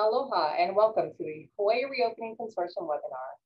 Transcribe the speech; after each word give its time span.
Aloha 0.00 0.54
and 0.58 0.74
welcome 0.74 1.10
to 1.10 1.22
the 1.22 1.46
Hawaii 1.58 1.84
Reopening 1.84 2.34
Consortium 2.40 2.88
webinar. 2.88 3.36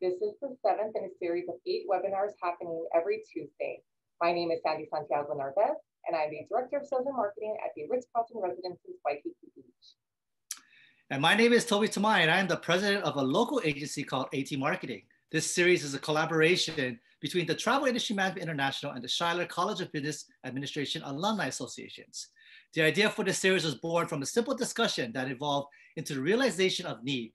This 0.00 0.14
is 0.22 0.34
the 0.40 0.54
seventh 0.64 0.94
in 0.94 1.06
a 1.06 1.08
series 1.18 1.48
of 1.48 1.56
eight 1.66 1.86
webinars 1.90 2.30
happening 2.40 2.86
every 2.94 3.20
Tuesday. 3.32 3.82
My 4.22 4.32
name 4.32 4.52
is 4.52 4.60
Sandy 4.64 4.86
Santiago 4.88 5.34
Narvez, 5.34 5.74
and 6.06 6.14
I'm 6.16 6.30
the 6.30 6.46
Director 6.48 6.76
of 6.76 6.86
Sales 6.86 7.06
and 7.06 7.16
Marketing 7.16 7.56
at 7.64 7.72
the 7.74 7.86
Ritz-Carlton 7.90 8.40
Residences 8.40 8.94
Waikiki 9.04 9.34
Beach. 9.56 10.62
And 11.10 11.20
my 11.20 11.34
name 11.34 11.52
is 11.52 11.66
Toby 11.66 11.88
Tamai, 11.88 12.20
and 12.20 12.30
I'm 12.30 12.46
the 12.46 12.58
president 12.58 13.02
of 13.02 13.16
a 13.16 13.22
local 13.22 13.60
agency 13.64 14.04
called 14.04 14.28
AT 14.32 14.56
Marketing. 14.56 15.02
This 15.32 15.52
series 15.52 15.82
is 15.82 15.94
a 15.94 15.98
collaboration 15.98 17.00
between 17.22 17.44
the 17.44 17.56
Travel 17.56 17.88
Industry 17.88 18.14
Management 18.14 18.44
International 18.44 18.92
and 18.92 19.02
the 19.02 19.08
Shidler 19.08 19.48
College 19.48 19.80
of 19.80 19.90
Business 19.90 20.26
Administration 20.44 21.02
Alumni 21.04 21.48
Associations. 21.48 22.28
The 22.74 22.82
idea 22.82 23.08
for 23.08 23.24
this 23.24 23.38
series 23.38 23.64
was 23.64 23.76
born 23.76 24.08
from 24.08 24.22
a 24.22 24.26
simple 24.26 24.54
discussion 24.54 25.12
that 25.12 25.30
evolved 25.30 25.68
into 25.96 26.14
the 26.14 26.20
realization 26.20 26.86
of 26.86 27.04
need. 27.04 27.32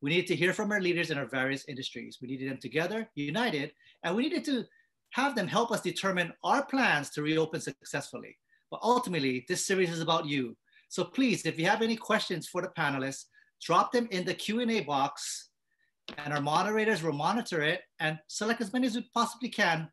We 0.00 0.10
needed 0.10 0.28
to 0.28 0.36
hear 0.36 0.52
from 0.52 0.70
our 0.70 0.80
leaders 0.80 1.10
in 1.10 1.18
our 1.18 1.26
various 1.26 1.64
industries. 1.66 2.18
We 2.22 2.28
needed 2.28 2.48
them 2.48 2.58
together, 2.58 3.08
united, 3.16 3.72
and 4.04 4.14
we 4.14 4.22
needed 4.22 4.44
to 4.44 4.64
have 5.10 5.34
them 5.34 5.48
help 5.48 5.72
us 5.72 5.80
determine 5.80 6.32
our 6.44 6.64
plans 6.64 7.10
to 7.10 7.22
reopen 7.22 7.60
successfully. 7.60 8.36
But 8.70 8.78
ultimately, 8.80 9.44
this 9.48 9.66
series 9.66 9.90
is 9.90 10.00
about 10.00 10.26
you. 10.26 10.56
So 10.88 11.02
please, 11.02 11.46
if 11.46 11.58
you 11.58 11.66
have 11.66 11.82
any 11.82 11.96
questions 11.96 12.46
for 12.46 12.62
the 12.62 12.70
panelists, 12.78 13.24
drop 13.60 13.90
them 13.90 14.06
in 14.12 14.24
the 14.24 14.34
Q&A 14.34 14.82
box 14.82 15.48
and 16.16 16.32
our 16.32 16.40
moderators 16.40 17.02
will 17.02 17.12
monitor 17.12 17.60
it 17.62 17.80
and 17.98 18.20
select 18.28 18.60
as 18.60 18.72
many 18.72 18.86
as 18.86 18.94
we 18.94 19.08
possibly 19.12 19.48
can 19.48 19.88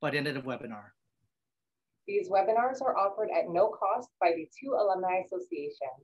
by 0.00 0.10
the 0.10 0.18
end 0.18 0.26
of 0.26 0.34
the 0.34 0.40
webinar. 0.40 0.86
These 2.06 2.28
webinars 2.28 2.82
are 2.82 2.96
offered 2.96 3.30
at 3.30 3.48
no 3.48 3.68
cost 3.68 4.10
by 4.20 4.32
the 4.32 4.48
two 4.58 4.74
alumni 4.74 5.22
associations. 5.24 6.02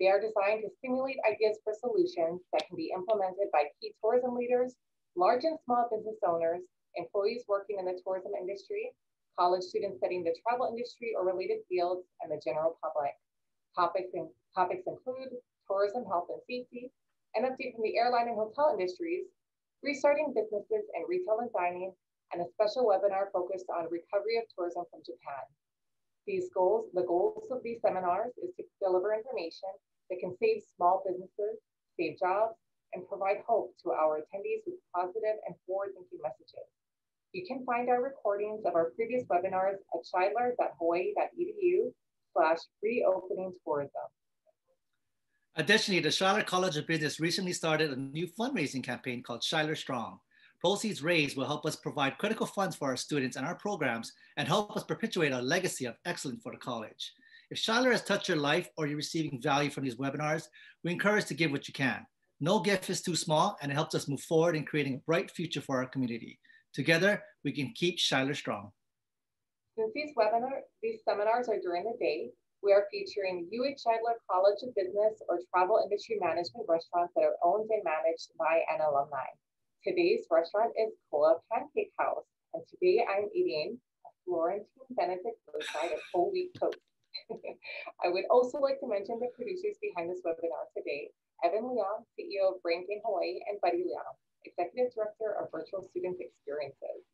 They 0.00 0.08
are 0.08 0.20
designed 0.20 0.62
to 0.62 0.74
stimulate 0.78 1.18
ideas 1.26 1.58
for 1.62 1.74
solutions 1.74 2.42
that 2.52 2.66
can 2.66 2.76
be 2.76 2.90
implemented 2.94 3.50
by 3.52 3.70
key 3.80 3.94
tourism 4.00 4.34
leaders, 4.34 4.74
large 5.14 5.44
and 5.44 5.58
small 5.64 5.88
business 5.90 6.18
owners, 6.26 6.62
employees 6.96 7.44
working 7.46 7.78
in 7.78 7.84
the 7.84 8.00
tourism 8.04 8.32
industry, 8.34 8.94
college 9.38 9.62
students 9.62 9.98
studying 9.98 10.24
the 10.24 10.34
travel 10.42 10.66
industry 10.66 11.14
or 11.14 11.24
related 11.24 11.58
fields, 11.68 12.06
and 12.20 12.30
the 12.30 12.40
general 12.44 12.78
public. 12.82 13.14
Topics, 13.74 14.10
in, 14.14 14.28
topics 14.54 14.86
include 14.86 15.38
tourism, 15.66 16.04
health 16.04 16.26
and 16.30 16.42
safety, 16.48 16.90
an 17.34 17.44
update 17.44 17.74
from 17.74 17.82
the 17.82 17.96
airline 17.96 18.26
and 18.26 18.36
hotel 18.36 18.74
industries, 18.74 19.26
restarting 19.82 20.34
businesses 20.34 20.90
in 20.94 21.06
retail 21.06 21.38
and 21.38 21.52
dining, 21.52 21.94
and 22.32 22.42
a 22.42 22.50
special 22.52 22.86
webinar 22.86 23.32
focused 23.32 23.66
on 23.72 23.90
recovery 23.90 24.36
of 24.36 24.44
tourism 24.54 24.84
from 24.90 25.00
Japan. 25.04 25.44
These 26.26 26.50
goals, 26.52 26.90
the 26.92 27.08
goals 27.08 27.48
of 27.50 27.62
these 27.62 27.80
seminars 27.80 28.36
is 28.42 28.52
to 28.56 28.64
deliver 28.80 29.14
information 29.14 29.72
that 30.10 30.20
can 30.20 30.36
save 30.36 30.62
small 30.76 31.02
businesses, 31.06 31.56
save 31.98 32.18
jobs, 32.18 32.54
and 32.92 33.08
provide 33.08 33.44
hope 33.46 33.74
to 33.84 33.92
our 33.92 34.20
attendees 34.20 34.64
with 34.66 34.76
positive 34.94 35.40
and 35.46 35.54
forward-thinking 35.66 36.18
messages. 36.22 36.68
You 37.32 37.46
can 37.46 37.64
find 37.64 37.88
our 37.88 38.02
recordings 38.02 38.64
of 38.64 38.74
our 38.74 38.90
previous 38.96 39.24
webinars 39.24 39.76
at 39.92 40.00
shidler.hawaii.edu 40.04 41.92
slash 42.32 42.58
reopening 42.82 43.52
tourism. 43.64 44.08
Additionally, 45.56 46.00
the 46.00 46.08
Shidler 46.08 46.46
College 46.46 46.76
of 46.76 46.86
Business 46.86 47.20
recently 47.20 47.52
started 47.52 47.90
a 47.90 47.96
new 47.96 48.28
fundraising 48.28 48.82
campaign 48.82 49.22
called 49.22 49.42
Shidler 49.42 49.76
Strong. 49.76 50.20
Proceeds 50.60 51.04
raised 51.04 51.36
will 51.36 51.46
help 51.46 51.64
us 51.66 51.76
provide 51.76 52.18
critical 52.18 52.46
funds 52.46 52.74
for 52.74 52.88
our 52.88 52.96
students 52.96 53.36
and 53.36 53.46
our 53.46 53.54
programs 53.54 54.12
and 54.36 54.48
help 54.48 54.76
us 54.76 54.82
perpetuate 54.82 55.32
our 55.32 55.40
legacy 55.42 55.84
of 55.84 55.94
excellence 56.04 56.42
for 56.42 56.50
the 56.50 56.58
college. 56.58 57.12
If 57.50 57.58
Shidler 57.58 57.92
has 57.92 58.02
touched 58.02 58.28
your 58.28 58.38
life 58.38 58.68
or 58.76 58.88
you're 58.88 58.96
receiving 58.96 59.40
value 59.40 59.70
from 59.70 59.84
these 59.84 59.94
webinars, 59.94 60.48
we 60.82 60.90
encourage 60.90 61.26
to 61.26 61.34
give 61.34 61.52
what 61.52 61.68
you 61.68 61.74
can. 61.74 62.04
No 62.40 62.58
gift 62.58 62.90
is 62.90 63.02
too 63.02 63.14
small 63.14 63.56
and 63.62 63.70
it 63.70 63.76
helps 63.76 63.94
us 63.94 64.08
move 64.08 64.20
forward 64.22 64.56
in 64.56 64.64
creating 64.64 64.94
a 64.96 65.06
bright 65.06 65.30
future 65.30 65.60
for 65.60 65.76
our 65.76 65.86
community. 65.86 66.40
Together, 66.74 67.22
we 67.44 67.52
can 67.52 67.72
keep 67.76 67.98
Shidler 67.98 68.34
strong. 68.34 68.72
Since 69.78 69.92
these 69.94 70.10
webinars, 70.18 70.66
these 70.82 71.00
seminars 71.08 71.48
are 71.48 71.60
during 71.62 71.84
the 71.84 71.96
day, 72.00 72.30
we 72.64 72.72
are 72.72 72.86
featuring 72.90 73.48
UH 73.52 73.78
Shidler 73.78 74.18
College 74.28 74.58
of 74.64 74.74
Business 74.74 75.22
or 75.28 75.38
Travel 75.54 75.80
Industry 75.84 76.18
Management 76.20 76.66
restaurants 76.68 77.14
that 77.14 77.22
are 77.22 77.36
owned 77.44 77.70
and 77.70 77.84
managed 77.84 78.30
by 78.36 78.62
an 78.74 78.80
alumni. 78.80 79.26
Today's 79.86 80.26
restaurant 80.28 80.72
is 80.76 80.90
Koa 81.08 81.36
Pancake 81.52 81.92
House, 81.98 82.26
and 82.52 82.62
today 82.66 83.06
I'm 83.08 83.30
eating 83.32 83.78
a 84.04 84.10
Florentine 84.24 84.66
Benedict 84.90 85.38
roadside 85.46 85.92
of 85.92 86.00
whole 86.12 86.32
wheat 86.32 86.50
toast. 86.58 86.78
I 88.04 88.08
would 88.08 88.24
also 88.28 88.58
like 88.58 88.80
to 88.80 88.88
mention 88.88 89.20
the 89.20 89.28
producers 89.36 89.76
behind 89.80 90.10
this 90.10 90.18
webinar 90.26 90.66
today, 90.76 91.10
Evan 91.44 91.70
Leon, 91.70 92.02
CEO 92.18 92.56
of 92.56 92.62
Brain 92.62 92.86
Gain 92.88 93.00
Hawaii, 93.04 93.38
and 93.48 93.60
Buddy 93.62 93.84
Leon, 93.86 94.18
Executive 94.44 94.92
Director 94.92 95.36
of 95.40 95.46
Virtual 95.52 95.86
Student 95.90 96.16
Experiences. 96.18 97.06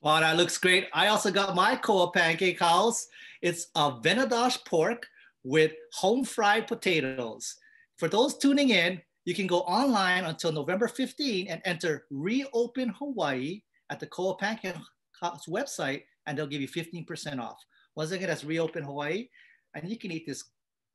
Wow, 0.00 0.20
that 0.20 0.38
looks 0.38 0.56
great. 0.56 0.88
I 0.94 1.08
also 1.08 1.30
got 1.30 1.54
my 1.54 1.76
Koa 1.76 2.12
Pancake 2.12 2.60
House. 2.60 3.08
It's 3.42 3.66
a 3.74 3.92
Venadosh 3.92 4.64
pork 4.64 5.06
with 5.44 5.72
home 5.92 6.24
fried 6.24 6.66
potatoes. 6.66 7.56
For 7.98 8.08
those 8.08 8.38
tuning 8.38 8.70
in, 8.70 9.02
you 9.26 9.34
can 9.34 9.48
go 9.48 9.60
online 9.62 10.24
until 10.24 10.52
November 10.52 10.86
15 10.86 11.48
and 11.48 11.60
enter 11.64 12.06
Reopen 12.10 12.90
Hawaii 12.90 13.60
at 13.90 13.98
the 13.98 14.06
Koa 14.06 14.36
Pancake 14.36 14.76
House 15.20 15.46
website, 15.46 16.04
and 16.26 16.38
they'll 16.38 16.46
give 16.46 16.62
you 16.62 16.68
15% 16.68 17.40
off. 17.40 17.58
Once 17.96 18.12
again, 18.12 18.28
that's 18.28 18.44
Reopen 18.44 18.84
Hawaii, 18.84 19.28
and 19.74 19.90
you 19.90 19.98
can 19.98 20.12
eat 20.12 20.26
this 20.26 20.44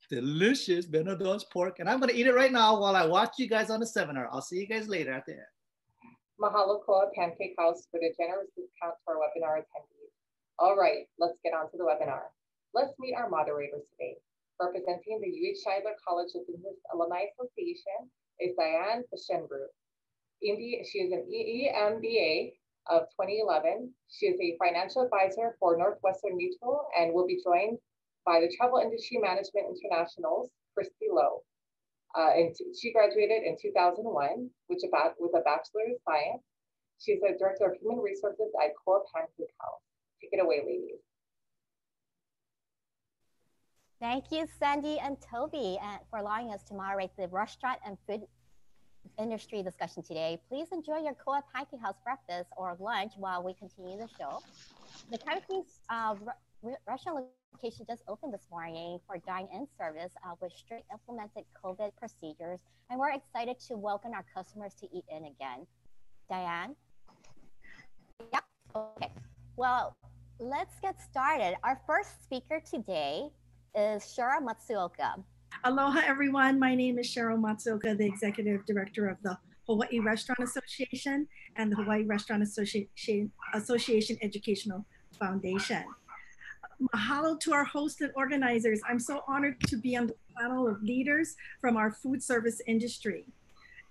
delicious 0.10 0.88
Venados 0.88 1.44
pork. 1.52 1.80
And 1.80 1.90
I'm 1.90 2.00
gonna 2.00 2.14
eat 2.14 2.26
it 2.26 2.34
right 2.34 2.54
now 2.54 2.80
while 2.80 2.96
I 2.96 3.06
watch 3.06 3.36
you 3.38 3.50
guys 3.50 3.70
on 3.70 3.82
the 3.82 3.86
seminar. 3.86 4.30
I'll 4.32 4.42
see 4.42 4.60
you 4.60 4.68
guys 4.68 4.88
later 4.88 5.12
at 5.12 5.26
the 5.26 5.34
end. 5.34 5.52
Mahalo 6.40 6.84
Koa 6.86 7.12
Pancake 7.14 7.56
House 7.60 7.88
for 7.92 8.00
the 8.00 8.14
generous 8.18 8.48
discount 8.56 8.96
to 8.96 9.12
our 9.12 9.18
webinar 9.20 9.60
attendees. 9.60 10.16
All 10.58 10.78
right, 10.78 11.04
let's 11.20 11.38
get 11.44 11.54
on 11.54 11.70
to 11.72 11.78
the 11.78 11.84
webinar. 11.84 12.32
Let's 12.74 12.94
meet 12.98 13.14
our 13.14 13.30
moderators 13.30 13.84
today. 13.92 14.16
Representing 14.60 15.20
the 15.20 15.28
UH 15.28 15.68
Shidler 15.68 15.96
College 16.08 16.32
of 16.36 16.48
Business 16.48 16.80
Alumni 16.94 17.26
Association 17.34 18.10
is 18.42 18.56
Diane 18.58 19.04
Shenbru. 19.14 19.70
She 20.42 21.00
is 21.00 21.12
an 21.14 21.30
EMBA 21.30 22.54
of 22.90 23.04
2011. 23.14 23.94
She 24.10 24.26
is 24.26 24.40
a 24.42 24.58
financial 24.58 25.04
advisor 25.04 25.56
for 25.60 25.78
Northwestern 25.78 26.36
Mutual 26.36 26.88
and 26.98 27.14
will 27.14 27.28
be 27.28 27.42
joined 27.44 27.78
by 28.26 28.42
the 28.42 28.52
Travel 28.58 28.80
Industry 28.80 29.18
Management 29.18 29.70
International's 29.70 30.50
Christy 30.74 31.08
Lowe. 31.14 31.44
Uh, 32.18 32.32
and 32.36 32.56
she 32.76 32.92
graduated 32.92 33.44
in 33.44 33.56
2001 33.62 34.50
which 34.68 34.82
about, 34.88 35.14
with 35.20 35.32
a 35.38 35.42
Bachelor 35.46 35.94
of 35.94 36.02
Science. 36.04 36.44
She's 37.00 37.22
a 37.22 37.38
Director 37.38 37.66
of 37.70 37.78
Human 37.82 38.00
Resources 38.00 38.52
at 38.62 38.74
Koa 38.84 39.02
Pancake 39.14 39.54
House. 39.62 39.86
Take 40.20 40.34
it 40.34 40.44
away, 40.44 40.62
ladies. 40.66 41.02
Thank 44.02 44.32
you, 44.32 44.48
Sandy 44.58 44.98
and 44.98 45.16
Toby, 45.22 45.78
uh, 45.80 45.98
for 46.10 46.18
allowing 46.18 46.52
us 46.52 46.64
to 46.64 46.74
moderate 46.74 47.12
the 47.20 47.28
restaurant 47.28 47.80
and 47.86 48.00
food 48.08 48.22
industry 49.20 49.62
discussion 49.62 50.02
today. 50.02 50.40
Please 50.50 50.70
enjoy 50.72 51.04
your 51.04 51.14
Koa 51.14 51.44
Pancake 51.54 51.80
House 51.80 51.98
breakfast 52.04 52.50
or 52.58 52.76
lunch 52.80 53.12
while 53.16 53.44
we 53.44 53.54
continue 53.54 54.00
the 54.00 54.08
show. 54.18 54.40
The 55.12 55.20
Cavite's 55.20 55.82
uh, 55.92 56.16
restaurant 56.88 57.28
location 57.54 57.86
just 57.88 58.02
opened 58.08 58.34
this 58.34 58.48
morning 58.50 58.98
for 59.06 59.20
dine-in 59.20 59.68
service 59.78 60.12
uh, 60.26 60.34
with 60.42 60.52
strict 60.54 60.86
implemented 60.92 61.44
COVID 61.64 61.92
procedures, 62.00 62.58
and 62.90 63.00
we're 63.00 63.12
excited 63.12 63.60
to 63.68 63.78
welcome 63.78 64.14
our 64.14 64.26
customers 64.34 64.74
to 64.82 64.88
eat 64.92 65.06
in 65.16 65.26
again. 65.26 65.68
Diane? 66.28 66.76
Yep. 68.34 68.44
Okay. 68.76 69.12
Well, 69.58 69.96
let's 70.40 70.80
get 70.80 71.00
started. 71.00 71.56
Our 71.64 71.80
first 71.86 72.24
speaker 72.24 72.60
today 72.68 73.30
is 73.76 74.04
Cheryl 74.04 74.42
Matsuoka. 74.42 75.24
Aloha, 75.64 76.02
everyone. 76.06 76.60
My 76.60 76.76
name 76.76 77.00
is 77.00 77.08
Cheryl 77.08 77.40
Matsuoka, 77.40 77.98
the 77.98 78.06
Executive 78.06 78.66
Director 78.66 79.08
of 79.08 79.18
the 79.24 79.38
Hawaii 79.68 80.00
Restaurant 80.00 80.40
Association 80.42 81.28
and 81.56 81.72
the 81.72 81.78
Hawaii 81.78 82.04
Restaurant 82.04 82.44
Association, 82.44 83.32
Association 83.54 84.18
Educational 84.22 84.86
Foundation. 85.18 85.84
Mahalo 86.94 87.40
to 87.40 87.54
our 87.54 87.64
hosts 87.64 88.02
and 88.02 88.12
organizers. 88.16 88.82
I'm 88.90 89.00
so 89.00 89.24
honored 89.28 89.60
to 89.68 89.78
be 89.78 89.96
on 89.96 90.08
the 90.08 90.16
panel 90.38 90.68
of 90.68 90.82
leaders 90.82 91.36
from 91.62 91.78
our 91.78 91.92
food 91.92 92.24
service 92.24 92.60
industry. 92.68 93.26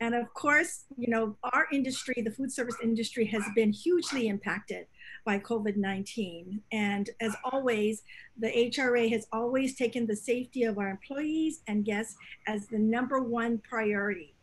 And 0.00 0.14
of 0.14 0.32
course, 0.34 0.84
you 0.96 1.08
know, 1.08 1.36
our 1.52 1.66
industry, 1.72 2.16
the 2.22 2.30
food 2.30 2.50
service 2.50 2.76
industry 2.82 3.26
has 3.26 3.44
been 3.54 3.72
hugely 3.72 4.28
impacted 4.28 4.86
by 5.24 5.38
COVID-19. 5.38 6.60
And 6.72 7.10
as 7.20 7.34
always, 7.52 8.02
the 8.38 8.48
HRA 8.48 9.10
has 9.10 9.26
always 9.32 9.76
taken 9.76 10.06
the 10.06 10.16
safety 10.16 10.64
of 10.64 10.78
our 10.78 10.88
employees 10.88 11.62
and 11.68 11.84
guests 11.84 12.16
as 12.46 12.66
the 12.66 12.78
number 12.78 13.20
one 13.22 13.58
priority. 13.58 14.34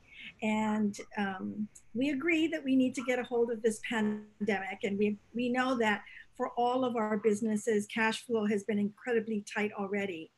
And 0.42 0.98
um, 1.18 1.68
we 1.94 2.10
agree 2.10 2.48
that 2.48 2.64
we 2.64 2.76
need 2.76 2.94
to 2.96 3.04
get 3.04 3.20
a 3.20 3.24
hold 3.24 3.52
of 3.52 3.62
this 3.62 3.80
pandemic. 3.90 4.80
And 4.84 4.98
we, 4.98 5.18
we 5.34 5.50
know 5.50 5.78
that 5.80 6.04
for 6.36 6.50
all 6.58 6.86
of 6.86 6.96
our 6.96 7.18
businesses, 7.18 7.88
cash 7.88 8.26
flow 8.26 8.46
has 8.46 8.64
been 8.64 8.78
incredibly 8.78 9.44
tight 9.52 9.72
already. 9.78 10.32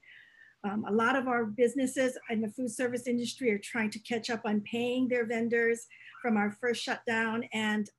Um, 0.63 0.85
a 0.87 0.91
lot 0.91 1.15
of 1.15 1.27
our 1.27 1.45
businesses 1.45 2.17
in 2.29 2.41
the 2.41 2.49
food 2.49 2.71
service 2.71 3.07
industry 3.07 3.51
are 3.51 3.59
trying 3.59 3.89
to 3.91 3.99
catch 3.99 4.29
up 4.29 4.41
on 4.45 4.61
paying 4.61 5.07
their 5.07 5.25
vendors 5.25 5.87
from 6.21 6.35
our 6.35 6.51
first 6.59 6.83
shutdown 6.83 7.43
and 7.53 7.89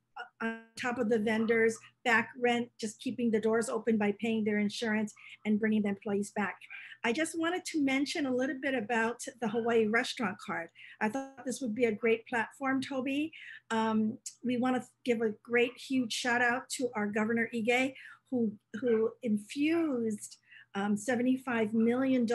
on 0.42 0.60
top 0.80 0.98
of 0.98 1.08
the 1.08 1.18
vendors, 1.18 1.76
back 2.04 2.30
rent, 2.40 2.68
just 2.80 3.00
keeping 3.00 3.30
the 3.30 3.40
doors 3.40 3.68
open 3.68 3.98
by 3.98 4.14
paying 4.20 4.44
their 4.44 4.58
insurance 4.58 5.12
and 5.44 5.60
bringing 5.60 5.82
the 5.82 5.90
employees 5.90 6.32
back. 6.34 6.56
I 7.02 7.12
just 7.12 7.38
wanted 7.38 7.64
to 7.66 7.82
mention 7.82 8.26
a 8.26 8.34
little 8.34 8.58
bit 8.60 8.74
about 8.74 9.20
the 9.40 9.48
Hawaii 9.48 9.86
restaurant 9.86 10.36
card. 10.44 10.68
I 11.00 11.08
thought 11.08 11.44
this 11.46 11.60
would 11.60 11.74
be 11.74 11.86
a 11.86 11.92
great 11.92 12.26
platform, 12.26 12.82
Toby. 12.82 13.32
Um, 13.70 14.18
we 14.44 14.58
want 14.58 14.76
to 14.76 14.88
give 15.04 15.22
a 15.22 15.32
great, 15.42 15.72
huge 15.76 16.12
shout 16.12 16.42
out 16.42 16.68
to 16.76 16.90
our 16.94 17.06
Governor 17.06 17.48
Ige, 17.54 17.94
who, 18.30 18.52
who 18.74 19.10
infused 19.22 20.36
um, 20.74 20.96
$75 20.96 21.72
million 21.72 22.26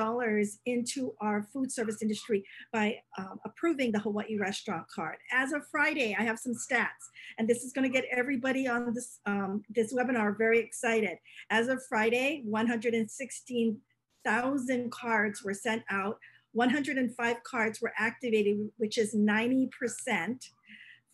into 0.66 1.14
our 1.22 1.44
food 1.54 1.72
service 1.72 2.02
industry 2.02 2.44
by 2.74 2.98
um, 3.18 3.40
approving 3.46 3.92
the 3.92 4.00
Hawaii 4.00 4.38
restaurant 4.38 4.88
card. 4.94 5.16
As 5.32 5.54
of 5.54 5.66
Friday, 5.72 6.16
I 6.18 6.24
have 6.24 6.40
some 6.40 6.54
stats, 6.54 7.10
and 7.38 7.48
this 7.48 7.64
is 7.64 7.74
gonna 7.74 7.90
get 7.90 8.06
everybody 8.12 8.68
on 8.68 8.94
this, 8.94 9.20
um, 9.26 9.64
this 9.70 9.94
webinar 9.94 10.38
very 10.38 10.60
excited. 10.60 11.18
As 11.50 11.68
of 11.68 11.84
Friday, 11.88 12.44
116,000 12.46 14.92
cards 14.92 15.44
were 15.44 15.54
sent 15.54 15.84
out. 15.90 16.20
105 16.54 17.44
cards 17.44 17.82
were 17.82 17.92
activated, 17.98 18.70
which 18.78 18.98
is 18.98 19.14
90%. 19.14 19.70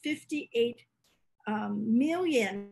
58 0.04 0.82
um, 1.48 1.98
million 1.98 2.70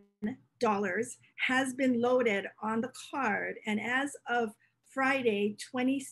dollars 0.59 1.17
has 1.47 1.73
been 1.73 2.01
loaded 2.01 2.45
on 2.61 2.81
the 2.81 2.91
card. 3.11 3.55
And 3.65 3.79
as 3.79 4.11
of 4.27 4.49
Friday, 4.93 5.57
$26 5.73 6.03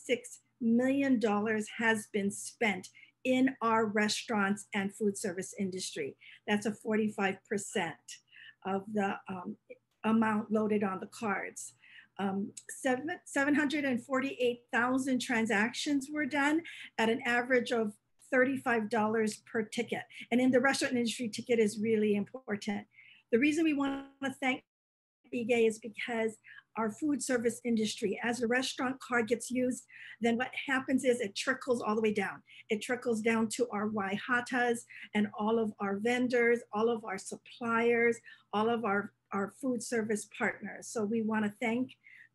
million 0.60 1.20
has 1.78 2.08
been 2.12 2.30
spent 2.30 2.88
in 3.24 3.54
our 3.62 3.86
restaurants 3.86 4.66
and 4.74 4.94
food 4.94 5.16
service 5.16 5.54
industry. 5.58 6.16
That's 6.46 6.66
a 6.66 6.72
45% 6.72 7.38
of 8.66 8.82
the 8.92 9.16
um, 9.28 9.56
amount 10.04 10.52
loaded 10.52 10.84
on 10.84 11.00
the 11.00 11.08
cards. 11.08 11.74
Um, 12.20 12.52
seven, 12.70 13.10
748,000 13.24 15.20
transactions 15.20 16.08
were 16.12 16.26
done 16.26 16.62
at 16.98 17.08
an 17.08 17.20
average 17.24 17.70
of 17.70 17.92
$35 18.32 19.44
per 19.46 19.62
ticket. 19.62 20.02
And 20.30 20.40
in 20.40 20.50
the 20.50 20.60
restaurant 20.60 20.94
industry, 20.94 21.28
ticket 21.28 21.58
is 21.58 21.80
really 21.80 22.14
important. 22.16 22.86
The 23.32 23.38
reason 23.38 23.64
we 23.64 23.74
want 23.74 24.06
to 24.24 24.32
thank 24.40 24.62
Ige 25.34 25.66
is 25.68 25.78
because 25.78 26.38
our 26.76 26.90
food 26.90 27.22
service 27.22 27.60
industry, 27.64 28.18
as 28.22 28.40
a 28.40 28.46
restaurant 28.46 28.96
card 29.00 29.28
gets 29.28 29.50
used, 29.50 29.84
then 30.20 30.36
what 30.36 30.50
happens 30.68 31.04
is 31.04 31.20
it 31.20 31.34
trickles 31.34 31.82
all 31.82 31.94
the 31.94 32.00
way 32.00 32.12
down. 32.12 32.42
It 32.70 32.80
trickles 32.80 33.20
down 33.20 33.48
to 33.56 33.66
our 33.72 33.88
Y. 33.88 34.18
Hatas 34.28 34.78
and 35.14 35.26
all 35.38 35.58
of 35.58 35.72
our 35.80 35.98
vendors, 35.98 36.60
all 36.72 36.88
of 36.88 37.04
our 37.04 37.18
suppliers, 37.18 38.16
all 38.52 38.70
of 38.70 38.84
our, 38.84 39.12
our 39.32 39.52
food 39.60 39.82
service 39.82 40.28
partners. 40.38 40.88
So 40.88 41.04
we 41.04 41.22
want 41.22 41.44
to 41.44 41.52
thank 41.60 41.90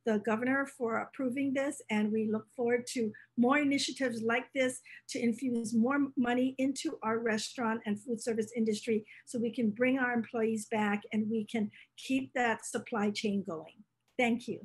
the 0.05 0.19
governor 0.19 0.65
for 0.77 0.99
approving 0.99 1.53
this 1.53 1.81
and 1.89 2.11
we 2.11 2.29
look 2.31 2.45
forward 2.55 2.85
to 2.87 3.11
more 3.37 3.57
initiatives 3.57 4.21
like 4.21 4.45
this 4.53 4.79
to 5.09 5.19
infuse 5.19 5.73
more 5.73 5.97
money 6.17 6.55
into 6.57 6.97
our 7.03 7.19
restaurant 7.19 7.81
and 7.85 8.01
food 8.01 8.21
service 8.21 8.51
industry 8.55 9.05
so 9.25 9.39
we 9.39 9.53
can 9.53 9.69
bring 9.69 9.97
our 9.99 10.13
employees 10.13 10.67
back 10.71 11.01
and 11.11 11.29
we 11.29 11.45
can 11.45 11.69
keep 11.97 12.31
that 12.33 12.65
supply 12.65 13.09
chain 13.09 13.43
going. 13.47 13.83
Thank 14.17 14.47
you. 14.47 14.59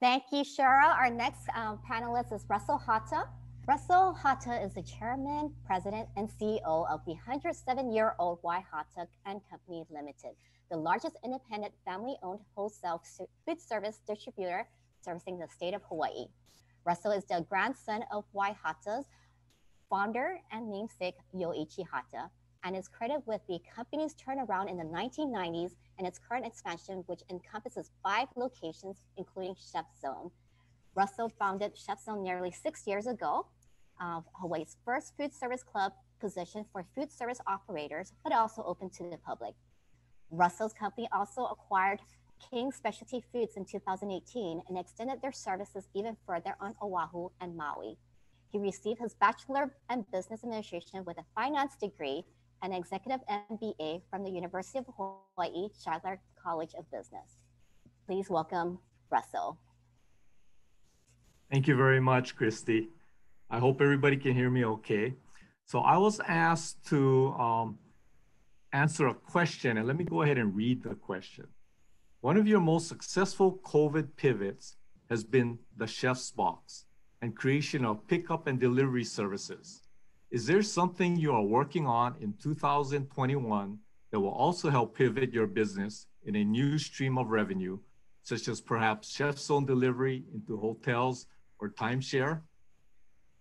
Thank 0.00 0.24
you, 0.32 0.42
Cheryl. 0.42 0.96
Our 0.96 1.10
next 1.10 1.42
um, 1.54 1.78
panelist 1.90 2.32
is 2.32 2.46
Russell 2.48 2.78
Hata. 2.78 3.24
Russell 3.68 4.14
Hata 4.14 4.62
is 4.64 4.72
the 4.72 4.82
chairman, 4.82 5.52
president, 5.66 6.08
and 6.16 6.30
CEO 6.40 6.90
of 6.90 7.00
the 7.04 7.14
107-year-old 7.28 8.38
Y 8.42 8.64
Waihata 8.64 9.06
and 9.26 9.40
Company 9.50 9.84
Limited, 9.90 10.34
the 10.70 10.76
largest 10.76 11.16
independent 11.24 11.72
family-owned 11.84 12.40
wholesale 12.54 13.02
food 13.44 13.60
service 13.60 14.00
distributor 14.06 14.68
servicing 15.00 15.38
the 15.38 15.48
state 15.48 15.74
of 15.74 15.82
Hawaii. 15.88 16.26
Russell 16.84 17.12
is 17.12 17.24
the 17.24 17.44
grandson 17.48 18.02
of 18.12 18.24
Y. 18.32 18.56
Hata's 18.64 19.06
founder 19.88 20.38
and 20.52 20.70
namesake 20.70 21.16
Yoichi 21.34 21.84
Hata, 21.90 22.30
and 22.62 22.76
is 22.76 22.88
credited 22.88 23.22
with 23.26 23.40
the 23.48 23.58
company's 23.74 24.14
turnaround 24.14 24.70
in 24.70 24.76
the 24.76 24.84
1990s 24.84 25.72
and 25.98 26.06
its 26.06 26.18
current 26.18 26.46
expansion, 26.46 27.02
which 27.06 27.22
encompasses 27.30 27.90
five 28.02 28.28
locations, 28.36 28.98
including 29.16 29.54
Chef 29.72 29.86
Zone. 30.00 30.30
Russell 30.94 31.28
founded 31.28 31.76
Chef 31.76 32.00
Zone 32.00 32.22
nearly 32.22 32.50
six 32.50 32.86
years 32.86 33.06
ago, 33.06 33.46
uh, 34.00 34.20
Hawaii's 34.34 34.76
first 34.84 35.16
food 35.16 35.34
service 35.34 35.62
club 35.62 35.92
position 36.20 36.64
for 36.72 36.84
food 36.94 37.12
service 37.12 37.40
operators, 37.46 38.12
but 38.22 38.32
also 38.32 38.62
open 38.64 38.90
to 38.90 39.10
the 39.10 39.18
public. 39.18 39.54
Russell's 40.30 40.72
company 40.72 41.08
also 41.12 41.44
acquired 41.46 42.00
King 42.50 42.72
Specialty 42.72 43.22
Foods 43.32 43.56
in 43.56 43.64
2018 43.64 44.62
and 44.68 44.78
extended 44.78 45.20
their 45.20 45.32
services 45.32 45.88
even 45.94 46.16
further 46.26 46.54
on 46.60 46.74
Oahu 46.82 47.28
and 47.40 47.56
Maui. 47.56 47.98
He 48.50 48.58
received 48.58 49.00
his 49.00 49.14
Bachelor 49.14 49.74
in 49.90 50.04
Business 50.12 50.42
Administration 50.42 51.04
with 51.04 51.18
a 51.18 51.24
finance 51.34 51.76
degree 51.80 52.24
and 52.62 52.74
executive 52.74 53.20
MBA 53.28 54.02
from 54.10 54.24
the 54.24 54.30
University 54.30 54.78
of 54.78 54.86
Hawaii 54.96 55.68
Shidler 55.84 56.18
College 56.42 56.74
of 56.78 56.90
Business. 56.90 57.38
Please 58.06 58.28
welcome 58.28 58.78
Russell. 59.10 59.58
Thank 61.50 61.68
you 61.68 61.76
very 61.76 62.00
much, 62.00 62.36
Christy. 62.36 62.88
I 63.50 63.58
hope 63.58 63.80
everybody 63.80 64.16
can 64.16 64.34
hear 64.34 64.50
me 64.50 64.64
okay. 64.64 65.14
So 65.64 65.80
I 65.80 65.96
was 65.96 66.20
asked 66.26 66.86
to 66.88 67.28
um, 67.38 67.78
answer 68.80 69.08
a 69.08 69.14
question, 69.14 69.76
and 69.76 69.86
let 69.86 69.96
me 69.98 70.04
go 70.04 70.22
ahead 70.22 70.38
and 70.38 70.56
read 70.56 70.82
the 70.82 70.94
question. 70.94 71.46
One 72.22 72.38
of 72.38 72.46
your 72.46 72.60
most 72.60 72.88
successful 72.88 73.60
COVID 73.62 74.08
pivots 74.16 74.76
has 75.10 75.22
been 75.22 75.58
the 75.76 75.86
chef's 75.86 76.30
box 76.30 76.86
and 77.20 77.36
creation 77.36 77.84
of 77.84 78.06
pickup 78.06 78.46
and 78.46 78.58
delivery 78.58 79.04
services. 79.04 79.82
Is 80.30 80.46
there 80.46 80.62
something 80.62 81.16
you 81.16 81.32
are 81.32 81.42
working 81.42 81.86
on 81.86 82.14
in 82.20 82.32
2021 82.42 83.78
that 84.10 84.20
will 84.20 84.30
also 84.44 84.70
help 84.70 84.96
pivot 84.96 85.30
your 85.32 85.46
business 85.46 86.06
in 86.24 86.36
a 86.36 86.44
new 86.44 86.78
stream 86.78 87.18
of 87.18 87.28
revenue, 87.28 87.78
such 88.22 88.48
as 88.48 88.62
perhaps 88.62 89.14
Chef 89.14 89.36
Zone 89.36 89.66
delivery 89.66 90.24
into 90.32 90.56
hotels 90.56 91.26
or 91.58 91.68
timeshare? 91.68 92.40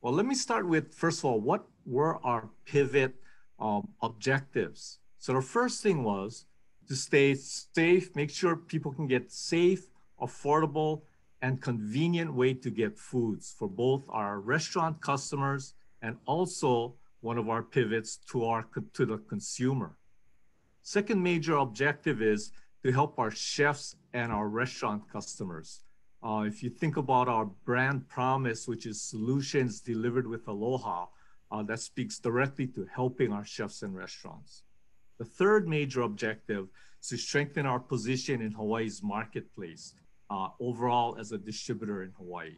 Well, 0.02 0.14
let 0.14 0.26
me 0.26 0.36
start 0.36 0.68
with, 0.68 0.94
first 0.94 1.20
of 1.20 1.26
all, 1.26 1.40
what 1.40 1.64
were 1.86 2.18
our 2.26 2.50
pivot 2.66 3.16
um, 3.58 3.88
objectives? 4.02 5.00
So 5.20 5.34
the 5.34 5.42
first 5.42 5.84
thing 5.84 6.04
was 6.04 6.46
to 6.88 6.96
stay 6.96 7.36
safe, 7.36 8.16
make 8.16 8.32
sure 8.32 8.56
people 8.56 8.94
can 8.94 9.06
get 9.06 9.32
safe, 9.32 9.90
affordable, 10.22 11.02
and 11.42 11.62
convenient 11.62 12.34
way 12.34 12.54
to 12.54 12.70
get 12.70 12.98
foods 12.98 13.54
for 13.58 13.68
both 13.68 14.04
our 14.10 14.40
restaurant 14.40 15.02
customers 15.02 15.74
and 16.02 16.18
also 16.26 16.96
one 17.20 17.38
of 17.38 17.50
our 17.50 17.62
pivots 17.64 18.18
to 18.32 18.46
our 18.46 18.66
to 18.94 19.06
the 19.06 19.18
consumer. 19.18 19.98
Second 20.82 21.22
major 21.22 21.58
objective 21.58 22.22
is 22.22 22.52
to 22.84 22.92
help 22.94 23.20
our 23.20 23.32
chefs 23.32 23.98
and 24.14 24.32
our 24.32 24.48
restaurant 24.48 25.04
customers. 25.12 25.84
Uh, 26.24 26.44
if 26.48 26.64
you 26.64 26.70
think 26.70 26.96
about 26.96 27.28
our 27.28 27.46
brand 27.66 28.08
promise, 28.08 28.70
which 28.70 28.86
is 28.86 29.02
solutions 29.02 29.82
delivered 29.82 30.28
with 30.28 30.48
aloha, 30.48 31.08
uh, 31.52 31.64
that 31.64 31.80
speaks 31.80 32.20
directly 32.20 32.68
to 32.68 32.88
helping 32.94 33.34
our 33.34 33.46
chefs 33.46 33.82
and 33.82 33.96
restaurants. 33.96 34.64
The 35.20 35.26
third 35.26 35.68
major 35.68 36.02
objective 36.02 36.70
is 37.02 37.10
to 37.10 37.18
strengthen 37.18 37.66
our 37.66 37.80
position 37.80 38.42
in 38.42 38.54
Hawaii's 38.54 39.04
marketplace 39.04 39.94
uh, 40.30 40.48
overall 40.62 41.18
as 41.20 41.34
a 41.34 41.38
distributor 41.38 42.04
in 42.04 42.12
Hawaii. 42.18 42.56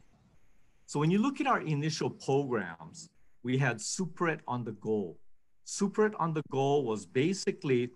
So 0.86 1.00
when 1.00 1.10
you 1.10 1.20
look 1.20 1.42
at 1.42 1.48
our 1.48 1.62
initial 1.62 2.10
programs, 2.10 3.10
we 3.44 3.58
had 3.58 3.78
Superette 3.78 4.42
on 4.48 4.64
the 4.64 4.74
Go. 4.74 5.18
Superette 5.66 6.14
on 6.20 6.34
the 6.34 6.44
Go 6.52 6.82
was 6.82 7.06
basically 7.06 7.90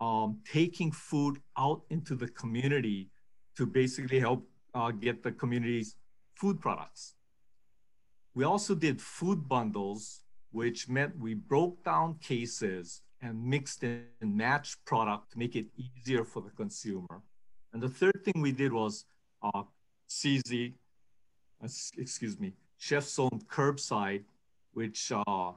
um, 0.00 0.40
taking 0.44 0.92
food 0.92 1.38
out 1.56 1.82
into 1.88 2.14
the 2.14 2.28
community 2.28 3.08
to 3.56 3.64
basically 3.64 4.20
help 4.20 4.46
uh, 4.74 4.90
get 4.90 5.22
the 5.22 5.32
community's 5.32 5.96
food 6.34 6.60
products. 6.60 7.14
We 8.34 8.44
also 8.44 8.74
did 8.74 9.00
food 9.00 9.48
bundles, 9.48 10.24
which 10.50 10.88
meant 10.88 11.18
we 11.18 11.34
broke 11.34 11.82
down 11.84 12.16
cases 12.20 13.02
and 13.22 13.42
mixed 13.42 13.84
and 13.84 14.04
matched 14.20 14.84
product 14.84 15.32
to 15.32 15.38
make 15.38 15.54
it 15.56 15.66
easier 15.76 16.24
for 16.24 16.42
the 16.42 16.50
consumer. 16.50 17.22
And 17.72 17.82
the 17.82 17.88
third 17.88 18.20
thing 18.24 18.42
we 18.42 18.52
did 18.52 18.72
was 18.72 19.04
uh, 19.42 19.62
CZ, 20.08 20.74
uh, 21.62 21.68
excuse 21.96 22.38
me, 22.38 22.52
Chef's 22.76 23.14
Zone 23.14 23.40
Curbside, 23.48 24.24
which 24.74 25.12
uh, 25.26 25.52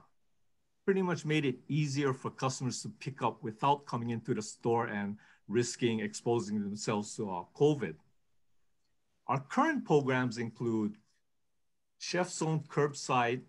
pretty 0.85 1.01
much 1.01 1.25
made 1.25 1.45
it 1.45 1.57
easier 1.67 2.13
for 2.13 2.29
customers 2.29 2.81
to 2.83 2.89
pick 2.99 3.23
up 3.23 3.41
without 3.41 3.85
coming 3.85 4.11
into 4.11 4.33
the 4.33 4.41
store 4.41 4.85
and 4.85 5.17
risking 5.47 5.99
exposing 5.99 6.61
themselves 6.61 7.15
to 7.15 7.29
uh, 7.29 7.43
COVID. 7.55 7.95
Our 9.27 9.39
current 9.39 9.85
programs 9.85 10.37
include 10.37 10.95
Chef's 11.97 12.37
Zone 12.37 12.63
curbside, 12.67 13.41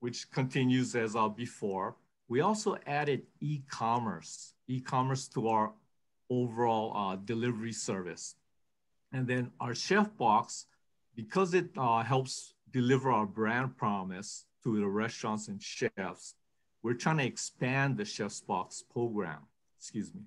which 0.00 0.30
continues 0.30 0.94
as 0.94 1.16
uh, 1.16 1.28
before. 1.28 1.96
We 2.28 2.40
also 2.40 2.76
added 2.86 3.22
e-commerce, 3.40 4.52
e-commerce 4.66 5.28
to 5.28 5.48
our 5.48 5.72
overall 6.28 6.92
uh, 6.94 7.16
delivery 7.16 7.72
service. 7.72 8.34
And 9.12 9.26
then 9.26 9.50
our 9.60 9.74
Chef 9.74 10.14
Box, 10.18 10.66
because 11.16 11.54
it 11.54 11.70
uh, 11.76 12.02
helps 12.02 12.52
deliver 12.70 13.10
our 13.10 13.24
brand 13.26 13.76
promise 13.78 14.44
to 14.62 14.78
the 14.78 14.86
restaurants 14.86 15.48
and 15.48 15.62
chefs, 15.62 16.34
we're 16.82 16.94
trying 16.94 17.18
to 17.18 17.24
expand 17.24 17.96
the 17.96 18.04
Chef's 18.04 18.40
Box 18.40 18.84
program. 18.92 19.40
Excuse 19.78 20.14
me. 20.14 20.20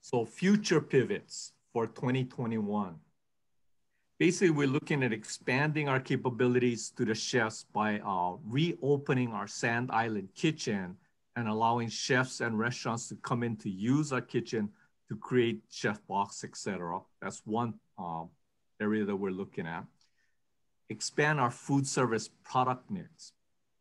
So 0.00 0.24
future 0.24 0.80
pivots 0.80 1.52
for 1.72 1.86
2021. 1.86 2.94
Basically, 4.20 4.50
we're 4.50 4.66
looking 4.66 5.02
at 5.02 5.14
expanding 5.14 5.88
our 5.88 5.98
capabilities 5.98 6.90
to 6.90 7.06
the 7.06 7.14
chefs 7.14 7.64
by 7.72 8.00
uh, 8.00 8.36
reopening 8.46 9.32
our 9.32 9.46
Sand 9.46 9.88
Island 9.90 10.28
kitchen 10.34 10.94
and 11.36 11.48
allowing 11.48 11.88
chefs 11.88 12.42
and 12.42 12.58
restaurants 12.58 13.08
to 13.08 13.14
come 13.16 13.42
in 13.42 13.56
to 13.56 13.70
use 13.70 14.12
our 14.12 14.20
kitchen 14.20 14.68
to 15.08 15.16
create 15.16 15.62
chef 15.70 16.06
box, 16.06 16.44
etc. 16.44 17.00
That's 17.22 17.40
one 17.46 17.72
um, 17.98 18.28
area 18.78 19.06
that 19.06 19.16
we're 19.16 19.30
looking 19.30 19.66
at. 19.66 19.86
Expand 20.90 21.40
our 21.40 21.50
food 21.50 21.86
service 21.86 22.28
product 22.44 22.90
mix. 22.90 23.32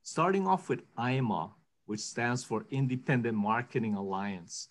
Starting 0.03 0.47
off 0.47 0.69
with 0.69 0.83
IMA, 0.97 1.51
which 1.85 1.99
stands 1.99 2.45
for 2.45 2.65
Independent 2.71 3.37
Marketing 3.37 3.95
Alliance. 3.95 4.69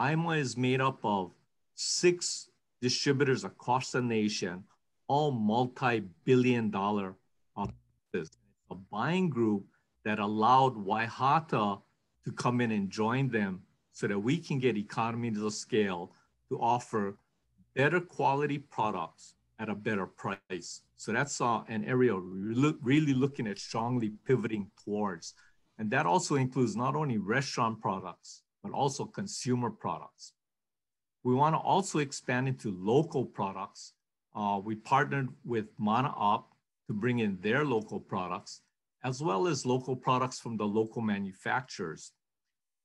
IMA 0.00 0.30
is 0.36 0.56
made 0.56 0.80
up 0.80 0.98
of 1.04 1.32
six 1.74 2.48
distributors 2.80 3.44
across 3.44 3.92
the 3.92 4.00
nation, 4.00 4.64
all 5.10 5.32
multi-billion 5.32 6.70
dollar 6.70 7.16
businesses. 8.12 8.38
A 8.70 8.76
buying 8.76 9.28
group 9.28 9.64
that 10.04 10.20
allowed 10.20 10.76
Y. 10.76 11.04
Hata 11.04 11.78
to 12.24 12.32
come 12.32 12.60
in 12.60 12.70
and 12.70 12.88
join 12.88 13.28
them 13.28 13.62
so 13.92 14.06
that 14.06 14.18
we 14.18 14.38
can 14.38 14.60
get 14.60 14.76
economies 14.76 15.42
of 15.42 15.52
scale 15.52 16.12
to 16.48 16.60
offer 16.60 17.18
better 17.74 18.00
quality 18.00 18.58
products 18.58 19.34
at 19.58 19.68
a 19.68 19.74
better 19.74 20.06
price. 20.06 20.82
So 20.96 21.12
that's 21.12 21.40
uh, 21.40 21.62
an 21.66 21.84
area 21.84 22.14
we're 22.14 22.74
really 22.80 23.14
looking 23.14 23.48
at 23.48 23.58
strongly 23.58 24.12
pivoting 24.24 24.70
towards. 24.84 25.34
And 25.78 25.90
that 25.90 26.06
also 26.06 26.36
includes 26.36 26.76
not 26.76 26.94
only 26.94 27.18
restaurant 27.18 27.80
products, 27.80 28.42
but 28.62 28.70
also 28.72 29.06
consumer 29.06 29.70
products. 29.70 30.34
We 31.24 31.34
want 31.34 31.54
to 31.56 31.58
also 31.58 31.98
expand 31.98 32.46
into 32.46 32.70
local 32.78 33.24
products. 33.24 33.94
Uh, 34.34 34.60
we 34.62 34.76
partnered 34.76 35.28
with 35.44 35.66
Mana 35.78 36.14
Up 36.18 36.50
to 36.86 36.92
bring 36.92 37.20
in 37.20 37.38
their 37.40 37.64
local 37.64 38.00
products, 38.00 38.62
as 39.04 39.22
well 39.22 39.46
as 39.46 39.66
local 39.66 39.96
products 39.96 40.38
from 40.38 40.56
the 40.56 40.64
local 40.64 41.02
manufacturers. 41.02 42.12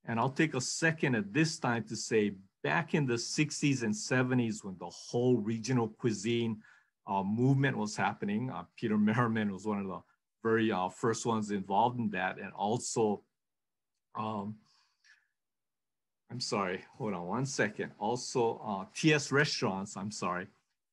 And 0.05 0.19
I'll 0.19 0.29
take 0.29 0.53
a 0.53 0.61
second 0.61 1.15
at 1.15 1.33
this 1.33 1.57
time 1.59 1.83
to 1.85 1.95
say 1.95 2.33
back 2.63 2.93
in 2.93 3.05
the 3.05 3.15
60s 3.15 3.83
and 3.83 3.93
70s 3.93 4.63
when 4.63 4.75
the 4.79 4.89
whole 4.89 5.37
regional 5.37 5.89
cuisine 5.89 6.61
uh, 7.07 7.23
movement 7.23 7.77
was 7.77 7.95
happening, 7.95 8.49
uh, 8.49 8.63
Peter 8.77 8.97
Merriman 9.07 9.51
was 9.51 9.65
one 9.65 9.79
of 9.79 9.87
the 9.87 9.99
very 10.43 10.71
uh, 10.71 10.89
first 10.89 11.25
ones 11.25 11.51
involved 11.51 11.99
in 11.99 12.09
that. 12.11 12.37
And 12.39 12.51
also 12.53 13.23
um, 14.15 14.55
I'm 16.31 16.39
sorry, 16.39 16.83
hold 16.97 17.13
on 17.13 17.27
one 17.27 17.45
second. 17.45 17.91
Also, 17.99 18.59
uh, 18.65 18.85
TS 18.95 19.31
Restaurants, 19.31 19.95
I'm 19.95 20.11
sorry. 20.11 20.47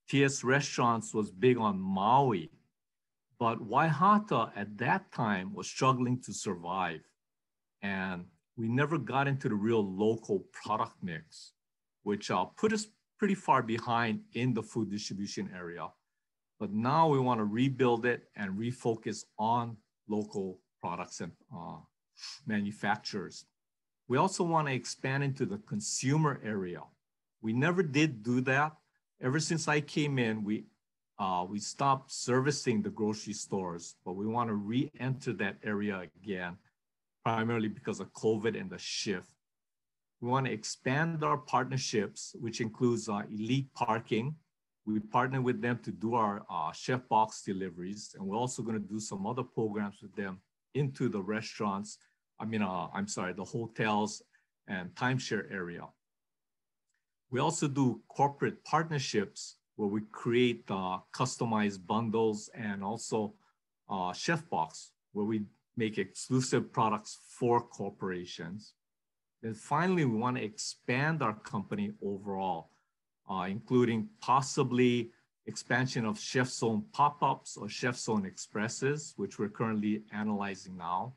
TS 0.08 0.44
Restaurants 0.44 1.14
was 1.14 1.30
big 1.30 1.58
on 1.58 1.80
Maui, 1.80 2.50
but 3.38 3.60
Y. 3.60 3.86
Hata 3.86 4.52
at 4.54 4.76
that 4.78 5.10
time 5.12 5.54
was 5.54 5.66
struggling 5.66 6.20
to 6.22 6.32
survive. 6.32 7.00
And 7.82 8.26
we 8.56 8.68
never 8.68 8.98
got 8.98 9.26
into 9.26 9.48
the 9.48 9.54
real 9.54 9.84
local 9.84 10.46
product 10.52 10.96
mix, 11.02 11.52
which 12.02 12.30
uh, 12.30 12.44
put 12.44 12.72
us 12.72 12.86
pretty 13.18 13.34
far 13.34 13.62
behind 13.62 14.20
in 14.34 14.52
the 14.52 14.62
food 14.62 14.90
distribution 14.90 15.50
area. 15.56 15.88
But 16.60 16.72
now 16.72 17.08
we 17.08 17.18
want 17.18 17.40
to 17.40 17.44
rebuild 17.44 18.06
it 18.06 18.28
and 18.36 18.58
refocus 18.58 19.24
on 19.38 19.76
local 20.08 20.60
products 20.80 21.20
and 21.20 21.32
uh, 21.52 21.78
manufacturers. 22.46 23.46
We 24.08 24.18
also 24.18 24.44
want 24.44 24.68
to 24.68 24.74
expand 24.74 25.24
into 25.24 25.46
the 25.46 25.58
consumer 25.58 26.40
area. 26.44 26.82
We 27.40 27.52
never 27.52 27.82
did 27.82 28.22
do 28.22 28.40
that. 28.42 28.72
Ever 29.22 29.40
since 29.40 29.68
I 29.68 29.80
came 29.80 30.18
in, 30.18 30.44
we 30.44 30.64
uh, 31.18 31.46
we 31.48 31.58
stopped 31.60 32.10
servicing 32.10 32.82
the 32.82 32.90
grocery 32.90 33.32
stores, 33.32 33.94
but 34.04 34.14
we 34.14 34.26
want 34.26 34.48
to 34.48 34.54
re-enter 34.54 35.32
that 35.34 35.56
area 35.62 36.08
again, 36.16 36.56
primarily 37.24 37.68
because 37.68 38.00
of 38.00 38.12
COVID 38.12 38.60
and 38.60 38.68
the 38.68 38.78
shift. 38.78 39.28
We 40.20 40.28
want 40.28 40.46
to 40.46 40.52
expand 40.52 41.22
our 41.22 41.38
partnerships, 41.38 42.34
which 42.40 42.60
includes 42.60 43.08
uh, 43.08 43.22
elite 43.30 43.72
parking. 43.74 44.34
We 44.84 44.98
partner 44.98 45.40
with 45.40 45.62
them 45.62 45.78
to 45.84 45.92
do 45.92 46.14
our 46.14 46.42
uh, 46.50 46.72
chef 46.72 47.06
box 47.08 47.42
deliveries, 47.44 48.16
and 48.18 48.26
we're 48.26 48.36
also 48.36 48.62
going 48.62 48.80
to 48.82 48.88
do 48.88 48.98
some 48.98 49.26
other 49.26 49.44
programs 49.44 50.02
with 50.02 50.14
them 50.16 50.40
into 50.74 51.08
the 51.08 51.22
restaurants 51.22 51.98
I 52.42 52.44
mean, 52.44 52.60
uh, 52.60 52.88
I'm 52.92 53.06
sorry, 53.06 53.32
the 53.34 53.44
hotels 53.44 54.20
and 54.66 54.90
timeshare 54.96 55.50
area. 55.52 55.86
We 57.32 57.40
also 57.40 57.66
do 57.66 58.02
corporate 58.08 58.62
partnerships 58.62 59.56
where 59.76 59.88
we 59.88 60.02
create 60.12 60.64
uh, 60.68 60.98
customized 61.14 61.86
bundles 61.86 62.50
and 62.54 62.84
also 62.84 63.32
uh, 63.88 64.12
Chef 64.12 64.46
Box, 64.50 64.90
where 65.12 65.24
we 65.24 65.44
make 65.74 65.96
exclusive 65.96 66.70
products 66.70 67.20
for 67.26 67.62
corporations. 67.62 68.74
And 69.42 69.56
finally, 69.56 70.04
we 70.04 70.18
want 70.18 70.36
to 70.36 70.44
expand 70.44 71.22
our 71.22 71.32
company 71.32 71.92
overall, 72.04 72.68
uh, 73.30 73.46
including 73.48 74.10
possibly 74.20 75.10
expansion 75.46 76.04
of 76.04 76.20
Chef 76.20 76.48
Zone 76.48 76.84
pop-ups 76.92 77.56
or 77.56 77.66
Chef 77.66 77.96
Zone 77.96 78.26
expresses, 78.26 79.14
which 79.16 79.38
we're 79.38 79.48
currently 79.48 80.02
analyzing 80.12 80.76
now 80.76 81.14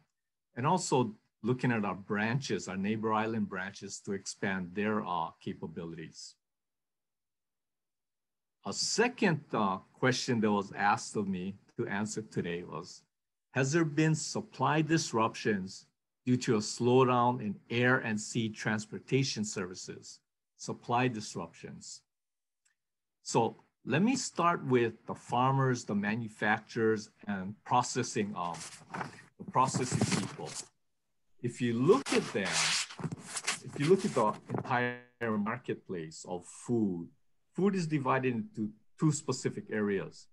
and 0.55 0.65
also 0.65 1.13
looking 1.45 1.71
at 1.71 1.85
our 1.85 1.95
branches, 1.95 2.67
our 2.67 2.75
neighbor 2.75 3.13
island 3.13 3.47
branches 3.47 3.99
to 3.99 4.13
expand 4.13 4.71
their 4.73 5.05
uh, 5.05 5.29
capabilities. 5.39 6.35
A 8.65 8.73
second 8.73 9.41
uh, 9.53 9.77
question 9.93 10.41
that 10.41 10.51
was 10.51 10.73
asked 10.75 11.15
of 11.15 11.27
me 11.27 11.55
to 11.77 11.87
answer 11.87 12.23
today 12.23 12.63
was, 12.63 13.03
has 13.51 13.71
there 13.71 13.85
been 13.85 14.15
supply 14.15 14.81
disruptions 14.81 15.85
due 16.25 16.35
to 16.37 16.55
a 16.55 16.59
slowdown 16.59 17.39
in 17.41 17.55
air 17.69 17.99
and 17.99 18.19
sea 18.19 18.49
transportation 18.49 19.45
services? 19.45 20.19
Supply 20.57 21.07
disruptions. 21.07 22.01
So 23.21 23.57
let 23.85 24.01
me 24.01 24.15
start 24.15 24.65
with 24.65 24.93
the 25.05 25.13
farmers, 25.13 25.85
the 25.85 25.93
manufacturers, 25.93 27.11
and 27.27 27.53
processing 27.65 28.33
um, 28.35 28.57
the 29.37 29.51
processing 29.51 29.99
people. 30.19 30.49
If 31.45 31.61
you 31.61 31.73
look 31.73 32.11
at 32.11 32.23
them, 32.33 32.55
if 33.67 33.73
you 33.77 33.85
look 33.85 34.03
at 34.03 34.15
the 34.15 34.33
entire 34.49 35.37
marketplace 35.37 36.25
of 36.27 36.43
food, 36.43 37.07
food 37.53 37.75
is 37.75 37.85
divided 37.85 38.33
into 38.33 38.71
two 38.99 39.11
specific 39.11 39.65
areas. 39.71 40.25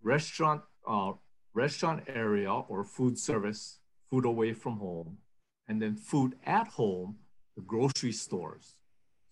Restaurant, 0.00 0.62
uh, 0.86 1.14
restaurant 1.54 2.04
area 2.06 2.52
or 2.52 2.84
food 2.84 3.18
service, 3.18 3.80
food 4.08 4.24
away 4.24 4.52
from 4.52 4.78
home, 4.78 5.18
and 5.66 5.82
then 5.82 5.96
food 5.96 6.36
at 6.46 6.68
home, 6.68 7.16
the 7.56 7.62
grocery 7.62 8.12
stores. 8.12 8.76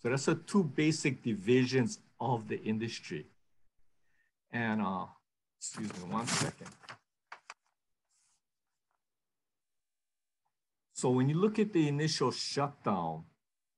So 0.03 0.09
that's 0.09 0.25
the 0.25 0.35
two 0.35 0.65
basic 0.65 1.23
divisions 1.23 2.01
of 2.19 2.49
the 2.49 2.61
industry. 2.65 3.27
And 4.51 4.83
uh, 4.83 5.07
excuse 5.61 5.93
me 5.99 6.11
one 6.11 6.27
second. 6.27 6.67
So 10.97 11.11
when 11.11 11.29
you 11.29 11.35
look 11.37 11.59
at 11.59 11.75
the 11.75 11.89
initial 11.89 12.31
shutdown, 12.31 13.25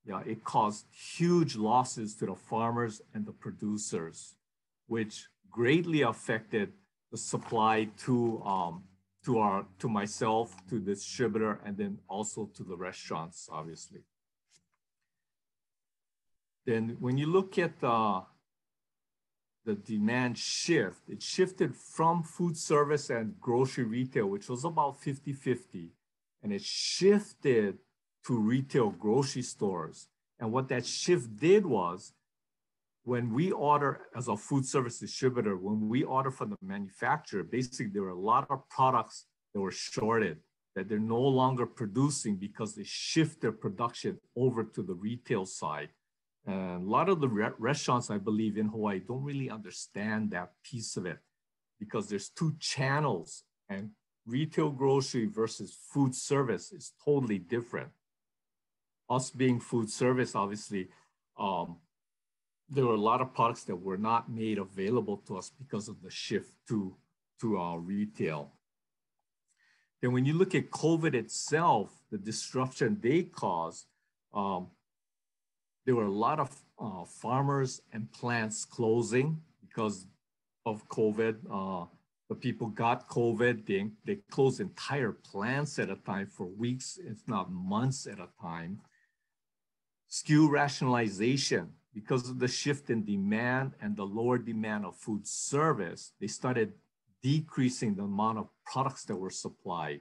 yeah, 0.05 0.23
it 0.25 0.45
caused 0.45 0.87
huge 0.93 1.57
losses 1.57 2.15
to 2.19 2.27
the 2.27 2.37
farmers 2.37 3.03
and 3.13 3.27
the 3.27 3.33
producers, 3.33 4.37
which 4.87 5.27
greatly 5.51 6.03
affected 6.03 6.73
the 7.11 7.19
supply 7.19 7.89
to 8.05 8.41
um, 8.45 8.85
to 9.25 9.39
our 9.39 9.67
to 9.81 9.89
myself, 9.89 10.55
to 10.69 10.79
the 10.79 10.95
distributor, 10.95 11.61
and 11.65 11.77
then 11.77 11.99
also 12.09 12.51
to 12.55 12.63
the 12.63 12.77
restaurants, 12.77 13.49
obviously. 13.51 14.05
Then 16.67 16.99
when 17.01 17.19
you 17.19 17.27
look 17.27 17.59
at 17.59 17.81
the 17.81 18.23
the 19.65 19.75
demand 19.75 20.39
shift, 20.39 21.09
it 21.09 21.21
shifted 21.21 21.75
from 21.75 22.23
food 22.23 22.57
service 22.57 23.11
and 23.11 23.41
grocery 23.41 23.83
retail, 23.83 24.27
which 24.29 24.49
was 24.49 24.65
about 24.65 25.03
50-50, 25.03 25.91
and 26.43 26.53
it 26.53 26.63
shifted 26.63 27.79
to 28.27 28.39
retail 28.39 28.91
grocery 28.91 29.43
stores. 29.43 30.09
And 30.39 30.53
what 30.53 30.69
that 30.69 30.87
shift 30.87 31.37
did 31.37 31.67
was 31.67 32.13
when 33.05 33.33
we 33.33 33.51
order 33.51 34.03
as 34.15 34.29
a 34.29 34.37
food 34.37 34.67
service 34.67 34.99
distributor, 34.99 35.57
when 35.57 35.89
we 35.89 36.03
order 36.03 36.31
from 36.31 36.51
the 36.51 36.57
manufacturer, 36.61 37.43
basically 37.43 37.87
there 37.87 38.03
were 38.03 38.11
a 38.11 38.19
lot 38.19 38.47
of 38.51 38.69
products 38.69 39.27
that 39.55 39.61
were 39.61 39.73
shorted 39.73 40.39
that 40.77 40.89
they're 40.89 40.99
no 40.99 41.21
longer 41.21 41.67
producing 41.67 42.37
because 42.37 42.75
they 42.75 42.85
shift 42.85 43.41
their 43.41 43.53
production 43.53 44.19
over 44.37 44.63
to 44.63 44.83
the 44.83 44.95
retail 44.95 45.45
side. 45.45 45.89
And 46.47 46.83
a 46.83 46.91
lot 46.91 47.09
of 47.09 47.21
the 47.21 47.29
re 47.29 47.49
restaurants, 47.59 48.11
I 48.11 48.19
believe, 48.19 48.57
in 48.57 48.69
Hawaii 48.69 49.01
don't 49.01 49.25
really 49.25 49.51
understand 49.51 50.31
that 50.31 50.53
piece 50.63 50.97
of 50.97 51.05
it 51.05 51.19
because 51.81 52.09
there's 52.09 52.29
two 52.29 52.55
channels 52.61 53.45
and 53.69 53.91
retail 54.29 54.71
grocery 54.71 55.27
versus 55.27 55.77
food 55.93 56.15
service 56.15 56.71
is 56.73 56.93
totally 57.05 57.39
different. 57.39 57.89
Us 59.09 59.31
being 59.31 59.59
food 59.59 59.91
service, 59.91 60.35
obviously, 60.35 60.89
um, 61.39 61.77
there 62.69 62.85
were 62.85 62.95
a 62.95 63.01
lot 63.01 63.23
of 63.23 63.33
products 63.33 63.65
that 63.65 63.77
were 63.77 63.97
not 63.97 64.31
made 64.31 64.59
available 64.59 65.17
to 65.27 65.39
us 65.39 65.51
because 65.59 65.89
of 65.89 66.03
the 66.03 66.11
shift 66.11 66.53
to, 66.69 66.95
to 67.41 67.57
our 67.57 67.79
retail. 67.79 68.53
Then 70.03 70.13
when 70.13 70.27
you 70.27 70.35
look 70.35 70.55
at 70.55 70.71
COVID 70.71 71.15
itself, 71.15 71.91
the 72.11 72.19
disruption 72.19 72.99
they 73.01 73.23
caused, 73.23 73.87
um, 74.35 74.69
there 75.87 75.95
were 75.97 76.05
a 76.05 76.11
lot 76.11 76.39
of 76.39 76.55
uh, 76.79 77.05
farmers 77.05 77.81
and 77.93 78.13
plants 78.13 78.67
closing 78.67 79.41
because 79.61 80.07
of 80.67 80.87
COVID. 80.89 81.37
Uh, 81.51 81.87
the 82.29 82.35
people 82.35 82.69
got 82.69 83.09
COVID, 83.09 83.67
they, 83.67 83.91
they 84.05 84.21
closed 84.31 84.61
entire 84.61 85.13
plants 85.13 85.79
at 85.79 85.89
a 85.89 85.97
time 85.97 86.27
for 86.27 86.47
weeks, 86.47 86.99
if 87.03 87.27
not 87.27 87.51
months 87.51 88.07
at 88.07 88.19
a 88.19 88.29
time. 88.41 88.81
SKU 90.11 90.51
rationalization, 90.51 91.71
because 91.95 92.29
of 92.29 92.39
the 92.39 92.49
shift 92.49 92.91
in 92.91 93.05
demand 93.05 93.73
and 93.81 93.97
the 93.97 94.05
lower 94.05 94.39
demand 94.39 94.85
of 94.85 94.97
food 94.97 95.27
service, 95.27 96.13
they 96.21 96.27
started 96.27 96.73
decreasing 97.23 97.95
the 97.95 98.03
amount 98.03 98.39
of 98.39 98.49
products 98.65 99.05
that 99.05 99.17
were 99.17 99.31
supplied. 99.31 100.01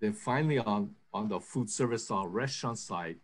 Then 0.00 0.12
finally 0.12 0.58
on, 0.58 0.90
on 1.12 1.28
the 1.28 1.40
food 1.40 1.68
service 1.68 2.10
or 2.10 2.28
restaurant 2.28 2.78
side, 2.78 3.16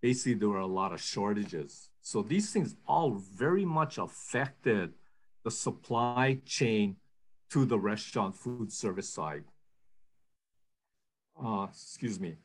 basically 0.00 0.34
there 0.34 0.48
were 0.48 0.58
a 0.58 0.66
lot 0.66 0.92
of 0.92 1.00
shortages. 1.00 1.90
So 2.02 2.22
these 2.22 2.52
things 2.52 2.76
all 2.86 3.20
very 3.36 3.64
much 3.64 3.98
affected 3.98 4.92
the 5.44 5.50
supply 5.50 6.40
chain 6.44 6.96
to 7.50 7.64
the 7.64 7.78
restaurant 7.78 8.36
food 8.36 8.72
service 8.72 9.08
side. 9.08 9.44
Uh, 11.42 11.66
excuse 11.70 12.18
me. 12.18 12.36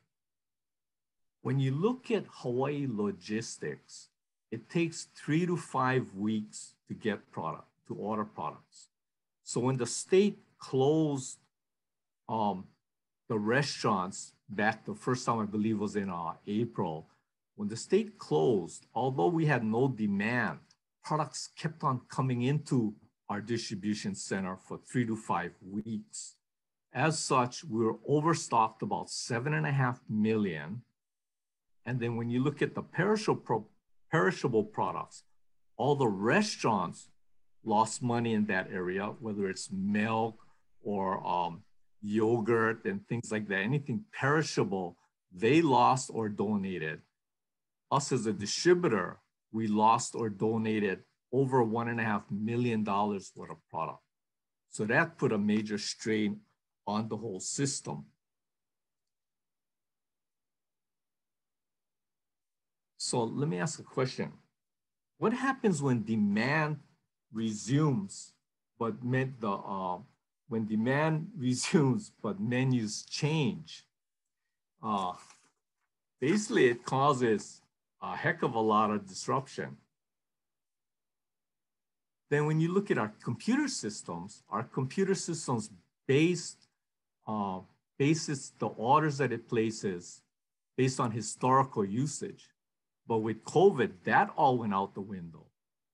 When 1.41 1.59
you 1.59 1.71
look 1.71 2.09
at 2.11 2.25
Hawaii 2.29 2.87
logistics, 2.89 4.09
it 4.51 4.69
takes 4.69 5.07
three 5.15 5.45
to 5.45 5.57
five 5.57 6.13
weeks 6.15 6.75
to 6.87 6.93
get 6.93 7.31
product, 7.31 7.67
to 7.87 7.95
order 7.95 8.23
products. 8.23 8.87
So 9.43 9.59
when 9.59 9.77
the 9.77 9.85
state 9.85 10.37
closed 10.57 11.39
um, 12.29 12.65
the 13.27 13.37
restaurants 13.37 14.33
back 14.49 14.85
the 14.85 14.95
first 14.95 15.25
time 15.25 15.39
I 15.39 15.45
believe 15.45 15.79
was 15.79 15.95
in 15.95 16.09
uh, 16.09 16.33
April, 16.47 17.07
when 17.55 17.67
the 17.67 17.77
state 17.77 18.17
closed, 18.17 18.85
although 18.93 19.27
we 19.27 19.45
had 19.45 19.63
no 19.63 19.87
demand, 19.87 20.59
products 21.03 21.49
kept 21.57 21.83
on 21.83 22.01
coming 22.09 22.43
into 22.43 22.93
our 23.29 23.41
distribution 23.41 24.15
center 24.15 24.57
for 24.57 24.77
three 24.77 25.05
to 25.05 25.15
five 25.15 25.51
weeks. 25.61 26.35
As 26.93 27.17
such, 27.19 27.63
we 27.63 27.83
were 27.83 27.97
overstocked 28.07 28.83
about 28.83 29.09
seven 29.09 29.53
and 29.53 29.65
a 29.65 29.71
half 29.71 29.99
million. 30.09 30.83
And 31.85 31.99
then 31.99 32.15
when 32.15 32.29
you 32.29 32.43
look 32.43 32.61
at 32.61 32.75
the 32.75 32.83
perishable, 32.83 33.69
perishable 34.11 34.63
products, 34.63 35.23
all 35.75 35.95
the 35.95 36.07
restaurants 36.07 37.09
lost 37.65 38.03
money 38.03 38.33
in 38.33 38.45
that 38.45 38.69
area, 38.71 39.05
whether 39.19 39.49
it's 39.49 39.69
milk 39.71 40.37
or 40.83 41.25
um, 41.25 41.63
yogurt 42.01 42.85
and 42.85 43.07
things 43.07 43.31
like 43.31 43.47
that, 43.47 43.59
anything 43.59 44.03
perishable, 44.13 44.97
they 45.33 45.61
lost 45.61 46.11
or 46.13 46.29
donated. 46.29 47.01
Us 47.91 48.11
as 48.11 48.25
a 48.25 48.33
distributor, 48.33 49.19
we 49.53 49.67
lost 49.67 50.15
or 50.15 50.29
donated 50.29 50.99
over 51.31 51.63
one 51.63 51.87
and 51.87 51.99
a 51.99 52.03
half 52.03 52.23
million 52.29 52.83
dollars 52.83 53.31
worth 53.35 53.51
of 53.51 53.57
product. 53.69 53.99
So 54.69 54.85
that 54.85 55.17
put 55.17 55.31
a 55.31 55.37
major 55.37 55.77
strain 55.77 56.41
on 56.85 57.07
the 57.07 57.15
whole 57.15 57.39
system. 57.39 58.05
So 62.97 63.23
let 63.23 63.47
me 63.47 63.59
ask 63.59 63.79
a 63.79 63.83
question. 63.83 64.31
What 65.17 65.33
happens 65.33 65.81
when 65.81 66.03
demand 66.03 66.77
resumes, 67.31 68.33
but 68.79 69.03
meant 69.03 69.39
the 69.39 69.51
uh, 69.51 69.99
when 70.47 70.65
demand 70.65 71.27
resumes, 71.37 72.11
but 72.21 72.39
menus 72.39 73.03
change? 73.03 73.85
Uh, 74.81 75.13
basically, 76.19 76.67
it 76.67 76.83
causes 76.83 77.62
a 78.03 78.15
heck 78.15 78.43
of 78.43 78.53
a 78.53 78.59
lot 78.59 78.91
of 78.91 79.07
disruption. 79.07 79.77
Then 82.29 82.45
when 82.45 82.59
you 82.59 82.71
look 82.71 82.91
at 82.91 82.97
our 82.97 83.13
computer 83.23 83.67
systems, 83.67 84.43
our 84.49 84.63
computer 84.63 85.15
systems 85.15 85.69
based 86.07 86.67
uh, 87.25 87.59
the 87.97 88.67
orders 88.75 89.17
that 89.19 89.31
it 89.31 89.47
places 89.47 90.21
based 90.75 90.99
on 90.99 91.11
historical 91.11 91.85
usage. 91.85 92.49
But 93.07 93.19
with 93.19 93.43
COVID, 93.45 93.91
that 94.03 94.29
all 94.35 94.57
went 94.57 94.73
out 94.73 94.93
the 94.93 95.01
window. 95.01 95.45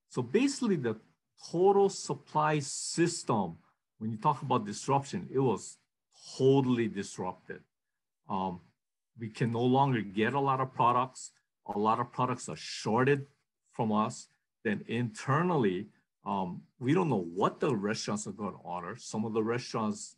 So 0.09 0.23
basically 0.23 0.77
the 0.77 0.95
total 1.51 1.89
supply 1.89 2.59
system, 2.59 3.57
when 3.99 4.11
you 4.11 4.17
talk 4.17 4.41
about 4.41 4.65
disruption, 4.65 5.27
it 5.31 5.39
was 5.39 5.77
totally 6.37 6.87
disrupted. 6.87 7.61
Um, 8.27 8.61
we 9.19 9.29
can 9.29 9.51
no 9.51 9.61
longer 9.63 10.01
get 10.01 10.33
a 10.33 10.39
lot 10.39 10.61
of 10.61 10.73
products. 10.73 11.31
A 11.73 11.77
lot 11.77 11.99
of 11.99 12.11
products 12.11 12.49
are 12.49 12.55
shorted 12.55 13.25
from 13.71 13.91
us. 13.91 14.27
Then 14.63 14.83
internally, 14.87 15.87
um, 16.25 16.61
we 16.79 16.93
don't 16.93 17.09
know 17.09 17.27
what 17.33 17.59
the 17.59 17.75
restaurants 17.75 18.27
are 18.27 18.31
going 18.31 18.53
to 18.53 18.59
order. 18.59 18.95
Some 18.97 19.25
of 19.25 19.33
the 19.33 19.43
restaurants 19.43 20.15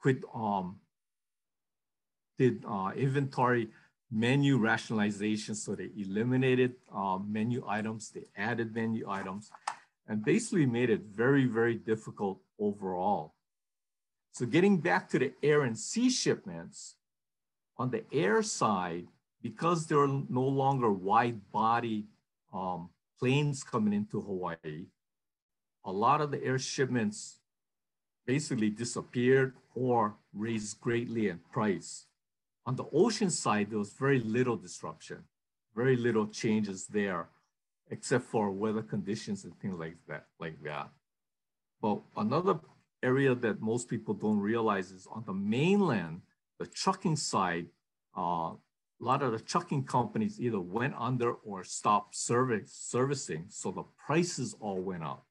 quit, 0.00 0.18
um, 0.34 0.76
did 2.38 2.64
uh, 2.68 2.92
inventory 2.96 3.68
menu 4.10 4.56
rationalization. 4.58 5.54
So 5.54 5.74
they 5.74 5.90
eliminated 5.96 6.74
uh, 6.94 7.18
menu 7.18 7.64
items, 7.66 8.10
they 8.10 8.24
added 8.36 8.74
menu 8.74 9.08
items, 9.08 9.50
and 10.06 10.24
basically 10.24 10.66
made 10.66 10.90
it 10.90 11.02
very, 11.12 11.46
very 11.46 11.74
difficult 11.74 12.40
overall. 12.58 13.34
So 14.32 14.46
getting 14.46 14.78
back 14.78 15.08
to 15.10 15.18
the 15.18 15.32
air 15.42 15.62
and 15.62 15.76
sea 15.78 16.10
shipments, 16.10 16.96
on 17.78 17.90
the 17.90 18.04
air 18.12 18.42
side, 18.42 19.06
because 19.46 19.86
there 19.86 20.00
are 20.00 20.14
no 20.28 20.42
longer 20.42 20.90
wide 20.90 21.40
body 21.52 22.04
um, 22.52 22.90
planes 23.20 23.62
coming 23.62 23.92
into 23.92 24.20
Hawaii, 24.20 24.86
a 25.84 25.92
lot 25.92 26.20
of 26.20 26.32
the 26.32 26.42
air 26.42 26.58
shipments 26.58 27.38
basically 28.26 28.70
disappeared 28.70 29.54
or 29.76 30.16
raised 30.34 30.80
greatly 30.80 31.28
in 31.28 31.38
price. 31.52 32.06
On 32.66 32.74
the 32.74 32.86
ocean 32.92 33.30
side, 33.30 33.70
there 33.70 33.78
was 33.78 33.92
very 33.92 34.18
little 34.18 34.56
disruption, 34.56 35.22
very 35.76 35.96
little 35.96 36.26
changes 36.26 36.88
there, 36.88 37.28
except 37.88 38.24
for 38.24 38.50
weather 38.50 38.82
conditions 38.82 39.44
and 39.44 39.56
things 39.60 39.78
like 39.78 39.96
that. 40.08 40.26
Like 40.40 40.60
that. 40.64 40.88
But 41.80 42.00
another 42.16 42.58
area 43.00 43.32
that 43.36 43.60
most 43.60 43.88
people 43.88 44.14
don't 44.14 44.40
realize 44.40 44.90
is 44.90 45.06
on 45.06 45.22
the 45.24 45.34
mainland, 45.34 46.22
the 46.58 46.66
trucking 46.66 47.14
side, 47.14 47.66
uh, 48.16 48.54
a 49.00 49.04
lot 49.04 49.22
of 49.22 49.32
the 49.32 49.38
trucking 49.38 49.84
companies 49.84 50.40
either 50.40 50.60
went 50.60 50.94
under 50.98 51.32
or 51.32 51.64
stopped 51.64 52.16
service, 52.16 52.72
servicing, 52.72 53.44
so 53.48 53.70
the 53.70 53.84
prices 54.06 54.54
all 54.60 54.80
went 54.80 55.04
up. 55.04 55.26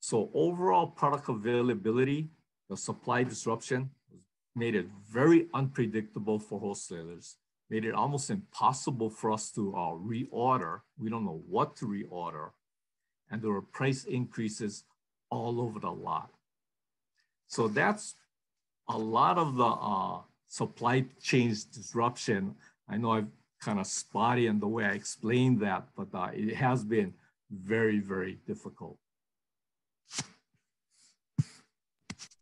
So 0.00 0.30
overall 0.32 0.86
product 0.86 1.28
availability, 1.28 2.30
the 2.68 2.76
supply 2.76 3.24
disruption 3.24 3.90
made 4.54 4.74
it 4.74 4.86
very 5.10 5.48
unpredictable 5.52 6.38
for 6.38 6.60
wholesalers, 6.60 7.36
made 7.70 7.84
it 7.84 7.94
almost 7.94 8.30
impossible 8.30 9.10
for 9.10 9.32
us 9.32 9.50
to 9.52 9.74
uh, 9.74 9.92
reorder. 9.94 10.80
We 10.96 11.10
don't 11.10 11.24
know 11.24 11.42
what 11.48 11.76
to 11.76 11.86
reorder. 11.86 12.50
And 13.30 13.42
there 13.42 13.50
were 13.50 13.62
price 13.62 14.04
increases 14.04 14.84
all 15.30 15.60
over 15.60 15.78
the 15.78 15.90
lot. 15.90 16.30
So 17.46 17.68
that's 17.68 18.14
a 18.88 18.96
lot 18.96 19.38
of 19.38 19.56
the 19.56 19.64
uh, 19.64 20.20
supply 20.48 21.04
chain 21.22 21.54
disruption. 21.72 22.54
I 22.88 22.96
know 22.96 23.12
I've 23.12 23.28
kind 23.60 23.78
of 23.78 23.86
spotty 23.86 24.46
in 24.46 24.58
the 24.58 24.66
way 24.66 24.84
I 24.84 24.92
explained 24.92 25.60
that, 25.60 25.88
but 25.96 26.08
uh, 26.14 26.30
it 26.32 26.54
has 26.54 26.84
been 26.84 27.12
very, 27.50 27.98
very 27.98 28.38
difficult. 28.46 28.98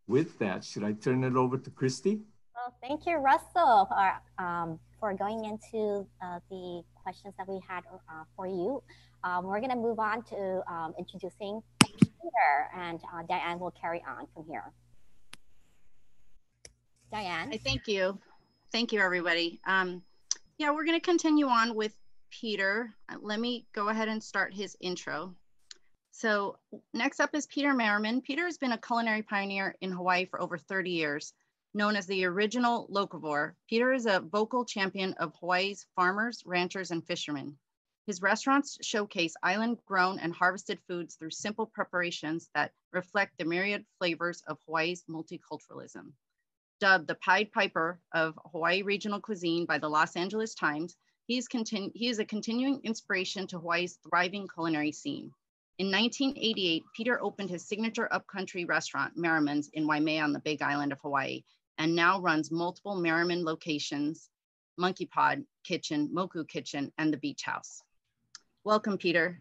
With 0.08 0.38
that, 0.38 0.62
should 0.64 0.84
I 0.84 0.92
turn 0.92 1.24
it 1.24 1.34
over 1.34 1.58
to 1.58 1.70
Christy? 1.70 2.20
Well, 2.54 2.72
thank 2.80 3.06
you, 3.06 3.16
Russell, 3.16 3.88
for, 3.90 4.44
um, 4.44 4.78
for 5.00 5.12
going 5.14 5.44
into 5.44 6.06
uh, 6.22 6.38
the 6.48 6.82
questions 6.94 7.34
that 7.38 7.48
we 7.48 7.60
had 7.68 7.82
uh, 7.90 8.22
for 8.36 8.46
you. 8.46 8.82
Um, 9.24 9.46
we're 9.46 9.58
going 9.58 9.70
to 9.70 9.76
move 9.76 9.98
on 9.98 10.22
to 10.24 10.62
um, 10.70 10.94
introducing 10.96 11.60
Peter, 11.82 12.68
and 12.76 13.00
uh, 13.12 13.22
Diane 13.28 13.58
will 13.58 13.72
carry 13.72 14.02
on 14.08 14.26
from 14.32 14.44
here. 14.46 14.72
Diane. 17.10 17.56
Thank 17.64 17.86
you. 17.86 18.18
Thank 18.72 18.92
you, 18.92 19.00
everybody. 19.00 19.60
Um, 19.66 20.02
yeah, 20.58 20.70
we're 20.70 20.84
going 20.84 20.98
to 20.98 21.04
continue 21.04 21.46
on 21.46 21.74
with 21.74 21.96
Peter. 22.30 22.94
Uh, 23.08 23.16
let 23.20 23.38
me 23.38 23.66
go 23.72 23.88
ahead 23.88 24.08
and 24.08 24.22
start 24.22 24.52
his 24.52 24.76
intro. 24.80 25.34
So 26.10 26.58
next 26.94 27.20
up 27.20 27.34
is 27.34 27.46
Peter 27.46 27.74
Merriman. 27.74 28.22
Peter 28.22 28.44
has 28.46 28.58
been 28.58 28.72
a 28.72 28.78
culinary 28.78 29.22
pioneer 29.22 29.76
in 29.80 29.92
Hawaii 29.92 30.24
for 30.24 30.40
over 30.40 30.56
30 30.56 30.90
years. 30.90 31.32
Known 31.74 31.94
as 31.94 32.06
the 32.06 32.24
original 32.24 32.88
locavore, 32.88 33.54
Peter 33.68 33.92
is 33.92 34.06
a 34.06 34.20
vocal 34.20 34.64
champion 34.64 35.12
of 35.14 35.34
Hawaii's 35.40 35.86
farmers, 35.94 36.42
ranchers, 36.46 36.90
and 36.90 37.06
fishermen. 37.06 37.58
His 38.06 38.22
restaurants 38.22 38.78
showcase 38.80 39.34
island 39.42 39.78
grown 39.84 40.18
and 40.18 40.32
harvested 40.32 40.80
foods 40.88 41.16
through 41.16 41.32
simple 41.32 41.66
preparations 41.66 42.48
that 42.54 42.72
reflect 42.92 43.36
the 43.36 43.44
myriad 43.44 43.84
flavors 43.98 44.42
of 44.46 44.58
Hawaii's 44.64 45.04
multiculturalism. 45.04 46.12
Dubbed 46.78 47.08
the 47.08 47.14
Pied 47.14 47.52
Piper 47.52 48.00
of 48.12 48.38
Hawaii 48.52 48.82
regional 48.82 49.20
cuisine 49.20 49.64
by 49.64 49.78
the 49.78 49.88
Los 49.88 50.14
Angeles 50.16 50.54
Times, 50.54 50.96
he 51.26 51.38
is, 51.38 51.48
he 51.94 52.08
is 52.08 52.18
a 52.18 52.24
continuing 52.24 52.80
inspiration 52.84 53.46
to 53.48 53.58
Hawaii's 53.58 53.98
thriving 54.08 54.46
culinary 54.46 54.92
scene. 54.92 55.32
In 55.78 55.90
1988, 55.90 56.84
Peter 56.94 57.22
opened 57.22 57.50
his 57.50 57.66
signature 57.66 58.12
upcountry 58.12 58.64
restaurant, 58.64 59.16
Merriman's, 59.16 59.68
in 59.74 59.86
Waimea 59.86 60.22
on 60.22 60.32
the 60.32 60.38
Big 60.38 60.62
Island 60.62 60.92
of 60.92 61.00
Hawaii, 61.00 61.42
and 61.78 61.94
now 61.94 62.20
runs 62.20 62.50
multiple 62.50 62.94
Merriman 62.94 63.44
locations, 63.44 64.30
Monkey 64.78 65.06
Pod 65.06 65.44
Kitchen, 65.64 66.08
Moku 66.14 66.46
Kitchen, 66.48 66.92
and 66.98 67.12
the 67.12 67.18
Beach 67.18 67.42
House. 67.42 67.82
Welcome, 68.64 68.98
Peter. 68.98 69.40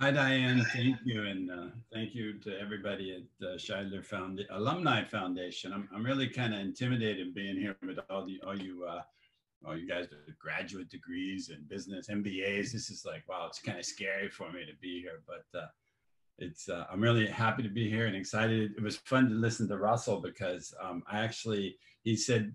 Hi, 0.00 0.10
Diane. 0.10 0.66
Thank 0.72 0.98
you. 1.04 1.22
And 1.22 1.50
uh, 1.52 1.66
thank 1.92 2.16
you 2.16 2.40
to 2.40 2.58
everybody 2.58 3.14
at 3.14 3.22
the 3.38 3.54
Shidler 3.54 4.04
Found 4.06 4.40
Alumni 4.50 5.04
Foundation. 5.04 5.72
I'm, 5.72 5.88
I'm 5.94 6.04
really 6.04 6.28
kind 6.28 6.52
of 6.52 6.60
intimidated 6.60 7.32
being 7.32 7.56
here 7.56 7.76
with 7.80 8.00
all, 8.10 8.26
the, 8.26 8.40
all 8.44 8.58
you 8.58 8.84
uh, 8.84 9.02
all 9.64 9.78
you 9.78 9.88
guys 9.88 10.08
with 10.10 10.36
graduate 10.36 10.90
degrees 10.90 11.50
and 11.50 11.68
business 11.68 12.08
MBAs. 12.08 12.72
This 12.72 12.90
is 12.90 13.04
like, 13.06 13.22
wow, 13.28 13.46
it's 13.46 13.60
kind 13.60 13.78
of 13.78 13.84
scary 13.84 14.28
for 14.28 14.50
me 14.50 14.66
to 14.66 14.76
be 14.82 15.00
here, 15.00 15.22
but 15.28 15.58
uh, 15.58 15.66
it's 16.38 16.68
uh, 16.68 16.86
I'm 16.92 17.00
really 17.00 17.28
happy 17.28 17.62
to 17.62 17.68
be 17.68 17.88
here 17.88 18.06
and 18.06 18.16
excited. 18.16 18.72
It 18.76 18.82
was 18.82 18.96
fun 18.96 19.28
to 19.28 19.34
listen 19.36 19.68
to 19.68 19.78
Russell 19.78 20.20
because 20.20 20.74
um, 20.82 21.04
I 21.08 21.20
actually 21.20 21.76
he 22.02 22.16
said 22.16 22.52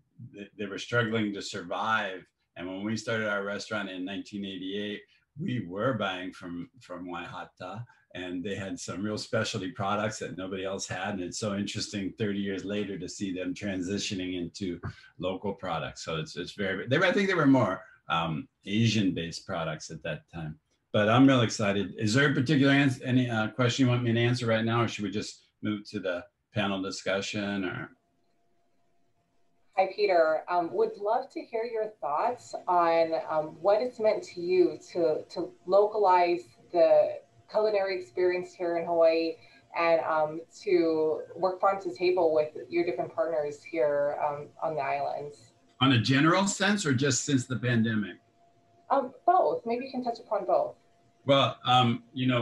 they 0.58 0.65
were 0.65 0.78
struggling 0.78 1.34
to 1.34 1.41
survive, 1.41 2.25
and 2.58 2.67
when 2.67 2.84
we 2.84 2.97
started 2.97 3.30
our 3.30 3.45
restaurant 3.45 3.89
in 3.89 4.06
1988, 4.06 4.99
we 5.38 5.65
were 5.65 5.94
buying 5.94 6.32
from 6.32 6.70
from 6.80 7.10
Y. 7.10 7.24
Hata, 7.24 7.86
and 8.15 8.44
they 8.44 8.56
had 8.56 8.80
some 8.80 9.04
real 9.04 9.18
specialty 9.18 9.72
products 9.72 10.20
that 10.20 10.38
nobody 10.38 10.65
else 10.65 10.88
had, 10.88 11.15
and 11.15 11.24
it's 11.24 11.39
so 11.39 11.56
interesting 11.56 12.13
30 12.18 12.39
years 12.39 12.65
later 12.65 12.98
to 12.98 13.10
see 13.10 13.34
them 13.34 13.54
transitioning 13.54 14.38
into 14.38 14.80
local 15.18 15.54
products. 15.54 16.04
So 16.06 16.18
it's 16.18 16.36
it's 16.36 16.54
very 16.54 16.88
they 16.88 16.98
I 16.98 17.12
think 17.12 17.28
they 17.28 17.36
were 17.36 17.46
more 17.46 17.82
um, 18.10 18.48
Asian 18.65 19.13
based 19.13 19.46
products 19.46 19.92
at 19.92 20.02
that 20.04 20.22
time 20.34 20.60
but 20.92 21.10
I'm 21.10 21.28
real 21.28 21.42
excited. 21.42 21.94
Is 21.98 22.13
there 22.13 22.32
a 22.32 22.34
particular 22.34 22.74
answer, 22.74 23.04
any 23.04 23.30
uh, 23.30 23.50
question 23.50 23.86
you 23.86 23.92
want 23.92 24.04
me 24.04 24.13
to 24.13 24.20
answer 24.20 24.48
right 24.48 24.65
now, 24.65 24.82
or 24.82 24.88
should 24.88 25.04
we 25.04 25.12
just 25.12 25.46
move 25.62 25.88
to 25.89 26.00
the 26.00 26.24
panel 26.54 26.82
discussion 26.82 27.65
or? 27.65 27.92
Hi, 29.80 29.88
Peter. 29.96 30.44
Um, 30.50 30.74
would 30.74 30.98
love 30.98 31.30
to 31.32 31.39
hear 31.39 31.63
your 31.63 31.88
thoughts 32.02 32.54
on 32.68 33.13
um, 33.32 33.56
what 33.62 33.82
it's 33.82 33.98
meant 33.98 34.22
to 34.24 34.42
you 34.42 34.78
to, 34.92 35.24
to 35.30 35.54
localize 35.65 36.42
the 36.74 37.20
culinary 37.50 38.02
experience 38.02 38.54
here 38.54 38.76
in 38.76 38.86
Hawaii 38.86 39.36
and 39.80 40.02
um, 40.02 40.42
to 40.63 41.22
work 41.34 41.62
farm 41.62 41.82
to 41.84 41.96
table 41.96 42.34
with 42.34 42.50
your 42.68 42.84
different 42.84 43.15
partners 43.15 43.63
here 43.63 44.18
um, 44.22 44.48
on 44.62 44.76
the 44.76 44.82
islands. 44.82 45.54
On 45.80 45.94
a 45.94 45.98
general 46.02 46.46
sense 46.46 46.86
or 46.86 46.94
just 46.94 47.24
since 47.24 47.46
the 47.46 47.56
pandemic? 47.56 48.18
Um, 48.89 49.13
both. 49.26 49.65
Maybe 49.65 49.86
you 49.86 49.92
can 49.92 50.04
touch 50.04 50.20
upon 50.20 50.46
both. 50.46 50.76
Well, 51.26 51.56
um, 51.63 52.04
you 52.13 52.28
know, 52.28 52.42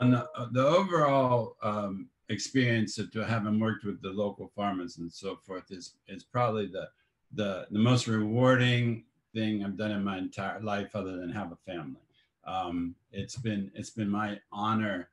on 0.00 0.12
the, 0.12 0.28
the 0.52 0.64
overall 0.64 1.56
um, 1.60 2.08
experience 2.32 2.98
of 2.98 3.12
having 3.14 3.60
worked 3.60 3.84
with 3.84 4.00
the 4.02 4.10
local 4.10 4.50
farmers 4.54 4.98
and 4.98 5.12
so 5.12 5.36
forth 5.36 5.70
is 5.70 5.94
is 6.08 6.24
probably 6.24 6.66
the 6.66 6.88
the 7.34 7.66
the 7.70 7.78
most 7.78 8.06
rewarding 8.06 9.04
thing 9.34 9.64
I've 9.64 9.76
done 9.76 9.92
in 9.92 10.04
my 10.04 10.18
entire 10.18 10.60
life, 10.60 10.94
other 10.94 11.16
than 11.16 11.30
have 11.30 11.52
a 11.52 11.56
family. 11.56 12.00
Um, 12.44 12.94
it's 13.12 13.36
been 13.36 13.70
it's 13.74 13.90
been 13.90 14.10
my 14.10 14.40
honor 14.50 15.08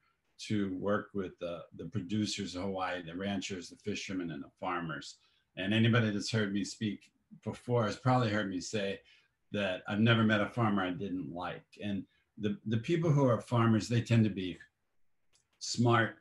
to 0.48 0.76
work 0.78 1.10
with 1.14 1.38
the 1.40 1.64
the 1.78 1.86
producers 1.86 2.56
of 2.56 2.64
Hawaii, 2.64 3.04
the 3.04 3.16
ranchers, 3.16 3.70
the 3.70 3.76
fishermen, 3.76 4.32
and 4.32 4.44
the 4.44 4.52
farmers. 4.60 5.18
And 5.58 5.74
anybody 5.74 6.12
that's 6.12 6.32
heard 6.32 6.54
me 6.54 6.64
speak 6.64 7.12
before 7.44 7.86
has 7.86 7.98
probably 7.98 8.30
heard 8.30 8.50
me 8.50 8.62
say 8.62 9.00
that 9.52 9.84
I've 9.88 10.00
never 10.00 10.24
met 10.24 10.42
a 10.42 10.48
farmer 10.48 10.84
I 10.84 10.92
didn't 10.92 11.34
like. 11.34 11.66
And 11.84 12.04
the, 12.38 12.58
the 12.68 12.78
people 12.78 13.12
who 13.12 13.28
are 13.28 13.42
farmers, 13.42 13.88
they 13.88 14.02
tend 14.02 14.24
to 14.24 14.30
be 14.30 14.58
smart, 15.60 16.19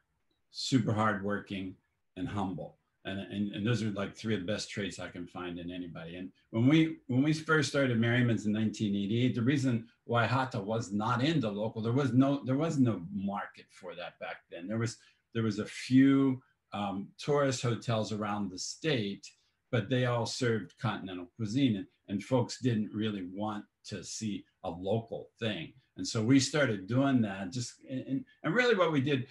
super 0.59 0.93
hardworking, 0.93 1.73
and 2.17 2.29
humble. 2.29 2.79
And, 3.05 3.21
and, 3.21 3.53
and 3.53 3.65
those 3.65 3.81
are 3.83 3.91
like 3.93 4.17
three 4.17 4.35
of 4.35 4.41
the 4.41 4.53
best 4.53 4.69
traits 4.69 4.99
I 4.99 5.09
can 5.09 5.25
find 5.25 5.57
in 5.59 5.71
anybody. 5.71 6.17
And 6.17 6.33
when 6.51 6.67
we 6.67 6.97
when 7.07 7.23
we 7.23 7.33
first 7.33 7.69
started 7.69 7.99
Merriman's 7.99 8.45
in 8.45 8.53
1988, 8.53 9.37
the 9.37 9.43
reason 9.43 9.87
Y. 10.07 10.27
Hata 10.27 10.61
was 10.61 10.93
not 10.93 11.23
in 11.23 11.39
the 11.39 11.51
local, 11.51 11.81
there 11.81 11.93
was 11.93 12.13
no 12.13 12.43
there 12.45 12.57
was 12.57 12.77
no 12.77 13.03
market 13.15 13.67
for 13.71 13.95
that 13.95 14.19
back 14.19 14.39
then. 14.51 14.67
There 14.67 14.79
was 14.79 14.97
there 15.33 15.45
was 15.45 15.61
a 15.61 15.65
few 15.65 16.43
um, 16.73 17.09
tourist 17.19 17.63
hotels 17.63 18.13
around 18.13 18.51
the 18.51 18.59
state, 18.59 19.31
but 19.71 19.89
they 19.89 20.07
all 20.07 20.27
served 20.27 20.75
continental 20.81 21.29
cuisine, 21.37 21.77
and, 21.77 21.87
and 22.09 22.23
folks 22.23 22.59
didn't 22.61 22.93
really 22.93 23.29
want 23.33 23.65
to 23.87 24.03
see 24.03 24.45
a 24.65 24.71
local 24.71 25.31
thing. 25.39 25.73
And 25.97 26.07
so 26.07 26.23
we 26.23 26.39
started 26.41 26.87
doing 26.87 27.21
that 27.23 27.53
just, 27.53 27.75
and, 27.91 28.25
and 28.45 28.55
really 28.55 28.77
what 28.77 28.93
we 28.93 29.01
did, 29.01 29.27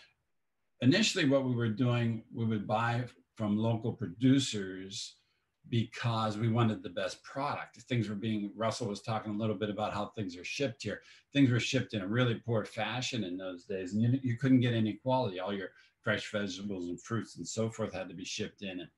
initially 0.82 1.28
what 1.28 1.46
we 1.46 1.56
were 1.56 1.70
doing, 1.70 2.24
we 2.34 2.46
would 2.46 2.68
buy 2.68 3.06
from 3.36 3.58
local 3.58 3.94
producers 3.94 5.16
because 5.70 6.38
we 6.38 6.48
wanted 6.48 6.82
the 6.82 6.90
best 6.90 7.22
product. 7.24 7.82
Things 7.82 8.08
were 8.08 8.16
being, 8.16 8.52
Russell 8.56 8.88
was 8.88 9.02
talking 9.02 9.34
a 9.34 9.38
little 9.38 9.56
bit 9.56 9.70
about 9.70 9.94
how 9.94 10.08
things 10.08 10.38
are 10.38 10.44
shipped 10.44 10.84
here. 10.84 11.02
Things 11.34 11.52
were 11.52 11.60
shipped 11.60 11.94
in 11.94 12.02
a 12.02 12.08
really 12.08 12.36
poor 12.36 12.64
fashion 12.64 13.24
in 13.24 13.38
those 13.38 13.66
days, 13.66 13.94
and 13.94 14.02
you, 14.02 14.20
you 14.24 14.38
couldn't 14.38 14.62
get 14.62 14.74
any 14.74 14.94
quality. 14.94 15.40
All 15.40 15.54
your 15.54 15.70
fresh 16.02 16.32
vegetables 16.32 16.88
and 16.88 17.02
fruits 17.02 17.38
and 17.38 17.48
so 17.48 17.70
forth 17.70 17.94
had 17.94 18.08
to 18.08 18.16
be 18.16 18.24
shipped 18.24 18.62
in. 18.62 18.80
And 18.80 18.90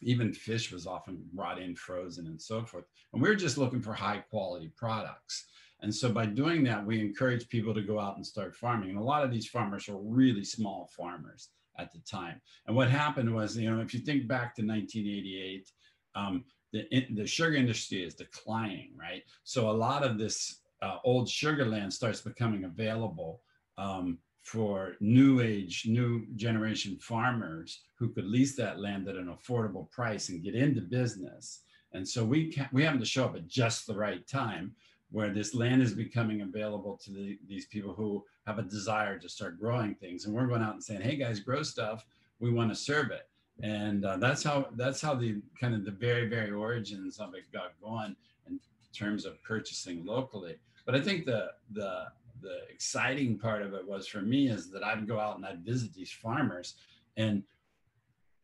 even 0.00 0.32
fish 0.32 0.72
was 0.72 0.86
often 0.86 1.22
brought 1.32 1.60
in 1.60 1.74
frozen 1.74 2.26
and 2.26 2.40
so 2.40 2.64
forth. 2.64 2.84
And 3.12 3.20
we 3.20 3.28
were 3.28 3.34
just 3.34 3.58
looking 3.58 3.82
for 3.82 3.92
high 3.92 4.18
quality 4.30 4.72
products. 4.76 5.46
And 5.82 5.94
so 5.94 6.12
by 6.12 6.26
doing 6.26 6.62
that, 6.64 6.84
we 6.84 7.00
encourage 7.00 7.48
people 7.48 7.74
to 7.74 7.82
go 7.82 7.98
out 7.98 8.16
and 8.16 8.26
start 8.26 8.54
farming. 8.54 8.90
And 8.90 8.98
a 8.98 9.02
lot 9.02 9.24
of 9.24 9.30
these 9.30 9.48
farmers 9.48 9.88
are 9.88 9.96
really 9.96 10.44
small 10.44 10.90
farmers 10.96 11.48
at 11.78 11.92
the 11.92 12.00
time. 12.00 12.40
And 12.66 12.76
what 12.76 12.90
happened 12.90 13.34
was, 13.34 13.56
you 13.56 13.70
know, 13.70 13.80
if 13.80 13.94
you 13.94 14.00
think 14.00 14.28
back 14.28 14.54
to 14.56 14.62
1988, 14.62 15.70
um, 16.14 16.44
the, 16.72 17.06
the 17.14 17.26
sugar 17.26 17.56
industry 17.56 18.04
is 18.04 18.14
declining, 18.14 18.92
right? 18.98 19.22
So 19.44 19.70
a 19.70 19.72
lot 19.72 20.04
of 20.04 20.18
this 20.18 20.60
uh, 20.82 20.98
old 21.04 21.28
sugar 21.28 21.66
land 21.66 21.92
starts 21.92 22.20
becoming 22.20 22.64
available 22.64 23.40
um, 23.78 24.18
for 24.42 24.94
new 25.00 25.40
age, 25.40 25.84
new 25.86 26.26
generation 26.36 26.96
farmers 27.00 27.80
who 27.98 28.08
could 28.08 28.26
lease 28.26 28.56
that 28.56 28.80
land 28.80 29.08
at 29.08 29.16
an 29.16 29.34
affordable 29.34 29.90
price 29.90 30.28
and 30.28 30.42
get 30.42 30.54
into 30.54 30.80
business. 30.80 31.62
And 31.92 32.06
so 32.06 32.24
we 32.24 32.50
can, 32.52 32.68
we 32.72 32.84
happen 32.84 33.00
to 33.00 33.06
show 33.06 33.24
up 33.24 33.36
at 33.36 33.48
just 33.48 33.86
the 33.86 33.94
right 33.94 34.26
time 34.26 34.72
where 35.10 35.30
this 35.30 35.54
land 35.54 35.82
is 35.82 35.92
becoming 35.92 36.42
available 36.42 36.96
to 37.04 37.10
the, 37.10 37.38
these 37.48 37.66
people 37.66 37.92
who 37.92 38.24
have 38.46 38.58
a 38.58 38.62
desire 38.62 39.18
to 39.18 39.28
start 39.28 39.60
growing 39.60 39.94
things. 39.94 40.24
And 40.24 40.34
we're 40.34 40.46
going 40.46 40.62
out 40.62 40.74
and 40.74 40.82
saying, 40.82 41.00
hey 41.00 41.16
guys, 41.16 41.40
grow 41.40 41.62
stuff. 41.62 42.06
We 42.38 42.50
want 42.50 42.70
to 42.70 42.76
serve 42.76 43.10
it. 43.10 43.28
And 43.62 44.04
uh, 44.04 44.16
that's 44.16 44.42
how 44.42 44.68
that's 44.76 45.02
how 45.02 45.14
the 45.14 45.42
kind 45.60 45.74
of 45.74 45.84
the 45.84 45.90
very, 45.90 46.28
very 46.28 46.50
origins 46.50 47.18
of 47.18 47.34
it 47.34 47.52
got 47.52 47.72
going 47.82 48.16
in 48.48 48.58
terms 48.94 49.26
of 49.26 49.42
purchasing 49.42 50.04
locally. 50.06 50.56
But 50.86 50.94
I 50.94 51.00
think 51.00 51.26
the 51.26 51.50
the 51.72 52.06
the 52.40 52.60
exciting 52.70 53.38
part 53.38 53.60
of 53.60 53.74
it 53.74 53.86
was 53.86 54.06
for 54.06 54.22
me 54.22 54.48
is 54.48 54.70
that 54.70 54.82
I'd 54.82 55.06
go 55.06 55.20
out 55.20 55.36
and 55.36 55.44
I'd 55.44 55.60
visit 55.60 55.92
these 55.92 56.10
farmers 56.10 56.76
and 57.16 57.42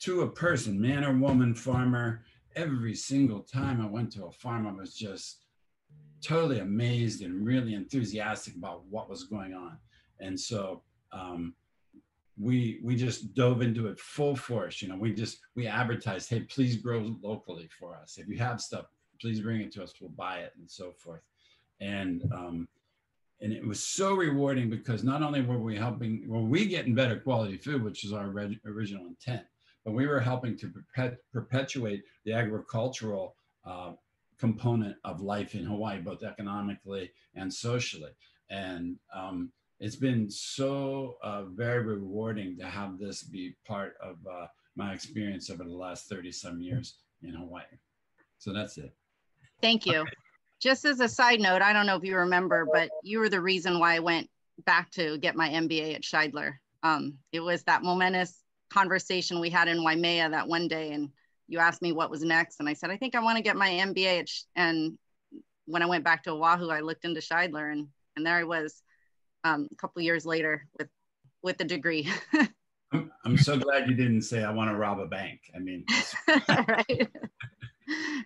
to 0.00 0.22
a 0.22 0.29
person, 0.29 0.81
man 0.81 1.05
or 1.05 1.16
woman 1.16 1.55
farmer, 1.55 2.22
every 2.55 2.94
single 2.94 3.40
time 3.40 3.81
I 3.81 3.87
went 3.87 4.12
to 4.12 4.26
a 4.26 4.31
farm, 4.31 4.66
I 4.66 4.72
was 4.72 4.94
just 4.94 5.46
totally 6.22 6.61
amazed 6.61 7.22
and 7.22 7.44
really 7.44 7.74
enthusiastic 7.74 8.57
about 8.57 8.85
what 8.88 9.09
was 9.09 9.24
going 9.24 9.55
on. 9.55 9.79
And 10.20 10.38
so 10.38 10.83
um, 11.12 11.55
we 12.38 12.81
we 12.83 12.96
just 12.96 13.35
dove 13.35 13.62
into 13.62 13.87
it 13.87 13.98
full 13.98 14.37
force. 14.37 14.83
You 14.83 14.88
know, 14.88 14.96
we 14.96 15.12
just 15.14 15.38
we 15.55 15.66
advertised, 15.66 16.29
hey, 16.31 16.40
please 16.40 16.76
grow 16.76 17.14
locally 17.22 17.68
for 17.79 17.96
us. 17.96 18.18
If 18.18 18.29
you 18.29 18.38
have 18.38 18.61
stuff, 18.61 18.87
please 19.20 19.40
bring 19.40 19.61
it 19.61 19.72
to 19.72 19.83
us. 19.83 19.94
We'll 20.00 20.11
buy 20.11 20.38
it 20.38 20.52
and 20.59 20.70
so 20.70 20.92
forth. 20.92 21.22
And 21.81 22.22
um, 22.33 22.68
and 23.40 23.52
it 23.52 23.66
was 23.66 23.85
so 23.85 24.14
rewarding 24.14 24.70
because 24.70 25.05
not 25.05 25.22
only 25.22 25.42
were 25.42 25.59
we 25.59 25.76
helping, 25.76 26.26
were 26.26 26.40
we 26.40 26.66
getting 26.66 26.94
better 26.94 27.18
quality 27.20 27.59
food, 27.59 27.85
which 27.85 28.05
is 28.05 28.12
our 28.12 28.29
original 28.66 29.07
intent, 29.07 29.42
but 29.85 29.92
we 29.92 30.07
were 30.07 30.20
helping 30.20 30.57
to 30.59 30.68
perpet 30.68 31.18
perpetuate 31.33 32.02
the 32.24 32.33
agricultural 32.33 33.37
uh, 33.66 33.92
component 34.38 34.96
of 35.05 35.20
life 35.20 35.55
in 35.55 35.64
Hawaii, 35.64 36.01
both 36.01 36.22
economically 36.22 37.11
and 37.35 37.53
socially. 37.53 38.12
And 38.51 38.96
um, 39.14 39.51
it's 39.81 39.96
been 39.96 40.31
so 40.31 41.16
uh, 41.22 41.44
very 41.44 41.83
rewarding 41.83 42.57
to 42.59 42.66
have 42.66 42.99
this 42.99 43.22
be 43.22 43.55
part 43.66 43.96
of 44.03 44.16
uh, 44.31 44.46
my 44.75 44.92
experience 44.92 45.51
over 45.51 45.64
the 45.64 45.70
last 45.70 46.09
30 46.09 46.33
some 46.33 46.61
years 46.61 46.99
in 47.22 47.35
Hawaii. 47.35 47.64
So 48.38 48.53
that's 48.53 48.79
it. 48.79 48.94
Thank 49.62 49.87
you. 49.87 50.05
Just 50.61 50.85
as 50.85 51.01
a 51.01 51.09
side 51.09 51.40
note, 51.40 51.62
I 51.62 51.72
don't 51.72 51.87
know 51.87 51.96
if 51.96 52.05
you 52.05 52.16
remember, 52.16 52.66
but 52.70 52.88
you 53.03 53.18
were 53.18 53.29
the 53.29 53.40
reason 53.40 53.79
why 53.79 53.96
I 53.96 53.99
went 53.99 54.29
back 54.64 54.90
to 54.92 55.18
get 55.18 55.37
my 55.37 55.49
MBA 55.49 55.94
at 55.94 56.03
Shidler. 56.03 56.55
Um, 56.83 57.18
it 57.33 57.40
was 57.40 57.62
that 57.64 57.83
momentous 57.83 58.42
conversation 58.70 59.40
we 59.40 59.51
had 59.51 59.68
in 59.68 59.83
Waimea 59.83 60.31
that 60.31 60.49
one 60.49 60.68
day, 60.68 60.92
and 60.92 61.11
you 61.49 61.59
asked 61.59 61.83
me 61.83 61.93
what 61.93 62.11
was 62.11 62.23
next, 62.23 62.61
and 62.61 62.69
I 62.69 62.75
said 62.75 62.91
I 62.91 62.97
think 62.97 63.15
I 63.15 63.21
want 63.21 63.37
to 63.37 63.43
get 63.43 63.57
my 63.57 63.69
MBA. 63.69 64.21
At 64.21 64.31
and 64.55 64.99
when 65.67 65.83
I 65.83 65.87
went 65.87 66.05
back 66.05 66.23
to 66.25 66.31
Oahu, 66.31 66.69
I 66.69 66.81
looked 66.81 67.05
into 67.05 67.21
Shidler, 67.21 67.73
and 67.73 67.89
and 68.17 68.27
there 68.27 68.37
I 68.37 68.45
was, 68.45 68.83
um, 69.45 69.69
a 69.71 69.77
couple 69.77 70.03
years 70.03 70.27
later 70.27 70.67
with 70.79 70.89
with 71.43 71.59
the 71.59 71.65
degree. 71.65 72.11
I'm, 72.93 73.11
I'm 73.25 73.37
so 73.37 73.59
glad 73.59 73.89
you 73.89 73.97
didn't 73.97 74.23
say 74.23 74.45
I 74.45 74.51
want 74.53 74.71
to 74.71 74.77
rob 74.77 75.01
a 75.01 75.07
bank. 75.07 75.41
I 75.55 75.59
mean, 75.59 75.85
right 76.49 77.09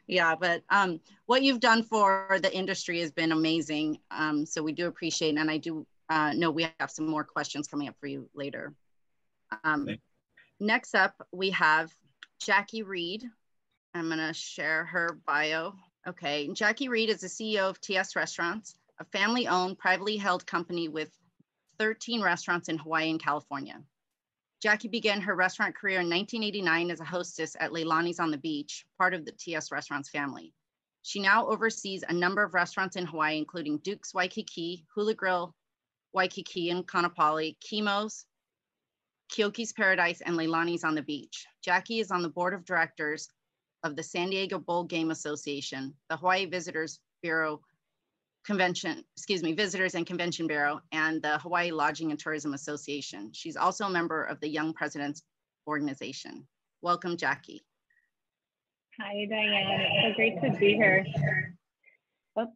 yeah, 0.06 0.34
but 0.34 0.62
um, 0.70 1.00
what 1.26 1.42
you've 1.42 1.60
done 1.60 1.82
for 1.82 2.38
the 2.42 2.54
industry 2.54 3.00
has 3.00 3.10
been 3.10 3.32
amazing. 3.32 3.98
Um, 4.10 4.46
so 4.46 4.62
we 4.62 4.72
do 4.72 4.86
appreciate, 4.86 5.36
and 5.36 5.50
I 5.50 5.58
do 5.58 5.86
uh, 6.08 6.32
know 6.32 6.50
we 6.50 6.68
have 6.78 6.90
some 6.90 7.06
more 7.06 7.24
questions 7.24 7.68
coming 7.68 7.88
up 7.88 7.96
for 8.00 8.06
you 8.06 8.28
later. 8.34 8.74
Um, 9.64 9.88
next 10.58 10.94
up, 10.94 11.14
we 11.32 11.50
have 11.50 11.92
Jackie 12.40 12.82
Reed. 12.82 13.24
I'm 13.94 14.08
gonna 14.08 14.32
share 14.32 14.86
her 14.86 15.20
bio. 15.26 15.74
Okay, 16.08 16.48
Jackie 16.54 16.88
Reed 16.88 17.10
is 17.10 17.20
the 17.20 17.26
CEO 17.26 17.68
of 17.68 17.80
TS 17.82 18.16
Restaurants, 18.16 18.76
a 18.98 19.04
family-owned, 19.04 19.78
privately 19.78 20.16
held 20.16 20.46
company 20.46 20.88
with 20.88 21.14
13 21.78 22.22
restaurants 22.22 22.70
in 22.70 22.78
Hawaii 22.78 23.10
and 23.10 23.22
California. 23.22 23.82
Jackie 24.62 24.88
began 24.88 25.20
her 25.20 25.34
restaurant 25.34 25.74
career 25.74 26.00
in 26.00 26.08
1989 26.08 26.90
as 26.90 27.00
a 27.00 27.04
hostess 27.04 27.56
at 27.60 27.72
Leilani's 27.72 28.20
on 28.20 28.30
the 28.30 28.38
Beach, 28.38 28.86
part 28.96 29.12
of 29.12 29.26
the 29.26 29.32
TS 29.32 29.70
Restaurants 29.70 30.08
family. 30.08 30.54
She 31.02 31.20
now 31.20 31.46
oversees 31.46 32.04
a 32.08 32.12
number 32.12 32.42
of 32.42 32.54
restaurants 32.54 32.96
in 32.96 33.04
Hawaii, 33.04 33.36
including 33.36 33.78
Duke's 33.78 34.14
Waikiki, 34.14 34.86
Hula 34.94 35.14
Grill, 35.14 35.54
Waikiki 36.14 36.70
and 36.70 36.86
Kaanapali, 36.86 37.58
Kimo's, 37.60 38.24
Keoki's 39.32 39.72
Paradise, 39.72 40.20
and 40.20 40.36
Leilani's 40.36 40.84
on 40.84 40.94
the 40.94 41.02
Beach. 41.02 41.46
Jackie 41.64 42.00
is 42.00 42.10
on 42.10 42.22
the 42.22 42.28
board 42.28 42.54
of 42.54 42.64
directors 42.64 43.28
of 43.82 43.96
the 43.96 44.02
San 44.02 44.30
Diego 44.30 44.58
Bowl 44.58 44.84
Game 44.84 45.10
Association, 45.10 45.94
the 46.08 46.16
Hawaii 46.16 46.46
Visitors 46.46 46.98
Bureau 47.22 47.60
Convention, 48.44 49.04
excuse 49.16 49.42
me, 49.42 49.52
Visitors 49.52 49.94
and 49.94 50.06
Convention 50.06 50.46
Bureau 50.46 50.80
and 50.92 51.22
the 51.22 51.38
Hawaii 51.38 51.70
Lodging 51.70 52.10
and 52.10 52.18
Tourism 52.18 52.54
Association. 52.54 53.30
She's 53.32 53.56
also 53.56 53.84
a 53.84 53.90
member 53.90 54.24
of 54.24 54.40
the 54.40 54.48
Young 54.48 54.72
Presidents 54.72 55.22
Organization. 55.66 56.46
Welcome, 56.82 57.16
Jackie. 57.16 57.62
Hi, 58.98 59.26
Diane. 59.28 59.80
It's 59.80 60.08
so 60.08 60.14
great 60.16 60.40
to 60.42 60.58
be 60.58 60.74
here. 60.74 61.06
Oh, 62.36 62.46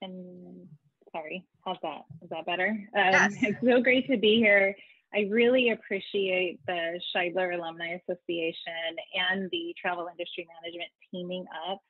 can, 0.00 0.68
sorry, 1.12 1.44
how's 1.64 1.78
that? 1.82 2.02
Is 2.22 2.30
that 2.30 2.44
better? 2.44 2.68
Um, 2.96 3.12
yes. 3.12 3.34
It's 3.42 3.60
so 3.64 3.80
great 3.80 4.08
to 4.08 4.16
be 4.16 4.36
here. 4.36 4.74
I 5.14 5.28
really 5.30 5.70
appreciate 5.70 6.60
the 6.66 6.98
Shidler 7.14 7.54
Alumni 7.54 7.98
Association 8.08 8.96
and 9.30 9.50
the 9.50 9.74
Travel 9.80 10.08
Industry 10.10 10.48
Management 10.62 10.90
teaming 11.10 11.44
up 11.68 11.80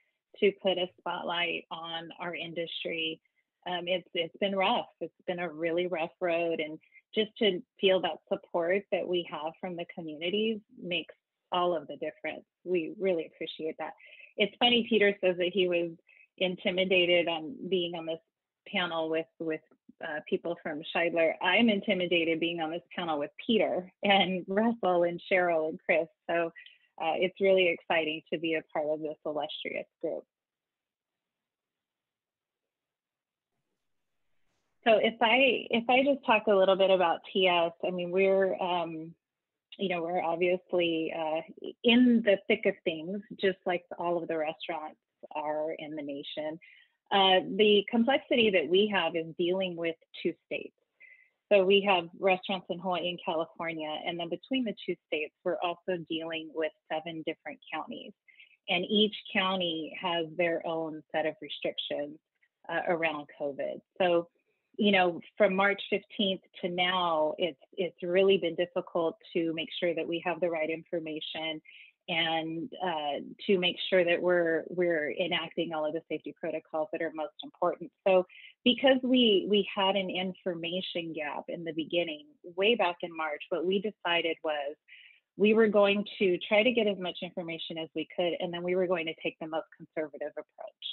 to 0.40 0.50
put 0.62 0.78
a 0.78 0.86
spotlight 0.98 1.64
on 1.70 2.08
our 2.20 2.34
industry. 2.34 3.20
Um, 3.66 3.86
it's 3.86 4.08
it's 4.14 4.36
been 4.38 4.56
rough. 4.56 4.88
It's 5.00 5.14
been 5.26 5.38
a 5.38 5.48
really 5.48 5.86
rough 5.86 6.10
road, 6.20 6.58
and 6.58 6.80
just 7.14 7.30
to 7.38 7.62
feel 7.80 8.00
that 8.00 8.18
support 8.28 8.82
that 8.90 9.06
we 9.06 9.28
have 9.30 9.52
from 9.60 9.76
the 9.76 9.86
communities 9.94 10.58
makes 10.82 11.14
all 11.52 11.76
of 11.76 11.86
the 11.86 11.96
difference. 11.96 12.44
We 12.64 12.94
really 12.98 13.30
appreciate 13.32 13.76
that. 13.78 13.92
It's 14.36 14.54
funny. 14.58 14.86
Peter 14.88 15.16
says 15.22 15.36
that 15.36 15.50
he 15.52 15.68
was 15.68 15.90
intimidated 16.38 17.28
on 17.28 17.54
being 17.68 17.94
on 17.94 18.06
this 18.06 18.18
panel 18.70 19.08
with 19.08 19.26
with 19.38 19.60
uh, 20.02 20.20
people 20.28 20.56
from 20.62 20.82
Shidler. 20.94 21.32
I'm 21.42 21.68
intimidated 21.68 22.40
being 22.40 22.60
on 22.60 22.70
this 22.70 22.82
panel 22.94 23.18
with 23.18 23.30
Peter 23.44 23.90
and 24.02 24.44
Russell 24.48 25.04
and 25.04 25.20
Cheryl 25.30 25.68
and 25.68 25.78
Chris. 25.84 26.08
So 26.28 26.52
uh, 27.00 27.14
it's 27.16 27.40
really 27.40 27.68
exciting 27.68 28.22
to 28.32 28.38
be 28.38 28.54
a 28.54 28.62
part 28.72 28.86
of 28.88 29.00
this 29.00 29.16
illustrious 29.24 29.86
group. 30.00 30.24
So 34.84 34.98
if 35.00 35.14
I 35.20 35.66
if 35.70 35.88
I 35.88 36.02
just 36.02 36.24
talk 36.26 36.44
a 36.48 36.54
little 36.54 36.76
bit 36.76 36.90
about 36.90 37.20
TS, 37.32 37.72
I 37.86 37.90
mean 37.90 38.10
we're 38.10 38.60
um, 38.60 39.14
you 39.78 39.88
know 39.88 40.02
we're 40.02 40.22
obviously 40.22 41.12
uh, 41.16 41.40
in 41.84 42.22
the 42.24 42.38
thick 42.48 42.66
of 42.66 42.74
things, 42.84 43.20
just 43.40 43.58
like 43.64 43.84
all 43.98 44.20
of 44.20 44.28
the 44.28 44.36
restaurants 44.36 44.98
are 45.34 45.72
in 45.78 45.94
the 45.94 46.02
nation. 46.02 46.58
Uh, 47.12 47.40
the 47.56 47.84
complexity 47.90 48.50
that 48.50 48.66
we 48.66 48.90
have 48.92 49.14
is 49.14 49.26
dealing 49.38 49.76
with 49.76 49.96
two 50.22 50.32
states. 50.46 50.74
So 51.52 51.62
we 51.62 51.82
have 51.86 52.08
restaurants 52.18 52.66
in 52.70 52.78
Hawaii 52.78 53.10
and 53.10 53.18
California, 53.22 53.94
and 54.06 54.18
then 54.18 54.30
between 54.30 54.64
the 54.64 54.74
two 54.86 54.96
states, 55.06 55.34
we're 55.44 55.58
also 55.62 56.02
dealing 56.08 56.50
with 56.54 56.72
seven 56.90 57.22
different 57.26 57.58
counties. 57.70 58.12
And 58.70 58.86
each 58.88 59.14
county 59.30 59.94
has 60.00 60.26
their 60.38 60.66
own 60.66 61.02
set 61.12 61.26
of 61.26 61.34
restrictions 61.42 62.18
uh, 62.70 62.80
around 62.88 63.26
COVID. 63.38 63.80
So, 63.98 64.28
you 64.78 64.92
know, 64.92 65.20
from 65.36 65.54
March 65.54 65.82
15th 65.92 66.40
to 66.62 66.68
now, 66.70 67.34
it's 67.36 67.60
it's 67.76 68.02
really 68.02 68.38
been 68.38 68.54
difficult 68.54 69.18
to 69.34 69.52
make 69.52 69.68
sure 69.78 69.94
that 69.94 70.08
we 70.08 70.22
have 70.24 70.40
the 70.40 70.48
right 70.48 70.70
information 70.70 71.60
and 72.08 72.70
uh, 72.84 73.20
to 73.46 73.58
make 73.58 73.76
sure 73.88 74.04
that 74.04 74.20
we're 74.20 74.64
we're 74.68 75.12
enacting 75.12 75.72
all 75.72 75.86
of 75.86 75.92
the 75.92 76.02
safety 76.08 76.34
protocols 76.38 76.88
that 76.92 77.02
are 77.02 77.12
most 77.14 77.34
important. 77.42 77.90
So 78.06 78.26
because 78.64 78.98
we 79.02 79.46
we 79.48 79.68
had 79.74 79.96
an 79.96 80.10
information 80.10 81.12
gap 81.14 81.44
in 81.48 81.64
the 81.64 81.72
beginning, 81.72 82.26
way 82.56 82.74
back 82.74 82.96
in 83.02 83.16
March, 83.16 83.42
what 83.50 83.64
we 83.64 83.80
decided 83.80 84.36
was 84.42 84.74
we 85.36 85.54
were 85.54 85.68
going 85.68 86.04
to 86.18 86.38
try 86.46 86.62
to 86.62 86.72
get 86.72 86.86
as 86.86 86.98
much 86.98 87.18
information 87.22 87.78
as 87.78 87.88
we 87.94 88.06
could, 88.14 88.32
and 88.40 88.52
then 88.52 88.62
we 88.62 88.74
were 88.74 88.86
going 88.86 89.06
to 89.06 89.14
take 89.22 89.36
the 89.40 89.46
most 89.46 89.66
conservative 89.76 90.32
approach. 90.32 90.84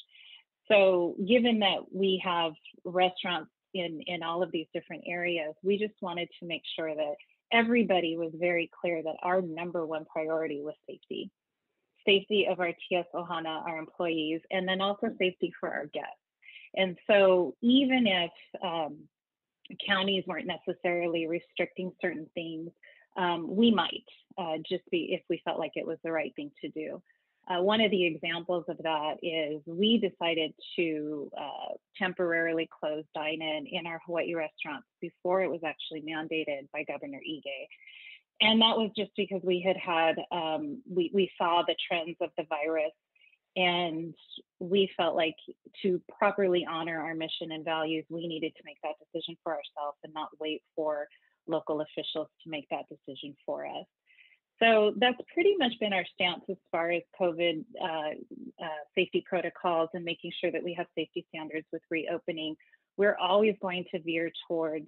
So 0.67 1.15
given 1.27 1.59
that 1.59 1.79
we 1.91 2.21
have 2.23 2.53
restaurants 2.85 3.49
in 3.73 4.01
in 4.05 4.21
all 4.21 4.43
of 4.43 4.51
these 4.51 4.67
different 4.73 5.03
areas, 5.07 5.55
we 5.63 5.77
just 5.77 5.95
wanted 6.01 6.29
to 6.39 6.45
make 6.45 6.61
sure 6.75 6.93
that 6.93 7.15
everybody 7.51 8.17
was 8.17 8.31
very 8.35 8.69
clear 8.79 9.01
that 9.03 9.15
our 9.23 9.41
number 9.41 9.85
one 9.85 10.05
priority 10.05 10.61
was 10.61 10.75
safety 10.87 11.31
safety 12.05 12.47
of 12.49 12.59
our 12.59 12.71
TS 12.87 13.05
Ohana, 13.13 13.65
our 13.67 13.77
employees, 13.77 14.41
and 14.51 14.67
then 14.67 14.81
also 14.81 15.07
safety 15.19 15.51
for 15.59 15.69
our 15.69 15.85
guests. 15.87 16.09
And 16.75 16.97
so, 17.07 17.55
even 17.61 18.07
if 18.07 18.31
um, 18.63 18.97
counties 19.85 20.23
weren't 20.27 20.47
necessarily 20.47 21.27
restricting 21.27 21.91
certain 22.01 22.27
things, 22.33 22.69
um, 23.17 23.55
we 23.55 23.71
might 23.71 24.05
uh, 24.37 24.57
just 24.69 24.83
be 24.91 25.09
if 25.11 25.21
we 25.29 25.41
felt 25.43 25.59
like 25.59 25.71
it 25.75 25.85
was 25.85 25.97
the 26.03 26.11
right 26.11 26.33
thing 26.35 26.51
to 26.61 26.69
do. 26.69 27.01
Uh, 27.49 27.61
one 27.61 27.81
of 27.81 27.89
the 27.89 28.05
examples 28.05 28.63
of 28.67 28.77
that 28.83 29.15
is 29.23 29.59
we 29.65 29.97
decided 29.97 30.53
to 30.75 31.31
uh, 31.35 31.73
temporarily 31.97 32.69
close 32.79 33.03
dine-in 33.15 33.65
in 33.65 33.87
our 33.87 33.99
Hawaii 34.05 34.35
restaurants 34.35 34.85
before 35.01 35.41
it 35.41 35.49
was 35.49 35.61
actually 35.65 36.01
mandated 36.01 36.69
by 36.71 36.83
Governor 36.83 37.19
Ige. 37.27 37.67
And 38.41 38.61
that 38.61 38.77
was 38.77 38.91
just 38.95 39.11
because 39.17 39.41
we 39.43 39.61
had 39.65 39.77
had, 39.77 40.15
um, 40.31 40.81
we, 40.87 41.09
we 41.13 41.31
saw 41.37 41.63
the 41.67 41.75
trends 41.87 42.17
of 42.21 42.29
the 42.37 42.45
virus 42.47 42.93
and 43.55 44.13
we 44.59 44.89
felt 44.95 45.15
like 45.15 45.35
to 45.81 45.99
properly 46.17 46.65
honor 46.69 47.01
our 47.01 47.15
mission 47.15 47.51
and 47.51 47.65
values, 47.65 48.05
we 48.09 48.27
needed 48.27 48.53
to 48.55 48.63
make 48.63 48.77
that 48.83 48.93
decision 49.11 49.35
for 49.43 49.53
ourselves 49.53 49.97
and 50.03 50.13
not 50.13 50.29
wait 50.39 50.61
for 50.75 51.07
local 51.47 51.81
officials 51.81 52.27
to 52.43 52.49
make 52.49 52.67
that 52.69 52.85
decision 52.89 53.35
for 53.45 53.65
us. 53.65 53.85
So 54.61 54.93
that's 54.97 55.17
pretty 55.33 55.55
much 55.57 55.71
been 55.79 55.93
our 55.93 56.05
stance 56.13 56.43
as 56.49 56.57
far 56.71 56.91
as 56.91 57.01
COVID 57.19 57.63
uh, 57.81 58.63
uh, 58.63 58.67
safety 58.93 59.23
protocols 59.27 59.89
and 59.93 60.03
making 60.03 60.31
sure 60.41 60.51
that 60.51 60.63
we 60.63 60.73
have 60.73 60.87
safety 60.95 61.25
standards 61.29 61.65
with 61.71 61.81
reopening. 61.89 62.55
We're 62.97 63.15
always 63.15 63.55
going 63.61 63.85
to 63.91 64.01
veer 64.01 64.29
towards 64.47 64.87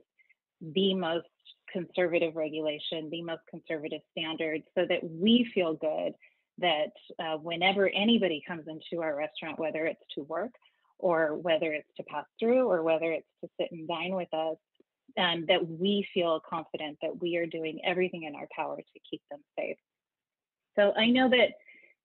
the 0.62 0.94
most 0.94 1.28
conservative 1.72 2.36
regulation, 2.36 3.10
the 3.10 3.24
most 3.24 3.42
conservative 3.50 4.02
standards, 4.12 4.66
so 4.78 4.86
that 4.90 5.04
we 5.04 5.50
feel 5.54 5.76
good 5.76 6.14
that 6.58 6.92
uh, 7.20 7.38
whenever 7.38 7.90
anybody 7.90 8.44
comes 8.46 8.66
into 8.68 9.02
our 9.02 9.16
restaurant, 9.16 9.58
whether 9.58 9.86
it's 9.86 10.04
to 10.16 10.24
work 10.24 10.52
or 11.00 11.38
whether 11.38 11.72
it's 11.72 11.88
to 11.98 12.04
pass 12.04 12.26
through 12.40 12.70
or 12.70 12.84
whether 12.84 13.12
it's 13.12 13.28
to 13.42 13.50
sit 13.60 13.70
and 13.72 13.88
dine 13.88 14.14
with 14.14 14.32
us, 14.34 14.58
um, 15.18 15.46
that 15.48 15.68
we 15.68 16.08
feel 16.14 16.42
confident 16.48 16.98
that 17.02 17.22
we 17.22 17.38
are 17.38 17.46
doing 17.46 17.80
everything 17.86 18.24
in 18.24 18.36
our 18.36 18.48
power 18.56 18.78
to 18.78 19.00
keep 19.10 19.22
them 19.30 19.40
safe. 19.58 19.78
So 20.78 20.94
I 20.96 21.08
know 21.08 21.30
that 21.30 21.50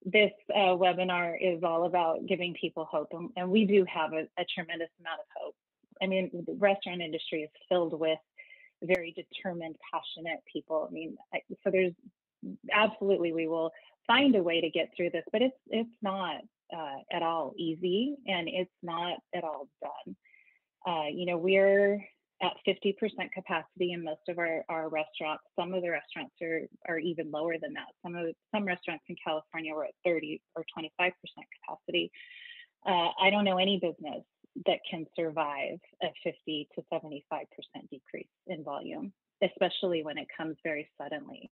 this 0.05 0.33
uh, 0.55 0.77
webinar 0.77 1.37
is 1.41 1.63
all 1.63 1.85
about 1.87 2.27
giving 2.27 2.55
people 2.55 2.85
hope, 2.85 3.09
and, 3.13 3.31
and 3.37 3.51
we 3.51 3.65
do 3.65 3.85
have 3.93 4.13
a, 4.13 4.27
a, 4.39 4.45
tremendous 4.55 4.89
amount 5.01 5.21
of 5.21 5.27
hope. 5.37 5.55
I 6.03 6.07
mean, 6.07 6.31
the 6.47 6.55
restaurant 6.55 7.01
industry 7.01 7.43
is 7.43 7.51
filled 7.69 7.99
with 7.99 8.19
very 8.83 9.15
determined, 9.17 9.77
passionate 9.93 10.41
people. 10.53 10.87
I 10.89 10.93
mean, 10.93 11.17
I, 11.35 11.41
so 11.65 11.71
there's 11.71 11.93
absolutely 12.73 13.33
we 13.33 13.49
will 13.49 13.73
find 14.07 14.37
a 14.37 14.43
way 14.43 14.61
to 14.61 14.71
get 14.71 14.91
through 14.97 15.11
this, 15.11 15.25
but 15.33 15.43
it's 15.43 15.57
it's 15.69 15.91
not 16.03 16.37
uh, 16.75 16.99
at 17.11 17.23
all 17.23 17.55
easy, 17.57 18.17
and 18.27 18.49
it's 18.49 18.71
not 18.83 19.19
at 19.35 19.45
all 19.45 19.69
done. 19.81 20.17
Uh, 20.87 21.09
you 21.09 21.27
know, 21.27 21.37
we're 21.37 22.05
at 22.43 22.53
50% 22.67 22.95
capacity 23.33 23.93
in 23.93 24.05
most 24.05 24.21
of 24.29 24.39
our, 24.39 24.63
our 24.69 24.89
restaurants. 24.89 25.43
Some 25.59 25.73
of 25.73 25.83
the 25.83 25.91
restaurants 25.91 26.35
are, 26.43 26.63
are 26.87 26.99
even 26.99 27.31
lower 27.31 27.55
than 27.61 27.73
that. 27.75 27.87
Some 28.03 28.15
of 28.15 28.27
some 28.55 28.65
restaurants 28.65 29.05
in 29.09 29.17
California 29.25 29.75
were 29.75 29.85
at 29.85 29.95
30 30.05 30.41
or 30.55 30.65
25% 30.79 30.93
capacity. 31.03 32.11
Uh, 32.87 33.09
I 33.21 33.31
don't 33.31 33.45
know 33.45 33.59
any 33.59 33.79
business 33.79 34.23
that 34.67 34.79
can 34.89 35.07
survive 35.17 35.79
a 36.03 36.09
50 36.25 36.69
to 36.75 36.83
75% 36.93 37.21
decrease 37.91 38.27
in 38.47 38.65
volume, 38.65 39.13
especially 39.43 40.03
when 40.03 40.19
it 40.19 40.27
comes 40.37 40.57
very 40.63 40.89
suddenly. 41.01 41.51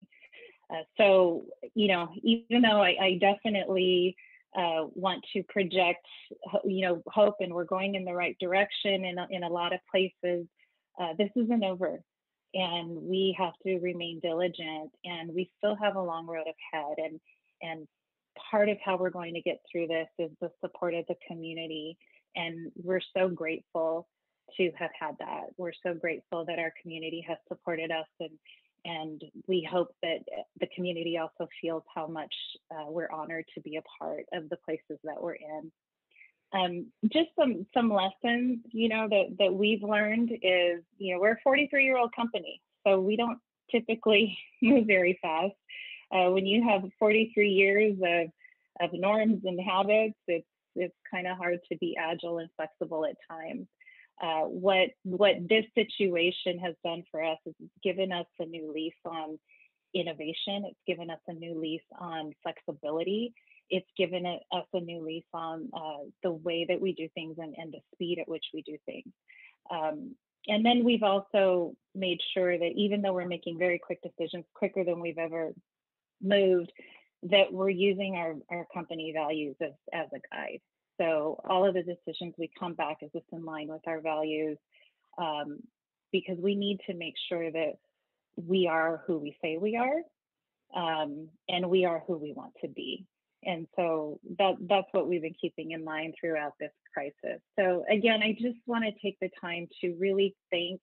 Uh, 0.70 0.82
so, 0.96 1.44
you 1.74 1.88
know, 1.88 2.08
even 2.22 2.62
though 2.62 2.82
I, 2.82 2.96
I 3.00 3.18
definitely 3.20 4.16
uh, 4.56 4.86
want 4.94 5.24
to 5.32 5.42
project, 5.44 6.06
you 6.64 6.86
know, 6.86 7.02
hope 7.06 7.36
and 7.40 7.52
we're 7.54 7.64
going 7.64 7.94
in 7.94 8.04
the 8.04 8.14
right 8.14 8.36
direction 8.38 9.04
in, 9.04 9.16
in 9.30 9.44
a 9.44 9.48
lot 9.48 9.72
of 9.72 9.80
places, 9.90 10.46
uh, 11.00 11.14
this 11.18 11.30
isn't 11.36 11.64
over 11.64 12.00
and 12.54 13.02
we 13.02 13.34
have 13.38 13.54
to 13.66 13.78
remain 13.78 14.20
diligent 14.20 14.90
and 15.04 15.34
we 15.34 15.50
still 15.58 15.74
have 15.74 15.96
a 15.96 16.02
long 16.02 16.26
road 16.26 16.46
ahead 16.46 16.96
and 16.98 17.20
and 17.62 17.86
part 18.50 18.68
of 18.68 18.76
how 18.84 18.96
we're 18.96 19.10
going 19.10 19.34
to 19.34 19.40
get 19.40 19.60
through 19.70 19.86
this 19.86 20.08
is 20.18 20.30
the 20.40 20.50
support 20.60 20.94
of 20.94 21.04
the 21.08 21.14
community 21.28 21.96
and 22.36 22.72
we're 22.82 23.00
so 23.16 23.28
grateful 23.28 24.08
to 24.56 24.70
have 24.76 24.90
had 24.98 25.16
that. 25.18 25.44
We're 25.56 25.72
so 25.84 25.94
grateful 25.94 26.44
that 26.46 26.58
our 26.58 26.72
community 26.82 27.24
has 27.26 27.38
supported 27.48 27.90
us 27.90 28.06
and 28.20 28.30
and 28.84 29.22
we 29.46 29.66
hope 29.70 29.94
that 30.02 30.18
the 30.58 30.66
community 30.74 31.16
also 31.16 31.48
feels 31.60 31.84
how 31.94 32.08
much 32.08 32.34
uh, 32.72 32.90
we're 32.90 33.10
honored 33.12 33.44
to 33.54 33.60
be 33.60 33.76
a 33.76 33.82
part 34.02 34.24
of 34.32 34.48
the 34.48 34.56
places 34.64 34.98
that 35.04 35.22
we're 35.22 35.34
in 35.34 35.70
um, 36.52 36.86
just 37.12 37.28
some 37.38 37.66
some 37.72 37.92
lessons 37.92 38.58
you 38.70 38.88
know 38.88 39.08
that 39.08 39.36
that 39.38 39.54
we've 39.54 39.82
learned 39.82 40.30
is 40.30 40.82
you 40.98 41.14
know 41.14 41.20
we're 41.20 41.32
a 41.32 41.40
43 41.42 41.84
year 41.84 41.96
old 41.96 42.14
company 42.14 42.60
so 42.86 43.00
we 43.00 43.16
don't 43.16 43.38
typically 43.70 44.38
move 44.62 44.86
very 44.86 45.18
fast. 45.22 45.54
Uh, 46.14 46.30
when 46.30 46.46
you 46.46 46.62
have 46.68 46.82
43 46.98 47.48
years 47.48 47.96
of 48.02 48.30
of 48.80 48.90
norms 48.92 49.42
and 49.44 49.60
habits 49.60 50.18
it's 50.26 50.46
it's 50.74 50.94
kind 51.10 51.26
of 51.26 51.36
hard 51.36 51.58
to 51.70 51.76
be 51.78 51.96
agile 51.98 52.38
and 52.38 52.48
flexible 52.56 53.04
at 53.04 53.16
times. 53.30 53.66
Uh, 54.22 54.42
what 54.42 54.90
what 55.04 55.36
this 55.48 55.64
situation 55.74 56.58
has 56.58 56.74
done 56.84 57.02
for 57.10 57.22
us 57.22 57.38
is 57.46 57.54
given 57.82 58.12
us 58.12 58.26
a 58.40 58.44
new 58.44 58.72
lease 58.72 58.92
on 59.04 59.38
innovation 59.94 60.64
it's 60.64 60.80
given 60.86 61.10
us 61.10 61.18
a 61.28 61.32
new 61.34 61.58
lease 61.60 61.80
on 61.98 62.32
flexibility 62.42 63.34
it's 63.72 63.88
given 63.96 64.26
us 64.26 64.66
a 64.74 64.80
new 64.80 65.02
lease 65.02 65.24
on 65.32 65.70
uh, 65.74 66.04
the 66.22 66.30
way 66.30 66.66
that 66.68 66.78
we 66.78 66.92
do 66.92 67.08
things 67.14 67.36
and, 67.38 67.54
and, 67.56 67.72
the 67.72 67.78
speed 67.94 68.18
at 68.20 68.28
which 68.28 68.44
we 68.52 68.60
do 68.60 68.76
things. 68.84 69.10
Um, 69.70 70.14
and 70.46 70.64
then 70.64 70.84
we've 70.84 71.02
also 71.02 71.72
made 71.94 72.18
sure 72.34 72.58
that 72.58 72.72
even 72.76 73.00
though 73.00 73.14
we're 73.14 73.26
making 73.26 73.58
very 73.58 73.78
quick 73.78 74.00
decisions, 74.02 74.44
quicker 74.52 74.84
than 74.84 75.00
we've 75.00 75.16
ever 75.16 75.54
moved, 76.20 76.70
that 77.22 77.50
we're 77.50 77.70
using 77.70 78.16
our, 78.16 78.34
our 78.50 78.66
company 78.74 79.10
values 79.16 79.56
as, 79.62 79.72
as 79.94 80.08
a 80.14 80.20
guide. 80.34 80.60
So 81.00 81.40
all 81.48 81.66
of 81.66 81.72
the 81.72 81.82
decisions 81.82 82.34
we 82.36 82.50
come 82.60 82.74
back, 82.74 82.98
is 83.00 83.10
this 83.14 83.22
in 83.32 83.46
line 83.46 83.68
with 83.68 83.86
our 83.86 84.02
values? 84.02 84.58
Um, 85.16 85.60
because 86.12 86.36
we 86.38 86.56
need 86.56 86.80
to 86.88 86.94
make 86.94 87.14
sure 87.30 87.50
that 87.50 87.72
we 88.36 88.68
are 88.68 89.02
who 89.06 89.18
we 89.18 89.34
say 89.40 89.56
we 89.56 89.76
are 89.76 90.02
um, 90.76 91.28
and 91.48 91.70
we 91.70 91.86
are 91.86 92.02
who 92.06 92.18
we 92.18 92.34
want 92.34 92.52
to 92.60 92.68
be 92.68 93.06
and 93.44 93.66
so 93.76 94.20
that 94.38 94.54
that's 94.68 94.86
what 94.92 95.08
we've 95.08 95.22
been 95.22 95.34
keeping 95.40 95.72
in 95.72 95.84
mind 95.84 96.14
throughout 96.18 96.52
this 96.60 96.72
crisis. 96.92 97.40
So 97.58 97.84
again 97.90 98.22
i 98.22 98.32
just 98.32 98.58
want 98.66 98.84
to 98.84 98.92
take 99.00 99.18
the 99.20 99.30
time 99.40 99.68
to 99.80 99.94
really 99.98 100.34
thank 100.50 100.80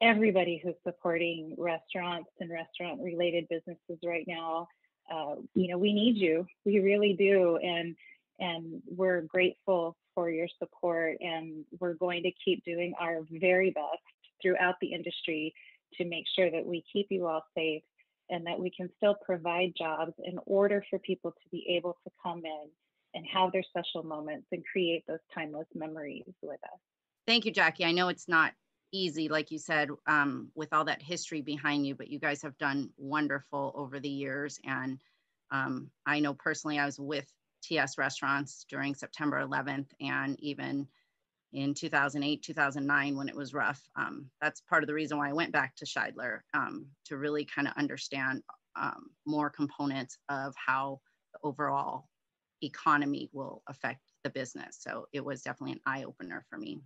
everybody 0.00 0.60
who's 0.62 0.74
supporting 0.86 1.54
restaurants 1.56 2.30
and 2.40 2.50
restaurant 2.50 3.00
related 3.02 3.46
businesses 3.48 3.98
right 4.04 4.24
now. 4.26 4.68
Uh, 5.12 5.36
you 5.54 5.68
know 5.68 5.78
we 5.78 5.92
need 5.92 6.16
you. 6.16 6.46
We 6.64 6.80
really 6.80 7.14
do. 7.14 7.56
And 7.56 7.96
and 8.40 8.82
we're 8.86 9.22
grateful 9.22 9.96
for 10.14 10.30
your 10.30 10.48
support. 10.58 11.16
And 11.20 11.64
we're 11.80 11.94
going 11.94 12.22
to 12.22 12.32
keep 12.44 12.64
doing 12.64 12.94
our 13.00 13.20
very 13.30 13.70
best 13.70 14.02
throughout 14.42 14.76
the 14.80 14.92
industry 14.92 15.54
to 15.94 16.04
make 16.04 16.24
sure 16.36 16.50
that 16.50 16.66
we 16.66 16.84
keep 16.92 17.06
you 17.10 17.26
all 17.26 17.42
safe 17.56 17.82
and 18.30 18.46
that 18.46 18.58
we 18.58 18.70
can 18.70 18.88
still 18.96 19.16
provide 19.24 19.72
jobs 19.76 20.12
in 20.24 20.38
order 20.46 20.84
for 20.88 20.98
people 20.98 21.30
to 21.30 21.48
be 21.50 21.66
able 21.76 21.96
to 22.04 22.10
come 22.22 22.42
in 22.44 22.68
and 23.14 23.24
have 23.32 23.52
their 23.52 23.62
special 23.62 24.02
moments 24.02 24.46
and 24.52 24.62
create 24.70 25.04
those 25.06 25.18
timeless 25.34 25.68
memories 25.74 26.24
with 26.42 26.62
us. 26.64 26.78
Thank 27.26 27.44
you, 27.44 27.52
Jackie. 27.52 27.84
I 27.84 27.92
know 27.92 28.08
it's 28.08 28.28
not 28.28 28.52
easy, 28.92 29.28
like 29.28 29.50
you 29.50 29.58
said, 29.58 29.90
um, 30.06 30.50
with 30.54 30.72
all 30.72 30.84
that 30.84 31.02
history 31.02 31.40
behind 31.40 31.86
you, 31.86 31.94
but 31.94 32.08
you 32.08 32.18
guys 32.18 32.42
have 32.42 32.56
done 32.58 32.90
wonderful 32.96 33.72
over 33.74 33.98
the 34.00 34.08
years. 34.08 34.58
And 34.64 35.00
um, 35.50 35.90
I 36.06 36.20
know 36.20 36.34
personally, 36.34 36.78
I 36.78 36.86
was 36.86 36.98
with 36.98 37.30
TS 37.62 37.98
Restaurants 37.98 38.66
during 38.68 38.94
September 38.94 39.44
11th 39.44 39.88
and 40.00 40.38
even 40.40 40.86
in 41.54 41.72
2008, 41.72 42.42
2009 42.42 43.16
when 43.16 43.28
it 43.28 43.36
was 43.36 43.54
rough. 43.54 43.80
Um, 43.96 44.26
that's 44.42 44.60
part 44.62 44.82
of 44.82 44.88
the 44.88 44.94
reason 44.94 45.16
why 45.16 45.30
I 45.30 45.32
went 45.32 45.52
back 45.52 45.74
to 45.76 45.86
Shidler 45.86 46.40
um, 46.52 46.86
to 47.06 47.16
really 47.16 47.44
kind 47.44 47.68
of 47.68 47.74
understand 47.76 48.42
um, 48.76 49.06
more 49.24 49.50
components 49.50 50.18
of 50.28 50.54
how 50.56 51.00
the 51.32 51.38
overall 51.48 52.08
economy 52.62 53.30
will 53.32 53.62
affect 53.68 54.00
the 54.24 54.30
business. 54.30 54.78
So 54.80 55.06
it 55.12 55.24
was 55.24 55.42
definitely 55.42 55.72
an 55.72 55.80
eye 55.86 56.04
opener 56.04 56.44
for 56.50 56.58
me. 56.58 56.80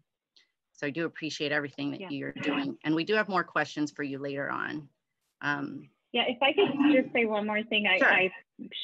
So 0.72 0.86
I 0.86 0.90
do 0.90 1.06
appreciate 1.06 1.50
everything 1.50 1.90
that 1.92 2.00
yeah. 2.00 2.08
you're 2.10 2.32
doing. 2.32 2.76
And 2.84 2.94
we 2.94 3.04
do 3.04 3.14
have 3.14 3.28
more 3.28 3.44
questions 3.44 3.90
for 3.90 4.02
you 4.02 4.18
later 4.18 4.50
on. 4.50 4.88
Um, 5.40 5.88
yeah, 6.12 6.24
if 6.26 6.38
I 6.42 6.52
could 6.52 6.68
just 6.92 7.12
say 7.12 7.24
one 7.24 7.46
more 7.46 7.62
thing 7.64 7.86
I, 7.86 7.98
sure. 7.98 8.08
I 8.08 8.30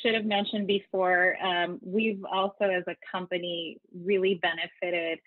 should 0.03 0.15
have 0.15 0.25
mentioned 0.25 0.67
before, 0.67 1.37
um, 1.43 1.79
we've 1.83 2.25
also 2.31 2.65
as 2.65 2.85
a 2.87 2.97
company 3.11 3.79
really 3.95 4.41
benefited 4.43 5.21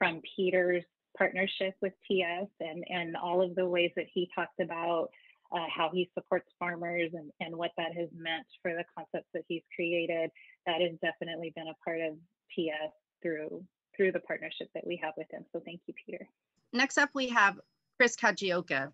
from 0.00 0.22
Peter's 0.34 0.84
partnership 1.16 1.74
with 1.82 1.92
TS 2.08 2.46
and, 2.60 2.82
and 2.88 3.16
all 3.16 3.42
of 3.42 3.54
the 3.54 3.66
ways 3.66 3.90
that 3.96 4.06
he 4.12 4.30
talked 4.34 4.58
about 4.58 5.10
uh, 5.52 5.66
how 5.74 5.90
he 5.92 6.08
supports 6.14 6.48
farmers 6.58 7.10
and, 7.12 7.30
and 7.40 7.54
what 7.54 7.72
that 7.76 7.92
has 7.94 8.08
meant 8.16 8.46
for 8.62 8.72
the 8.72 8.84
concepts 8.96 9.28
that 9.34 9.42
he's 9.46 9.62
created. 9.74 10.30
That 10.66 10.80
has 10.80 10.92
definitely 11.02 11.52
been 11.54 11.68
a 11.68 11.74
part 11.84 12.00
of 12.00 12.14
TS 12.54 12.92
through 13.22 13.62
through 13.96 14.12
the 14.12 14.20
partnership 14.20 14.70
that 14.74 14.86
we 14.86 14.98
have 15.02 15.12
with 15.18 15.26
him. 15.30 15.44
So 15.52 15.60
thank 15.62 15.80
you, 15.86 15.92
Peter. 16.06 16.26
Next 16.72 16.96
up, 16.96 17.10
we 17.12 17.28
have 17.28 17.60
Chris 17.98 18.16
Kajioka. 18.16 18.92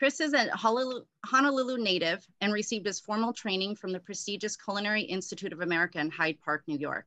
Chris 0.00 0.18
is 0.20 0.32
a 0.32 0.50
Honolulu 0.56 1.78
native 1.78 2.26
and 2.40 2.52
received 2.52 2.86
his 2.86 2.98
formal 2.98 3.32
training 3.32 3.76
from 3.76 3.92
the 3.92 4.00
prestigious 4.00 4.56
Culinary 4.56 5.02
Institute 5.02 5.52
of 5.52 5.60
America 5.60 6.00
in 6.00 6.10
Hyde 6.10 6.38
Park, 6.44 6.64
New 6.66 6.78
York, 6.78 7.06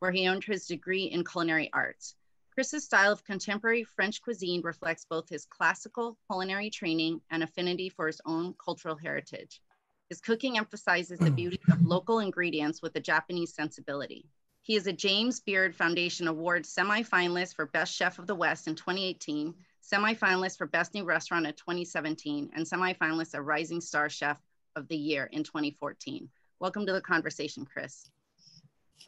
where 0.00 0.10
he 0.10 0.28
earned 0.28 0.44
his 0.44 0.66
degree 0.66 1.04
in 1.04 1.24
culinary 1.24 1.70
arts. 1.72 2.14
Chris's 2.56 2.84
style 2.84 3.12
of 3.12 3.22
contemporary 3.22 3.84
French 3.84 4.22
cuisine 4.22 4.62
reflects 4.62 5.04
both 5.04 5.28
his 5.28 5.44
classical 5.44 6.16
culinary 6.26 6.70
training 6.70 7.20
and 7.30 7.42
affinity 7.42 7.90
for 7.90 8.06
his 8.06 8.18
own 8.24 8.54
cultural 8.54 8.96
heritage. 8.96 9.60
His 10.08 10.22
cooking 10.22 10.56
emphasizes 10.56 11.18
the 11.18 11.30
beauty 11.30 11.60
of 11.70 11.84
local 11.84 12.20
ingredients 12.20 12.80
with 12.80 12.96
a 12.96 13.00
Japanese 13.00 13.54
sensibility. 13.54 14.24
He 14.62 14.74
is 14.74 14.86
a 14.86 14.92
James 14.94 15.40
Beard 15.40 15.76
Foundation 15.76 16.28
Award 16.28 16.64
semi-finalist 16.64 17.54
for 17.54 17.66
Best 17.66 17.94
Chef 17.94 18.18
of 18.18 18.26
the 18.26 18.34
West 18.34 18.68
in 18.68 18.74
2018, 18.74 19.52
semi-finalist 19.82 20.56
for 20.56 20.66
Best 20.66 20.94
New 20.94 21.04
Restaurant 21.04 21.46
in 21.46 21.52
2017, 21.52 22.52
and 22.56 22.66
semi-finalist 22.66 23.38
of 23.38 23.44
Rising 23.44 23.82
Star 23.82 24.08
Chef 24.08 24.40
of 24.76 24.88
the 24.88 24.96
Year 24.96 25.28
in 25.30 25.44
2014. 25.44 26.26
Welcome 26.58 26.86
to 26.86 26.94
the 26.94 27.02
conversation, 27.02 27.66
Chris. 27.66 28.10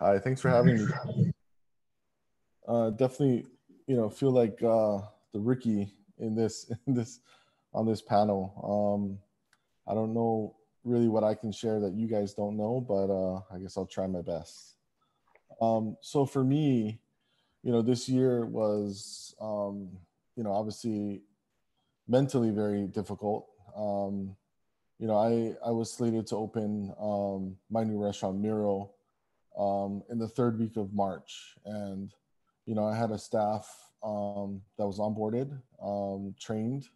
Hi, 0.01 0.19
thanks 0.19 0.43
for 0.43 0.51
having 0.51 0.85
me 0.85 1.33
uh, 2.69 2.91
definitely, 2.91 3.47
you 3.87 3.97
know, 3.97 4.11
feel 4.11 4.31
like 4.31 4.63
uh, 4.63 5.01
the 5.33 5.41
Ricky 5.41 5.93
in 6.19 6.35
this 6.35 6.71
in 6.87 6.95
this 6.95 7.21
on 7.73 7.87
this 7.87 8.03
panel. 8.03 8.53
Um, 8.63 9.19
I 9.91 9.95
don't 9.95 10.15
know 10.15 10.55
really 10.85 11.09
what 11.09 11.25
I 11.25 11.35
can 11.35 11.51
share 11.51 11.81
that 11.81 11.95
you 11.95 12.07
guys 12.07 12.35
don't 12.35 12.57
know, 12.57 12.81
but 12.81 13.11
uh, 13.11 13.41
I 13.55 13.59
guess 13.59 13.77
I'll 13.77 13.87
try 13.87 14.07
my 14.07 14.23
best. 14.23 14.77
Um, 15.61 15.97
so 16.01 16.25
for 16.25 16.45
me, 16.45 17.01
you 17.63 17.73
know, 17.73 17.83
this 17.83 18.09
year 18.09 18.47
was, 18.47 19.35
um, 19.41 19.91
you 20.37 20.45
know, 20.45 20.53
obviously 20.53 21.23
mentally 22.07 22.51
very 22.51 22.87
difficult. 22.87 23.49
Um, 23.77 24.37
you 24.99 25.07
know, 25.07 25.17
I, 25.17 25.55
I 25.67 25.71
was 25.71 25.93
slated 25.93 26.27
to 26.29 26.37
open 26.37 26.93
um, 27.01 27.57
my 27.71 27.85
new 27.85 28.03
restaurant, 28.03 28.39
Miro, 28.41 28.91
um, 29.59 30.03
in 30.11 30.19
the 30.19 30.29
third 30.29 30.59
week 30.59 30.77
of 30.77 30.95
March. 30.95 31.57
And, 31.65 32.13
you 32.69 32.75
know, 32.75 32.87
I 32.87 32.95
had 32.95 33.11
a 33.11 33.19
staff 33.19 33.67
um, 34.03 34.61
that 34.77 34.87
was 34.87 34.99
onboarded, 34.99 35.59
um, 35.83 36.35
trained, 36.39 36.87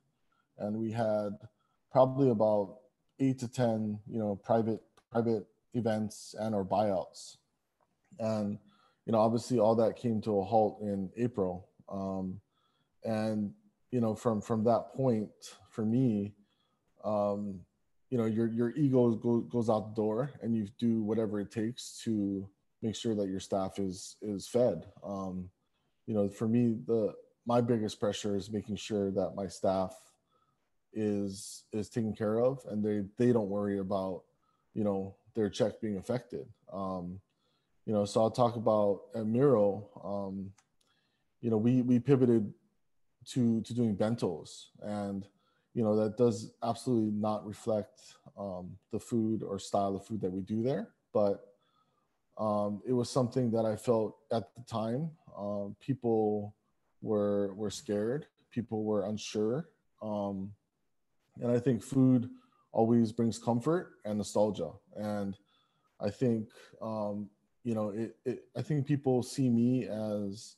and 0.58 0.76
we 0.76 0.92
had 0.92 1.30
probably 1.90 2.28
about 2.28 2.76
eight 3.18 3.38
to 3.38 3.48
10, 3.48 3.98
you 4.06 4.18
know, 4.18 4.36
private, 4.36 4.82
private 5.10 5.46
events 5.72 6.34
and 6.38 6.54
or 6.54 6.62
buyouts. 6.62 7.38
And, 8.18 8.58
you 9.06 9.12
know, 9.12 9.18
obviously 9.18 9.58
all 9.58 9.74
that 9.76 9.96
came 9.96 10.20
to 10.20 10.40
a 10.40 10.44
halt 10.44 10.82
in 10.82 11.08
April. 11.16 11.68
Um, 11.88 12.38
and, 13.02 13.54
you 13.90 14.02
know, 14.02 14.14
from, 14.14 14.42
from 14.42 14.64
that 14.64 14.92
point 14.94 15.30
for 15.70 15.86
me, 15.86 16.34
um, 17.02 17.60
you 18.10 18.18
know 18.18 18.26
your 18.26 18.46
your 18.46 18.72
ego 18.76 19.12
go, 19.12 19.40
goes 19.40 19.70
out 19.70 19.96
the 19.96 20.02
door 20.02 20.30
and 20.42 20.54
you 20.54 20.68
do 20.78 21.02
whatever 21.02 21.40
it 21.40 21.50
takes 21.50 21.98
to 22.04 22.46
make 22.82 22.94
sure 22.94 23.14
that 23.14 23.26
your 23.26 23.40
staff 23.40 23.78
is 23.78 24.16
is 24.20 24.46
fed 24.46 24.84
um, 25.02 25.48
you 26.06 26.14
know 26.14 26.28
for 26.28 26.48
me 26.48 26.76
the 26.86 27.12
my 27.46 27.60
biggest 27.60 27.98
pressure 27.98 28.36
is 28.36 28.50
making 28.50 28.76
sure 28.76 29.10
that 29.10 29.32
my 29.34 29.46
staff 29.46 29.94
is 30.92 31.64
is 31.72 31.88
taken 31.88 32.14
care 32.14 32.38
of 32.38 32.60
and 32.70 32.84
they 32.84 33.02
they 33.16 33.32
don't 33.32 33.48
worry 33.48 33.78
about 33.78 34.22
you 34.74 34.84
know 34.84 35.14
their 35.34 35.48
check 35.48 35.80
being 35.80 35.96
affected. 35.96 36.46
Um, 36.72 37.20
you 37.86 37.92
know 37.92 38.04
so 38.04 38.20
i'll 38.20 38.30
talk 38.30 38.56
about 38.56 39.02
at 39.14 39.26
miro 39.26 39.88
um, 40.04 40.50
you 41.40 41.50
know 41.50 41.56
we 41.56 41.82
we 41.82 41.98
pivoted 41.98 42.52
to 43.26 43.60
to 43.62 43.74
doing 43.74 43.96
bentos 43.96 44.66
and 44.82 45.26
you 45.74 45.82
know 45.82 45.96
that 45.96 46.16
does 46.16 46.52
absolutely 46.62 47.10
not 47.10 47.46
reflect 47.46 48.14
um, 48.38 48.70
the 48.92 48.98
food 48.98 49.42
or 49.42 49.58
style 49.58 49.96
of 49.96 50.04
food 50.04 50.20
that 50.20 50.30
we 50.30 50.40
do 50.42 50.62
there 50.62 50.88
but 51.12 51.51
um, 52.42 52.80
it 52.86 52.92
was 52.92 53.10
something 53.10 53.50
that 53.50 53.64
i 53.64 53.76
felt 53.76 54.16
at 54.32 54.54
the 54.54 54.62
time 54.64 55.10
um, 55.36 55.76
people 55.80 56.54
were 57.00 57.54
were 57.54 57.70
scared 57.70 58.26
people 58.50 58.84
were 58.84 59.06
unsure 59.06 59.68
um, 60.02 60.52
and 61.40 61.50
i 61.50 61.58
think 61.58 61.82
food 61.82 62.28
always 62.72 63.12
brings 63.12 63.38
comfort 63.38 63.94
and 64.04 64.18
nostalgia 64.18 64.70
and 64.96 65.36
i 66.00 66.10
think 66.10 66.48
um, 66.80 67.28
you 67.64 67.74
know 67.74 67.90
it, 67.90 68.16
it 68.24 68.44
i 68.56 68.62
think 68.62 68.86
people 68.86 69.22
see 69.22 69.48
me 69.48 69.86
as 69.86 70.56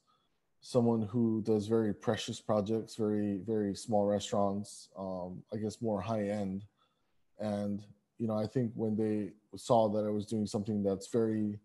someone 0.67 1.03
who 1.03 1.43
does 1.43 1.67
very 1.67 1.93
precious 1.93 2.41
projects, 2.41 2.97
very 2.97 3.37
very 3.47 3.75
small 3.75 4.07
restaurants. 4.07 4.89
Um, 4.99 5.43
I 5.53 5.59
guess 5.59 5.83
more 5.83 6.01
high 6.01 6.29
end, 6.29 6.65
and 7.39 7.85
you 8.19 8.27
know 8.27 8.39
I 8.39 8.47
think 8.47 8.73
when 8.75 8.97
they 8.97 9.33
saw 9.59 9.91
that 9.91 10.07
I 10.07 10.11
was 10.11 10.25
doing 10.25 10.47
something 10.47 10.83
that's 10.83 11.09
very, 11.09 11.61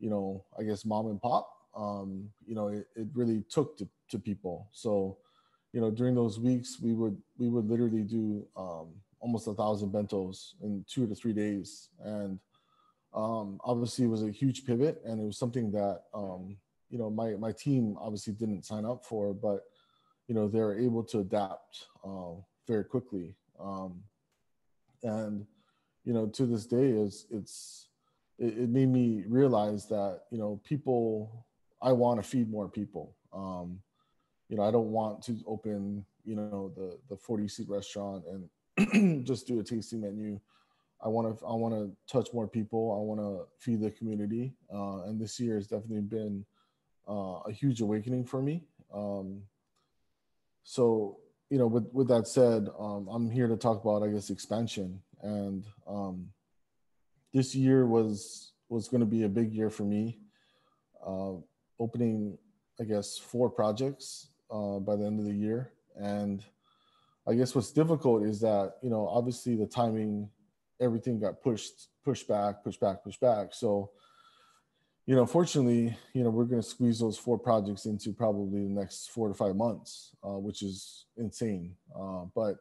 you 0.00 0.10
know, 0.10 0.44
I 0.58 0.62
guess 0.62 0.84
mom 0.84 1.06
and 1.06 1.20
pop, 1.20 1.48
um, 1.76 2.30
you 2.46 2.54
know, 2.54 2.68
it, 2.68 2.88
it 2.96 3.06
really 3.14 3.44
took 3.48 3.76
to, 3.78 3.88
to 4.10 4.18
people. 4.18 4.68
So, 4.72 5.18
you 5.72 5.80
know, 5.80 5.90
during 5.90 6.14
those 6.14 6.40
weeks 6.40 6.78
we 6.80 6.94
would 6.94 7.16
we 7.38 7.48
would 7.48 7.68
literally 7.68 8.02
do 8.02 8.46
um, 8.56 8.88
almost 9.20 9.46
a 9.46 9.54
thousand 9.54 9.92
bentos 9.92 10.54
in 10.62 10.84
two 10.88 11.06
to 11.06 11.14
three 11.14 11.32
days, 11.32 11.90
and 12.02 12.40
um, 13.14 13.60
obviously 13.62 14.06
it 14.06 14.08
was 14.08 14.24
a 14.24 14.30
huge 14.30 14.64
pivot, 14.66 15.00
and 15.04 15.20
it 15.20 15.24
was 15.24 15.38
something 15.38 15.70
that 15.72 16.02
um, 16.12 16.56
you 16.88 16.98
know 16.98 17.10
my 17.10 17.34
my 17.34 17.52
team 17.52 17.96
obviously 18.00 18.32
didn't 18.32 18.64
sign 18.64 18.84
up 18.84 19.04
for, 19.04 19.32
but 19.32 19.64
you 20.26 20.34
know 20.34 20.48
they're 20.48 20.78
able 20.78 21.04
to 21.04 21.20
adapt 21.20 21.86
uh, 22.04 22.32
very 22.66 22.84
quickly. 22.84 23.36
Um, 23.60 24.02
and 25.02 25.46
you 26.04 26.12
know 26.12 26.26
to 26.26 26.46
this 26.46 26.66
day 26.66 26.88
is 26.88 27.26
it's 27.30 27.89
it, 28.40 28.58
it, 28.58 28.68
made 28.68 28.88
me 28.88 29.24
realize 29.28 29.86
that 29.88 30.22
you 30.30 30.38
know 30.38 30.60
people 30.64 31.46
I 31.80 31.92
want 31.92 32.22
to 32.22 32.28
feed 32.28 32.50
more 32.50 32.68
people. 32.68 33.14
Um, 33.32 33.80
you 34.48 34.56
know 34.56 34.64
I 34.64 34.70
don't 34.70 34.90
want 34.90 35.22
to 35.24 35.36
open 35.46 36.04
you 36.24 36.34
know 36.34 36.72
the 36.74 36.98
the 37.08 37.16
40 37.16 37.46
seat 37.48 37.68
restaurant 37.68 38.24
and 38.26 39.24
just 39.26 39.46
do 39.46 39.60
a 39.60 39.64
tasting 39.64 40.00
menu. 40.00 40.40
I 41.02 41.08
want 41.08 41.38
to 41.38 41.46
I 41.46 41.54
want 41.54 41.74
to 41.74 41.96
touch 42.12 42.32
more 42.34 42.48
people. 42.48 42.92
I 42.92 43.00
want 43.04 43.20
to 43.20 43.46
feed 43.58 43.80
the 43.80 43.90
community, 43.90 44.54
uh, 44.74 45.02
and 45.02 45.20
this 45.20 45.38
year 45.38 45.54
has 45.54 45.66
definitely 45.68 46.02
been 46.02 46.44
uh, 47.08 47.40
a 47.46 47.52
huge 47.52 47.80
awakening 47.80 48.24
for 48.24 48.42
me. 48.42 48.64
Um, 48.92 49.42
so, 50.62 51.18
you 51.48 51.58
know, 51.58 51.66
with, 51.66 51.88
with 51.92 52.08
that 52.08 52.28
said, 52.28 52.68
um, 52.78 53.08
I'm 53.10 53.30
here 53.30 53.48
to 53.48 53.56
talk 53.56 53.82
about, 53.82 54.02
I 54.02 54.08
guess, 54.08 54.30
expansion. 54.30 55.00
And 55.22 55.64
um, 55.86 56.28
this 57.32 57.54
year 57.54 57.86
was 57.86 58.52
was 58.68 58.88
going 58.88 59.00
to 59.00 59.06
be 59.06 59.24
a 59.24 59.28
big 59.28 59.52
year 59.52 59.70
for 59.70 59.84
me. 59.84 60.18
Uh, 61.04 61.32
opening, 61.78 62.36
I 62.80 62.84
guess, 62.84 63.18
four 63.18 63.50
projects 63.50 64.28
uh, 64.50 64.78
by 64.78 64.96
the 64.96 65.04
end 65.04 65.18
of 65.18 65.26
the 65.26 65.34
year. 65.34 65.72
And 65.96 66.44
I 67.26 67.34
guess 67.34 67.54
what's 67.54 67.72
difficult 67.72 68.22
is 68.22 68.40
that, 68.40 68.74
you 68.82 68.90
know, 68.90 69.08
obviously 69.08 69.56
the 69.56 69.66
timing, 69.66 70.28
everything 70.80 71.18
got 71.18 71.42
pushed, 71.42 71.88
pushed 72.04 72.28
back, 72.28 72.62
pushed 72.62 72.80
back, 72.80 73.02
pushed 73.02 73.20
back. 73.20 73.54
So 73.54 73.90
you 75.06 75.16
know, 75.16 75.26
fortunately, 75.26 75.96
you 76.12 76.22
know, 76.22 76.30
we're 76.30 76.44
going 76.44 76.62
to 76.62 76.68
squeeze 76.68 77.00
those 77.00 77.18
four 77.18 77.36
projects 77.36 77.84
into 77.86 78.12
probably 78.12 78.62
the 78.62 78.80
next 78.80 79.10
four 79.10 79.26
to 79.26 79.34
five 79.34 79.56
months, 79.56 80.14
uh, 80.22 80.38
which 80.38 80.62
is 80.62 81.06
insane. 81.16 81.74
Uh, 81.98 82.26
but, 82.32 82.58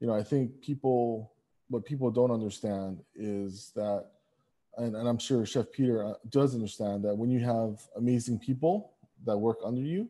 you 0.00 0.08
know, 0.08 0.12
I 0.12 0.24
think 0.24 0.60
people, 0.60 1.32
what 1.68 1.84
people 1.84 2.10
don't 2.10 2.30
understand 2.30 3.02
is 3.14 3.72
that, 3.74 4.06
and, 4.76 4.94
and 4.94 5.08
I'm 5.08 5.18
sure 5.18 5.44
Chef 5.46 5.70
Peter 5.72 6.04
uh, 6.04 6.14
does 6.28 6.54
understand 6.54 7.04
that 7.04 7.16
when 7.16 7.30
you 7.30 7.40
have 7.40 7.80
amazing 7.96 8.38
people 8.38 8.92
that 9.24 9.36
work 9.36 9.58
under 9.64 9.80
you, 9.80 10.08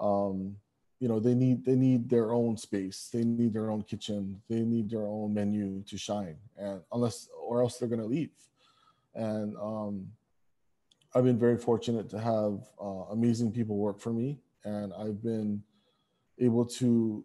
um, 0.00 0.56
you 0.98 1.08
know, 1.08 1.18
they 1.18 1.34
need 1.34 1.64
they 1.64 1.74
need 1.74 2.08
their 2.08 2.32
own 2.32 2.56
space, 2.56 3.10
they 3.12 3.24
need 3.24 3.52
their 3.52 3.70
own 3.70 3.82
kitchen, 3.82 4.40
they 4.48 4.60
need 4.60 4.88
their 4.88 5.06
own 5.06 5.34
menu 5.34 5.82
to 5.88 5.98
shine, 5.98 6.36
and 6.56 6.80
unless 6.92 7.28
or 7.36 7.60
else 7.60 7.76
they're 7.76 7.88
going 7.88 8.00
to 8.00 8.06
leave. 8.06 8.30
And 9.14 9.56
um, 9.56 10.06
I've 11.12 11.24
been 11.24 11.38
very 11.38 11.58
fortunate 11.58 12.08
to 12.10 12.20
have 12.20 12.60
uh, 12.80 13.10
amazing 13.10 13.50
people 13.50 13.76
work 13.76 13.98
for 14.00 14.12
me, 14.12 14.38
and 14.64 14.92
I've 14.94 15.20
been 15.22 15.62
able 16.38 16.64
to, 16.66 17.24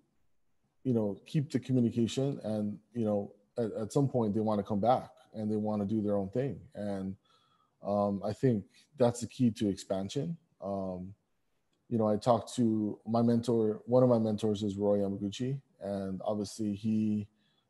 you 0.83 0.93
know, 0.93 1.17
keep 1.27 1.51
the 1.51 1.59
communication. 1.59 2.39
And 2.43 2.79
you 2.93 3.05
know, 3.05 3.31
at, 3.57 3.71
at 3.73 3.93
some 3.93 4.07
point 4.07 4.33
they 4.33 4.39
want 4.39 4.59
to 4.59 4.63
come 4.63 4.79
back 4.79 5.09
and 5.33 5.49
they 5.51 5.55
want 5.55 5.81
to 5.81 5.87
do 5.87 6.01
their 6.01 6.15
own 6.15 6.29
thing. 6.29 6.59
And 6.75 7.15
um, 7.85 8.21
I 8.25 8.33
think 8.33 8.63
that's 8.97 9.21
the 9.21 9.27
key 9.27 9.51
to 9.51 9.69
expansion. 9.69 10.37
Um, 10.63 11.13
you 11.89 11.97
know, 11.97 12.07
I 12.07 12.17
talked 12.17 12.53
to 12.55 12.99
my 13.07 13.21
mentor. 13.21 13.81
One 13.85 14.03
of 14.03 14.09
my 14.09 14.19
mentors 14.19 14.63
is 14.63 14.75
Roy 14.75 14.99
Yamaguchi, 14.99 15.59
and 15.81 16.21
obviously 16.25 16.73
he 16.73 17.27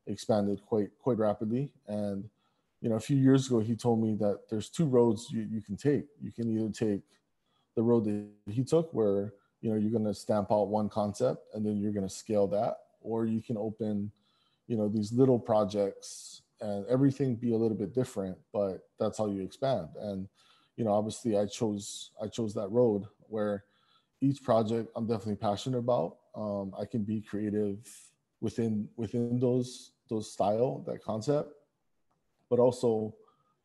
expanded 0.08 0.62
quite 0.66 0.90
quite 1.00 1.18
rapidly. 1.18 1.72
And 1.88 2.28
you 2.82 2.90
know, 2.90 2.96
a 2.96 3.00
few 3.00 3.18
years 3.18 3.48
ago, 3.48 3.60
he 3.60 3.76
told 3.76 4.02
me 4.02 4.16
that 4.16 4.50
there's 4.50 4.70
two 4.70 4.86
roads 4.86 5.30
you, 5.32 5.48
you 5.52 5.62
can 5.62 5.76
take. 5.76 6.06
You 6.22 6.32
can 6.32 6.56
either 6.56 6.72
take 6.72 7.02
the 7.76 7.84
road 7.84 8.06
that 8.06 8.52
he 8.52 8.64
took, 8.64 8.92
where 8.92 9.34
you 9.62 9.70
know 9.70 9.76
you're 9.76 9.92
going 9.92 10.06
to 10.06 10.14
stamp 10.14 10.52
out 10.52 10.68
one 10.68 10.90
concept 10.90 11.48
and 11.54 11.66
then 11.66 11.78
you're 11.78 11.94
going 11.94 12.08
to 12.08 12.14
scale 12.14 12.48
that, 12.48 12.78
or 13.02 13.26
you 13.26 13.42
can 13.42 13.58
open, 13.58 14.12
you 14.68 14.78
know, 14.78 14.88
these 14.88 15.14
little 15.14 15.40
projects 15.40 16.42
and 16.62 16.86
everything 16.88 17.36
be 17.36 17.54
a 17.54 17.58
little 17.58 17.78
bit 17.78 17.94
different, 17.94 18.38
but 18.54 18.88
that's 19.00 19.18
how 19.18 19.28
you 19.28 19.42
expand. 19.42 19.90
And 20.00 20.28
you 20.76 20.86
know, 20.86 20.94
obviously, 20.94 21.38
I 21.38 21.46
chose 21.46 22.12
I 22.22 22.28
chose 22.28 22.54
that 22.54 22.70
road 22.70 23.06
where 23.30 23.64
each 24.22 24.44
project 24.44 24.92
I'm 24.96 25.08
definitely 25.08 25.36
passionate 25.36 25.80
about. 25.80 26.18
Um, 26.36 26.74
I 26.80 26.86
can 26.86 27.04
be 27.04 27.22
creative 27.22 27.78
within 28.42 28.88
within 28.96 29.40
those 29.40 29.92
those 30.10 30.32
style 30.32 30.84
that 30.88 31.04
concept 31.04 31.54
but 32.50 32.60
also, 32.60 33.14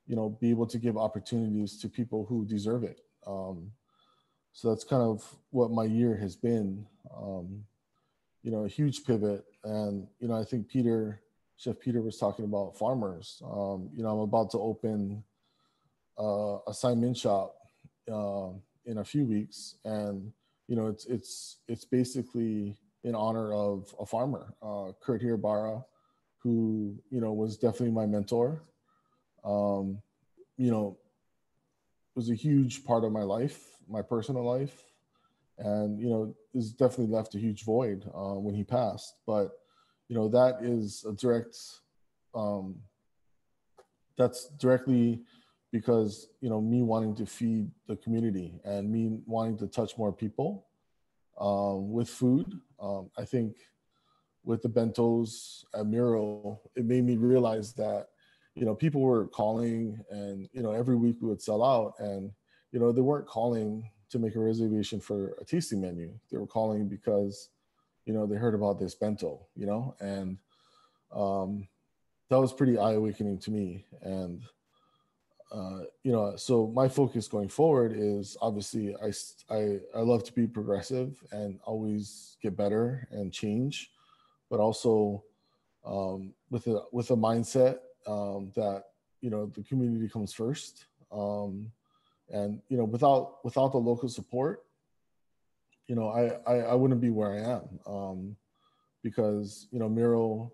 you 0.07 0.17
know, 0.17 0.29
be 0.41 0.51
able 0.51 0.67
to 0.67 0.79
give 0.79 0.97
opportunities 0.97 1.79
to 1.79 1.89
people 1.89 2.27
who 2.29 2.45
deserve 2.45 2.85
it. 2.85 3.01
Um, 3.27 3.71
so 4.53 4.69
that's 4.69 4.85
kind 4.85 5.03
of 5.03 5.25
what 5.51 5.71
my 5.71 5.85
year 5.85 6.17
has 6.17 6.37
been. 6.37 6.87
Um, 7.17 7.65
you 8.43 8.51
know, 8.51 8.65
a 8.65 8.69
huge 8.69 9.05
pivot, 9.05 9.45
and 9.65 10.07
you 10.19 10.29
know, 10.29 10.39
I 10.39 10.45
think 10.45 10.69
Peter, 10.69 11.21
Chef 11.57 11.79
Peter, 11.81 12.03
was 12.03 12.19
talking 12.19 12.45
about 12.45 12.77
farmers. 12.77 13.43
Um, 13.45 13.91
you 13.95 14.03
know, 14.03 14.11
I'm 14.11 14.21
about 14.21 14.51
to 14.53 14.59
open 14.59 15.23
uh, 16.19 16.59
a 16.67 16.73
saimin 16.73 17.17
shop 17.17 17.55
uh, 18.13 18.51
in 18.85 18.99
a 18.99 19.05
few 19.05 19.25
weeks, 19.25 19.77
and 19.85 20.33
you 20.69 20.77
know, 20.77 20.89
it's 20.89 21.07
it's 21.07 21.59
it's 21.69 21.85
basically 21.85 22.77
in 23.05 23.15
honor 23.15 23.53
of 23.53 23.95
a 23.99 24.07
farmer, 24.07 24.55
uh, 24.63 24.93
Kurt 25.01 25.23
Hirabara, 25.23 25.85
who 26.39 26.97
you 27.11 27.21
know 27.21 27.33
was 27.33 27.57
definitely 27.57 27.91
my 27.91 28.07
mentor 28.07 28.63
um, 29.45 30.01
you 30.57 30.71
know, 30.71 30.99
was 32.15 32.31
a 32.31 32.35
huge 32.35 32.85
part 32.85 33.05
of 33.05 33.13
my 33.13 33.23
life, 33.23 33.59
my 33.89 34.03
personal 34.03 34.45
life. 34.45 34.92
And 35.63 36.01
you 36.01 36.09
know 36.09 36.35
this 36.53 36.71
definitely 36.71 37.15
left 37.15 37.35
a 37.35 37.39
huge 37.39 37.65
void 37.65 38.05
uh, 38.15 38.35
when 38.35 38.55
he 38.55 38.65
passed. 38.65 39.17
But 39.27 39.53
you 40.09 40.17
know 40.17 40.29
that 40.29 40.59
is 40.63 41.05
a 41.09 41.13
direct 41.13 41.57
um, 42.35 42.77
that's 44.17 44.49
directly 44.59 45.21
because 45.71 46.29
you 46.41 46.51
know 46.51 46.61
me 46.61 46.83
wanting 46.83 47.15
to 47.17 47.27
feed 47.27 47.71
the 47.87 47.97
community 47.97 48.61
and 48.65 48.91
me 48.91 49.19
wanting 49.27 49.57
to 49.59 49.67
touch 49.67 49.97
more 49.97 50.13
people 50.13 50.67
um, 51.41 51.93
with 51.93 52.09
food. 52.09 52.61
Um, 52.81 53.11
I 53.17 53.25
think 53.25 53.57
with 54.45 54.63
the 54.63 54.69
bentos 54.69 55.65
at 55.75 55.87
Miro, 55.87 56.61
it 56.75 56.85
made 56.85 57.05
me 57.05 57.17
realize 57.17 57.73
that 57.75 58.09
you 58.55 58.65
know 58.65 58.75
people 58.75 59.01
were 59.01 59.29
calling 59.29 59.99
and 60.11 60.49
you 60.53 60.63
know 60.63 60.73
every 60.73 60.97
week 60.97 61.17
we 61.21 61.29
would 61.29 61.41
sell 61.41 61.63
out 61.63 61.95
and 61.99 62.31
you 62.73 62.81
know 62.81 62.93
they 62.93 63.01
weren't 63.01 63.27
calling 63.27 63.89
to 64.13 64.19
make 64.19 64.37
a 64.37 64.41
reservation 64.41 65.01
for 65.01 65.35
a 65.41 65.45
tasting 65.45 65.81
menu. 65.81 66.13
They 66.31 66.39
were 66.39 66.47
calling 66.47 66.89
because 66.89 67.49
you 68.07 68.13
know 68.13 68.27
they 68.27 68.37
heard 68.37 68.55
about 68.55 68.79
this 68.79 68.95
bento, 68.95 69.47
you 69.57 69.67
know, 69.67 69.95
and 70.01 70.39
um, 71.15 71.69
that 72.31 72.41
was 72.41 72.53
pretty 72.53 72.79
eye 72.79 72.93
awakening 72.93 73.39
to 73.39 73.51
me 73.51 73.85
and 74.01 74.43
uh, 75.53 75.81
you 76.03 76.13
know, 76.13 76.35
so 76.37 76.69
my 76.69 76.89
focus 76.89 77.29
going 77.29 77.49
forward 77.49 77.93
is 77.95 78.39
obviously 78.41 78.97
I, 78.97 79.13
I, 79.55 79.81
I 79.95 80.01
love 80.01 80.25
to 80.25 80.33
be 80.33 80.47
progressive 80.47 81.23
and 81.31 81.61
always 81.65 82.39
get 82.43 82.57
better 82.57 83.07
and 83.11 83.31
change, 83.31 83.91
but 84.49 84.61
also 84.61 85.23
um, 85.85 86.33
with 86.51 86.67
a 86.69 86.85
with 86.91 87.11
a 87.11 87.17
mindset 87.17 87.79
um, 88.07 88.51
that 88.55 88.85
you 89.21 89.29
know 89.29 89.47
the 89.47 89.63
community 89.63 90.09
comes 90.09 90.33
first, 90.33 90.87
um, 91.13 91.71
and 92.33 92.61
you 92.69 92.77
know 92.77 92.85
without 92.85 93.45
without 93.45 93.73
the 93.73 93.79
local 93.79 94.09
support, 94.09 94.65
you 95.87 95.95
know 95.95 96.09
I 96.09 96.51
I, 96.51 96.57
I 96.71 96.75
wouldn't 96.75 97.01
be 97.01 97.11
where 97.11 97.33
I 97.33 97.39
am. 97.57 97.63
Um, 97.87 98.37
because 99.03 99.69
you 99.71 99.79
know 99.79 99.89
Miro 99.89 100.53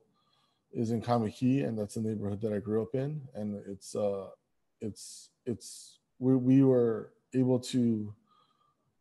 is 0.72 0.90
in 0.90 1.00
Kaimuki, 1.00 1.66
and 1.66 1.78
that's 1.78 1.94
the 1.94 2.00
neighborhood 2.00 2.40
that 2.42 2.52
I 2.52 2.58
grew 2.58 2.82
up 2.82 2.94
in, 2.94 3.20
and 3.34 3.60
it's 3.66 3.94
uh 3.94 4.26
it's 4.80 5.30
it's 5.46 5.98
we, 6.18 6.36
we 6.36 6.62
were 6.62 7.12
able 7.34 7.58
to 7.60 8.14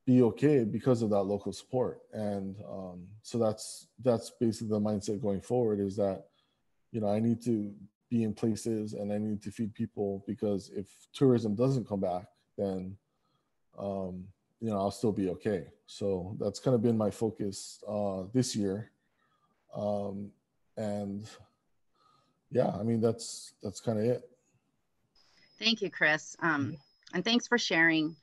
be 0.06 0.22
okay 0.22 0.64
because 0.64 1.02
of 1.02 1.10
that 1.10 1.24
local 1.24 1.52
support. 1.52 2.00
And 2.14 2.56
um, 2.70 3.08
so 3.24 3.38
that's 3.38 3.88
that's 4.04 4.32
basically 4.40 4.70
the 4.70 4.80
mindset 4.80 5.22
going 5.22 5.42
forward 5.42 5.80
is 5.80 5.98
that 5.98 6.26
you 6.92 7.02
know 7.02 7.10
i 7.10 7.20
need 7.20 7.42
to 7.44 7.74
be 8.10 8.24
in 8.24 8.34
places 8.34 8.94
and 8.94 9.12
i 9.12 9.18
need 9.18 9.42
to 9.42 9.52
feed 9.52 9.74
people 9.74 10.24
because 10.26 10.72
if 10.76 10.88
tourism 11.14 11.56
doesn't 11.56 11.88
come 11.88 12.00
back 12.00 12.26
then 12.58 12.96
um, 13.78 14.24
you 14.60 14.70
know 14.70 14.78
i'll 14.78 14.92
still 14.92 15.12
be 15.12 15.30
okay 15.30 15.68
so 15.86 16.36
that's 16.40 16.60
kind 16.60 16.76
of 16.76 16.82
been 16.82 16.98
my 16.98 17.12
focus 17.12 17.84
uh, 17.88 18.24
this 18.34 18.56
year 18.56 18.92
um, 19.76 20.32
and 20.78 21.30
yeah 22.52 22.70
i 22.80 22.84
mean 22.84 23.02
that's 23.02 23.54
that's 23.62 23.80
kind 23.80 24.00
of 24.00 24.06
it 24.06 24.30
Thank 25.60 25.82
you, 25.82 25.90
Chris. 25.90 26.36
Um, 26.40 26.78
and 27.14 27.24
thanks 27.24 27.48
for 27.48 27.58
sharing 27.58 28.16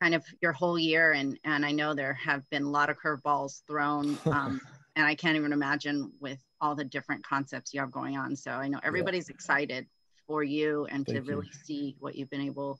kind 0.00 0.14
of 0.14 0.24
your 0.40 0.52
whole 0.52 0.78
year. 0.78 1.12
And, 1.12 1.38
and 1.44 1.64
I 1.64 1.72
know 1.72 1.94
there 1.94 2.14
have 2.14 2.48
been 2.50 2.64
a 2.64 2.70
lot 2.70 2.90
of 2.90 2.98
curveballs 2.98 3.62
thrown. 3.66 4.18
Um, 4.26 4.60
and 4.96 5.06
I 5.06 5.14
can't 5.14 5.36
even 5.36 5.52
imagine 5.52 6.12
with 6.20 6.38
all 6.60 6.74
the 6.74 6.84
different 6.84 7.24
concepts 7.24 7.72
you 7.72 7.80
have 7.80 7.90
going 7.90 8.16
on. 8.16 8.36
So 8.36 8.50
I 8.50 8.68
know 8.68 8.80
everybody's 8.82 9.28
yeah. 9.28 9.34
excited 9.34 9.86
for 10.26 10.42
you 10.42 10.86
and 10.86 11.06
Thank 11.06 11.18
to 11.18 11.24
you. 11.24 11.30
really 11.30 11.50
see 11.64 11.96
what 11.98 12.14
you've 12.14 12.30
been 12.30 12.42
able, 12.42 12.78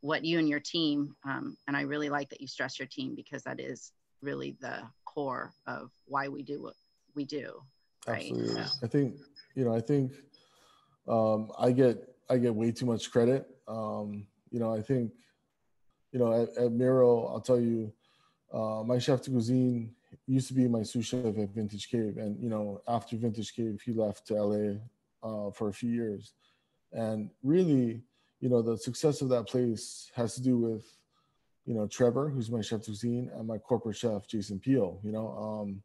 what 0.00 0.24
you 0.24 0.38
and 0.38 0.48
your 0.48 0.60
team, 0.60 1.14
um, 1.24 1.56
and 1.66 1.76
I 1.76 1.82
really 1.82 2.08
like 2.08 2.30
that 2.30 2.40
you 2.40 2.46
stress 2.46 2.78
your 2.78 2.88
team 2.88 3.14
because 3.14 3.42
that 3.44 3.60
is 3.60 3.92
really 4.22 4.56
the 4.60 4.78
core 5.04 5.52
of 5.66 5.90
why 6.06 6.28
we 6.28 6.42
do 6.42 6.62
what 6.62 6.74
we 7.14 7.24
do. 7.24 7.62
Right? 8.06 8.30
Absolutely. 8.30 8.62
So. 8.64 8.70
I 8.82 8.86
think, 8.86 9.16
you 9.54 9.64
know, 9.64 9.74
I 9.74 9.80
think 9.80 10.12
um, 11.08 11.50
I 11.58 11.72
get 11.72 12.08
I 12.30 12.38
get 12.38 12.54
way 12.54 12.70
too 12.70 12.86
much 12.86 13.10
credit. 13.10 13.46
Um, 13.66 14.26
you 14.50 14.60
know, 14.60 14.72
I 14.72 14.80
think, 14.80 15.12
you 16.12 16.18
know, 16.18 16.42
at, 16.42 16.56
at 16.56 16.72
Miro, 16.72 17.26
I'll 17.26 17.40
tell 17.40 17.60
you, 17.60 17.92
uh, 18.52 18.82
my 18.84 18.98
chef 18.98 19.22
de 19.22 19.30
cuisine 19.30 19.94
used 20.26 20.48
to 20.48 20.54
be 20.54 20.68
my 20.68 20.82
sous 20.82 21.06
chef 21.06 21.24
at 21.24 21.50
Vintage 21.50 21.88
Cave, 21.88 22.16
and 22.16 22.40
you 22.42 22.48
know, 22.48 22.80
after 22.88 23.16
Vintage 23.16 23.54
Cave, 23.54 23.80
he 23.84 23.92
left 23.92 24.26
to 24.28 24.34
LA 24.34 24.76
uh, 25.22 25.50
for 25.50 25.68
a 25.68 25.72
few 25.72 25.90
years, 25.90 26.32
and 26.92 27.30
really, 27.42 28.02
you 28.40 28.48
know, 28.48 28.62
the 28.62 28.76
success 28.76 29.20
of 29.20 29.28
that 29.30 29.46
place 29.46 30.10
has 30.14 30.34
to 30.34 30.42
do 30.42 30.58
with, 30.58 30.84
you 31.66 31.74
know, 31.74 31.86
Trevor, 31.86 32.30
who's 32.30 32.50
my 32.50 32.60
chef 32.60 32.84
cuisine, 32.84 33.30
and 33.34 33.46
my 33.46 33.58
corporate 33.58 33.96
chef 33.96 34.26
Jason 34.26 34.58
Peel. 34.58 34.98
You 35.04 35.12
know, 35.12 35.28
um, 35.36 35.82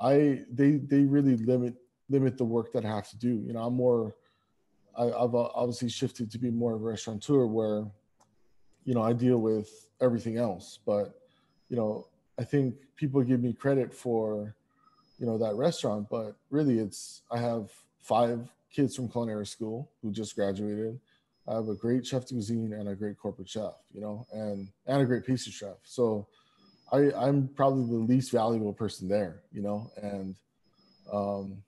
I 0.00 0.42
they 0.50 0.72
they 0.72 1.02
really 1.02 1.36
limit 1.36 1.74
limit 2.08 2.36
the 2.36 2.44
work 2.44 2.72
that 2.72 2.84
I 2.84 2.88
have 2.88 3.08
to 3.10 3.16
do. 3.16 3.42
You 3.46 3.52
know, 3.52 3.62
I'm 3.62 3.74
more 3.74 4.14
I, 4.96 5.04
have 5.04 5.34
obviously 5.34 5.88
shifted 5.88 6.30
to 6.30 6.38
be 6.38 6.50
more 6.50 6.74
of 6.74 6.80
a 6.80 6.84
restaurateur 6.84 7.46
where, 7.46 7.84
you 8.84 8.94
know, 8.94 9.02
I 9.02 9.12
deal 9.12 9.38
with 9.38 9.68
everything 10.00 10.38
else. 10.38 10.78
But, 10.86 11.20
you 11.68 11.76
know, 11.76 12.06
I 12.38 12.44
think 12.44 12.76
people 12.96 13.22
give 13.22 13.40
me 13.40 13.52
credit 13.52 13.92
for, 13.92 14.54
you 15.18 15.26
know, 15.26 15.38
that 15.38 15.54
restaurant, 15.54 16.08
but 16.10 16.36
really 16.50 16.78
it's, 16.78 17.22
I 17.30 17.38
have 17.38 17.70
five 18.00 18.50
kids 18.70 18.96
from 18.96 19.08
culinary 19.08 19.46
school 19.46 19.90
who 20.02 20.10
just 20.10 20.34
graduated. 20.34 20.98
I 21.48 21.54
have 21.54 21.68
a 21.68 21.74
great 21.74 22.06
chef 22.06 22.26
de 22.26 22.34
cuisine 22.34 22.72
and 22.72 22.88
a 22.88 22.94
great 22.94 23.18
corporate 23.18 23.48
chef, 23.48 23.74
you 23.92 24.00
know, 24.00 24.26
and, 24.32 24.68
and 24.86 25.02
a 25.02 25.04
great 25.04 25.24
pastry 25.24 25.52
chef. 25.52 25.76
So 25.84 26.26
I, 26.92 27.12
I'm 27.12 27.48
probably 27.48 27.86
the 27.86 28.02
least 28.02 28.32
valuable 28.32 28.72
person 28.72 29.08
there, 29.08 29.42
you 29.52 29.62
know, 29.62 29.90
and, 30.02 30.34
um, 31.12 31.62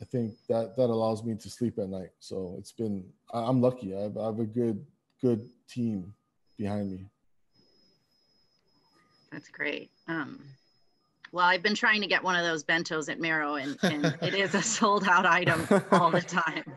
I 0.00 0.04
think 0.04 0.34
that 0.48 0.76
that 0.76 0.90
allows 0.90 1.22
me 1.22 1.36
to 1.36 1.48
sleep 1.48 1.78
at 1.78 1.88
night. 1.88 2.10
So 2.18 2.56
it's 2.58 2.72
been 2.72 3.04
I'm 3.32 3.60
lucky. 3.60 3.96
I 3.96 4.00
have, 4.00 4.18
I 4.18 4.26
have 4.26 4.40
a 4.40 4.44
good 4.44 4.84
good 5.20 5.48
team 5.68 6.12
behind 6.58 6.90
me. 6.90 7.06
That's 9.30 9.48
great. 9.48 9.90
Um, 10.08 10.40
well, 11.30 11.46
I've 11.46 11.62
been 11.62 11.76
trying 11.76 12.00
to 12.02 12.08
get 12.08 12.22
one 12.22 12.34
of 12.34 12.44
those 12.44 12.64
bentos 12.64 13.08
at 13.08 13.20
Miro, 13.20 13.54
and, 13.54 13.78
and 13.82 14.04
it 14.20 14.34
is 14.34 14.54
a 14.54 14.60
sold 14.62 15.04
out 15.08 15.24
item 15.24 15.66
all 15.92 16.10
the 16.10 16.20
time. 16.20 16.64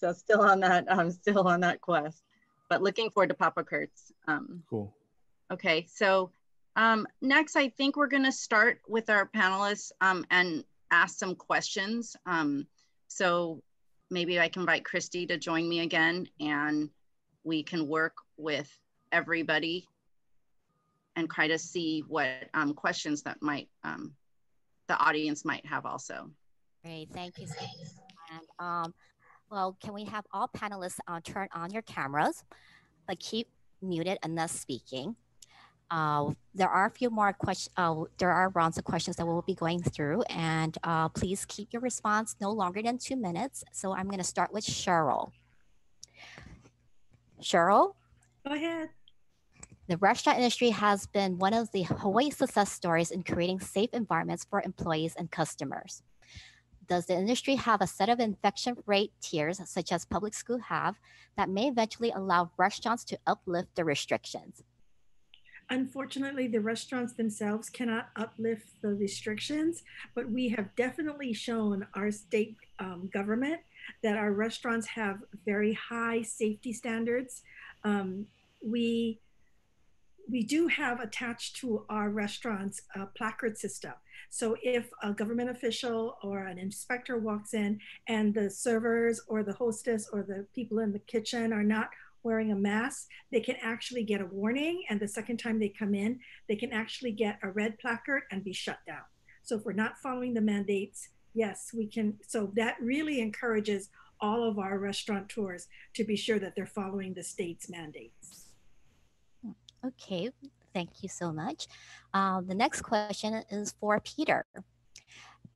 So 0.00 0.12
still 0.12 0.40
on 0.40 0.60
that, 0.60 0.86
I'm 0.90 1.10
still 1.10 1.46
on 1.46 1.60
that 1.60 1.80
quest, 1.82 2.22
but 2.70 2.82
looking 2.82 3.10
forward 3.10 3.28
to 3.28 3.34
Papa 3.34 3.62
Kurtz. 3.64 4.12
Um, 4.26 4.62
cool. 4.68 4.94
Okay, 5.52 5.86
so 5.92 6.30
um, 6.76 7.06
next, 7.20 7.54
I 7.54 7.68
think 7.68 7.96
we're 7.96 8.06
going 8.06 8.24
to 8.24 8.32
start 8.32 8.80
with 8.88 9.10
our 9.10 9.28
panelists, 9.28 9.92
um, 10.00 10.24
and 10.30 10.64
ask 10.90 11.18
some 11.18 11.34
questions. 11.34 12.16
Um, 12.26 12.66
so 13.08 13.62
maybe 14.10 14.40
I 14.40 14.48
can 14.48 14.62
invite 14.62 14.84
Christy 14.84 15.26
to 15.26 15.36
join 15.36 15.68
me 15.68 15.80
again 15.80 16.26
and 16.40 16.90
we 17.44 17.62
can 17.62 17.86
work 17.86 18.14
with 18.36 18.70
everybody 19.12 19.86
and 21.16 21.30
try 21.30 21.48
to 21.48 21.58
see 21.58 22.04
what 22.08 22.28
um, 22.54 22.74
questions 22.74 23.22
that 23.22 23.40
might 23.40 23.68
um, 23.84 24.14
the 24.88 24.96
audience 24.96 25.44
might 25.44 25.64
have 25.66 25.86
also. 25.86 26.30
Great, 26.84 27.08
thank 27.12 27.38
you. 27.38 27.46
And, 28.32 28.42
um, 28.58 28.94
well, 29.50 29.76
can 29.82 29.92
we 29.92 30.04
have 30.04 30.24
all 30.32 30.48
panelists 30.48 30.98
uh, 31.08 31.20
turn 31.22 31.48
on 31.52 31.70
your 31.70 31.82
cameras, 31.82 32.44
but 33.06 33.18
keep 33.18 33.48
muted 33.82 34.18
unless 34.22 34.52
speaking. 34.52 35.16
Uh, 35.90 36.30
there 36.54 36.68
are 36.68 36.86
a 36.86 36.90
few 36.90 37.10
more 37.10 37.32
questions. 37.32 37.72
Uh, 37.76 38.04
there 38.18 38.30
are 38.30 38.50
rounds 38.50 38.78
of 38.78 38.84
questions 38.84 39.16
that 39.16 39.26
we'll 39.26 39.42
be 39.42 39.56
going 39.56 39.82
through, 39.82 40.22
and 40.22 40.78
uh, 40.84 41.08
please 41.08 41.44
keep 41.46 41.72
your 41.72 41.82
response 41.82 42.36
no 42.40 42.52
longer 42.52 42.80
than 42.80 42.96
two 42.96 43.16
minutes. 43.16 43.64
So 43.72 43.92
I'm 43.92 44.06
going 44.06 44.18
to 44.18 44.24
start 44.24 44.52
with 44.52 44.64
Cheryl. 44.64 45.32
Cheryl? 47.42 47.94
Go 48.46 48.54
ahead. 48.54 48.90
The 49.88 49.96
restaurant 49.96 50.38
industry 50.38 50.70
has 50.70 51.08
been 51.08 51.38
one 51.38 51.54
of 51.54 51.72
the 51.72 51.82
Hawaii 51.82 52.30
success 52.30 52.70
stories 52.70 53.10
in 53.10 53.24
creating 53.24 53.58
safe 53.58 53.90
environments 53.92 54.46
for 54.48 54.62
employees 54.64 55.16
and 55.16 55.28
customers. 55.28 56.04
Does 56.90 57.06
the 57.06 57.16
industry 57.16 57.54
have 57.54 57.80
a 57.80 57.86
set 57.86 58.08
of 58.08 58.18
infection 58.18 58.76
rate 58.84 59.12
tiers, 59.22 59.60
such 59.64 59.92
as 59.92 60.04
public 60.04 60.34
school 60.34 60.58
have, 60.58 60.98
that 61.36 61.48
may 61.48 61.68
eventually 61.68 62.10
allow 62.10 62.50
restaurants 62.56 63.04
to 63.04 63.18
uplift 63.28 63.76
the 63.76 63.84
restrictions? 63.84 64.64
Unfortunately, 65.70 66.48
the 66.48 66.60
restaurants 66.60 67.12
themselves 67.12 67.70
cannot 67.70 68.08
uplift 68.16 68.82
the 68.82 68.88
restrictions, 68.88 69.84
but 70.16 70.28
we 70.28 70.48
have 70.48 70.74
definitely 70.74 71.32
shown 71.32 71.86
our 71.94 72.10
state 72.10 72.56
um, 72.80 73.08
government 73.14 73.60
that 74.02 74.16
our 74.16 74.32
restaurants 74.32 74.88
have 74.88 75.20
very 75.46 75.74
high 75.74 76.22
safety 76.22 76.72
standards. 76.72 77.42
Um, 77.84 78.26
we 78.60 79.20
we 80.30 80.42
do 80.42 80.68
have 80.68 81.00
attached 81.00 81.56
to 81.56 81.84
our 81.88 82.10
restaurants 82.10 82.82
a 82.94 83.06
placard 83.06 83.58
system. 83.58 83.92
So 84.28 84.56
if 84.62 84.90
a 85.02 85.12
government 85.12 85.50
official 85.50 86.16
or 86.22 86.46
an 86.46 86.58
inspector 86.58 87.18
walks 87.18 87.54
in 87.54 87.80
and 88.06 88.32
the 88.32 88.48
servers 88.48 89.22
or 89.26 89.42
the 89.42 89.54
hostess 89.54 90.08
or 90.12 90.22
the 90.22 90.46
people 90.54 90.78
in 90.78 90.92
the 90.92 91.00
kitchen 91.00 91.52
are 91.52 91.64
not 91.64 91.90
wearing 92.22 92.52
a 92.52 92.56
mask, 92.56 93.08
they 93.32 93.40
can 93.40 93.56
actually 93.62 94.04
get 94.04 94.20
a 94.20 94.26
warning. 94.26 94.84
And 94.88 95.00
the 95.00 95.08
second 95.08 95.38
time 95.38 95.58
they 95.58 95.70
come 95.70 95.94
in, 95.94 96.20
they 96.48 96.56
can 96.56 96.72
actually 96.72 97.12
get 97.12 97.38
a 97.42 97.50
red 97.50 97.78
placard 97.78 98.22
and 98.30 98.44
be 98.44 98.52
shut 98.52 98.78
down. 98.86 99.02
So 99.42 99.56
if 99.56 99.64
we're 99.64 99.72
not 99.72 99.98
following 99.98 100.34
the 100.34 100.40
mandates, 100.40 101.08
yes, 101.34 101.70
we 101.74 101.86
can. 101.86 102.18
So 102.26 102.52
that 102.54 102.76
really 102.80 103.20
encourages 103.20 103.88
all 104.20 104.48
of 104.48 104.58
our 104.58 104.78
restaurateurs 104.78 105.66
to 105.94 106.04
be 106.04 106.14
sure 106.14 106.38
that 106.38 106.54
they're 106.54 106.66
following 106.66 107.14
the 107.14 107.24
state's 107.24 107.70
mandates. 107.70 108.49
Okay, 109.84 110.30
thank 110.74 111.02
you 111.02 111.08
so 111.08 111.32
much. 111.32 111.66
Um, 112.12 112.46
the 112.46 112.54
next 112.54 112.82
question 112.82 113.42
is 113.50 113.74
for 113.80 114.00
Peter. 114.00 114.44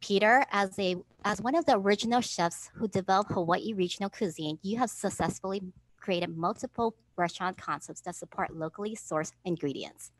Peter, 0.01 0.45
as 0.51 0.79
a 0.79 0.97
as 1.25 1.41
one 1.41 1.55
of 1.55 1.65
the 1.65 1.77
original 1.77 2.21
chefs 2.21 2.71
who 2.75 2.89
developed 2.89 3.33
Hawaii 3.33 3.73
regional 3.73 4.11
cuisine, 4.11 4.59
you 4.63 4.77
have 4.79 4.91
successfully 4.91 5.63
created 5.99 6.37
multiple 6.37 6.95
restaurant 7.17 7.57
concepts 7.57 8.03
that 8.03 8.15
support 8.15 8.55
locally 8.55 8.95
sourced 8.95 9.33
ingredients. 9.45 10.13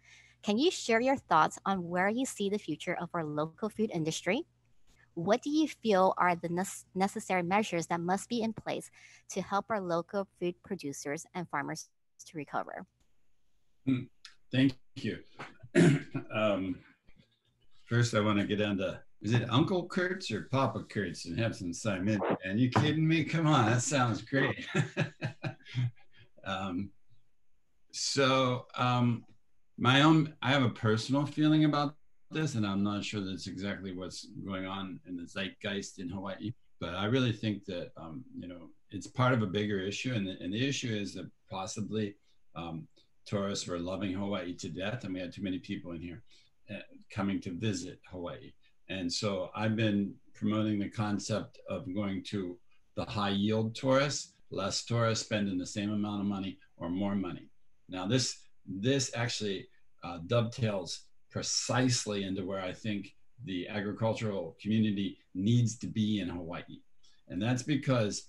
Can 0.43 0.59
you 0.59 0.71
share 0.71 1.01
your 1.01 1.17
thoughts 1.17 1.59
on 1.67 1.89
where 1.89 2.09
you 2.09 2.25
see 2.25 2.49
the 2.49 2.59
future 2.59 2.97
of 3.01 3.11
our 3.15 3.25
local 3.25 3.69
food 3.69 3.91
industry? 3.93 4.47
What 5.15 5.43
do 5.43 5.51
you 5.51 5.69
feel 5.69 6.15
are 6.19 6.35
the 6.35 6.49
ne 6.49 6.65
necessary 6.95 7.43
measures 7.43 7.87
that 7.87 8.01
must 8.01 8.29
be 8.29 8.43
in 8.43 8.53
place 8.53 8.91
to 9.31 9.43
help 9.43 9.67
our 9.71 9.81
local 9.81 10.27
food 10.39 10.55
producers 10.63 11.27
and 11.35 11.49
farmers 11.49 11.89
to 12.27 12.37
recover? 12.37 12.87
Hmm. 13.87 14.03
Thank 14.53 14.75
you. 14.97 15.19
um, 16.35 16.77
first, 17.85 18.15
I 18.15 18.21
want 18.21 18.39
to 18.39 18.47
get 18.47 18.61
into 18.61 19.01
is 19.21 19.33
it 19.33 19.49
Uncle 19.49 19.87
Kurtz 19.87 20.31
or 20.31 20.49
Papa 20.51 20.85
Kurtz 20.89 21.25
and 21.25 21.39
have 21.39 21.57
some 21.57 21.73
saimin? 21.73 22.21
And 22.45 22.61
you 22.61 22.71
kidding 22.71 23.09
me? 23.09 23.25
Come 23.25 23.47
on, 23.47 23.65
that 23.67 23.81
sounds 23.81 24.21
great. 24.21 24.67
um, 26.45 26.91
so 27.91 28.67
um, 28.77 29.25
my 29.79 30.03
own, 30.03 30.35
I 30.43 30.51
have 30.51 30.63
a 30.63 30.69
personal 30.69 31.25
feeling 31.25 31.65
about 31.65 31.95
this, 32.31 32.55
and 32.55 32.67
I'm 32.67 32.83
not 32.83 33.03
sure 33.03 33.23
that's 33.23 33.47
exactly 33.47 33.97
what's 33.97 34.27
going 34.45 34.67
on 34.67 35.01
in 35.09 35.17
the 35.17 35.27
zeitgeist 35.27 36.01
in 36.01 36.11
Hawaii. 36.11 36.53
But 36.79 36.95
I 36.95 37.07
really 37.07 37.33
think 37.33 37.65
that 37.65 37.93
um, 37.97 38.25
you 38.39 38.47
know 38.47 38.69
it's 38.91 39.07
part 39.07 39.33
of 39.33 39.43
a 39.43 39.47
bigger 39.47 39.81
issue, 39.81 40.13
and 40.13 40.27
the, 40.27 40.37
and 40.41 40.53
the 40.53 40.69
issue 40.69 40.95
is 40.95 41.15
that 41.15 41.31
possibly 41.51 42.17
um, 42.55 42.87
tourists 43.27 43.67
were 43.67 43.79
loving 43.79 44.13
Hawaii 44.13 44.55
to 44.55 44.69
death, 44.69 45.05
and 45.05 45.15
we 45.15 45.21
had 45.21 45.33
too 45.33 45.43
many 45.43 45.59
people 45.59 45.93
in 45.93 46.01
here 46.01 46.23
uh, 46.71 46.81
coming 47.11 47.41
to 47.43 47.53
visit 47.53 48.01
Hawaii. 48.11 48.53
And 48.89 49.13
so 49.13 49.51
I've 49.55 49.77
been 49.77 50.15
promoting 50.35 50.79
the 50.79 50.91
concept 50.91 51.59
of 51.69 51.93
going 51.95 52.23
to 52.25 52.59
the 52.97 53.05
high 53.05 53.31
yield 53.31 53.75
tourists, 53.75 54.35
less 54.51 54.85
tourists 54.85 55.25
spending 55.25 55.59
the 55.59 55.67
same 55.67 55.93
amount 55.93 56.21
of 56.21 56.27
money 56.27 56.59
or 56.77 56.89
more 56.89 57.15
money. 57.15 57.49
Now 57.89 58.07
this 58.07 58.41
this 58.67 59.11
actually 59.15 59.69
uh, 60.03 60.19
dovetails 60.27 61.03
precisely 61.31 62.25
into 62.25 62.45
where 62.45 62.61
I 62.61 62.73
think 62.73 63.15
the 63.45 63.69
agricultural 63.69 64.57
community 64.61 65.19
needs 65.35 65.77
to 65.79 65.87
be 65.87 66.21
in 66.21 66.29
Hawaii. 66.29 66.81
And 67.29 67.43
that's 67.43 67.63
because 67.63 68.29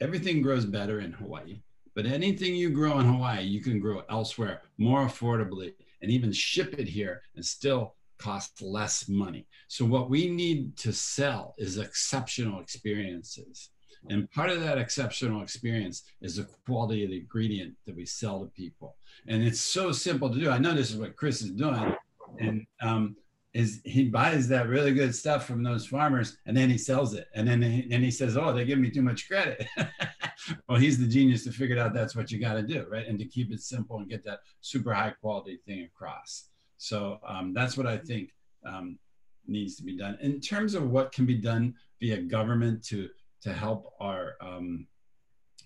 everything 0.00 0.42
grows 0.42 0.64
better 0.64 1.00
in 1.00 1.12
Hawaii, 1.12 1.62
but 1.94 2.06
anything 2.06 2.54
you 2.54 2.70
grow 2.70 2.98
in 2.98 3.06
Hawaii, 3.06 3.44
you 3.44 3.60
can 3.60 3.80
grow 3.80 4.02
elsewhere 4.08 4.62
more 4.78 5.06
affordably 5.06 5.74
and 6.00 6.10
even 6.10 6.32
ship 6.32 6.74
it 6.78 6.88
here 6.88 7.22
and 7.36 7.44
still 7.44 7.94
cost 8.18 8.62
less 8.62 9.08
money. 9.08 9.46
So 9.68 9.84
what 9.84 10.08
we 10.08 10.28
need 10.28 10.76
to 10.78 10.92
sell 10.92 11.54
is 11.58 11.78
exceptional 11.78 12.60
experiences. 12.60 13.70
And 14.10 14.30
part 14.30 14.50
of 14.50 14.60
that 14.60 14.78
exceptional 14.78 15.42
experience 15.42 16.02
is 16.20 16.36
the 16.36 16.48
quality 16.66 17.04
of 17.04 17.10
the 17.10 17.18
ingredient 17.18 17.74
that 17.86 17.96
we 17.96 18.04
sell 18.04 18.40
to 18.40 18.46
people. 18.46 18.96
And 19.28 19.42
it's 19.42 19.60
so 19.60 19.92
simple 19.92 20.28
to 20.30 20.38
do. 20.38 20.50
I 20.50 20.58
know 20.58 20.74
this 20.74 20.90
is 20.90 20.96
what 20.96 21.16
Chris 21.16 21.42
is 21.42 21.50
doing. 21.50 21.94
And 22.38 22.66
um, 22.80 23.16
is 23.54 23.80
he 23.84 24.04
buys 24.04 24.48
that 24.48 24.68
really 24.68 24.94
good 24.94 25.14
stuff 25.14 25.46
from 25.46 25.62
those 25.62 25.86
farmers 25.86 26.38
and 26.46 26.56
then 26.56 26.70
he 26.70 26.78
sells 26.78 27.14
it. 27.14 27.28
And 27.34 27.46
then 27.46 27.60
he, 27.62 27.88
and 27.92 28.02
he 28.02 28.10
says, 28.10 28.36
oh, 28.36 28.52
they 28.52 28.64
give 28.64 28.78
me 28.78 28.90
too 28.90 29.02
much 29.02 29.28
credit. 29.28 29.66
well, 30.68 30.78
he's 30.78 30.98
the 30.98 31.06
genius 31.06 31.44
to 31.44 31.52
figure 31.52 31.78
out 31.78 31.94
that's 31.94 32.16
what 32.16 32.30
you 32.30 32.38
got 32.38 32.54
to 32.54 32.62
do, 32.62 32.86
right? 32.90 33.06
And 33.06 33.18
to 33.18 33.24
keep 33.24 33.52
it 33.52 33.60
simple 33.60 33.98
and 33.98 34.08
get 34.08 34.24
that 34.24 34.40
super 34.60 34.92
high 34.92 35.14
quality 35.20 35.58
thing 35.66 35.84
across. 35.84 36.48
So 36.78 37.20
um, 37.26 37.54
that's 37.54 37.76
what 37.76 37.86
I 37.86 37.96
think 37.96 38.30
um, 38.66 38.98
needs 39.46 39.76
to 39.76 39.84
be 39.84 39.96
done. 39.96 40.18
In 40.20 40.40
terms 40.40 40.74
of 40.74 40.90
what 40.90 41.12
can 41.12 41.26
be 41.26 41.36
done 41.36 41.74
via 42.00 42.18
government 42.22 42.84
to 42.86 43.08
to 43.42 43.52
help 43.52 43.92
our 44.00 44.34
um, 44.40 44.86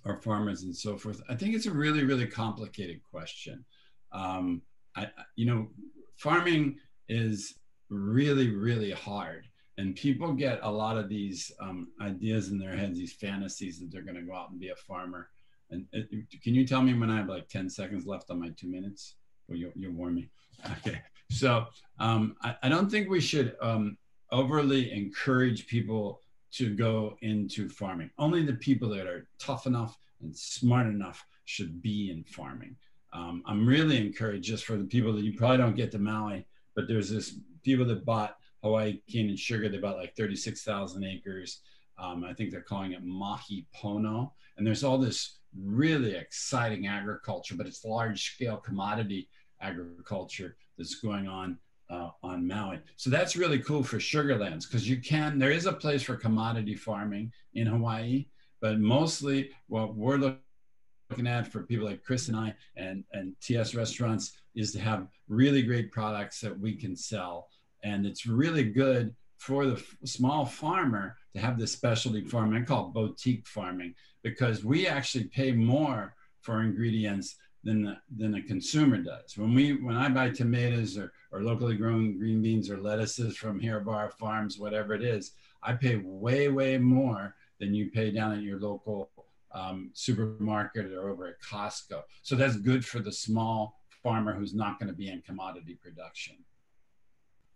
our 0.05 0.21
farmers 0.21 0.63
and 0.63 0.77
so 0.77 0.97
forth, 0.97 1.23
I 1.29 1.35
think 1.35 1.55
it's 1.55 1.67
a 1.67 1.71
really 1.71 2.05
really 2.05 2.27
complicated 2.27 3.01
question. 3.03 3.65
Um, 4.13 4.63
I, 4.95 5.09
you 5.37 5.47
know, 5.47 5.69
farming 6.17 6.79
is 7.09 7.55
really 7.89 8.51
really 8.51 8.93
hard, 8.93 9.47
and 9.79 9.95
people 9.95 10.33
get 10.33 10.61
a 10.63 10.71
lot 10.71 10.97
of 10.97 11.09
these 11.09 11.53
um, 11.61 11.89
ideas 12.01 12.49
in 12.49 12.59
their 12.59 12.75
heads, 12.75 12.99
these 12.99 13.13
fantasies 13.13 13.79
that 13.79 13.91
they're 13.91 14.03
going 14.03 14.17
to 14.17 14.23
go 14.23 14.35
out 14.35 14.51
and 14.51 14.61
be 14.61 14.71
a 14.71 14.77
farmer. 14.77 15.29
And 15.71 15.87
uh, 15.95 16.01
can 16.43 16.55
you 16.55 16.67
tell 16.67 16.83
me 16.83 16.95
when 16.95 17.11
I 17.11 17.19
have 17.19 17.29
like 17.29 17.49
ten 17.49 17.69
seconds 17.69 18.07
left 18.07 18.31
on 18.31 18.41
my 18.41 18.51
two 18.57 18.69
minutes? 18.69 19.17
Well, 19.49 19.59
you, 19.59 19.73
you'll 19.75 19.93
warn 19.93 20.15
me. 20.15 20.29
Okay. 20.79 21.01
So 21.31 21.67
um, 21.99 22.37
I, 22.43 22.57
I, 22.63 22.69
don't 22.69 22.89
think 22.89 23.11
we 23.11 23.21
should 23.21 23.57
um, 23.61 23.99
overly 24.33 24.93
encourage 24.93 25.67
people 25.67 26.21
to 26.53 26.75
go 26.75 27.17
into 27.21 27.69
farming. 27.69 28.11
Only 28.17 28.43
the 28.43 28.55
people 28.55 28.89
that 28.91 29.07
are 29.07 29.29
tough 29.39 29.67
enough 29.67 29.99
and 30.23 30.35
smart 30.35 30.87
enough 30.87 31.27
should 31.45 31.83
be 31.83 32.11
in 32.11 32.25
farming. 32.25 32.77
Um, 33.13 33.43
I'm 33.47 33.67
really 33.67 33.99
encouraged 33.99 34.45
just 34.45 34.65
for 34.65 34.77
the 34.77 34.85
people 34.85 35.13
that 35.15 35.25
you 35.25 35.37
probably 35.37 35.59
don't 35.59 35.77
get 35.77 35.91
to 35.93 35.99
Maui, 35.99 36.47
but 36.75 36.89
there's 36.89 37.11
this 37.11 37.39
people 37.63 37.85
that 37.87 38.05
bought 38.05 38.37
Hawaii 38.67 39.01
cane 39.09 39.29
and 39.29 39.39
sugar. 39.39 39.69
They 39.69 39.79
bought 39.79 39.97
like 39.97 40.17
36,000 40.17 41.05
acres. 41.05 41.61
Um, 41.99 42.25
I 42.25 42.35
think 42.35 42.51
they're 42.51 42.61
calling 42.61 42.93
it 42.93 43.05
Mahi 43.05 43.67
Pono. 43.75 44.33
And 44.57 44.67
there's 44.67 44.85
all 44.85 44.99
this 44.99 45.39
really 45.59 46.15
exciting 46.15 46.87
agriculture, 46.87 47.55
but 47.55 47.67
it's 47.67 47.85
large 47.85 48.35
scale 48.35 48.57
commodity 48.59 49.29
agriculture 49.61 50.57
that's 50.77 50.97
going 50.97 51.27
on 51.27 51.59
uh, 51.89 52.11
on 52.23 52.47
Maui. 52.47 52.81
So 52.97 53.11
that's 53.11 53.37
really 53.37 53.61
cool 53.61 53.83
for 53.83 53.99
sugarlands 53.99 54.67
because 54.67 54.89
you 54.89 55.01
can, 55.01 55.39
there 55.39 55.53
is 55.53 55.67
a 55.67 55.73
place 55.73 56.03
for 56.03 56.17
commodity 56.17 56.75
farming 56.75 57.33
in 57.55 57.67
Hawaii, 57.67 58.27
but 58.61 58.81
mostly 58.81 59.51
what 59.69 59.95
we're 59.95 60.17
looking 60.17 61.27
at 61.27 61.53
for 61.53 61.63
people 61.63 61.87
like 61.87 62.03
Chris 62.03 62.29
and 62.29 62.37
I 62.37 62.55
and, 62.77 63.05
and 63.13 63.35
TS 63.41 63.75
restaurants 63.75 64.33
is 64.57 64.73
to 64.73 64.81
have 64.81 65.07
really 65.29 65.63
great 65.63 65.93
products 65.93 66.41
that 66.41 66.59
we 66.59 66.75
can 66.75 66.97
sell. 66.97 67.49
And 67.83 68.07
it's 68.07 68.27
really 68.27 68.65
good 68.65 69.15
for 69.39 69.67
the 69.67 69.83
small 70.05 70.45
farmer 70.45 71.17
to 71.35 71.41
have 71.41 71.59
this 71.59 71.73
specialty 71.73 72.25
farming. 72.25 72.63
I 72.63 72.65
call 72.65 72.89
boutique 72.89 73.47
farming 73.47 73.95
because 74.23 74.65
we 74.65 74.87
actually 74.87 75.25
pay 75.25 75.53
more 75.53 76.15
for 76.41 76.63
ingredients 76.63 77.37
than 77.63 77.83
the, 77.83 77.97
than 78.17 78.37
a 78.37 78.43
consumer 78.43 78.99
does. 78.99 79.37
When 79.37 79.53
we 79.53 79.75
when 79.83 79.97
I 79.97 80.09
buy 80.09 80.31
tomatoes 80.31 80.97
or, 80.97 81.13
or 81.33 81.43
locally 81.43 81.77
grown 81.77 82.17
green 82.17 82.41
beans 82.41 82.71
or 82.71 82.79
lettuces 82.81 83.37
from 83.37 83.61
Hirabara 83.61 84.13
Farms, 84.13 84.59
whatever 84.59 84.95
it 84.95 85.03
is, 85.03 85.33
I 85.63 85.73
pay 85.75 85.97
way 85.97 86.49
way 86.49 86.79
more 86.79 87.35
than 87.59 87.75
you 87.75 87.91
pay 87.91 88.11
down 88.13 88.33
at 88.33 88.43
your 88.43 88.61
local 88.61 89.11
um, 89.53 89.91
supermarket 89.95 90.93
or 90.93 91.09
over 91.09 91.27
at 91.27 91.41
Costco. 91.41 92.03
So 92.23 92.37
that's 92.37 92.57
good 92.57 92.85
for 92.85 93.01
the 93.01 93.13
small 93.13 93.81
farmer 94.03 94.33
who's 94.35 94.55
not 94.55 94.79
going 94.79 94.89
to 94.89 94.95
be 94.95 95.09
in 95.09 95.23
commodity 95.23 95.77
production. 95.83 96.37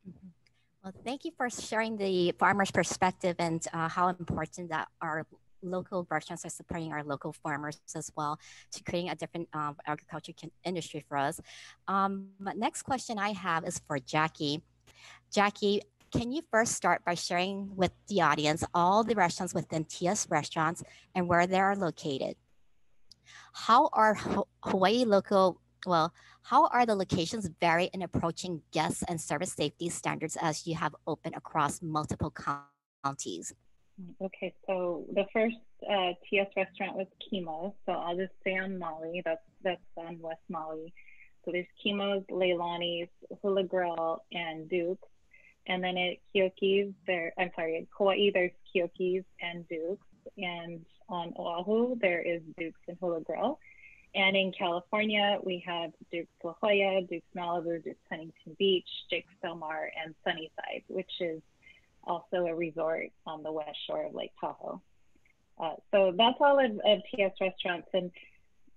Mm-hmm. 0.09 0.29
Well, 0.83 0.95
thank 1.05 1.25
you 1.25 1.33
for 1.37 1.51
sharing 1.51 1.97
the 1.97 2.33
farmer's 2.39 2.71
perspective 2.71 3.37
and 3.39 3.65
uh, 3.73 3.89
how 3.89 4.09
important 4.09 4.71
that 4.71 4.89
our 5.03 5.27
local 5.63 6.07
restaurants 6.11 6.45
are 6.45 6.51
supporting 6.51 6.93
our 6.93 7.05
local 7.05 7.33
farmers 7.33 7.79
as 7.95 8.11
well 8.17 8.39
to 8.73 8.83
creating 8.83 9.11
a 9.11 9.15
different 9.15 9.49
um, 9.53 9.77
agriculture 9.87 10.33
industry 10.65 11.05
for 11.07 11.19
us. 11.19 11.41
Um, 11.87 12.29
next 12.57 12.83
question 12.83 13.19
I 13.19 13.33
have 13.33 13.67
is 13.67 13.81
for 13.87 13.99
Jackie. 13.99 14.63
Jackie, 15.31 15.83
can 16.11 16.33
you 16.33 16.43
first 16.51 16.73
start 16.73 17.05
by 17.05 17.15
sharing 17.15 17.77
with 17.77 17.93
the 18.09 18.23
audience 18.23 18.65
all 18.75 19.05
the 19.05 19.15
restaurants 19.15 19.55
within 19.55 19.85
TS 19.85 20.29
Restaurants 20.29 20.83
and 21.15 21.29
where 21.29 21.47
they 21.47 21.61
are 21.61 21.77
located? 21.77 22.37
How 23.53 23.91
are 23.93 24.15
Hawaii 24.65 25.05
local, 25.05 25.61
well, 25.87 26.13
how 26.43 26.67
are 26.69 26.87
the 26.87 26.95
locations 26.95 27.49
vary 27.61 27.91
in 27.93 28.03
approaching 28.03 28.63
guests 28.73 29.03
and 29.09 29.21
service 29.21 29.53
safety 29.53 29.89
standards 29.89 30.37
as 30.41 30.67
you 30.67 30.75
have 30.75 30.95
opened 31.07 31.35
across 31.37 31.83
multiple 31.83 32.33
counties? 33.05 33.55
Okay, 34.21 34.55
so 34.67 35.05
the 35.13 35.27
first 35.33 35.57
uh, 35.89 36.13
TS 36.29 36.47
restaurant 36.57 36.97
was 36.97 37.07
Kimo. 37.29 37.75
So 37.87 37.93
I'll 37.93 38.17
just 38.17 38.33
stay 38.41 38.57
on 38.59 38.79
Maui. 38.79 39.23
That's 39.25 39.43
that's 39.63 39.81
on 39.97 40.19
West 40.21 40.41
Maui. 40.49 40.93
So 41.45 41.53
there's 41.53 41.67
Kimo's, 41.83 42.23
Leilani's, 42.31 43.09
Hula 43.43 43.65
Grill, 43.65 44.23
and 44.33 44.69
Duke's. 44.69 45.09
And 45.67 45.85
then 45.85 45.97
at 45.97 46.17
Keoki's, 46.35 46.93
there 47.07 47.33
I'm 47.39 47.51
sorry, 47.55 47.77
at 47.79 47.85
Kauai 47.97 48.31
there's 48.33 48.53
Keoki's 48.75 49.25
and 49.41 49.69
Duke's. 49.69 50.07
And 50.37 50.85
on 51.09 51.33
Oahu 51.39 51.97
there 52.01 52.23
is 52.23 52.41
Duke's 52.59 52.81
and 52.89 52.97
Hula 53.01 53.21
Grill. 53.21 53.59
And 54.15 54.37
in 54.37 54.53
California, 54.53 55.39
we 55.43 55.63
have 55.67 55.93
Duke's 56.11 56.33
La 56.43 56.55
Jolla, 56.61 57.03
Duke's 57.09 57.27
Malibu, 57.37 57.83
Duke's 57.83 58.01
Huntington 58.09 58.57
Beach, 58.59 58.89
Jake's 59.09 59.33
Del 59.41 59.55
Mar, 59.55 59.91
and 60.03 60.15
Sunnyside, 60.25 60.83
which 60.89 61.11
is 61.21 61.41
also 62.05 62.47
a 62.47 62.55
resort 62.55 63.11
on 63.27 63.43
the 63.43 63.53
west 63.53 63.77
shore 63.87 64.07
of 64.07 64.15
Lake 64.15 64.33
Tahoe. 64.41 64.81
Uh, 65.63 65.75
so 65.93 66.13
that's 66.17 66.39
all 66.41 66.59
of, 66.59 66.73
of 66.73 66.99
TS 67.15 67.33
restaurants. 67.41 67.89
And 67.93 68.11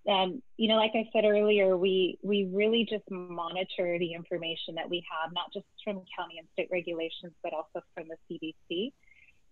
um, 0.07 0.43
you 0.57 0.67
know, 0.67 0.75
like 0.75 0.91
I 0.95 1.09
said 1.13 1.23
earlier, 1.23 1.77
we 1.77 2.19
we 2.21 2.49
really 2.51 2.86
just 2.88 3.09
monitor 3.09 3.97
the 3.97 4.13
information 4.13 4.75
that 4.75 4.89
we 4.89 5.03
have, 5.09 5.31
not 5.34 5.53
just 5.53 5.65
from 5.84 6.01
county 6.17 6.38
and 6.38 6.47
state 6.53 6.67
regulations, 6.71 7.31
but 7.41 7.53
also 7.53 7.81
from 7.95 8.07
the 8.09 8.17
CDC. 8.29 8.91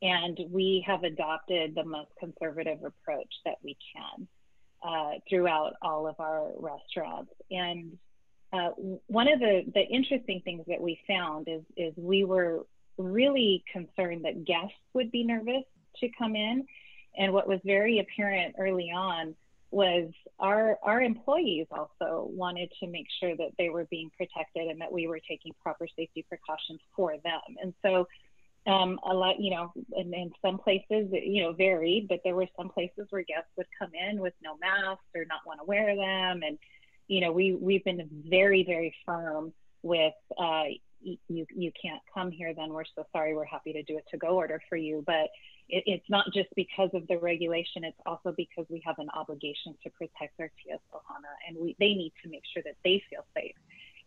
And 0.01 0.38
we 0.49 0.84
have 0.86 1.03
adopted 1.03 1.73
the 1.73 1.86
most 1.86 2.09
conservative 2.19 2.84
approach 2.84 3.34
that 3.45 3.55
we 3.63 3.77
can 3.95 4.27
uh, 4.84 5.11
throughout 5.29 5.73
all 5.82 6.07
of 6.07 6.15
our 6.19 6.51
restaurants. 6.57 7.32
And 7.49 7.97
uh, 8.53 8.69
one 9.07 9.27
of 9.27 9.39
the, 9.39 9.63
the 9.73 9.82
interesting 9.82 10.41
things 10.43 10.63
that 10.67 10.82
we 10.82 10.99
found 11.07 11.47
is, 11.47 11.61
is 11.77 11.93
we 11.95 12.23
were 12.23 12.65
really 12.97 13.63
concerned 13.71 14.25
that 14.25 14.45
guests 14.45 14.75
would 14.93 15.11
be 15.11 15.23
nervous 15.23 15.63
to 15.99 16.09
come 16.17 16.36
in. 16.36 16.65
And 17.17 17.34
what 17.34 17.47
was 17.47 17.59
very 17.65 17.99
apparent 17.99 18.55
early 18.57 18.91
on 18.91 19.36
was 19.71 20.11
our 20.38 20.77
our 20.84 21.01
employees 21.01 21.65
also 21.71 22.29
wanted 22.29 22.69
to 22.82 22.88
make 22.88 23.07
sure 23.21 23.36
that 23.38 23.51
they 23.57 23.69
were 23.69 23.86
being 23.89 24.11
protected 24.17 24.67
and 24.67 24.82
that 24.82 24.91
we 24.91 25.07
were 25.07 25.19
taking 25.27 25.53
proper 25.63 25.88
safety 25.95 26.25
precautions 26.27 26.82
for 26.93 27.15
them. 27.23 27.41
And 27.61 27.73
so 27.82 28.05
um, 28.68 28.99
a 29.09 29.14
lot, 29.14 29.39
you 29.39 29.51
know, 29.51 29.72
in, 29.97 30.14
in 30.14 30.32
some 30.41 30.59
places, 30.59 31.09
you 31.12 31.41
know, 31.41 31.53
varied, 31.53 32.07
but 32.07 32.20
there 32.24 32.36
were 32.36 32.47
some 32.55 32.70
places 32.70 33.07
where 33.09 33.24
guests 33.24 33.49
would 33.57 33.68
come 33.78 33.91
in 33.93 34.20
with 34.20 34.34
no 34.43 34.55
masks 34.57 35.03
or 35.16 35.26
not 35.26 35.39
want 35.45 35.59
to 35.59 35.66
wear 35.66 35.95
them. 35.95 36.41
And, 36.45 36.59
you 37.07 37.22
know, 37.22 37.32
we, 37.32 37.53
we've 37.53 37.84
been 37.84 38.07
very, 38.30 38.64
very 38.64 38.93
firm 39.05 39.51
with, 39.82 40.14
uh, 40.38 40.66
you, 41.01 41.47
you 41.49 41.72
can't 41.82 42.01
come 42.14 42.30
here, 42.30 42.53
then 42.53 42.70
we're 42.70 42.86
so 42.95 43.05
sorry. 43.12 43.36
We're 43.36 43.45
happy 43.45 43.74
to 43.74 43.82
do 43.82 43.97
a 43.97 44.12
to-go 44.12 44.28
order 44.28 44.62
for 44.70 44.76
you. 44.76 45.03
But 45.07 45.30
it, 45.68 45.84
it's 45.88 46.09
not 46.09 46.28
just 46.32 46.49
because 46.55 46.91
of 46.93 47.07
the 47.07 47.18
regulation, 47.18 47.84
it's 47.84 47.97
also 48.05 48.34
because 48.38 48.66
we 48.70 48.84
have 48.86 48.99
an 48.99 49.09
obligation 49.16 49.76
to 49.84 49.89
protect 49.89 50.39
our 50.39 50.51
TS 50.64 50.80
Ohana 50.93 51.34
and 51.47 51.57
we, 51.57 51.76
they 51.80 51.93
need 51.95 52.14
to 52.24 52.30
make 52.30 52.43
sure 52.53 52.62
that 52.64 52.76
they 52.84 53.01
feel 53.09 53.26
safe. 53.36 53.55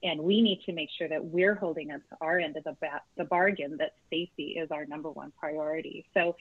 And 0.03 0.21
we 0.21 0.43
need 0.43 0.61
to 0.67 0.73
make 0.73 0.89
sure 0.97 1.09
that 1.09 1.25
we're 1.25 1.55
holding 1.55 1.91
up 1.91 2.01
to 2.11 2.17
our 2.21 2.39
end 2.39 2.57
of 2.57 2.65
the, 2.65 2.77
ba- 2.81 3.03
the 3.17 3.25
bargain 3.25 3.77
that 3.79 3.93
safety 4.11 4.57
is 4.59 4.71
our 4.71 4.85
number 4.87 5.11
one 5.11 5.33
priority. 5.39 6.07
So 6.15 6.37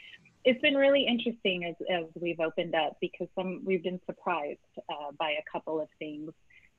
it's 0.46 0.62
been 0.62 0.76
really 0.76 1.06
interesting 1.08 1.66
as, 1.66 1.76
as 1.90 2.06
we've 2.16 2.40
opened 2.40 2.76
up 2.76 2.98
because 3.00 3.28
some 3.36 3.62
we've 3.64 3.84
been 3.84 4.02
surprised 4.06 4.60
uh, 4.90 5.12
by 5.18 5.32
a 5.32 5.52
couple 5.52 5.80
of 5.80 5.88
things, 6.00 6.32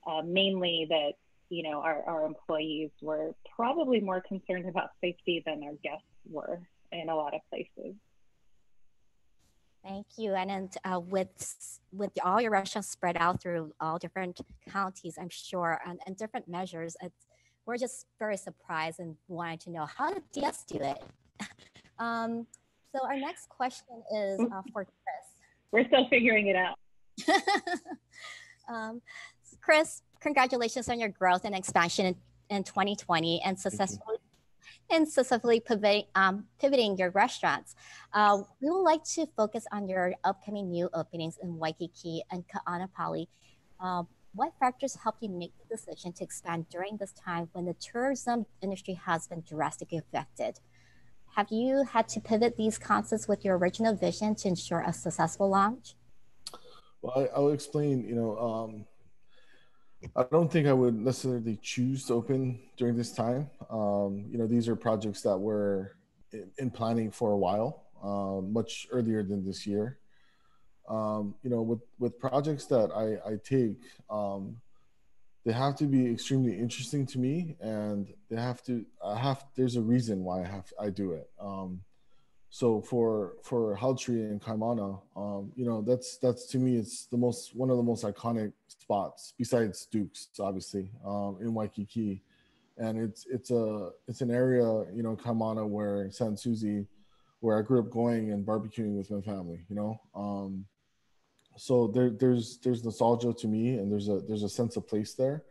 uh, 0.06 0.22
mainly 0.22 0.86
that 0.90 1.12
you 1.48 1.62
know 1.62 1.80
our, 1.80 2.02
our 2.06 2.26
employees 2.26 2.90
were 3.00 3.34
probably 3.56 4.00
more 4.00 4.20
concerned 4.20 4.68
about 4.68 4.90
safety 5.00 5.42
than 5.46 5.62
our 5.62 5.74
guests 5.82 6.04
were 6.30 6.60
in 6.92 7.08
a 7.08 7.16
lot 7.16 7.34
of 7.34 7.40
places. 7.48 7.94
Thank 9.86 10.06
you. 10.16 10.34
And 10.34 10.48
then 10.48 10.70
uh, 10.84 10.98
with 10.98 11.78
with 11.92 12.10
all 12.24 12.40
your 12.40 12.50
restaurants 12.50 12.88
spread 12.88 13.16
out 13.18 13.42
through 13.42 13.72
all 13.80 13.98
different 13.98 14.40
counties, 14.70 15.18
I'm 15.20 15.28
sure, 15.28 15.78
and, 15.86 16.00
and 16.06 16.16
different 16.16 16.48
measures, 16.48 16.96
we're 17.66 17.76
just 17.76 18.06
very 18.18 18.36
surprised 18.36 19.00
and 19.00 19.16
wanted 19.28 19.60
to 19.60 19.70
know 19.70 19.86
how 19.86 20.12
did 20.12 20.22
TS 20.32 20.64
do 20.64 20.78
it? 20.80 21.02
um, 21.98 22.46
so 22.94 23.06
our 23.06 23.18
next 23.18 23.48
question 23.48 24.02
is 24.14 24.40
uh, 24.40 24.62
for 24.72 24.84
Chris. 24.84 25.24
We're 25.70 25.86
still 25.86 26.08
figuring 26.08 26.46
it 26.48 26.56
out. 26.56 26.78
um, 28.68 29.02
Chris, 29.60 30.02
congratulations 30.20 30.88
on 30.88 30.98
your 30.98 31.08
growth 31.08 31.44
and 31.44 31.54
expansion 31.54 32.06
in, 32.06 32.16
in 32.56 32.64
2020 32.64 33.42
and 33.44 33.58
successfully 33.58 34.13
and 34.90 35.08
successfully 35.08 35.60
pivot, 35.60 36.06
um, 36.14 36.44
pivoting 36.60 36.96
your 36.96 37.10
restaurants. 37.10 37.74
Uh, 38.12 38.42
we 38.60 38.70
would 38.70 38.82
like 38.82 39.04
to 39.04 39.26
focus 39.36 39.66
on 39.72 39.88
your 39.88 40.14
upcoming 40.24 40.70
new 40.70 40.88
openings 40.94 41.38
in 41.42 41.58
Waikiki 41.58 42.22
and 42.30 42.44
Kaanapali. 42.48 43.28
Uh, 43.80 44.04
what 44.34 44.52
factors 44.58 44.96
helped 44.96 45.22
you 45.22 45.28
make 45.28 45.52
the 45.58 45.76
decision 45.76 46.12
to 46.12 46.24
expand 46.24 46.68
during 46.68 46.96
this 46.96 47.12
time 47.12 47.48
when 47.52 47.66
the 47.66 47.74
tourism 47.74 48.46
industry 48.60 48.94
has 48.94 49.28
been 49.28 49.42
drastically 49.42 49.98
affected? 49.98 50.58
Have 51.36 51.48
you 51.50 51.84
had 51.84 52.08
to 52.10 52.20
pivot 52.20 52.56
these 52.56 52.78
concepts 52.78 53.26
with 53.26 53.44
your 53.44 53.58
original 53.58 53.94
vision 53.94 54.34
to 54.36 54.48
ensure 54.48 54.80
a 54.80 54.92
successful 54.92 55.48
launch? 55.48 55.94
Well, 57.02 57.28
I, 57.34 57.38
will 57.38 57.52
explain. 57.52 58.04
You 58.04 58.14
know, 58.14 58.38
um, 58.38 58.86
I 60.16 60.24
don't 60.30 60.50
think 60.50 60.66
I 60.66 60.72
would 60.72 60.94
necessarily 60.94 61.58
choose 61.62 62.06
to 62.06 62.14
open 62.14 62.60
during 62.76 62.96
this 62.96 63.12
time. 63.12 63.50
Um, 63.70 64.26
you 64.30 64.38
know, 64.38 64.46
these 64.46 64.68
are 64.68 64.76
projects 64.76 65.22
that 65.22 65.36
were 65.36 65.96
in, 66.32 66.50
in 66.58 66.70
planning 66.70 67.10
for 67.10 67.32
a 67.32 67.36
while, 67.36 67.84
uh, 68.02 68.40
much 68.40 68.86
earlier 68.90 69.22
than 69.22 69.44
this 69.44 69.66
year. 69.66 69.98
Um, 70.88 71.34
you 71.42 71.50
know, 71.50 71.62
with 71.62 71.80
with 71.98 72.18
projects 72.18 72.66
that 72.66 72.90
I, 72.92 73.32
I 73.32 73.36
take, 73.42 73.80
um, 74.10 74.56
they 75.44 75.52
have 75.52 75.76
to 75.76 75.84
be 75.84 76.10
extremely 76.10 76.58
interesting 76.58 77.06
to 77.06 77.18
me, 77.18 77.56
and 77.60 78.12
they 78.30 78.36
have 78.36 78.62
to. 78.64 78.84
I 79.02 79.16
have. 79.16 79.44
There's 79.56 79.76
a 79.76 79.82
reason 79.82 80.24
why 80.24 80.42
I 80.42 80.46
have. 80.46 80.72
I 80.78 80.90
do 80.90 81.12
it. 81.12 81.30
Um, 81.40 81.80
so 82.54 82.80
for 82.80 83.32
for 83.42 83.74
Hau 83.74 83.94
Tree 83.94 84.22
and 84.22 84.40
Kaimana, 84.40 85.00
um, 85.16 85.50
you 85.56 85.66
know, 85.66 85.82
that's 85.82 86.18
that's 86.18 86.46
to 86.52 86.58
me 86.58 86.76
it's 86.76 87.06
the 87.06 87.16
most 87.16 87.56
one 87.56 87.68
of 87.68 87.76
the 87.76 87.82
most 87.82 88.04
iconic 88.04 88.52
spots 88.68 89.34
besides 89.36 89.86
Duke's, 89.90 90.28
obviously, 90.38 90.88
um, 91.04 91.36
in 91.40 91.52
Waikiki, 91.52 92.22
and 92.78 92.96
it's 92.96 93.26
it's 93.28 93.50
a 93.50 93.90
it's 94.06 94.20
an 94.20 94.30
area 94.30 94.62
you 94.94 95.02
know 95.02 95.16
Kaimana 95.16 95.68
where 95.68 96.08
Sans 96.12 96.40
Souci, 96.40 96.86
where 97.40 97.58
I 97.58 97.62
grew 97.62 97.80
up 97.80 97.90
going 97.90 98.30
and 98.30 98.46
barbecuing 98.46 98.96
with 98.96 99.10
my 99.10 99.20
family, 99.20 99.66
you 99.68 99.74
know. 99.74 100.00
Um, 100.14 100.64
so 101.56 101.88
there 101.88 102.10
there's 102.10 102.58
there's 102.58 102.84
nostalgia 102.84 103.32
to 103.32 103.48
me, 103.48 103.78
and 103.78 103.90
there's 103.90 104.08
a 104.08 104.20
there's 104.28 104.44
a 104.44 104.48
sense 104.48 104.76
of 104.76 104.86
place 104.86 105.14
there. 105.14 105.42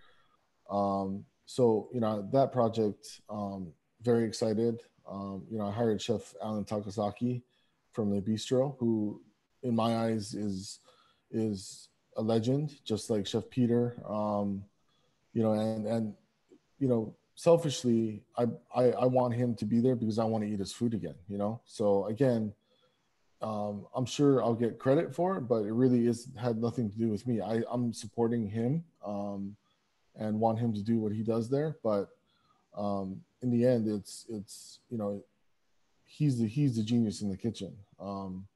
Um, 0.69 1.25
so 1.47 1.89
you 1.93 1.99
know 1.99 2.25
that 2.31 2.53
project, 2.53 3.19
um, 3.29 3.73
very 4.01 4.23
excited. 4.23 4.79
Um, 5.09 5.43
you 5.49 5.57
know, 5.57 5.67
I 5.67 5.71
hired 5.71 6.01
Chef 6.01 6.33
Alan 6.41 6.65
Takasaki 6.65 7.41
from 7.91 8.09
the 8.09 8.21
Bistro, 8.21 8.75
who, 8.79 9.21
in 9.61 9.75
my 9.75 9.97
eyes, 9.97 10.33
is 10.33 10.79
is 11.31 11.89
a 12.17 12.21
legend, 12.21 12.75
just 12.83 13.09
like 13.09 13.27
Chef 13.27 13.49
Peter. 13.49 13.95
Um, 14.07 14.63
you 15.33 15.43
know, 15.43 15.53
and 15.53 15.85
and 15.85 16.13
you 16.79 16.87
know, 16.87 17.15
selfishly, 17.35 18.23
I, 18.37 18.47
I 18.75 18.83
I 18.91 19.05
want 19.05 19.33
him 19.33 19.55
to 19.55 19.65
be 19.65 19.79
there 19.79 19.95
because 19.95 20.19
I 20.19 20.25
want 20.25 20.43
to 20.43 20.49
eat 20.49 20.59
his 20.59 20.73
food 20.73 20.93
again. 20.93 21.15
You 21.27 21.37
know, 21.37 21.61
so 21.65 22.05
again. 22.07 22.53
Um, 23.41 23.87
I'm 23.93 24.05
sure 24.05 24.41
I'll 24.41 24.55
get 24.55 24.79
credit 24.79 25.13
for 25.13 25.35
it, 25.35 25.41
but 25.41 25.65
it 25.65 25.73
really 25.73 26.07
is 26.07 26.29
had 26.39 26.61
nothing 26.61 26.89
to 26.89 26.97
do 26.97 27.09
with 27.09 27.27
me. 27.27 27.41
I, 27.41 27.61
I'm 27.69 27.91
supporting 27.91 28.47
him 28.47 28.85
um, 29.05 29.57
and 30.15 30.39
want 30.39 30.59
him 30.59 30.73
to 30.73 30.81
do 30.81 31.01
what 31.01 31.11
he 31.11 31.23
does 31.23 31.49
there. 31.49 31.75
But 31.83 32.07
um, 32.73 33.19
in 33.43 33.51
the 33.51 33.65
end, 33.65 33.87
it's 33.87 34.25
it's 34.29 34.79
you 34.89 34.97
know, 34.97 35.23
he's 36.05 36.39
the 36.39 36.47
he's 36.47 36.77
the 36.77 36.83
genius 36.83 37.21
in 37.21 37.29
the 37.29 37.37
kitchen. 37.37 37.73
Um, 37.99 38.47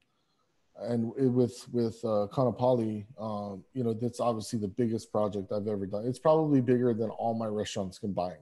and 0.80 1.12
it, 1.18 1.26
with 1.26 1.66
with 1.72 1.96
uh, 2.04 2.26
Kaanapali, 2.32 3.04
um, 3.20 3.64
you 3.74 3.84
know, 3.84 3.92
that's 3.92 4.20
obviously 4.20 4.58
the 4.58 4.68
biggest 4.68 5.12
project 5.12 5.52
I've 5.52 5.68
ever 5.68 5.86
done. 5.86 6.06
It's 6.06 6.18
probably 6.18 6.60
bigger 6.60 6.94
than 6.94 7.10
all 7.10 7.34
my 7.34 7.46
restaurants 7.46 7.98
combined, 7.98 8.36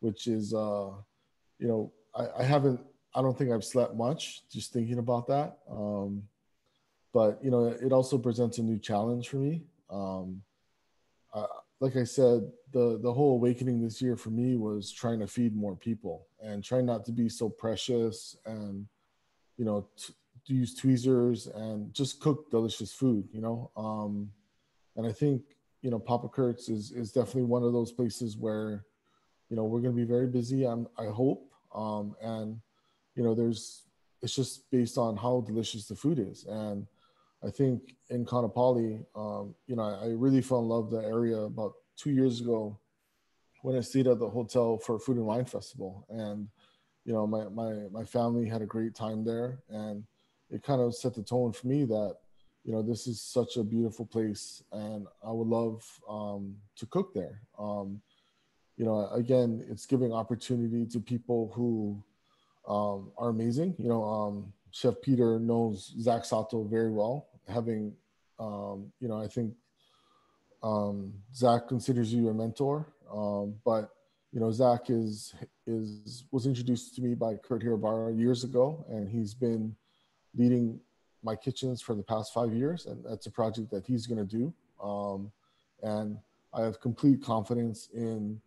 which 0.00 0.26
is, 0.26 0.52
uh, 0.52 0.90
you 1.58 1.68
know, 1.68 1.92
I, 2.14 2.26
I 2.40 2.42
haven't, 2.42 2.80
I 3.14 3.22
don't 3.22 3.36
think 3.36 3.50
I've 3.50 3.64
slept 3.64 3.94
much 3.94 4.42
just 4.50 4.72
thinking 4.72 4.98
about 4.98 5.28
that. 5.28 5.58
Um, 5.70 6.24
but 7.14 7.38
you 7.42 7.50
know, 7.50 7.66
it 7.66 7.92
also 7.92 8.18
presents 8.18 8.58
a 8.58 8.62
new 8.62 8.78
challenge 8.78 9.28
for 9.28 9.36
me. 9.36 9.62
Um, 9.90 10.42
I, 11.32 11.46
like 11.82 11.96
I 11.96 12.04
said, 12.04 12.48
the 12.70 13.00
the 13.02 13.12
whole 13.12 13.34
awakening 13.34 13.82
this 13.82 14.00
year 14.00 14.16
for 14.16 14.30
me 14.30 14.56
was 14.56 14.92
trying 14.92 15.18
to 15.18 15.26
feed 15.26 15.54
more 15.54 15.74
people 15.74 16.28
and 16.40 16.62
trying 16.62 16.86
not 16.86 17.04
to 17.06 17.12
be 17.12 17.28
so 17.28 17.48
precious 17.48 18.36
and 18.46 18.86
you 19.56 19.64
know 19.64 19.88
t- 19.96 20.14
use 20.46 20.76
tweezers 20.76 21.48
and 21.48 21.92
just 21.92 22.20
cook 22.20 22.48
delicious 22.52 22.92
food. 22.92 23.28
You 23.32 23.40
know, 23.40 23.70
um, 23.76 24.30
and 24.94 25.04
I 25.04 25.10
think 25.10 25.42
you 25.82 25.90
know 25.90 25.98
Papa 25.98 26.28
Kurtz 26.28 26.68
is 26.68 26.92
is 26.92 27.10
definitely 27.10 27.50
one 27.50 27.64
of 27.64 27.72
those 27.72 27.90
places 27.90 28.36
where 28.36 28.84
you 29.50 29.56
know 29.56 29.64
we're 29.64 29.80
going 29.80 29.94
to 29.94 30.00
be 30.00 30.06
very 30.06 30.28
busy. 30.28 30.64
I'm, 30.64 30.86
I 30.96 31.06
hope, 31.06 31.52
um, 31.74 32.14
and 32.22 32.60
you 33.16 33.24
know 33.24 33.34
there's 33.34 33.86
it's 34.22 34.36
just 34.36 34.70
based 34.70 34.98
on 34.98 35.16
how 35.16 35.40
delicious 35.44 35.88
the 35.88 35.96
food 35.96 36.20
is 36.20 36.44
and 36.44 36.86
I 37.44 37.50
think 37.50 37.96
in 38.10 38.24
Kaanapali, 38.24 39.04
um, 39.14 39.54
you 39.66 39.76
know, 39.76 39.82
I, 39.82 40.06
I, 40.06 40.08
really 40.10 40.40
fell 40.40 40.60
in 40.60 40.68
love 40.68 40.90
the 40.90 40.98
area 40.98 41.38
about 41.38 41.74
two 41.96 42.10
years 42.10 42.40
ago 42.40 42.78
when 43.62 43.76
I 43.76 43.80
stayed 43.80 44.06
at 44.06 44.18
the 44.18 44.28
hotel 44.28 44.78
for 44.78 44.98
Food 44.98 45.16
and 45.16 45.26
Wine 45.26 45.44
Festival. 45.44 46.06
And, 46.08 46.48
you 47.04 47.12
know, 47.12 47.26
my, 47.26 47.48
my, 47.48 47.88
my 47.90 48.04
family 48.04 48.48
had 48.48 48.62
a 48.62 48.66
great 48.66 48.94
time 48.94 49.24
there. 49.24 49.58
And 49.68 50.04
it 50.50 50.62
kind 50.62 50.80
of 50.80 50.94
set 50.94 51.14
the 51.14 51.22
tone 51.22 51.52
for 51.52 51.66
me 51.66 51.84
that, 51.84 52.16
you 52.64 52.72
know, 52.72 52.82
this 52.82 53.06
is 53.06 53.20
such 53.20 53.56
a 53.56 53.64
beautiful 53.64 54.06
place, 54.06 54.62
and 54.70 55.06
I 55.26 55.32
would 55.32 55.48
love 55.48 55.84
um, 56.08 56.56
to 56.76 56.86
cook 56.86 57.12
there. 57.12 57.40
Um, 57.58 58.00
you 58.76 58.84
know, 58.84 59.08
again, 59.12 59.64
it's 59.68 59.84
giving 59.84 60.12
opportunity 60.12 60.86
to 60.86 61.00
people 61.00 61.50
who 61.54 62.02
um, 62.68 63.10
are 63.18 63.30
amazing. 63.30 63.74
You 63.78 63.88
know, 63.88 64.04
um, 64.04 64.52
Chef 64.70 64.94
Peter 65.02 65.40
knows 65.40 65.92
Zach 66.00 66.24
Sato 66.24 66.64
very 66.64 66.92
well, 66.92 67.28
having, 67.48 67.94
um, 68.38 68.92
you 69.00 69.08
know, 69.08 69.20
I 69.20 69.28
think 69.28 69.54
um, 70.62 71.12
Zach 71.34 71.68
considers 71.68 72.12
you 72.12 72.28
a 72.28 72.34
mentor, 72.34 72.86
um, 73.12 73.54
but 73.64 73.90
you 74.32 74.40
know, 74.40 74.50
Zach 74.50 74.88
is 74.88 75.34
is 75.66 76.24
was 76.30 76.46
introduced 76.46 76.94
to 76.96 77.02
me 77.02 77.14
by 77.14 77.36
Kurt 77.36 77.62
Hirabara 77.62 78.18
years 78.18 78.44
ago, 78.44 78.84
and 78.88 79.08
he's 79.08 79.34
been 79.34 79.76
leading 80.34 80.80
my 81.22 81.36
kitchens 81.36 81.82
for 81.82 81.94
the 81.94 82.02
past 82.02 82.32
five 82.32 82.52
years, 82.52 82.86
and 82.86 83.04
that's 83.04 83.26
a 83.26 83.30
project 83.30 83.70
that 83.70 83.84
he's 83.86 84.06
going 84.06 84.26
to 84.26 84.36
do. 84.36 84.52
Um, 84.82 85.30
and 85.82 86.18
I 86.54 86.62
have 86.62 86.80
complete 86.80 87.22
confidence 87.22 87.88
in 87.94 88.40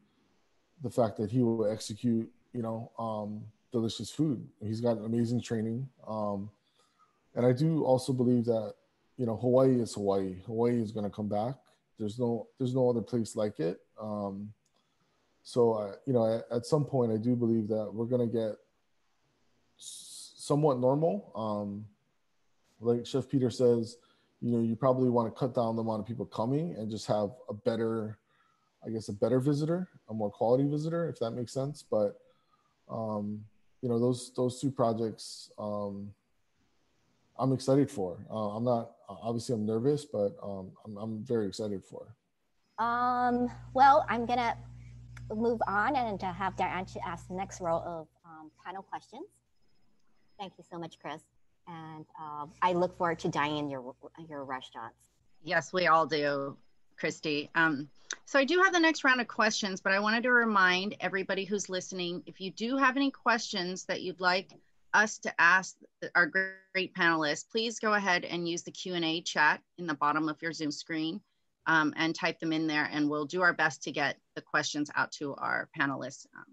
the 0.82 0.90
fact 0.90 1.18
that 1.18 1.32
he 1.32 1.42
will 1.42 1.68
execute, 1.68 2.30
you 2.54 2.62
know, 2.62 2.92
um, 3.00 3.44
delicious 3.72 4.10
food. 4.10 4.46
He's 4.62 4.82
got 4.82 4.98
amazing 4.98 5.42
training, 5.42 5.88
um, 6.08 6.50
and 7.36 7.46
I 7.46 7.52
do 7.52 7.84
also 7.84 8.12
believe 8.12 8.46
that, 8.46 8.74
you 9.18 9.26
know, 9.26 9.38
Hawaii 9.38 9.80
is 9.80 9.94
Hawaii. 9.94 10.42
Hawaii 10.46 10.82
is 10.82 10.92
going 10.92 11.06
to 11.06 11.10
come 11.10 11.30
back. 11.30 11.56
There's 11.98 12.20
no 12.20 12.48
there's 12.58 12.76
no 12.76 12.90
other 12.90 13.02
place 13.02 13.36
like 13.36 13.60
it. 13.60 13.80
Um, 14.00 14.52
so 15.44 15.76
I, 15.76 15.94
you 16.06 16.14
know, 16.14 16.44
at, 16.52 16.66
some 16.66 16.84
point, 16.84 17.12
I 17.12 17.18
do 17.18 17.36
believe 17.36 17.68
that 17.68 17.92
we're 17.94 18.06
going 18.08 18.28
to 18.28 18.36
get 18.36 18.56
somewhat 19.78 20.80
normal. 20.80 21.32
Um, 21.36 21.86
like 22.82 23.06
Chef 23.06 23.30
Peter 23.30 23.52
says, 23.52 23.98
you 24.42 24.52
know, 24.52 24.60
you 24.60 24.76
probably 24.76 25.10
want 25.10 25.32
to 25.32 25.40
cut 25.40 25.54
down 25.54 25.76
the 25.76 25.84
amount 25.84 26.00
of 26.00 26.08
people 26.08 26.26
coming 26.26 26.76
and 26.76 26.90
just 26.90 27.06
have 27.06 27.30
a 27.48 27.54
better, 27.54 28.18
I 28.86 28.90
guess, 28.90 29.08
a 29.10 29.14
better 29.14 29.40
visitor, 29.40 29.88
a 30.10 30.14
more 30.14 30.32
quality 30.32 30.68
visitor, 30.68 31.08
if 31.10 31.20
that 31.20 31.32
makes 31.32 31.54
sense. 31.54 31.84
But 31.90 32.20
um, 32.90 33.46
you 33.82 33.90
know, 33.90 34.00
those 34.00 34.32
those 34.36 34.60
two 34.60 34.72
projects, 34.72 35.52
um, 35.60 36.12
I'm 37.38 37.54
excited 37.54 37.92
for. 37.92 38.18
Uh, 38.32 38.56
I'm 38.56 38.64
not 38.64 38.95
obviously 39.10 39.56
I'm 39.56 39.66
nervous, 39.66 40.06
but 40.06 40.36
um, 40.42 40.72
I'm, 40.86 40.98
I'm 40.98 41.26
very 41.26 41.48
excited 41.48 41.84
for. 41.84 42.16
Um, 42.78 43.50
well, 43.74 44.06
I'm 44.10 44.26
gonna 44.26 44.58
move 45.34 45.62
on 45.68 45.96
and 45.96 46.20
to 46.20 46.26
have 46.28 46.56
Diane 46.56 46.86
to 46.86 47.08
ask 47.08 47.28
the 47.28 47.34
next 47.34 47.62
row 47.62 47.78
of 47.86 48.08
um, 48.26 48.52
panel 48.64 48.84
questions. 48.84 49.26
Thank 50.40 50.54
you 50.58 50.64
so 50.70 50.78
much, 50.78 51.00
Chris. 51.00 51.22
And 51.68 52.06
uh, 52.22 52.46
I 52.62 52.74
look 52.74 52.98
forward 52.98 53.20
to 53.20 53.30
dining 53.30 53.58
in 53.58 53.70
your, 53.70 53.96
your 54.30 54.44
restaurants. 54.44 54.98
Yes, 55.44 55.74
we 55.74 55.88
all 55.88 56.06
do, 56.06 56.58
Christy. 56.98 57.50
Um, 57.56 57.90
so 58.26 58.38
I 58.38 58.46
do 58.46 58.62
have 58.62 58.74
the 58.74 58.80
next 58.80 59.04
round 59.04 59.22
of 59.22 59.28
questions, 59.28 59.82
but 59.82 59.94
I 59.94 60.00
wanted 60.00 60.24
to 60.24 60.32
remind 60.32 60.96
everybody 61.00 61.46
who's 61.46 61.70
listening, 61.70 62.22
if 62.26 62.40
you 62.40 62.52
do 62.52 62.78
have 62.78 62.98
any 62.98 63.10
questions 63.10 63.86
that 63.86 64.02
you'd 64.02 64.20
like 64.20 64.52
us 64.96 65.20
to 65.20 65.42
ask 65.42 65.76
our 66.16 66.26
great 66.26 66.96
panelists, 66.96 67.46
please 67.52 67.80
go 67.80 67.94
ahead 67.94 68.24
and 68.26 68.48
use 68.48 68.64
the 68.64 68.72
Q&A 68.72 69.22
chat 69.22 69.62
in 69.78 69.86
the 69.86 69.94
bottom 69.94 70.30
of 70.30 70.42
your 70.42 70.54
Zoom 70.54 70.72
screen 70.72 71.22
um, 71.68 71.94
and 71.98 72.16
type 72.16 72.40
them 72.40 72.54
in 72.54 72.68
there 72.68 72.90
and 72.92 73.10
we'll 73.10 73.26
do 73.26 73.42
our 73.42 73.54
best 73.54 73.84
to 73.84 73.92
get 73.92 74.18
the 74.36 74.42
questions 74.42 74.90
out 74.96 75.12
to 75.14 75.36
our 75.36 75.70
panelists. 75.78 76.26
Um, 76.36 76.46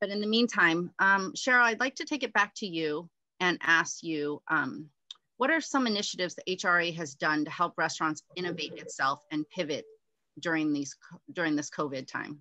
but 0.00 0.10
in 0.10 0.20
the 0.20 0.26
meantime, 0.26 0.90
um, 0.98 1.32
Cheryl, 1.34 1.64
I'd 1.64 1.80
like 1.80 1.96
to 1.96 2.04
take 2.04 2.22
it 2.22 2.32
back 2.32 2.54
to 2.56 2.66
you 2.66 3.08
and 3.40 3.58
ask 3.62 4.02
you, 4.02 4.40
um, 4.48 4.88
what 5.36 5.50
are 5.50 5.60
some 5.60 5.86
initiatives 5.86 6.34
the 6.34 6.56
HRA 6.56 6.94
has 6.94 7.14
done 7.14 7.44
to 7.44 7.50
help 7.50 7.74
restaurants 7.76 8.22
innovate 8.36 8.74
itself 8.74 9.20
and 9.32 9.48
pivot 9.48 9.84
during 10.38 10.72
these 10.72 10.96
during 11.32 11.56
this 11.56 11.70
COVID 11.70 12.06
time? 12.06 12.38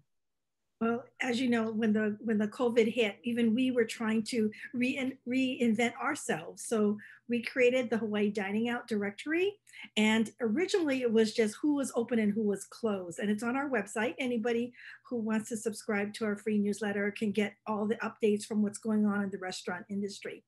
Well, 0.83 1.05
as 1.21 1.39
you 1.39 1.49
know, 1.49 1.71
when 1.71 1.93
the 1.93 2.17
when 2.19 2.37
the 2.37 2.49
COVID 2.49 2.91
hit, 2.91 3.15
even 3.23 3.55
we 3.55 3.71
were 3.71 3.85
trying 3.85 4.21
to 4.23 4.51
re- 4.73 5.17
reinvent 5.25 5.93
ourselves. 5.95 6.65
So 6.65 6.97
we 7.29 7.41
created 7.41 7.89
the 7.89 7.97
Hawaii 7.97 8.29
Dining 8.29 8.67
Out 8.67 8.85
directory, 8.85 9.53
and 9.95 10.29
originally 10.41 11.01
it 11.01 11.13
was 11.13 11.33
just 11.33 11.55
who 11.61 11.75
was 11.75 11.93
open 11.95 12.19
and 12.19 12.33
who 12.33 12.43
was 12.43 12.65
closed. 12.65 13.19
And 13.19 13.29
it's 13.29 13.43
on 13.43 13.55
our 13.55 13.69
website. 13.69 14.15
Anybody 14.19 14.73
who 15.09 15.19
wants 15.19 15.47
to 15.49 15.57
subscribe 15.57 16.13
to 16.15 16.25
our 16.25 16.35
free 16.35 16.57
newsletter 16.57 17.11
can 17.11 17.31
get 17.31 17.53
all 17.65 17.87
the 17.87 17.95
updates 18.03 18.43
from 18.43 18.61
what's 18.61 18.77
going 18.77 19.05
on 19.05 19.23
in 19.23 19.29
the 19.29 19.37
restaurant 19.37 19.85
industry. 19.89 20.43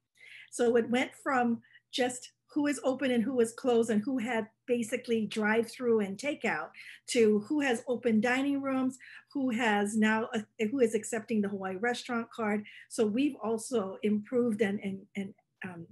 So 0.52 0.76
it 0.76 0.90
went 0.90 1.12
from 1.24 1.62
just 1.94 2.34
who 2.56 2.68
is 2.68 2.80
open 2.86 3.12
and 3.12 3.22
who 3.22 3.38
is 3.42 3.52
closed 3.52 3.90
and 3.90 4.02
who 4.02 4.18
had 4.18 4.48
basically 4.66 5.26
drive 5.26 5.70
through 5.70 6.00
and 6.00 6.18
takeout 6.18 6.70
to 7.06 7.40
who 7.50 7.60
has 7.60 7.84
open 7.88 8.22
dining 8.22 8.62
rooms 8.62 8.98
who 9.34 9.50
has 9.50 9.98
now 9.98 10.30
uh, 10.34 10.40
who 10.72 10.80
is 10.80 10.96
accepting 10.96 11.42
the 11.42 11.50
hawaii 11.50 11.76
restaurant 11.76 12.32
card. 12.32 12.64
So 12.90 13.06
we've 13.06 13.36
also 13.44 13.98
improved 14.04 14.62
and 14.62 14.80
and, 14.80 15.00
and 15.18 15.34
um, 15.66 15.86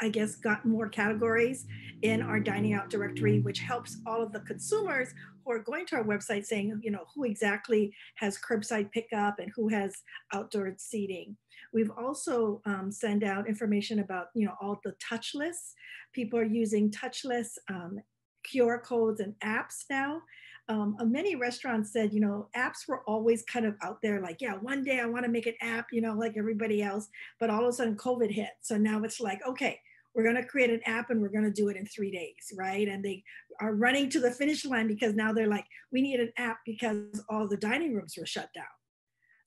I 0.00 0.08
guess, 0.08 0.36
got 0.36 0.64
more 0.64 0.88
categories 0.88 1.66
in 2.02 2.20
our 2.20 2.40
dining 2.40 2.74
out 2.74 2.90
directory, 2.90 3.40
which 3.40 3.60
helps 3.60 3.98
all 4.06 4.22
of 4.22 4.32
the 4.32 4.40
consumers 4.40 5.14
who 5.44 5.52
are 5.52 5.60
going 5.60 5.86
to 5.86 5.96
our 5.96 6.04
website 6.04 6.44
saying, 6.44 6.80
you 6.82 6.90
know, 6.90 7.04
who 7.14 7.24
exactly 7.24 7.92
has 8.16 8.38
curbside 8.38 8.90
pickup 8.90 9.38
and 9.38 9.52
who 9.54 9.68
has 9.68 9.94
outdoor 10.32 10.74
seating. 10.76 11.36
We've 11.72 11.90
also 11.96 12.60
um, 12.66 12.90
sent 12.90 13.24
out 13.24 13.48
information 13.48 14.00
about, 14.00 14.28
you 14.34 14.46
know, 14.46 14.54
all 14.60 14.80
the 14.84 14.94
touchless. 15.02 15.72
People 16.12 16.38
are 16.38 16.44
using 16.44 16.90
touchless 16.90 17.58
um, 17.70 18.00
QR 18.44 18.82
codes 18.82 19.20
and 19.20 19.34
apps 19.44 19.84
now. 19.90 20.22
Um, 20.68 20.96
uh, 20.98 21.04
many 21.04 21.36
restaurants 21.36 21.92
said, 21.92 22.12
you 22.12 22.20
know, 22.20 22.48
apps 22.56 22.88
were 22.88 23.02
always 23.06 23.42
kind 23.42 23.66
of 23.66 23.74
out 23.82 23.98
there, 24.02 24.20
like, 24.20 24.40
yeah, 24.40 24.54
one 24.54 24.82
day 24.82 25.00
I 25.00 25.06
want 25.06 25.24
to 25.24 25.30
make 25.30 25.46
an 25.46 25.54
app, 25.60 25.88
you 25.92 26.00
know, 26.00 26.14
like 26.14 26.36
everybody 26.38 26.82
else. 26.82 27.08
But 27.38 27.50
all 27.50 27.62
of 27.62 27.68
a 27.68 27.72
sudden, 27.72 27.96
COVID 27.96 28.30
hit. 28.30 28.50
So 28.62 28.78
now 28.78 29.02
it's 29.02 29.20
like, 29.20 29.40
okay, 29.46 29.78
we're 30.14 30.22
going 30.22 30.36
to 30.36 30.44
create 30.44 30.70
an 30.70 30.80
app 30.86 31.10
and 31.10 31.20
we're 31.20 31.28
going 31.28 31.44
to 31.44 31.50
do 31.50 31.68
it 31.68 31.76
in 31.76 31.86
three 31.86 32.10
days, 32.10 32.52
right? 32.56 32.88
And 32.88 33.04
they 33.04 33.22
are 33.60 33.74
running 33.74 34.08
to 34.10 34.20
the 34.20 34.30
finish 34.30 34.64
line 34.64 34.86
because 34.86 35.14
now 35.14 35.32
they're 35.32 35.48
like, 35.48 35.66
we 35.92 36.00
need 36.00 36.20
an 36.20 36.32
app 36.38 36.58
because 36.64 37.22
all 37.28 37.48
the 37.48 37.56
dining 37.56 37.94
rooms 37.94 38.14
were 38.16 38.26
shut 38.26 38.48
down. 38.54 38.64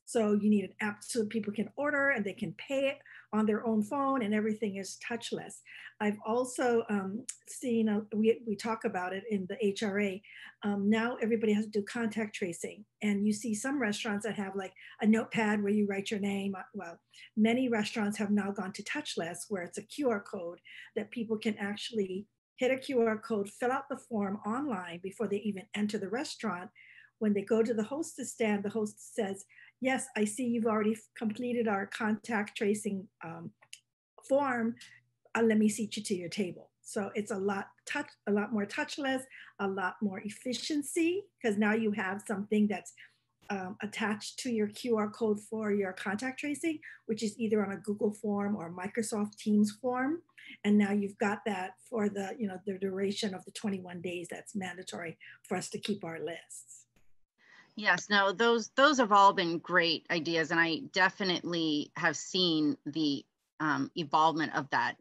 So 0.07 0.31
you 0.31 0.49
need 0.49 0.63
an 0.63 0.73
app 0.79 1.03
so 1.03 1.25
people 1.25 1.51
can 1.51 1.69
order 1.75 2.11
and 2.11 2.25
they 2.25 2.31
can 2.31 2.53
pay 2.53 2.87
it 2.87 2.97
on 3.33 3.45
their 3.45 3.67
own 3.67 3.83
phone 3.83 4.21
and 4.21 4.33
everything 4.33 4.77
is 4.77 4.97
touchless. 5.05 5.55
I've 5.99 6.17
also 6.25 6.83
um, 6.89 7.25
seen, 7.49 8.05
we, 8.15 8.39
we 8.47 8.55
talk 8.55 8.85
about 8.85 9.11
it 9.11 9.25
in 9.29 9.45
the 9.49 9.57
HRA, 9.73 10.21
um, 10.63 10.89
now 10.89 11.17
everybody 11.21 11.51
has 11.51 11.65
to 11.65 11.71
do 11.71 11.83
contact 11.83 12.35
tracing. 12.35 12.85
And 13.01 13.27
you 13.27 13.33
see 13.33 13.53
some 13.53 13.81
restaurants 13.81 14.25
that 14.25 14.35
have 14.35 14.55
like 14.55 14.71
a 15.01 15.05
notepad 15.05 15.61
where 15.61 15.73
you 15.73 15.85
write 15.87 16.09
your 16.09 16.21
name. 16.21 16.55
Uh, 16.57 16.63
well, 16.73 16.97
many 17.35 17.67
restaurants 17.67 18.17
have 18.17 18.31
now 18.31 18.51
gone 18.51 18.71
to 18.73 18.83
touchless 18.83 19.39
where 19.49 19.63
it's 19.63 19.77
a 19.77 19.83
QR 19.83 20.23
code 20.23 20.59
that 20.95 21.11
people 21.11 21.37
can 21.37 21.57
actually 21.57 22.27
hit 22.55 22.71
a 22.71 22.75
QR 22.75 23.21
code, 23.21 23.49
fill 23.49 23.73
out 23.73 23.89
the 23.89 23.97
form 23.97 24.39
online 24.45 25.01
before 25.03 25.27
they 25.27 25.37
even 25.37 25.63
enter 25.75 25.97
the 25.97 26.09
restaurant. 26.09 26.69
When 27.19 27.33
they 27.33 27.41
go 27.41 27.61
to 27.61 27.73
the 27.73 27.83
hostess 27.83 28.31
stand, 28.31 28.63
the 28.63 28.69
host 28.69 29.15
says, 29.15 29.43
yes, 29.81 30.07
I 30.15 30.25
see 30.25 30.45
you've 30.45 30.65
already 30.65 30.97
completed 31.17 31.67
our 31.67 31.85
contact 31.85 32.57
tracing 32.57 33.07
um, 33.23 33.51
form. 34.27 34.75
Uh, 35.35 35.41
let 35.41 35.57
me 35.57 35.69
seat 35.69 35.97
you 35.97 36.03
to 36.03 36.15
your 36.15 36.29
table. 36.29 36.69
So 36.81 37.11
it's 37.15 37.31
a 37.31 37.37
lot 37.37 37.67
touch, 37.85 38.07
a 38.27 38.31
lot 38.31 38.53
more 38.53 38.65
touchless, 38.65 39.21
a 39.59 39.67
lot 39.67 39.95
more 40.01 40.21
efficiency 40.23 41.23
because 41.41 41.57
now 41.57 41.73
you 41.73 41.91
have 41.91 42.23
something 42.25 42.67
that's 42.67 42.93
um, 43.49 43.77
attached 43.81 44.39
to 44.39 44.49
your 44.49 44.67
QR 44.67 45.11
code 45.11 45.39
for 45.39 45.71
your 45.71 45.93
contact 45.93 46.39
tracing, 46.39 46.79
which 47.05 47.23
is 47.23 47.37
either 47.37 47.65
on 47.65 47.73
a 47.73 47.77
Google 47.77 48.13
form 48.13 48.55
or 48.55 48.71
Microsoft 48.71 49.37
Teams 49.37 49.71
form. 49.81 50.21
And 50.63 50.77
now 50.77 50.91
you've 50.91 51.17
got 51.17 51.39
that 51.45 51.71
for 51.89 52.09
the, 52.09 52.35
you 52.39 52.47
know, 52.47 52.57
the 52.65 52.77
duration 52.77 53.33
of 53.33 53.43
the 53.45 53.51
21 53.51 54.01
days 54.01 54.27
that's 54.29 54.55
mandatory 54.55 55.17
for 55.43 55.57
us 55.57 55.69
to 55.71 55.79
keep 55.79 56.03
our 56.03 56.19
lists. 56.19 56.86
Yes, 57.77 58.09
no, 58.09 58.31
those 58.31 58.69
those 58.75 58.97
have 58.97 59.11
all 59.11 59.33
been 59.33 59.59
great 59.59 60.07
ideas, 60.09 60.49
and 60.49 60.59
I 60.59 60.79
definitely 60.91 61.91
have 61.95 62.17
seen 62.17 62.75
the 62.87 63.23
um, 63.59 63.91
evolvement 63.95 64.55
of 64.55 64.67
that 64.71 64.97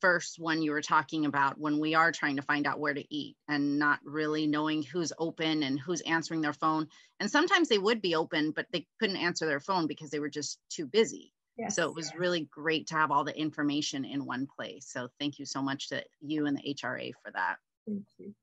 first 0.00 0.38
one 0.38 0.62
you 0.62 0.70
were 0.70 0.82
talking 0.82 1.26
about 1.26 1.58
when 1.58 1.78
we 1.78 1.94
are 1.94 2.12
trying 2.12 2.36
to 2.36 2.42
find 2.42 2.66
out 2.66 2.80
where 2.80 2.94
to 2.94 3.14
eat 3.14 3.36
and 3.48 3.78
not 3.78 4.00
really 4.04 4.46
knowing 4.46 4.82
who's 4.82 5.12
open 5.18 5.62
and 5.62 5.78
who's 5.78 6.00
answering 6.02 6.40
their 6.40 6.52
phone. 6.52 6.88
And 7.20 7.30
sometimes 7.30 7.68
they 7.68 7.78
would 7.78 8.02
be 8.02 8.14
open, 8.14 8.50
but 8.50 8.66
they 8.72 8.86
couldn't 9.00 9.16
answer 9.16 9.46
their 9.46 9.60
phone 9.60 9.86
because 9.86 10.10
they 10.10 10.18
were 10.18 10.28
just 10.28 10.58
too 10.68 10.86
busy. 10.86 11.32
Yes. 11.56 11.76
So 11.76 11.88
it 11.88 11.94
was 11.94 12.14
really 12.16 12.48
great 12.50 12.88
to 12.88 12.96
have 12.96 13.10
all 13.10 13.24
the 13.24 13.38
information 13.38 14.04
in 14.04 14.26
one 14.26 14.46
place. 14.46 14.86
So 14.90 15.08
thank 15.20 15.38
you 15.38 15.46
so 15.46 15.62
much 15.62 15.88
to 15.88 16.02
you 16.20 16.46
and 16.46 16.56
the 16.56 16.74
HRA 16.74 17.12
for 17.22 17.30
that. 17.32 17.56
Thank 17.86 18.04
you. 18.18 18.34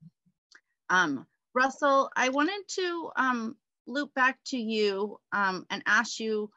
Um, 0.90 1.28
Russell, 1.54 2.10
I 2.16 2.30
wanted 2.30 2.64
to 2.70 3.12
um, 3.16 3.56
loop 3.88 4.14
back 4.14 4.38
to 4.48 4.58
you 4.58 5.20
um, 5.32 5.66
and 5.70 5.84
ask 5.86 6.20
you 6.20 6.50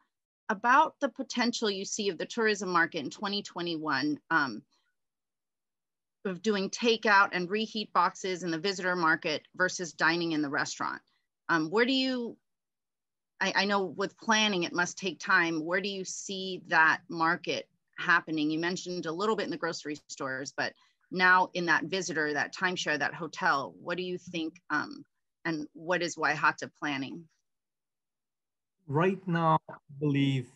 about 0.49 0.95
the 1.01 1.09
potential 1.09 1.71
you 1.71 1.85
see 1.85 2.09
of 2.09 2.19
the 2.19 2.27
tourism 2.27 2.69
market 2.69 2.99
in 2.99 3.11
2021. 3.11 4.19
Um, 4.31 4.63
of 6.25 6.43
doing 6.43 6.71
takeout 6.71 7.31
and 7.33 7.51
reheat 7.51 7.93
boxes 7.93 8.43
in 8.43 8.51
the 8.51 8.59
visitor 8.59 8.97
market 8.97 9.43
versus 9.57 9.93
dining 9.93 10.33
in 10.33 10.43
the 10.43 10.49
restaurant. 10.49 11.03
Um, 11.49 11.69
where 11.69 11.85
do 11.85 11.93
you, 11.93 12.37
I, 13.41 13.53
I 13.57 13.65
know 13.67 13.85
with 13.85 14.19
planning, 14.19 14.63
it 14.63 14.73
must 14.73 14.97
take 14.97 15.21
time. 15.21 15.65
Where 15.65 15.81
do 15.81 15.89
you 15.89 16.05
see 16.05 16.63
that 16.69 17.01
market 17.09 17.69
happening? 17.99 18.51
You 18.51 18.59
mentioned 18.59 19.07
a 19.07 19.13
little 19.13 19.37
bit 19.37 19.45
in 19.45 19.51
the 19.51 19.57
grocery 19.57 19.99
stores, 20.09 20.53
but 20.57 20.73
now 21.11 21.51
in 21.55 21.67
that 21.67 21.85
visitor, 21.85 22.33
that 22.33 22.55
timeshare, 22.55 22.99
that 22.99 23.15
hotel, 23.15 23.75
what 23.81 23.97
do 23.97 24.03
you 24.03 24.17
think 24.17 24.61
um, 24.71 25.05
and 25.45 25.67
what 25.75 26.03
is 26.03 26.17
Y. 26.17 26.33
Hata 26.33 26.71
planning? 26.79 27.25
Right 28.87 29.21
now, 29.27 29.59
I 29.71 29.75
believe 29.99 30.49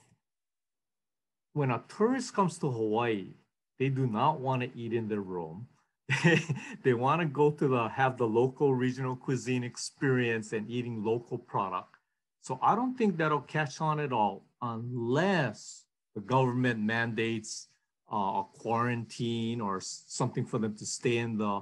when 1.53 1.70
a 1.70 1.82
tourist 1.89 2.34
comes 2.34 2.59
to 2.59 2.70
Hawaii, 2.70 3.32
they 3.78 3.89
do 3.89 4.07
not 4.07 4.41
want 4.41 4.62
to 4.62 4.70
eat 4.76 4.93
in 4.93 5.09
their 5.09 5.20
room. 5.20 5.66
they 6.82 6.95
want 6.95 7.20
to 7.20 7.26
go 7.26 7.51
to 7.51 7.68
the 7.68 7.89
have 7.89 8.16
the 8.16 8.26
local 8.26 8.74
regional 8.74 9.14
cuisine 9.14 9.64
experience 9.64 10.53
and 10.53 10.70
eating 10.70 11.05
local 11.05 11.39
product. 11.39 11.97
So 12.41 12.59
I 12.62 12.74
don't 12.74 12.97
think 12.97 13.16
that'll 13.16 13.41
catch 13.43 13.80
on 13.80 14.01
at 14.01 14.12
all 14.12 14.47
unless 14.62 15.84
the 16.14 16.20
government 16.20 16.80
mandates 16.80 17.68
uh, 18.11 18.16
a 18.41 18.45
quarantine 18.55 19.61
or 19.61 19.80
something 19.82 20.47
for 20.47 20.59
them 20.59 20.74
to 20.76 20.86
stay 20.86 21.18
in 21.18 21.36
the 21.36 21.61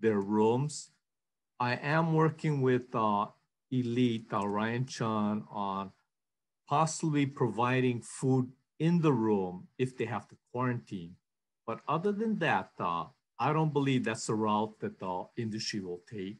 their 0.00 0.20
rooms. 0.20 0.90
I 1.60 1.74
am 1.74 2.14
working 2.14 2.60
with 2.60 2.94
uh, 2.94 3.26
Elite, 3.70 4.26
uh, 4.32 4.46
Ryan 4.46 4.86
Chan, 4.86 5.44
on 5.50 5.92
possibly 6.68 7.26
providing 7.26 8.00
food 8.00 8.50
in 8.78 9.00
the 9.00 9.12
room 9.12 9.66
if 9.78 9.96
they 9.96 10.04
have 10.04 10.28
to 10.28 10.36
quarantine. 10.52 11.16
But 11.66 11.80
other 11.88 12.12
than 12.12 12.38
that, 12.38 12.70
uh, 12.78 13.06
I 13.38 13.52
don't 13.52 13.72
believe 13.72 14.04
that's 14.04 14.28
a 14.28 14.34
route 14.34 14.78
that 14.80 14.98
the 14.98 15.24
industry 15.36 15.80
will 15.80 16.02
take. 16.10 16.38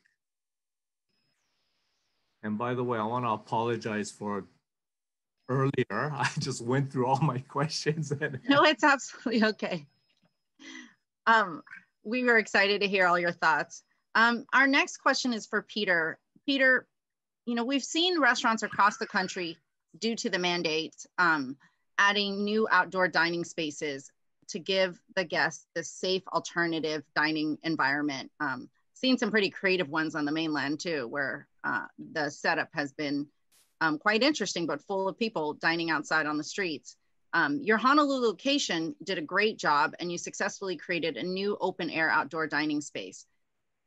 And 2.42 2.56
by 2.56 2.74
the 2.74 2.84
way, 2.84 2.98
I 2.98 3.04
want 3.04 3.24
to 3.24 3.30
apologize 3.30 4.10
for 4.10 4.46
earlier. 5.48 5.72
I 5.90 6.30
just 6.38 6.64
went 6.64 6.92
through 6.92 7.06
all 7.06 7.20
my 7.20 7.38
questions. 7.48 8.12
And 8.12 8.38
no, 8.48 8.64
it's 8.64 8.84
absolutely 8.84 9.48
okay. 9.48 9.86
Um, 11.26 11.62
we 12.04 12.24
were 12.24 12.38
excited 12.38 12.80
to 12.80 12.88
hear 12.88 13.06
all 13.06 13.18
your 13.18 13.32
thoughts. 13.32 13.82
Um, 14.18 14.46
our 14.52 14.66
next 14.66 14.96
question 14.96 15.32
is 15.32 15.46
for 15.46 15.62
Peter. 15.62 16.18
Peter, 16.44 16.88
you 17.46 17.54
know, 17.54 17.64
we've 17.64 17.84
seen 17.84 18.20
restaurants 18.20 18.64
across 18.64 18.96
the 18.96 19.06
country 19.06 19.56
due 20.00 20.16
to 20.16 20.28
the 20.28 20.40
mandate 20.40 20.96
um, 21.18 21.56
adding 21.98 22.42
new 22.42 22.66
outdoor 22.72 23.06
dining 23.06 23.44
spaces 23.44 24.10
to 24.48 24.58
give 24.58 25.00
the 25.14 25.22
guests 25.22 25.66
the 25.76 25.84
safe 25.84 26.26
alternative 26.32 27.04
dining 27.14 27.58
environment. 27.62 28.28
Um, 28.40 28.68
seen 28.92 29.18
some 29.18 29.30
pretty 29.30 29.50
creative 29.50 29.88
ones 29.88 30.16
on 30.16 30.24
the 30.24 30.32
mainland 30.32 30.80
too, 30.80 31.06
where 31.06 31.46
uh, 31.62 31.86
the 32.12 32.28
setup 32.28 32.70
has 32.72 32.90
been 32.90 33.24
um, 33.80 33.98
quite 33.98 34.24
interesting, 34.24 34.66
but 34.66 34.82
full 34.82 35.06
of 35.06 35.16
people 35.16 35.54
dining 35.54 35.90
outside 35.90 36.26
on 36.26 36.38
the 36.38 36.42
streets. 36.42 36.96
Um, 37.34 37.60
your 37.62 37.76
Honolulu 37.76 38.26
location 38.26 38.96
did 39.04 39.18
a 39.18 39.22
great 39.22 39.58
job 39.58 39.94
and 40.00 40.10
you 40.10 40.18
successfully 40.18 40.76
created 40.76 41.16
a 41.16 41.22
new 41.22 41.56
open 41.60 41.88
air 41.88 42.10
outdoor 42.10 42.48
dining 42.48 42.80
space. 42.80 43.24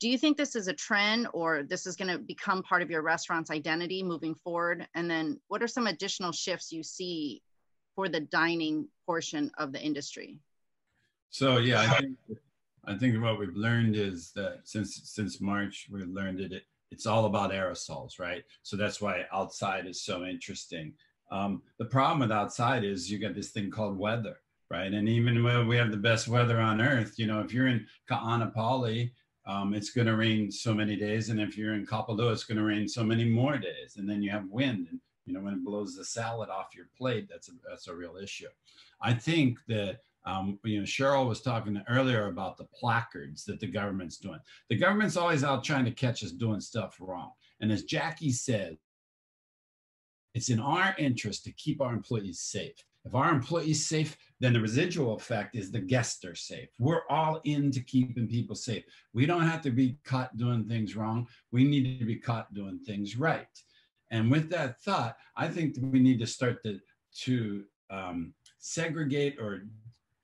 Do 0.01 0.09
you 0.09 0.17
think 0.17 0.35
this 0.35 0.55
is 0.55 0.67
a 0.67 0.73
trend 0.73 1.27
or 1.31 1.61
this 1.61 1.85
is 1.85 1.95
going 1.95 2.11
to 2.11 2.17
become 2.17 2.63
part 2.63 2.81
of 2.81 2.89
your 2.89 3.03
restaurant's 3.03 3.51
identity 3.51 4.01
moving 4.01 4.33
forward? 4.33 4.87
And 4.95 5.07
then 5.07 5.39
what 5.47 5.61
are 5.61 5.67
some 5.67 5.85
additional 5.85 6.31
shifts 6.31 6.71
you 6.71 6.81
see 6.81 7.43
for 7.95 8.09
the 8.09 8.21
dining 8.21 8.87
portion 9.05 9.51
of 9.59 9.71
the 9.71 9.79
industry? 9.79 10.39
So 11.29 11.59
yeah, 11.59 11.81
I 11.81 11.99
think 11.99 12.17
I 12.85 12.97
think 12.97 13.21
what 13.21 13.37
we've 13.37 13.55
learned 13.55 13.95
is 13.95 14.31
that 14.31 14.61
since 14.63 14.99
since 15.03 15.39
March, 15.39 15.87
we've 15.91 16.09
learned 16.09 16.39
that 16.39 16.51
it, 16.51 16.63
it's 16.89 17.05
all 17.05 17.25
about 17.25 17.51
aerosols, 17.51 18.19
right? 18.19 18.43
So 18.63 18.75
that's 18.75 19.01
why 19.01 19.25
outside 19.31 19.85
is 19.85 20.03
so 20.03 20.25
interesting. 20.25 20.93
Um, 21.31 21.61
the 21.77 21.85
problem 21.85 22.21
with 22.21 22.31
outside 22.31 22.83
is 22.83 23.09
you 23.09 23.19
got 23.19 23.35
this 23.35 23.51
thing 23.51 23.69
called 23.69 23.99
weather, 23.99 24.37
right? 24.71 24.91
And 24.91 25.07
even 25.07 25.43
when 25.43 25.67
we 25.67 25.77
have 25.77 25.91
the 25.91 25.97
best 25.97 26.27
weather 26.27 26.59
on 26.59 26.81
earth, 26.81 27.19
you 27.19 27.27
know, 27.27 27.39
if 27.41 27.53
you're 27.53 27.67
in 27.67 27.85
Kaanapali, 28.09 29.11
um, 29.45 29.73
it's 29.73 29.91
going 29.91 30.07
to 30.07 30.15
rain 30.15 30.51
so 30.51 30.73
many 30.73 30.95
days, 30.95 31.29
and 31.29 31.39
if 31.39 31.57
you're 31.57 31.73
in 31.73 31.85
Kapalua, 31.85 32.31
it's 32.31 32.43
going 32.43 32.57
to 32.57 32.63
rain 32.63 32.87
so 32.87 33.03
many 33.03 33.25
more 33.25 33.57
days, 33.57 33.97
and 33.97 34.09
then 34.09 34.21
you 34.21 34.29
have 34.31 34.45
wind, 34.49 34.87
and 34.91 34.99
you 35.25 35.33
know 35.33 35.41
when 35.41 35.53
it 35.53 35.65
blows 35.65 35.95
the 35.95 36.05
salad 36.05 36.49
off 36.49 36.75
your 36.75 36.87
plate, 36.97 37.27
that's 37.29 37.49
a 37.49 37.53
that's 37.67 37.87
a 37.87 37.95
real 37.95 38.17
issue. 38.17 38.47
I 39.01 39.13
think 39.13 39.59
that 39.67 40.01
um, 40.25 40.59
you 40.63 40.79
know, 40.79 40.85
Cheryl 40.85 41.27
was 41.27 41.41
talking 41.41 41.81
earlier 41.89 42.27
about 42.27 42.57
the 42.57 42.65
placards 42.65 43.43
that 43.45 43.59
the 43.59 43.67
government's 43.67 44.17
doing. 44.17 44.39
The 44.69 44.77
government's 44.77 45.17
always 45.17 45.43
out 45.43 45.63
trying 45.63 45.85
to 45.85 45.91
catch 45.91 46.23
us 46.23 46.31
doing 46.31 46.61
stuff 46.61 46.97
wrong. 46.99 47.31
And 47.59 47.71
as 47.71 47.83
Jackie 47.83 48.31
said, 48.31 48.77
it's 50.33 50.49
in 50.49 50.59
our 50.59 50.95
interest 50.97 51.43
to 51.45 51.51
keep 51.53 51.81
our 51.81 51.93
employees 51.93 52.39
safe. 52.39 52.75
If 53.03 53.15
our 53.15 53.31
employees 53.31 53.87
safe, 53.87 54.15
then 54.41 54.53
the 54.53 54.59
residual 54.59 55.15
effect 55.15 55.55
is 55.55 55.71
the 55.71 55.79
guests 55.79 56.25
are 56.25 56.35
safe. 56.35 56.69
We're 56.79 57.07
all 57.09 57.39
into 57.43 57.79
keeping 57.79 58.27
people 58.27 58.55
safe. 58.55 58.83
We 59.13 59.25
don't 59.25 59.47
have 59.47 59.61
to 59.61 59.71
be 59.71 59.97
caught 60.03 60.35
doing 60.35 60.65
things 60.67 60.95
wrong. 60.95 61.27
We 61.51 61.63
need 61.63 61.99
to 61.99 62.05
be 62.05 62.15
caught 62.15 62.53
doing 62.53 62.79
things 62.79 63.15
right. 63.15 63.47
And 64.09 64.31
with 64.31 64.49
that 64.49 64.81
thought, 64.81 65.15
I 65.37 65.47
think 65.47 65.75
we 65.79 65.99
need 65.99 66.19
to 66.19 66.27
start 66.27 66.63
to, 66.63 66.79
to 67.25 67.63
um, 67.91 68.33
segregate 68.57 69.37
or 69.39 69.63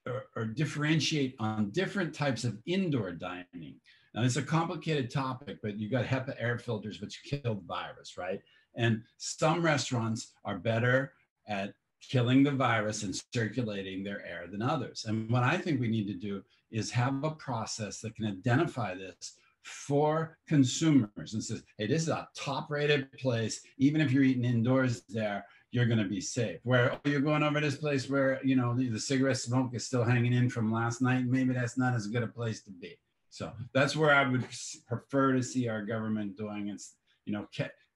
or, 0.07 0.23
or 0.35 0.45
differentiate 0.45 1.35
on 1.39 1.69
different 1.71 2.13
types 2.13 2.43
of 2.43 2.57
indoor 2.65 3.11
dining. 3.11 3.75
Now, 4.13 4.23
it's 4.23 4.37
a 4.37 4.41
complicated 4.41 5.11
topic, 5.11 5.57
but 5.61 5.77
you 5.77 5.89
got 5.89 6.05
HEPA 6.05 6.35
air 6.39 6.57
filters, 6.57 7.01
which 7.01 7.21
kill 7.23 7.61
virus, 7.67 8.17
right? 8.17 8.41
And 8.75 9.03
some 9.17 9.61
restaurants 9.61 10.31
are 10.45 10.57
better 10.57 11.13
at 11.47 11.73
killing 12.01 12.43
the 12.43 12.51
virus 12.51 13.03
and 13.03 13.19
circulating 13.33 14.03
their 14.03 14.25
air 14.25 14.47
than 14.49 14.61
others. 14.61 15.05
And 15.07 15.29
what 15.29 15.43
I 15.43 15.57
think 15.57 15.79
we 15.79 15.87
need 15.87 16.07
to 16.07 16.13
do 16.13 16.43
is 16.71 16.91
have 16.91 17.23
a 17.23 17.31
process 17.31 17.99
that 18.01 18.15
can 18.15 18.25
identify 18.25 18.95
this 18.95 19.37
for 19.63 20.37
consumers 20.47 21.33
and 21.33 21.43
says, 21.43 21.63
hey, 21.77 21.87
this 21.87 22.03
is 22.03 22.09
a 22.09 22.27
top 22.35 22.69
rated 22.69 23.11
place. 23.13 23.61
Even 23.77 24.01
if 24.01 24.11
you're 24.11 24.23
eating 24.23 24.45
indoors 24.45 25.03
there, 25.09 25.45
you're 25.71 25.85
going 25.85 25.97
to 25.97 26.05
be 26.05 26.21
safe. 26.21 26.59
Where 26.63 26.93
oh, 26.93 26.99
you're 27.09 27.19
going 27.19 27.43
over 27.43 27.59
this 27.59 27.75
place 27.75 28.09
where 28.09 28.39
you 28.43 28.55
know 28.55 28.73
the, 28.73 28.89
the, 28.89 28.99
cigarette 28.99 29.37
smoke 29.37 29.71
is 29.73 29.85
still 29.85 30.03
hanging 30.03 30.33
in 30.33 30.49
from 30.49 30.71
last 30.71 31.01
night, 31.01 31.25
maybe 31.25 31.53
that's 31.53 31.77
not 31.77 31.93
as 31.93 32.07
good 32.07 32.23
a 32.23 32.27
place 32.27 32.61
to 32.63 32.71
be. 32.71 32.97
So 33.29 33.51
that's 33.73 33.95
where 33.95 34.13
I 34.13 34.27
would 34.27 34.45
prefer 34.87 35.33
to 35.33 35.43
see 35.43 35.67
our 35.67 35.83
government 35.83 36.37
doing. 36.37 36.69
It's 36.69 36.95
you 37.25 37.33
know 37.33 37.47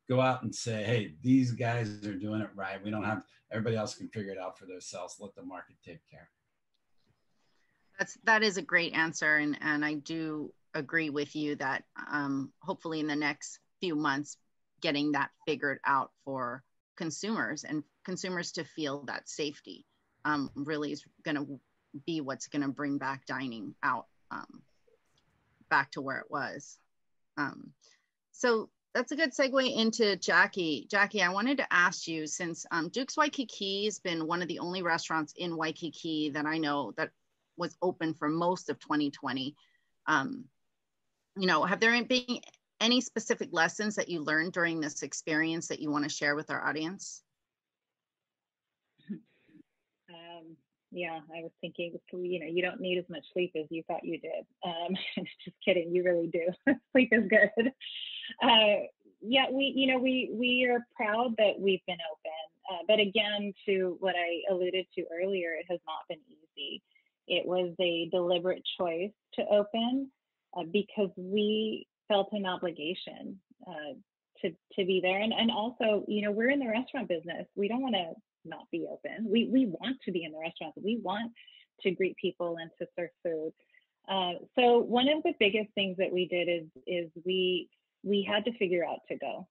go 0.09 0.21
out 0.21 0.43
and 0.43 0.53
say, 0.53 0.83
hey, 0.83 1.15
these 1.21 1.51
guys 1.51 2.05
are 2.05 2.15
doing 2.15 2.41
it 2.41 2.49
right. 2.55 2.83
We 2.83 2.91
don't 2.91 3.03
have 3.03 3.23
everybody 3.51 3.75
else 3.75 3.95
can 3.95 4.09
figure 4.09 4.31
it 4.31 4.37
out 4.37 4.57
for 4.57 4.65
themselves. 4.65 5.17
Let 5.19 5.35
the 5.35 5.43
market 5.43 5.75
take 5.85 6.01
care. 6.09 6.29
That's 7.99 8.17
that 8.23 8.43
is 8.43 8.57
a 8.57 8.61
great 8.61 8.93
answer, 8.93 9.37
and 9.37 9.57
and 9.61 9.85
I 9.85 9.95
do 9.95 10.51
agree 10.73 11.09
with 11.09 11.35
you 11.35 11.55
that 11.57 11.83
um, 12.11 12.51
hopefully 12.61 12.99
in 12.99 13.07
the 13.07 13.15
next 13.15 13.59
few 13.79 13.95
months, 13.95 14.37
getting 14.81 15.11
that 15.11 15.29
figured 15.45 15.79
out 15.85 16.11
for 16.25 16.63
consumers 16.95 17.63
and 17.63 17.83
consumers 18.05 18.51
to 18.53 18.63
feel 18.63 19.03
that 19.05 19.29
safety 19.29 19.85
um, 20.25 20.49
really 20.55 20.91
is 20.91 21.03
going 21.23 21.35
to 21.35 21.59
be 22.05 22.21
what's 22.21 22.47
going 22.47 22.61
to 22.61 22.69
bring 22.69 22.97
back 22.97 23.25
dining 23.25 23.75
out 23.83 24.05
um, 24.31 24.61
back 25.69 25.91
to 25.91 26.01
where 26.01 26.19
it 26.19 26.29
was. 26.29 26.77
Um, 27.37 27.71
so 28.31 28.69
that's 28.93 29.11
a 29.11 29.15
good 29.15 29.31
segue 29.31 29.75
into 29.75 30.15
Jackie. 30.17 30.87
Jackie, 30.89 31.21
I 31.21 31.29
wanted 31.29 31.57
to 31.57 31.73
ask 31.73 32.07
you 32.07 32.27
since 32.27 32.65
um, 32.71 32.89
Duke's 32.89 33.15
Waikiki 33.15 33.85
has 33.85 33.99
been 33.99 34.27
one 34.27 34.41
of 34.41 34.47
the 34.47 34.59
only 34.59 34.81
restaurants 34.81 35.33
in 35.37 35.55
Waikiki 35.55 36.31
that 36.31 36.45
I 36.45 36.57
know 36.57 36.93
that 36.97 37.11
was 37.57 37.77
open 37.81 38.13
for 38.13 38.27
most 38.27 38.69
of 38.69 38.79
2020. 38.79 39.55
Um, 40.07 40.45
you 41.37 41.47
know, 41.47 41.63
have 41.63 41.79
there 41.79 42.03
been 42.03 42.41
any 42.81 42.99
specific 42.99 43.49
lessons 43.51 43.95
that 43.95 44.09
you 44.09 44.21
learned 44.21 44.53
during 44.53 44.81
this 44.81 45.03
experience 45.03 45.67
that 45.67 45.79
you 45.79 45.89
want 45.89 46.03
to 46.03 46.09
share 46.09 46.35
with 46.35 46.49
our 46.49 46.65
audience? 46.65 47.21
Um, 50.09 50.57
yeah, 50.91 51.19
I 51.33 51.43
was 51.43 51.51
thinking, 51.61 51.97
you 52.11 52.39
know, 52.39 52.47
you 52.47 52.61
don't 52.61 52.81
need 52.81 52.97
as 52.97 53.09
much 53.09 53.23
sleep 53.31 53.53
as 53.55 53.67
you 53.69 53.83
thought 53.87 54.03
you 54.03 54.19
did. 54.19 54.45
Um, 54.65 54.97
just 55.45 55.55
kidding, 55.63 55.95
you 55.95 56.03
really 56.03 56.27
do. 56.27 56.47
sleep 56.91 57.09
is 57.13 57.29
good. 57.29 57.71
Uh, 58.41 58.87
yeah, 59.21 59.45
we, 59.51 59.71
you 59.75 59.87
know, 59.87 59.99
we 59.99 60.31
we 60.33 60.67
are 60.69 60.85
proud 60.95 61.35
that 61.37 61.59
we've 61.59 61.85
been 61.85 61.97
open, 62.11 62.31
uh, 62.71 62.83
but 62.87 62.99
again, 62.99 63.53
to 63.67 63.97
what 63.99 64.15
I 64.15 64.41
alluded 64.51 64.85
to 64.95 65.05
earlier, 65.13 65.53
it 65.53 65.65
has 65.69 65.79
not 65.85 66.07
been 66.09 66.19
easy. 66.57 66.81
It 67.27 67.45
was 67.45 67.73
a 67.79 68.09
deliberate 68.11 68.63
choice 68.79 69.11
to 69.35 69.43
open 69.51 70.11
uh, 70.57 70.63
because 70.71 71.09
we 71.15 71.87
felt 72.07 72.29
an 72.31 72.45
obligation 72.45 73.39
uh, 73.67 73.93
to 74.41 74.49
to 74.49 74.85
be 74.85 74.99
there, 75.01 75.21
and 75.21 75.33
and 75.33 75.51
also, 75.51 76.03
you 76.07 76.23
know, 76.23 76.31
we're 76.31 76.49
in 76.49 76.59
the 76.59 76.67
restaurant 76.67 77.07
business. 77.07 77.45
We 77.55 77.67
don't 77.67 77.81
want 77.81 77.95
to 77.95 78.13
not 78.43 78.65
be 78.71 78.87
open. 78.91 79.29
We 79.29 79.49
we 79.51 79.67
want 79.67 79.97
to 80.05 80.11
be 80.11 80.23
in 80.23 80.31
the 80.31 80.39
restaurant. 80.39 80.73
We 80.81 80.99
want 81.03 81.31
to 81.81 81.91
greet 81.91 82.15
people 82.17 82.57
and 82.59 82.71
to 82.79 82.87
serve 82.97 83.09
food. 83.23 83.53
Uh, 84.09 84.33
so 84.57 84.79
one 84.79 85.07
of 85.09 85.21
the 85.23 85.33
biggest 85.39 85.69
things 85.75 85.97
that 85.97 86.11
we 86.11 86.27
did 86.27 86.49
is 86.49 86.67
is 86.87 87.11
we 87.23 87.69
we 88.03 88.27
had 88.29 88.45
to 88.45 88.57
figure 88.57 88.85
out 88.85 88.99
to 89.09 89.17
go. 89.17 89.47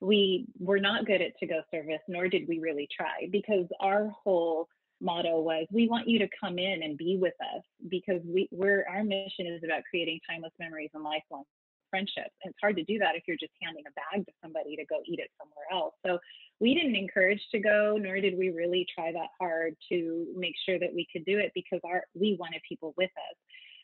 We 0.00 0.46
were 0.58 0.80
not 0.80 1.06
good 1.06 1.20
at 1.20 1.36
to 1.38 1.46
go 1.46 1.60
service, 1.70 2.00
nor 2.08 2.28
did 2.28 2.48
we 2.48 2.58
really 2.58 2.88
try, 2.94 3.28
because 3.30 3.66
our 3.80 4.08
whole 4.24 4.66
motto 5.00 5.40
was 5.40 5.66
we 5.72 5.88
want 5.88 6.08
you 6.08 6.18
to 6.18 6.28
come 6.38 6.58
in 6.58 6.82
and 6.82 6.96
be 6.98 7.16
with 7.18 7.34
us 7.56 7.62
because 7.88 8.20
we, 8.24 8.48
we're 8.50 8.84
our 8.88 9.02
mission 9.02 9.46
is 9.46 9.62
about 9.64 9.82
creating 9.88 10.20
timeless 10.28 10.52
memories 10.58 10.90
and 10.94 11.02
lifelong 11.02 11.44
friendships. 11.88 12.30
It's 12.42 12.56
hard 12.60 12.76
to 12.76 12.84
do 12.84 12.98
that 12.98 13.16
if 13.16 13.24
you're 13.26 13.36
just 13.40 13.52
handing 13.60 13.84
a 13.86 13.92
bag 13.92 14.24
to 14.26 14.32
somebody 14.42 14.76
to 14.76 14.84
go 14.86 15.00
eat 15.06 15.18
it 15.18 15.28
somewhere 15.40 15.66
else. 15.72 15.94
So 16.06 16.18
we 16.60 16.74
didn't 16.74 16.94
encourage 16.94 17.40
to 17.52 17.58
go, 17.58 17.98
nor 18.00 18.20
did 18.20 18.38
we 18.38 18.50
really 18.50 18.86
try 18.94 19.10
that 19.12 19.28
hard 19.40 19.74
to 19.90 20.26
make 20.36 20.54
sure 20.64 20.78
that 20.78 20.94
we 20.94 21.06
could 21.12 21.24
do 21.24 21.38
it 21.38 21.50
because 21.54 21.80
our 21.84 22.04
we 22.14 22.36
wanted 22.38 22.60
people 22.68 22.94
with 22.96 23.10
us. 23.10 23.36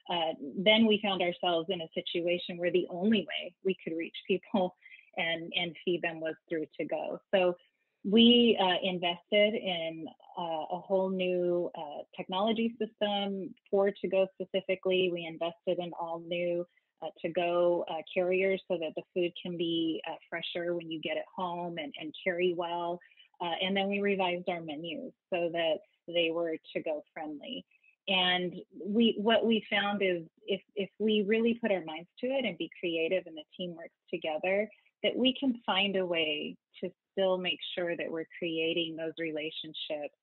Uh, 0.09 0.33
then 0.59 0.87
we 0.87 1.01
found 1.03 1.23
ourselves 1.23 1.67
in 1.69 1.81
a 1.81 1.89
situation 1.95 2.59
where 2.59 2.71
the 2.71 2.87
only 2.91 3.21
way 3.21 3.55
we 3.65 3.77
could 3.83 3.97
reach 3.97 4.17
people 4.27 4.77
and 5.17 5.53
and 5.57 5.75
feed 5.85 6.03
them 6.03 6.21
was 6.21 6.35
through 6.49 6.67
to 6.79 6.85
go. 6.85 7.19
So 7.35 7.57
we 8.05 8.57
uh, 8.61 8.77
invested 8.83 9.55
in 9.55 10.07
uh, 10.39 10.77
a 10.77 10.79
whole 10.79 11.11
new 11.11 11.71
uh, 11.77 12.03
technology 12.17 12.77
system 12.79 13.53
for 13.69 13.91
to 13.91 14.09
go 14.09 14.29
specifically. 14.41 15.11
We 15.13 15.27
invested 15.27 15.83
in 15.83 15.91
all 15.99 16.23
new 16.25 16.65
uh, 17.03 17.09
to 17.23 17.29
go 17.31 17.85
carriers 18.15 18.63
so 18.71 18.79
that 18.79 18.93
the 18.95 19.03
food 19.13 19.33
can 19.43 19.57
be 19.57 20.01
fresher 20.31 20.75
when 20.75 20.91
you 20.91 21.01
get 21.01 21.17
it 21.17 21.25
home 21.35 21.79
and, 21.79 21.93
and 22.01 22.15
carry 22.23 22.55
well. 22.57 23.01
and 23.41 23.77
then 23.77 23.89
we 23.89 24.01
revised 24.01 24.49
our 24.49 24.61
menus 24.61 25.13
so 25.33 25.51
that 25.53 25.79
they 26.07 26.31
were 26.33 26.57
to 26.75 26.83
go 26.83 27.03
friendly. 27.13 27.65
And 28.09 28.55
we 28.85 29.17
what 29.19 29.45
we 29.45 29.67
found 29.69 30.03
is 30.03 30.23
if 30.47 30.61
if 30.77 30.91
we 30.99 31.25
really 31.27 31.59
put 31.61 31.73
our 31.73 31.85
minds 31.85 32.09
to 32.21 32.29
it 32.29 32.45
and 32.45 32.57
be 32.57 32.71
creative 32.79 33.25
and 33.27 33.37
the 33.37 33.43
team 33.57 33.75
works 33.75 33.95
together, 34.13 34.69
that 35.03 35.17
we 35.17 35.35
can 35.39 35.61
find 35.67 35.97
a 35.97 36.07
way 36.07 36.57
to 36.81 36.91
still 37.13 37.39
make 37.39 37.59
sure 37.77 37.97
that 37.97 38.11
we're 38.11 38.27
creating 38.39 38.97
those 38.97 39.13
relationships, 39.19 40.15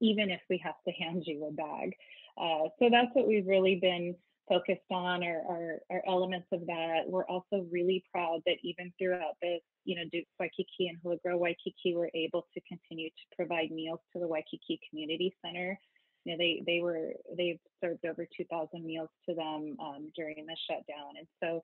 even 0.00 0.30
if 0.30 0.40
we 0.48 0.58
have 0.58 0.74
to 0.86 0.92
hand 0.92 1.24
you 1.26 1.46
a 1.46 1.52
bag. 1.52 1.92
Uh, 2.38 2.68
so 2.78 2.88
that's 2.90 3.08
what 3.14 3.26
we've 3.26 3.46
really 3.46 3.76
been 3.76 4.14
focused 4.48 4.80
on 4.92 5.24
are, 5.24 5.80
are, 5.90 6.02
elements 6.06 6.46
of 6.52 6.64
that. 6.66 7.00
We're 7.06 7.26
also 7.26 7.66
really 7.70 8.04
proud 8.12 8.40
that 8.46 8.56
even 8.62 8.92
throughout 8.98 9.34
this, 9.42 9.60
you 9.84 9.96
know, 9.96 10.02
duke 10.12 10.26
Waikiki 10.38 10.88
and 10.88 10.98
Hula 11.02 11.16
Grill 11.24 11.38
Waikiki 11.38 11.94
were 11.94 12.10
able 12.14 12.46
to 12.54 12.60
continue 12.68 13.08
to 13.08 13.36
provide 13.36 13.70
meals 13.70 14.00
to 14.12 14.20
the 14.20 14.28
Waikiki 14.28 14.78
Community 14.88 15.34
Center. 15.44 15.78
You 16.26 16.32
know, 16.32 16.38
they 16.38 16.62
they 16.66 16.80
were 16.80 17.12
they've 17.36 17.60
served 17.82 18.04
over 18.04 18.26
2,000 18.36 18.84
meals 18.84 19.08
to 19.28 19.34
them 19.34 19.76
um, 19.80 20.10
during 20.16 20.44
the 20.44 20.56
shutdown, 20.68 21.14
and 21.16 21.26
so 21.40 21.62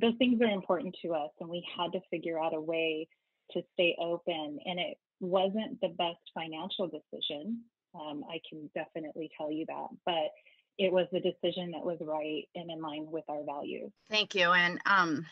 those 0.00 0.14
things 0.18 0.40
are 0.40 0.50
important 0.50 0.96
to 1.02 1.12
us. 1.14 1.30
And 1.40 1.50
we 1.50 1.66
had 1.76 1.92
to 1.92 2.00
figure 2.08 2.40
out 2.40 2.54
a 2.54 2.60
way 2.60 3.08
to 3.50 3.62
stay 3.72 3.96
open, 4.00 4.60
and 4.64 4.78
it 4.78 4.96
wasn't 5.18 5.80
the 5.80 5.88
best 5.88 6.20
financial 6.34 6.86
decision. 6.88 7.62
Um, 7.94 8.22
I 8.30 8.38
can 8.48 8.70
definitely 8.74 9.28
tell 9.36 9.50
you 9.50 9.66
that, 9.66 9.88
but 10.04 10.30
it 10.78 10.92
was 10.92 11.06
the 11.10 11.20
decision 11.20 11.72
that 11.72 11.84
was 11.84 11.98
right 12.00 12.44
and 12.54 12.70
in 12.70 12.80
line 12.80 13.06
with 13.10 13.24
our 13.28 13.42
values. 13.44 13.90
Thank 14.08 14.36
you. 14.36 14.52
And 14.52 14.78
um, 14.86 15.26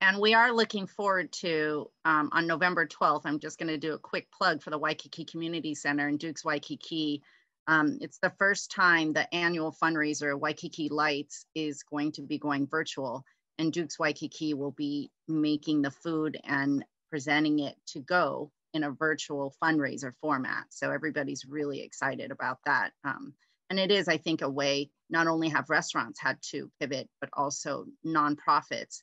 and 0.00 0.18
we 0.18 0.32
are 0.34 0.52
looking 0.52 0.86
forward 0.86 1.30
to 1.32 1.90
um, 2.04 2.30
on 2.32 2.46
November 2.46 2.86
12th. 2.86 3.22
I'm 3.24 3.38
just 3.38 3.58
going 3.58 3.68
to 3.68 3.76
do 3.76 3.92
a 3.94 3.98
quick 3.98 4.28
plug 4.30 4.62
for 4.62 4.70
the 4.70 4.78
Waikiki 4.78 5.24
Community 5.24 5.74
Center 5.74 6.08
in 6.08 6.16
Dukes 6.16 6.44
Waikiki. 6.44 7.22
Um, 7.70 7.98
it's 8.00 8.18
the 8.18 8.32
first 8.36 8.72
time 8.72 9.12
the 9.12 9.32
annual 9.32 9.72
fundraiser 9.80 10.36
Waikiki 10.36 10.88
Lights 10.88 11.46
is 11.54 11.84
going 11.84 12.10
to 12.12 12.22
be 12.22 12.36
going 12.36 12.66
virtual, 12.66 13.24
and 13.58 13.72
Dukes 13.72 13.96
Waikiki 13.96 14.54
will 14.54 14.72
be 14.72 15.12
making 15.28 15.80
the 15.80 15.92
food 15.92 16.36
and 16.42 16.84
presenting 17.10 17.60
it 17.60 17.76
to 17.92 18.00
go 18.00 18.50
in 18.74 18.82
a 18.82 18.90
virtual 18.90 19.54
fundraiser 19.62 20.12
format. 20.20 20.64
So 20.70 20.90
everybody's 20.90 21.44
really 21.44 21.80
excited 21.82 22.32
about 22.32 22.58
that. 22.66 22.90
Um, 23.04 23.34
and 23.70 23.78
it 23.78 23.92
is, 23.92 24.08
I 24.08 24.16
think, 24.16 24.42
a 24.42 24.50
way 24.50 24.90
not 25.08 25.28
only 25.28 25.48
have 25.50 25.70
restaurants 25.70 26.18
had 26.20 26.38
to 26.50 26.68
pivot, 26.80 27.08
but 27.20 27.30
also 27.34 27.86
nonprofits 28.04 29.00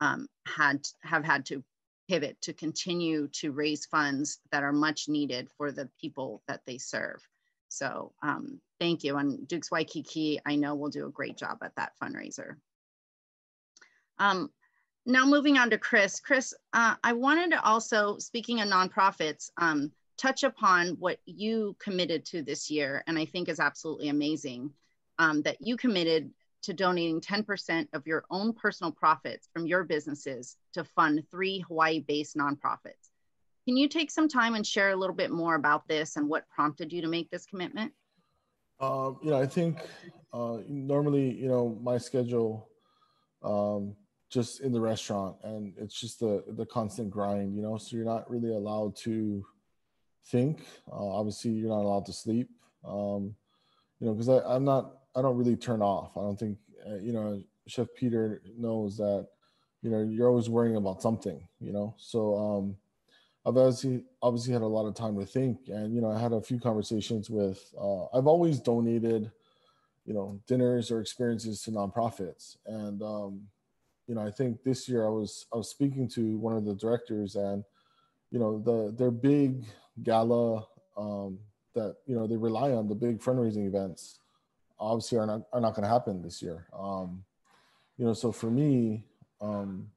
um, 0.00 0.26
had 0.44 0.80
have 1.02 1.24
had 1.24 1.46
to 1.46 1.62
pivot 2.08 2.36
to 2.42 2.52
continue 2.52 3.28
to 3.28 3.52
raise 3.52 3.86
funds 3.86 4.40
that 4.50 4.64
are 4.64 4.72
much 4.72 5.08
needed 5.08 5.48
for 5.56 5.70
the 5.70 5.88
people 6.00 6.42
that 6.48 6.62
they 6.66 6.78
serve. 6.78 7.22
So 7.68 8.12
um, 8.22 8.60
thank 8.80 9.04
you. 9.04 9.16
And 9.16 9.46
Dukes 9.46 9.70
Waikiki, 9.70 10.40
I 10.44 10.56
know 10.56 10.74
will 10.74 10.90
do 10.90 11.06
a 11.06 11.10
great 11.10 11.36
job 11.36 11.58
at 11.62 11.74
that 11.76 11.92
fundraiser. 12.02 12.56
Um, 14.18 14.50
now 15.06 15.24
moving 15.24 15.56
on 15.56 15.70
to 15.70 15.78
Chris. 15.78 16.20
Chris, 16.20 16.52
uh, 16.72 16.96
I 17.02 17.12
wanted 17.12 17.50
to 17.52 17.62
also, 17.64 18.18
speaking 18.18 18.60
of 18.60 18.68
nonprofits, 18.68 19.50
um, 19.56 19.92
touch 20.18 20.42
upon 20.42 20.88
what 20.98 21.18
you 21.24 21.76
committed 21.78 22.24
to 22.26 22.42
this 22.42 22.70
year, 22.70 23.04
and 23.06 23.18
I 23.18 23.24
think 23.24 23.48
is 23.48 23.60
absolutely 23.60 24.08
amazing 24.08 24.72
um, 25.18 25.42
that 25.42 25.56
you 25.60 25.76
committed 25.76 26.30
to 26.62 26.72
donating 26.74 27.20
10% 27.20 27.88
of 27.92 28.06
your 28.06 28.24
own 28.30 28.52
personal 28.52 28.92
profits 28.92 29.48
from 29.52 29.66
your 29.66 29.84
businesses 29.84 30.56
to 30.74 30.84
fund 30.84 31.22
three 31.30 31.60
Hawaii 31.60 32.00
based 32.00 32.36
nonprofits. 32.36 33.10
Can 33.68 33.76
you 33.76 33.86
take 33.86 34.10
some 34.10 34.28
time 34.28 34.54
and 34.54 34.66
share 34.66 34.92
a 34.92 34.96
little 34.96 35.14
bit 35.14 35.30
more 35.30 35.54
about 35.54 35.86
this 35.88 36.16
and 36.16 36.26
what 36.26 36.48
prompted 36.48 36.90
you 36.90 37.02
to 37.02 37.06
make 37.06 37.30
this 37.30 37.44
commitment? 37.44 37.92
Um, 38.80 39.18
you 39.22 39.28
know, 39.28 39.38
I 39.38 39.44
think 39.44 39.80
uh, 40.32 40.60
normally, 40.66 41.34
you 41.34 41.48
know, 41.48 41.78
my 41.82 41.98
schedule 41.98 42.70
um, 43.42 43.94
just 44.30 44.62
in 44.62 44.72
the 44.72 44.80
restaurant 44.80 45.36
and 45.44 45.74
it's 45.76 46.00
just 46.00 46.18
the 46.18 46.44
the 46.56 46.64
constant 46.64 47.10
grind, 47.10 47.54
you 47.54 47.60
know, 47.60 47.76
so 47.76 47.94
you're 47.94 48.06
not 48.06 48.30
really 48.30 48.54
allowed 48.54 48.96
to 49.04 49.44
think. 50.28 50.64
Uh, 50.90 51.06
obviously, 51.06 51.50
you're 51.50 51.68
not 51.68 51.82
allowed 51.82 52.06
to 52.06 52.12
sleep. 52.14 52.48
Um, 52.86 53.34
you 54.00 54.06
know, 54.06 54.14
because 54.14 54.28
I'm 54.28 54.64
not, 54.64 54.94
I 55.14 55.20
don't 55.20 55.36
really 55.36 55.56
turn 55.56 55.82
off. 55.82 56.16
I 56.16 56.22
don't 56.22 56.38
think, 56.38 56.56
uh, 56.90 56.96
you 56.96 57.12
know, 57.12 57.42
Chef 57.66 57.88
Peter 57.94 58.40
knows 58.56 58.96
that, 58.96 59.26
you 59.82 59.90
know, 59.90 60.00
you're 60.00 60.30
always 60.30 60.48
worrying 60.48 60.76
about 60.76 61.02
something. 61.02 61.46
You 61.60 61.74
know, 61.74 61.94
so 61.98 62.34
um, 62.34 62.76
I've 63.48 63.56
obviously 63.56 64.04
obviously 64.20 64.52
had 64.52 64.62
a 64.62 64.66
lot 64.66 64.86
of 64.86 64.94
time 64.94 65.18
to 65.18 65.24
think, 65.24 65.68
and 65.68 65.94
you 65.94 66.02
know, 66.02 66.10
I 66.10 66.18
had 66.18 66.32
a 66.32 66.42
few 66.42 66.60
conversations 66.60 67.30
with. 67.30 67.72
Uh, 67.80 68.04
I've 68.14 68.26
always 68.26 68.58
donated, 68.58 69.30
you 70.04 70.12
know, 70.12 70.38
dinners 70.46 70.90
or 70.90 71.00
experiences 71.00 71.62
to 71.62 71.70
nonprofits, 71.70 72.58
and 72.66 73.02
um, 73.02 73.40
you 74.06 74.14
know, 74.14 74.20
I 74.20 74.30
think 74.30 74.62
this 74.64 74.88
year 74.88 75.06
I 75.06 75.10
was 75.10 75.46
I 75.52 75.56
was 75.56 75.70
speaking 75.70 76.08
to 76.10 76.36
one 76.36 76.56
of 76.56 76.66
the 76.66 76.74
directors 76.74 77.36
and 77.36 77.64
you 78.30 78.38
know 78.38 78.58
the 78.58 78.94
their 78.96 79.10
big 79.10 79.64
gala 80.02 80.66
um, 80.96 81.38
that 81.74 81.96
you 82.06 82.14
know 82.14 82.26
they 82.26 82.36
rely 82.36 82.72
on 82.72 82.88
the 82.88 82.94
big 82.94 83.20
fundraising 83.20 83.66
events 83.66 84.20
obviously 84.78 85.18
are 85.18 85.26
not 85.26 85.42
are 85.52 85.60
not 85.60 85.74
going 85.74 85.82
to 85.82 85.88
happen 85.88 86.22
this 86.22 86.42
year 86.42 86.66
um, 86.78 87.24
you 87.96 88.04
know 88.04 88.12
so 88.12 88.30
for 88.30 88.50
me 88.50 89.04
um, 89.40 89.88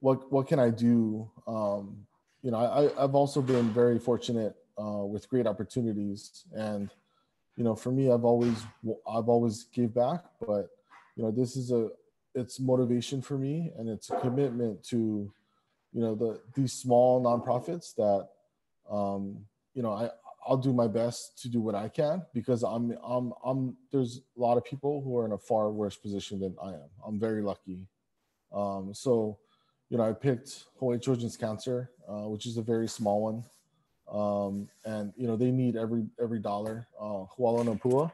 what 0.00 0.30
what 0.32 0.46
can 0.46 0.58
i 0.58 0.70
do 0.70 1.28
um, 1.46 2.06
you 2.42 2.50
know 2.50 2.58
I, 2.58 3.02
i've 3.02 3.14
also 3.14 3.42
been 3.42 3.70
very 3.70 3.98
fortunate 3.98 4.54
uh, 4.78 5.04
with 5.04 5.28
great 5.28 5.46
opportunities 5.46 6.44
and 6.54 6.90
you 7.56 7.64
know 7.64 7.74
for 7.74 7.90
me 7.90 8.10
i've 8.10 8.24
always 8.24 8.62
i've 9.10 9.28
always 9.28 9.64
gave 9.64 9.94
back 9.94 10.24
but 10.40 10.68
you 11.16 11.24
know 11.24 11.30
this 11.30 11.56
is 11.56 11.72
a 11.72 11.88
it's 12.34 12.60
motivation 12.60 13.20
for 13.20 13.36
me 13.36 13.72
and 13.76 13.88
it's 13.88 14.10
a 14.10 14.20
commitment 14.20 14.82
to 14.84 15.32
you 15.92 16.00
know 16.00 16.14
the 16.14 16.40
these 16.54 16.72
small 16.72 17.22
nonprofits 17.22 17.94
that 17.96 18.28
um, 18.90 19.44
you 19.74 19.82
know 19.82 19.92
I 19.92 20.10
I'll 20.46 20.56
do 20.56 20.72
my 20.72 20.86
best 20.86 21.42
to 21.42 21.48
do 21.48 21.60
what 21.60 21.74
I 21.74 21.88
can 21.88 22.22
because 22.32 22.62
I'm 22.62 22.96
I'm 23.04 23.32
I'm 23.44 23.76
there's 23.92 24.22
a 24.36 24.40
lot 24.40 24.56
of 24.56 24.64
people 24.64 25.02
who 25.02 25.16
are 25.18 25.26
in 25.26 25.32
a 25.32 25.38
far 25.38 25.70
worse 25.70 25.96
position 25.96 26.40
than 26.40 26.54
I 26.62 26.70
am. 26.70 26.88
I'm 27.06 27.18
very 27.18 27.42
lucky. 27.42 27.80
Um, 28.52 28.92
so 28.94 29.38
you 29.90 29.98
know 29.98 30.04
I 30.04 30.12
picked 30.12 30.64
Hawaii 30.78 30.98
Children's 30.98 31.36
Cancer, 31.36 31.90
uh, 32.08 32.28
which 32.28 32.46
is 32.46 32.56
a 32.56 32.62
very 32.62 32.88
small 32.88 33.22
one, 33.22 33.44
um, 34.10 34.68
and 34.84 35.12
you 35.16 35.26
know 35.26 35.36
they 35.36 35.50
need 35.50 35.76
every 35.76 36.06
every 36.20 36.40
dollar. 36.40 36.86
Uh, 37.00 37.24
Huala 37.36 37.64
Napua, 37.64 38.12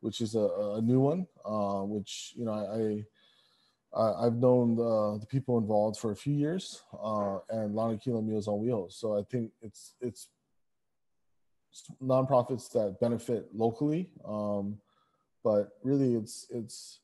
which 0.00 0.20
is 0.20 0.34
a, 0.34 0.48
a 0.76 0.80
new 0.80 1.00
one, 1.00 1.26
uh, 1.44 1.82
which 1.82 2.34
you 2.36 2.44
know 2.44 2.52
I 2.52 3.04
uh, 3.96 4.26
I've 4.26 4.36
known 4.36 4.76
the, 4.76 5.18
the, 5.20 5.26
people 5.26 5.56
involved 5.58 5.98
for 5.98 6.12
a 6.12 6.16
few 6.16 6.34
years, 6.34 6.82
uh, 6.92 7.38
and 7.48 7.74
Lanakila 7.74 8.24
Meals 8.24 8.46
on 8.46 8.60
Wheels. 8.60 8.96
So 8.96 9.18
I 9.18 9.22
think 9.22 9.50
it's 9.62 9.94
it's 10.00 10.28
nonprofits 12.02 12.70
that 12.72 12.98
benefit 13.00 13.48
locally, 13.54 14.10
um, 14.26 14.78
but 15.42 15.70
really 15.82 16.14
it's 16.14 16.46
it's 16.50 17.00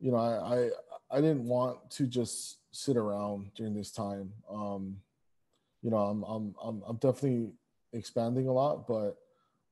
you 0.00 0.10
know 0.10 0.18
I, 0.18 0.56
I, 0.56 1.18
I 1.18 1.20
didn't 1.20 1.44
want 1.44 1.90
to 1.92 2.06
just 2.06 2.58
sit 2.72 2.96
around 2.96 3.52
during 3.54 3.74
this 3.74 3.90
time. 3.90 4.32
Um, 4.50 4.96
you 5.82 5.90
know 5.90 5.98
I'm 5.98 6.22
I'm 6.24 6.54
I'm, 6.62 6.82
I'm 6.86 6.96
definitely 6.96 7.52
expanding 7.92 8.48
a 8.48 8.52
lot, 8.52 8.86
but 8.86 9.16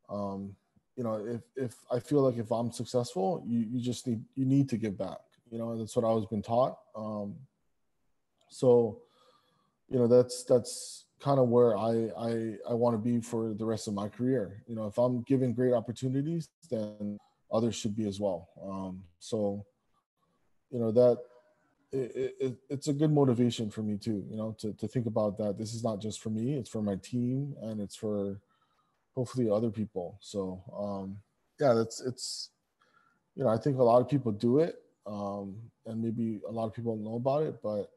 um, 0.09 0.57
you 0.97 1.05
know, 1.05 1.25
if 1.27 1.41
if 1.57 1.77
I 1.91 1.99
feel 1.99 2.21
like 2.21 2.37
if 2.37 2.51
I'm 2.51 2.71
successful, 2.73 3.43
you 3.47 3.61
you 3.61 3.81
just 3.81 4.07
need 4.07 4.23
you 4.35 4.45
need 4.45 4.69
to 4.69 4.77
give 4.77 4.99
back. 4.99 5.21
You 5.51 5.59
know, 5.59 5.79
that's 5.79 5.97
what 5.97 6.05
I 6.05 6.13
was 6.13 6.27
been 6.27 6.43
taught. 6.43 6.79
Um, 6.95 7.37
so, 8.51 9.01
you 9.89 9.99
know, 9.99 10.07
that's 10.07 10.45
that's 10.45 11.07
kind 11.21 11.39
of 11.39 11.49
where 11.49 11.77
I 11.77 12.11
I 12.19 12.57
I 12.69 12.75
want 12.75 12.95
to 12.95 12.99
be 12.99 13.21
for 13.21 13.55
the 13.55 13.65
rest 13.65 13.89
of 13.89 13.95
my 13.95 14.09
career. 14.09 14.63
You 14.67 14.75
know, 14.75 14.87
if 14.87 14.99
I'm 14.99 15.23
given 15.23 15.55
great 15.55 15.73
opportunities, 15.73 16.49
then 16.71 17.19
others 17.53 17.77
should 17.77 17.97
be 17.97 18.07
as 18.07 18.21
well. 18.21 18.49
Um, 18.63 19.03
so, 19.21 19.65
you 20.71 20.81
know 20.81 20.93
that 20.93 21.19
it, 21.93 22.37
it, 22.41 22.57
it's 22.69 22.89
a 22.89 22.93
good 22.93 23.13
motivation 23.13 23.71
for 23.71 23.83
me 23.83 23.97
too. 23.97 24.25
You 24.31 24.37
know, 24.37 24.57
to 24.61 24.73
to 24.75 24.89
think 24.89 25.07
about 25.07 25.37
that. 25.39 25.59
This 25.59 25.75
is 25.75 25.83
not 25.83 26.01
just 26.01 26.21
for 26.21 26.31
me; 26.31 26.55
it's 26.55 26.71
for 26.71 26.83
my 26.83 26.97
team, 26.97 27.55
and 27.63 27.81
it's 27.81 27.97
for 27.97 28.41
hopefully 29.15 29.51
other 29.51 29.71
people. 29.71 30.19
So, 30.21 30.63
um, 30.77 31.19
yeah, 31.59 31.75
that's 31.75 32.01
it's. 32.01 32.51
You 33.37 33.45
know, 33.45 33.51
I 33.51 33.59
think 33.59 33.79
a 33.79 33.83
lot 33.83 34.03
of 34.03 34.09
people 34.09 34.33
do 34.33 34.59
it, 34.59 34.83
um, 35.07 35.57
and 35.87 36.03
maybe 36.03 36.41
a 36.49 36.51
lot 36.51 36.67
of 36.67 36.75
people 36.75 36.97
know 36.97 37.15
about 37.15 37.45
it, 37.45 37.63
but 37.63 37.91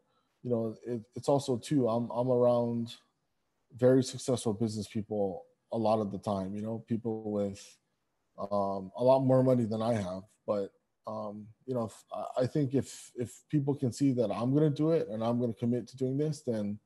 you 0.44 0.52
know, 0.52 0.76
it, 0.86 1.02
it's 1.15 1.28
also 1.28 1.57
too. 1.57 1.88
I'm 1.90 2.10
I'm 2.11 2.30
around 2.30 2.95
very 3.76 4.03
successful 4.03 4.53
business 4.53 4.88
people 4.88 5.45
a 5.72 5.78
lot 5.78 5.99
of 5.99 6.11
the 6.11 6.20
time. 6.20 6.56
You 6.56 6.61
know, 6.61 6.84
people 6.88 7.32
with 7.32 7.60
um, 8.38 8.91
a 8.95 9.03
lot 9.03 9.20
more 9.22 9.44
money 9.44 9.65
than 9.65 9.82
I 9.82 9.94
have. 9.94 10.24
But 10.45 10.72
um, 11.05 11.47
you 11.65 11.73
know, 11.73 11.85
if, 11.85 12.03
I 12.38 12.47
think 12.47 12.73
if 12.73 13.11
if 13.15 13.43
people 13.49 13.75
can 13.75 13.91
see 13.91 14.11
that 14.13 14.31
I'm 14.31 14.53
going 14.53 14.71
to 14.71 14.75
do 14.75 14.91
it 14.91 15.07
and 15.09 15.23
I'm 15.23 15.39
going 15.39 15.53
to 15.53 15.59
commit 15.59 15.88
to 15.89 15.97
doing 15.97 16.17
this, 16.17 16.41
then 16.41 16.80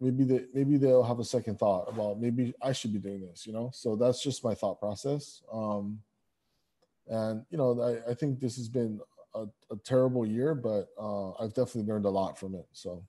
maybe 0.00 0.24
they 0.24 0.44
maybe 0.52 0.76
they'll 0.76 1.02
have 1.02 1.20
a 1.20 1.24
second 1.24 1.58
thought 1.58 1.88
about 1.88 2.20
maybe 2.20 2.54
I 2.62 2.72
should 2.72 2.92
be 2.92 2.98
doing 2.98 3.20
this. 3.20 3.46
You 3.46 3.52
know, 3.52 3.70
so 3.72 3.96
that's 3.96 4.22
just 4.22 4.44
my 4.44 4.54
thought 4.54 4.80
process. 4.80 5.42
Um, 5.52 6.00
and 7.08 7.44
you 7.50 7.58
know, 7.58 7.80
I, 7.80 8.10
I 8.10 8.14
think 8.14 8.40
this 8.40 8.56
has 8.56 8.68
been 8.68 9.00
a, 9.34 9.46
a 9.70 9.76
terrible 9.84 10.26
year, 10.26 10.54
but 10.54 10.88
uh, 11.00 11.32
I've 11.32 11.54
definitely 11.54 11.84
learned 11.84 12.06
a 12.06 12.10
lot 12.10 12.38
from 12.38 12.54
it. 12.54 12.66
So. 12.72 13.04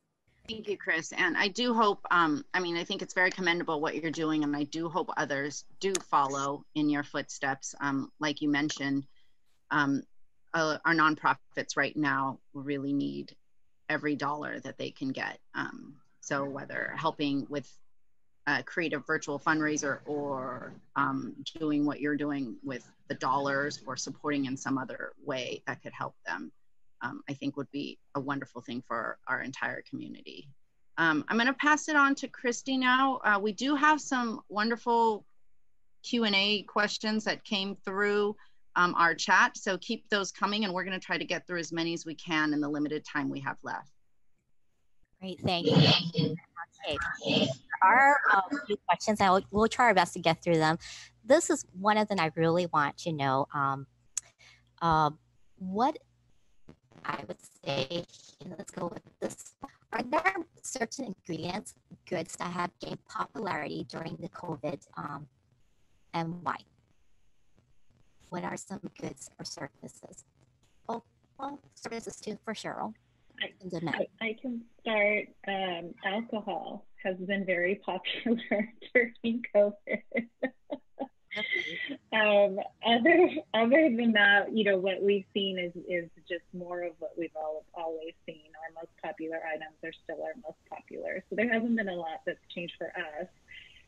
Thank 0.49 0.67
you, 0.67 0.77
Chris. 0.77 1.13
And 1.13 1.37
I 1.37 1.47
do 1.47 1.73
hope, 1.73 2.05
um, 2.09 2.43
I 2.53 2.59
mean, 2.59 2.75
I 2.75 2.83
think 2.83 3.01
it's 3.01 3.13
very 3.13 3.29
commendable 3.29 3.79
what 3.79 3.95
you're 3.95 4.11
doing, 4.11 4.43
and 4.43 4.55
I 4.55 4.63
do 4.63 4.89
hope 4.89 5.09
others 5.15 5.65
do 5.79 5.93
follow 6.09 6.65
in 6.73 6.89
your 6.89 7.03
footsteps. 7.03 7.75
Um, 7.79 8.11
like 8.19 8.41
you 8.41 8.49
mentioned, 8.49 9.05
um, 9.69 10.03
uh, 10.53 10.77
our 10.85 10.93
nonprofits 10.93 11.77
right 11.77 11.95
now 11.95 12.39
really 12.53 12.93
need 12.93 13.35
every 13.89 14.15
dollar 14.15 14.59
that 14.61 14.77
they 14.77 14.91
can 14.91 15.09
get. 15.09 15.39
Um, 15.55 15.95
so 16.21 16.45
whether 16.45 16.93
helping 16.95 17.45
with 17.49 17.69
a 18.47 18.63
creative 18.63 19.05
virtual 19.05 19.39
fundraiser 19.39 19.99
or 20.05 20.73
um, 20.95 21.33
doing 21.59 21.85
what 21.85 21.99
you're 21.99 22.15
doing 22.15 22.55
with 22.63 22.89
the 23.07 23.15
dollars 23.15 23.81
or 23.85 23.95
supporting 23.95 24.45
in 24.45 24.57
some 24.57 24.77
other 24.77 25.13
way 25.23 25.61
that 25.67 25.81
could 25.83 25.93
help 25.93 26.15
them 26.25 26.51
um, 27.01 27.23
I 27.29 27.33
think 27.33 27.57
would 27.57 27.71
be 27.71 27.97
a 28.15 28.19
wonderful 28.19 28.61
thing 28.61 28.83
for 28.87 29.17
our 29.27 29.41
entire 29.41 29.83
community. 29.89 30.47
Um, 30.97 31.25
I'm 31.27 31.37
going 31.37 31.47
to 31.47 31.53
pass 31.53 31.89
it 31.89 31.95
on 31.95 32.15
to 32.15 32.27
Christy 32.27 32.77
now. 32.77 33.19
Uh, 33.23 33.39
we 33.41 33.53
do 33.53 33.75
have 33.75 33.99
some 33.99 34.41
wonderful 34.49 35.25
Q&A 36.03 36.63
questions 36.63 37.23
that 37.25 37.43
came 37.43 37.75
through 37.75 38.35
um, 38.75 38.95
our 38.95 39.13
chat, 39.13 39.57
so 39.57 39.77
keep 39.77 40.07
those 40.09 40.31
coming 40.31 40.63
and 40.63 40.73
we're 40.73 40.83
going 40.83 40.99
to 40.99 41.05
try 41.05 41.17
to 41.17 41.25
get 41.25 41.45
through 41.45 41.59
as 41.59 41.71
many 41.71 41.93
as 41.93 42.05
we 42.05 42.15
can 42.15 42.53
in 42.53 42.61
the 42.61 42.69
limited 42.69 43.03
time 43.05 43.29
we 43.29 43.39
have 43.41 43.57
left. 43.63 43.91
Great, 45.19 45.39
thank 45.41 45.67
you. 45.67 46.35
Okay, 46.83 46.97
there 47.29 47.47
are 47.83 48.17
a 48.33 48.65
few 48.65 48.77
questions 48.87 49.19
and 49.19 49.31
we'll, 49.31 49.43
we'll 49.51 49.67
try 49.67 49.85
our 49.85 49.93
best 49.93 50.13
to 50.13 50.19
get 50.19 50.41
through 50.41 50.57
them. 50.57 50.77
This 51.23 51.49
is 51.49 51.65
one 51.79 51.97
of 51.97 52.07
them 52.07 52.19
I 52.19 52.31
really 52.35 52.65
want 52.67 52.97
to 52.99 53.11
know. 53.11 53.47
Um, 53.53 53.85
uh, 54.81 55.11
what 55.59 55.97
I 57.05 57.19
would 57.27 57.37
say, 57.63 58.05
let's 58.57 58.71
go 58.71 58.87
with 58.87 59.03
this. 59.19 59.35
Are 59.93 60.03
there 60.03 60.35
certain 60.63 61.05
ingredients, 61.05 61.75
goods 62.09 62.35
that 62.37 62.51
have 62.51 62.71
gained 62.79 63.03
popularity 63.05 63.85
during 63.89 64.17
the 64.19 64.29
COVID 64.29 64.81
um, 64.97 65.27
and 66.13 66.41
why? 66.41 66.55
What 68.31 68.45
are 68.45 68.55
some 68.55 68.79
goods 68.97 69.29
or 69.37 69.43
services? 69.43 70.23
Oh, 70.87 71.03
well, 71.37 71.59
services 71.75 72.15
too 72.15 72.39
for 72.45 72.53
Cheryl. 72.53 72.93
I, 73.41 73.51
I, 73.89 74.25
I 74.25 74.37
can 74.41 74.61
start. 74.79 75.27
Um, 75.49 75.93
alcohol 76.05 76.85
has 77.03 77.17
been 77.17 77.45
very 77.45 77.75
popular 77.85 78.39
during 78.93 79.43
COVID. 79.53 80.01
um, 82.13 82.57
other 82.87 83.29
other 83.53 83.93
than 83.97 84.13
that, 84.13 84.55
you 84.55 84.63
know, 84.63 84.77
what 84.77 85.03
we've 85.03 85.25
seen 85.33 85.59
is 85.59 85.73
is 85.89 86.09
just 86.29 86.45
more 86.53 86.83
of 86.83 86.93
what 86.99 87.11
we've 87.17 87.35
all 87.35 87.65
always 87.73 88.13
seen. 88.25 88.47
Our 88.63 88.81
most 88.81 88.93
popular 89.03 89.41
items 89.45 89.75
are 89.83 89.91
still 90.05 90.23
our 90.23 90.35
most 90.41 90.59
popular. 90.69 91.21
So 91.29 91.35
there 91.35 91.51
hasn't 91.51 91.75
been 91.75 91.89
a 91.89 91.95
lot 91.95 92.21
that's 92.25 92.39
changed 92.55 92.75
for 92.77 92.93
us 92.95 93.27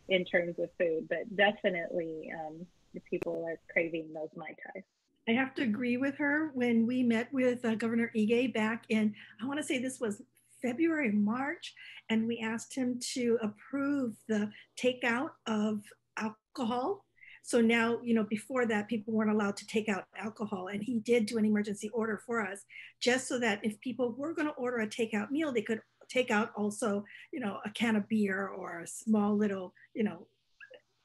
in 0.10 0.26
terms 0.26 0.60
of 0.60 0.70
food, 0.78 1.07
but 1.07 1.34
definitely 1.38 2.34
um, 2.38 2.68
people 3.02 3.45
are 3.48 3.60
craving 3.72 4.11
those 4.14 4.30
mai 4.36 4.48
tais. 4.48 4.84
I 5.28 5.32
have 5.32 5.53
to 5.56 5.64
agree 5.64 5.98
with 5.98 6.18
her. 6.18 6.52
When 6.53 6.86
we 6.86 7.02
met 7.02 7.32
with 7.32 7.64
uh, 7.64 7.76
Governor 7.76 8.11
Ige 8.15 8.53
back 8.53 8.86
in, 8.90 9.14
I 9.41 9.45
want 9.45 9.60
to 9.60 9.64
say 9.64 9.80
this 9.80 9.99
was 9.99 10.22
February, 10.61 11.11
March, 11.11 11.74
and 12.10 12.28
we 12.28 12.40
asked 12.40 12.76
him 12.76 12.99
to 13.14 13.38
approve 13.41 14.15
the 14.28 14.49
takeout 14.78 15.30
of 15.48 15.82
alcohol 16.18 17.06
so 17.45 17.60
now, 17.60 17.99
you 18.02 18.14
know, 18.14 18.24
before 18.24 18.65
that, 18.68 18.88
people 18.88 19.14
weren't 19.14 19.30
allowed 19.30 19.57
to 19.57 19.68
take 19.68 19.90
out 19.90 20.06
alcohol. 20.18 20.68
And 20.68 20.82
he 20.82 20.99
did 20.99 21.26
do 21.26 21.38
an 21.38 21.44
emergency 21.45 21.90
order 21.90 22.22
for 22.26 22.41
us, 22.41 22.64
just 23.02 23.28
so 23.28 23.38
that 23.40 23.60
if 23.64 23.80
people 23.82 24.14
were 24.18 24.34
going 24.34 24.48
to 24.48 24.53
order 24.53 24.78
a 24.78 24.88
takeout 24.88 25.30
meal, 25.30 25.52
they 25.52 25.61
could 25.61 25.82
take 26.10 26.32
out 26.32 26.52
also, 26.56 27.03
you 27.34 27.41
know, 27.41 27.60
a 27.65 27.70
can 27.72 27.98
of 27.98 28.07
beer 28.07 28.48
or 28.48 28.80
a 28.80 28.88
small 28.88 29.36
little, 29.36 29.74
you 29.94 30.03
know, 30.06 30.26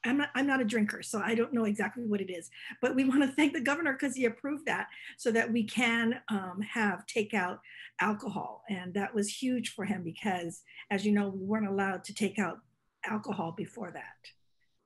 I'm 0.05 0.17
not, 0.17 0.29
I'm 0.33 0.47
not 0.47 0.61
a 0.61 0.65
drinker, 0.65 1.03
so 1.03 1.21
I 1.23 1.35
don't 1.35 1.53
know 1.53 1.65
exactly 1.65 2.05
what 2.05 2.21
it 2.21 2.31
is. 2.31 2.49
But 2.81 2.95
we 2.95 3.03
want 3.03 3.21
to 3.21 3.27
thank 3.27 3.53
the 3.53 3.59
governor 3.59 3.93
because 3.93 4.15
he 4.15 4.25
approved 4.25 4.65
that 4.65 4.87
so 5.17 5.31
that 5.31 5.51
we 5.51 5.63
can 5.63 6.21
um, 6.29 6.61
have 6.61 7.05
takeout 7.05 7.59
alcohol. 7.99 8.63
And 8.69 8.93
that 8.93 9.13
was 9.13 9.29
huge 9.29 9.73
for 9.73 9.85
him 9.85 10.03
because, 10.03 10.63
as 10.89 11.05
you 11.05 11.11
know, 11.11 11.29
we 11.29 11.43
weren't 11.43 11.67
allowed 11.67 12.03
to 12.05 12.13
take 12.13 12.39
out 12.39 12.59
alcohol 13.05 13.53
before 13.55 13.91
that. 13.91 14.31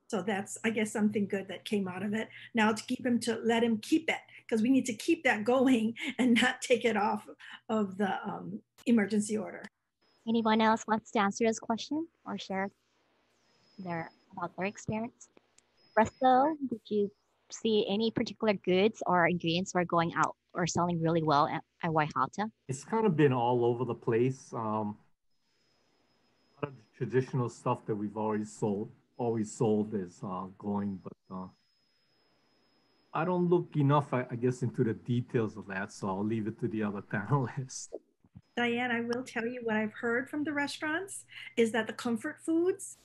So 0.07 0.21
that's, 0.21 0.57
I 0.63 0.69
guess, 0.69 0.91
something 0.91 1.27
good 1.27 1.47
that 1.47 1.65
came 1.65 1.87
out 1.87 2.03
of 2.03 2.13
it. 2.13 2.29
Now 2.53 2.71
to 2.71 2.83
keep 2.83 3.05
him 3.05 3.19
to 3.21 3.39
let 3.43 3.63
him 3.63 3.77
keep 3.77 4.09
it 4.09 4.19
because 4.47 4.61
we 4.61 4.69
need 4.69 4.85
to 4.85 4.93
keep 4.93 5.23
that 5.23 5.43
going 5.43 5.95
and 6.19 6.39
not 6.41 6.61
take 6.61 6.85
it 6.85 6.97
off 6.97 7.27
of 7.69 7.97
the 7.97 8.13
um, 8.23 8.59
emergency 8.85 9.37
order. 9.37 9.63
Anyone 10.27 10.61
else 10.61 10.83
wants 10.87 11.11
to 11.11 11.19
answer 11.19 11.45
this 11.45 11.59
question 11.59 12.07
or 12.25 12.37
share 12.37 12.69
their 13.79 14.09
about 14.35 14.55
their 14.57 14.65
experience? 14.65 15.29
Russell, 15.95 16.55
did 16.69 16.81
you 16.87 17.11
see 17.51 17.85
any 17.87 18.11
particular 18.11 18.53
goods 18.53 19.01
or 19.05 19.27
ingredients 19.27 19.73
were 19.73 19.85
going 19.85 20.13
out 20.15 20.35
or 20.53 20.65
selling 20.67 21.01
really 21.01 21.23
well 21.23 21.47
at, 21.47 21.61
at 21.83 21.93
Y. 21.93 22.07
Hata? 22.15 22.49
It's 22.67 22.83
kind 22.83 23.05
of 23.05 23.15
been 23.15 23.33
all 23.33 23.65
over 23.65 23.85
the 23.85 23.93
place. 23.95 24.51
Um, 24.53 24.97
a 26.61 26.65
lot 26.65 26.73
of 26.73 26.73
traditional 26.97 27.49
stuff 27.49 27.85
that 27.85 27.95
we've 27.95 28.17
already 28.17 28.45
sold 28.45 28.91
always 29.17 29.51
sold 29.51 29.93
is 29.93 30.19
uh, 30.23 30.45
going, 30.57 30.99
but 31.03 31.35
uh, 31.35 31.47
I 33.13 33.25
don't 33.25 33.47
look 33.49 33.75
enough, 33.75 34.13
I, 34.13 34.25
I, 34.31 34.35
guess, 34.35 34.63
into 34.63 34.83
the 34.83 34.93
details 34.93 35.55
of 35.55 35.67
that, 35.67 35.91
so 35.91 36.07
I'll 36.07 36.25
leave 36.25 36.47
it 36.47 36.59
to 36.61 36.67
the 36.67 36.83
other 36.83 37.01
panelists. 37.13 37.89
Diane, 38.55 38.91
I 38.91 39.01
will 39.01 39.23
tell 39.23 39.45
you 39.45 39.61
what 39.63 39.75
I've 39.75 39.93
heard 39.93 40.29
from 40.29 40.43
the 40.43 40.53
restaurants 40.53 41.25
is 41.57 41.71
that 41.71 41.87
the 41.87 41.93
comfort 41.93 42.37
foods 42.45 42.97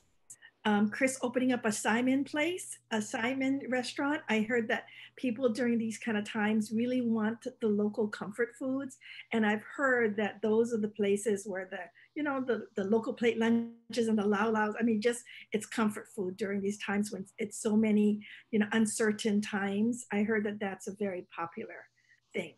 um, 0.69 0.91
Chris 0.91 1.19
opening 1.23 1.53
up 1.53 1.65
a 1.65 1.69
saimin 1.69 2.31
place, 2.31 2.79
a 2.91 2.99
saimin 2.99 3.61
restaurant. 3.71 4.21
I 4.29 4.41
heard 4.41 4.69
that 4.69 4.85
people 5.17 5.49
during 5.49 5.79
these 5.79 5.97
kind 5.97 6.19
of 6.19 6.25
times 6.25 6.73
really 6.73 7.01
want 7.01 7.47
the 7.63 7.67
local 7.67 8.07
comfort 8.09 8.51
foods. 8.59 8.99
And 9.33 9.47
I've 9.47 9.63
heard 9.63 10.15
that 10.19 10.43
those 10.43 10.75
are 10.75 10.79
the 10.79 10.89
places 10.89 11.47
where 11.47 11.69
the, 11.71 11.81
you 12.15 12.23
know, 12.23 12.45
the, 12.47 12.67
the 12.77 12.85
local 12.85 13.15
plate 13.15 13.39
lunches 13.39 14.09
and 14.09 14.19
the 14.19 14.27
lau 14.27 14.51
laus, 14.51 14.75
I 14.79 14.83
mean, 14.83 15.01
just 15.01 15.25
it's 15.53 15.65
comfort 15.65 16.09
food 16.15 16.37
during 16.37 16.61
these 16.61 16.79
times 16.85 17.11
when 17.13 17.25
it's 17.39 17.63
so 17.63 17.75
many, 17.75 18.21
you 18.51 18.59
know, 18.59 18.67
uncertain 18.73 19.41
times. 19.41 20.05
I 20.13 20.23
heard 20.23 20.45
that 20.45 20.61
that's 20.61 20.87
a 20.87 20.95
very 20.99 21.27
popular 21.35 21.87
thing. 22.35 22.57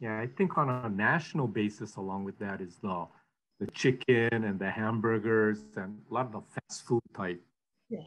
Yeah, 0.00 0.18
I 0.20 0.26
think 0.36 0.58
on 0.58 0.68
a 0.68 0.88
national 0.88 1.46
basis, 1.46 1.94
along 1.94 2.24
with 2.24 2.40
that 2.40 2.60
is 2.60 2.76
the 2.82 3.06
the 3.58 3.66
chicken 3.68 4.28
and 4.44 4.58
the 4.58 4.70
hamburgers 4.70 5.60
and 5.76 5.98
a 6.10 6.14
lot 6.14 6.26
of 6.26 6.32
the 6.32 6.42
fast 6.42 6.86
food 6.86 7.02
type. 7.14 7.42
Yeah. 7.88 8.00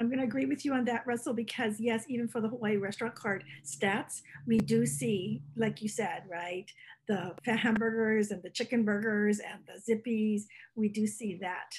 I'm 0.00 0.06
going 0.06 0.18
to 0.18 0.24
agree 0.24 0.46
with 0.46 0.64
you 0.64 0.72
on 0.72 0.86
that, 0.86 1.06
Russell, 1.06 1.34
because 1.34 1.78
yes, 1.78 2.04
even 2.08 2.26
for 2.26 2.40
the 2.40 2.48
Hawaii 2.48 2.78
restaurant 2.78 3.14
card 3.14 3.44
stats, 3.62 4.22
we 4.46 4.58
do 4.58 4.86
see, 4.86 5.42
like 5.56 5.82
you 5.82 5.90
said, 5.90 6.22
right, 6.26 6.64
the 7.06 7.34
hamburgers 7.44 8.30
and 8.30 8.42
the 8.42 8.48
chicken 8.48 8.84
burgers 8.84 9.40
and 9.40 9.60
the 9.66 9.78
Zippy's, 9.78 10.46
we 10.74 10.88
do 10.88 11.06
see 11.06 11.38
that 11.42 11.74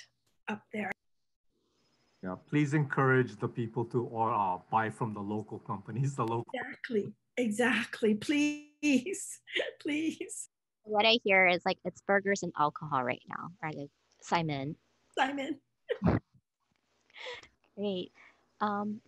up 0.48 0.62
there. 0.72 0.92
Yeah, 2.22 2.36
please 2.48 2.76
encourage 2.76 3.38
the 3.38 3.48
people 3.48 3.86
to 3.86 4.04
or 4.04 4.32
uh, 4.32 4.58
buy 4.70 4.92
from 4.92 5.16
the 5.16 5.20
local 5.20 5.58
companies, 5.58 6.16
the 6.16 6.24
local. 6.24 6.46
Exactly, 6.54 7.14
exactly. 7.38 8.14
Please, 8.14 9.40
please. 9.82 10.50
What 10.92 11.06
I 11.06 11.20
hear 11.24 11.48
is 11.48 11.62
like 11.66 11.78
it's 11.86 12.02
burgers 12.02 12.44
and 12.44 12.52
alcohol 12.60 13.02
right 13.02 13.24
now, 13.30 13.48
right? 13.64 13.90
saimin. 14.22 14.76
saimin. 15.18 15.56
Great. 17.78 18.12
Um, 18.60 19.00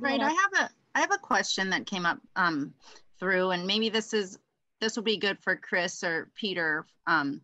right. 0.00 0.20
else? 0.20 0.32
I 0.32 0.58
have 0.58 0.68
a 0.68 0.70
I 0.96 1.00
have 1.00 1.12
a 1.12 1.18
question 1.18 1.70
that 1.70 1.86
came 1.86 2.06
up 2.06 2.18
um, 2.34 2.74
through, 3.20 3.52
and 3.52 3.68
maybe 3.68 3.88
this 3.88 4.12
is 4.12 4.36
this 4.80 4.96
will 4.96 5.04
be 5.04 5.16
good 5.16 5.38
for 5.38 5.54
Chris 5.54 6.02
or 6.02 6.28
Peter. 6.34 6.86
Um, 7.06 7.40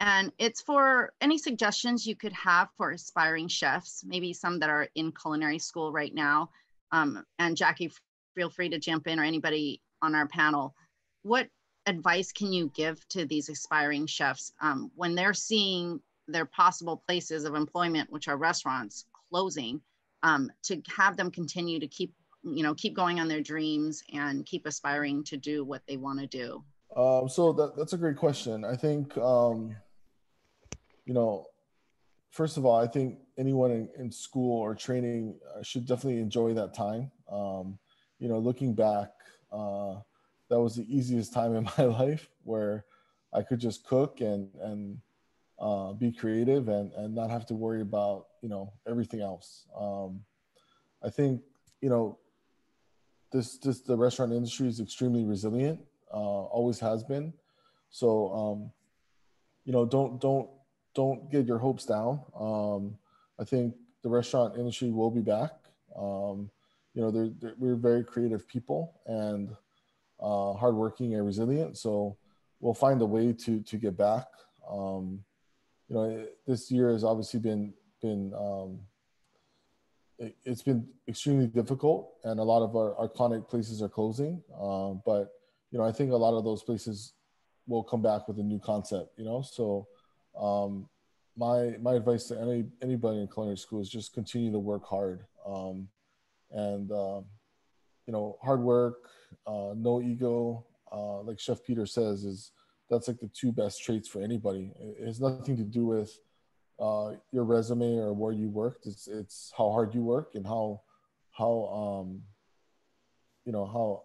and 0.00 0.30
it's 0.36 0.60
for 0.60 1.14
any 1.22 1.38
suggestions 1.38 2.06
you 2.06 2.16
could 2.16 2.34
have 2.34 2.68
for 2.76 2.90
aspiring 2.90 3.48
chefs, 3.48 4.04
maybe 4.06 4.34
some 4.34 4.58
that 4.58 4.68
are 4.68 4.86
in 4.96 5.12
culinary 5.12 5.58
school 5.58 5.92
right 5.92 6.12
now. 6.12 6.50
Um, 6.92 7.24
and 7.38 7.56
Jackie, 7.56 7.90
feel 8.34 8.50
free 8.50 8.68
to 8.68 8.78
jump 8.78 9.06
in 9.06 9.18
or 9.18 9.24
anybody 9.24 9.80
on 10.02 10.14
our 10.14 10.28
panel. 10.28 10.74
What 11.22 11.48
advice 11.86 12.32
can 12.32 12.52
you 12.52 12.70
give 12.74 13.06
to 13.08 13.26
these 13.26 13.48
aspiring 13.48 14.06
chefs 14.06 14.52
um, 14.60 14.90
when 14.94 15.14
they're 15.14 15.34
seeing 15.34 16.00
their 16.26 16.46
possible 16.46 17.02
places 17.06 17.44
of 17.44 17.54
employment, 17.54 18.10
which 18.10 18.28
are 18.28 18.36
restaurants, 18.36 19.06
closing, 19.30 19.80
um, 20.22 20.50
to 20.62 20.80
have 20.96 21.16
them 21.16 21.30
continue 21.30 21.78
to 21.78 21.86
keep, 21.86 22.12
you 22.42 22.62
know, 22.62 22.74
keep 22.74 22.94
going 22.94 23.20
on 23.20 23.28
their 23.28 23.42
dreams 23.42 24.02
and 24.12 24.46
keep 24.46 24.66
aspiring 24.66 25.22
to 25.24 25.36
do 25.36 25.64
what 25.64 25.82
they 25.86 25.96
want 25.96 26.18
to 26.18 26.26
do? 26.26 26.64
Um, 26.96 27.28
so 27.28 27.52
that, 27.52 27.76
that's 27.76 27.92
a 27.92 27.98
great 27.98 28.16
question. 28.16 28.64
I 28.64 28.76
think, 28.76 29.16
um, 29.18 29.76
you 31.04 31.12
know, 31.12 31.46
first 32.30 32.56
of 32.56 32.64
all, 32.64 32.80
I 32.80 32.86
think 32.86 33.18
anyone 33.36 33.70
in, 33.70 33.88
in 33.98 34.10
school 34.10 34.60
or 34.60 34.74
training 34.74 35.38
uh, 35.54 35.62
should 35.62 35.86
definitely 35.86 36.20
enjoy 36.20 36.54
that 36.54 36.74
time. 36.74 37.10
Um, 37.30 37.78
you 38.18 38.28
know, 38.28 38.38
looking 38.38 38.74
back, 38.74 39.10
uh, 39.52 39.96
that 40.54 40.60
was 40.60 40.76
the 40.76 40.86
easiest 40.88 41.32
time 41.32 41.56
in 41.56 41.64
my 41.78 41.84
life 41.84 42.30
where 42.44 42.84
I 43.32 43.42
could 43.42 43.58
just 43.58 43.84
cook 43.84 44.20
and 44.20 44.48
and 44.62 44.98
uh, 45.58 45.92
be 45.92 46.12
creative 46.12 46.68
and 46.68 46.92
and 46.92 47.12
not 47.12 47.30
have 47.30 47.44
to 47.46 47.54
worry 47.54 47.80
about 47.80 48.26
you 48.40 48.48
know 48.48 48.72
everything 48.88 49.20
else. 49.20 49.66
Um, 49.76 50.20
I 51.02 51.10
think 51.10 51.42
you 51.80 51.88
know 51.88 52.18
this 53.32 53.58
this 53.58 53.80
the 53.80 53.96
restaurant 53.96 54.32
industry 54.32 54.68
is 54.68 54.78
extremely 54.78 55.24
resilient, 55.24 55.80
uh, 56.12 56.44
always 56.56 56.78
has 56.78 57.02
been. 57.02 57.32
So 57.90 58.32
um, 58.32 58.70
you 59.64 59.72
know 59.72 59.84
don't 59.84 60.20
don't 60.20 60.48
don't 60.94 61.32
get 61.32 61.46
your 61.46 61.58
hopes 61.58 61.84
down. 61.84 62.20
Um, 62.38 62.96
I 63.40 63.44
think 63.44 63.74
the 64.04 64.08
restaurant 64.08 64.56
industry 64.56 64.92
will 64.92 65.10
be 65.10 65.22
back. 65.22 65.50
Um, 65.96 66.48
you 66.94 67.02
know, 67.02 67.10
they're, 67.10 67.30
they're, 67.40 67.54
we're 67.58 67.74
very 67.74 68.04
creative 68.04 68.46
people 68.46 69.00
and 69.06 69.56
uh, 70.24 70.54
hardworking 70.54 71.14
and 71.14 71.26
resilient. 71.26 71.76
So 71.76 72.16
we'll 72.60 72.74
find 72.74 73.00
a 73.02 73.06
way 73.06 73.32
to 73.44 73.60
to 73.60 73.76
get 73.76 73.96
back. 73.96 74.26
Um, 74.68 75.22
you 75.88 75.96
know, 75.96 76.26
this 76.46 76.70
year 76.70 76.90
has 76.92 77.04
obviously 77.04 77.40
been 77.40 77.74
been 78.00 78.32
um, 78.34 78.80
it, 80.18 80.34
has 80.46 80.62
been 80.62 80.86
extremely 81.06 81.46
difficult, 81.46 82.14
and 82.24 82.40
a 82.40 82.42
lot 82.42 82.62
of 82.62 82.74
our 82.74 82.94
iconic 83.06 83.48
places 83.48 83.82
are 83.82 83.88
closing. 83.88 84.42
Um, 84.58 85.02
but 85.04 85.32
you 85.70 85.78
know, 85.78 85.84
I 85.84 85.92
think 85.92 86.12
a 86.12 86.16
lot 86.16 86.36
of 86.36 86.44
those 86.44 86.62
places 86.62 87.12
will 87.66 87.82
come 87.82 88.00
back 88.00 88.26
with 88.26 88.38
a 88.38 88.42
new 88.42 88.58
concept. 88.58 89.18
You 89.18 89.26
know, 89.26 89.42
so 89.42 89.86
um, 90.40 90.88
my 91.36 91.76
my 91.82 91.94
advice 91.94 92.28
to 92.28 92.40
any 92.40 92.64
anybody 92.82 93.20
in 93.20 93.28
culinary 93.28 93.58
school 93.58 93.82
is 93.82 93.90
just 93.90 94.14
continue 94.14 94.52
to 94.52 94.58
work 94.58 94.86
hard 94.86 95.26
um, 95.46 95.88
and 96.50 96.90
um, 96.92 97.24
you 98.06 98.12
know 98.12 98.36
hard 98.42 98.60
work 98.60 99.10
uh, 99.46 99.72
no 99.76 100.00
ego 100.00 100.64
uh, 100.92 101.20
like 101.22 101.40
chef 101.40 101.62
peter 101.64 101.86
says 101.86 102.24
is 102.24 102.52
that's 102.90 103.08
like 103.08 103.18
the 103.18 103.28
two 103.28 103.52
best 103.52 103.82
traits 103.82 104.08
for 104.08 104.22
anybody 104.22 104.72
it 104.78 105.06
has 105.06 105.20
nothing 105.20 105.56
to 105.56 105.64
do 105.64 105.86
with 105.86 106.18
uh, 106.80 107.12
your 107.32 107.44
resume 107.44 107.96
or 107.98 108.12
where 108.12 108.32
you 108.32 108.48
worked 108.48 108.86
it's 108.86 109.06
it's 109.06 109.52
how 109.56 109.70
hard 109.70 109.94
you 109.94 110.02
work 110.02 110.34
and 110.34 110.46
how 110.46 110.80
how 111.30 111.64
um, 111.66 112.22
you 113.44 113.52
know 113.52 113.66
how 113.66 114.02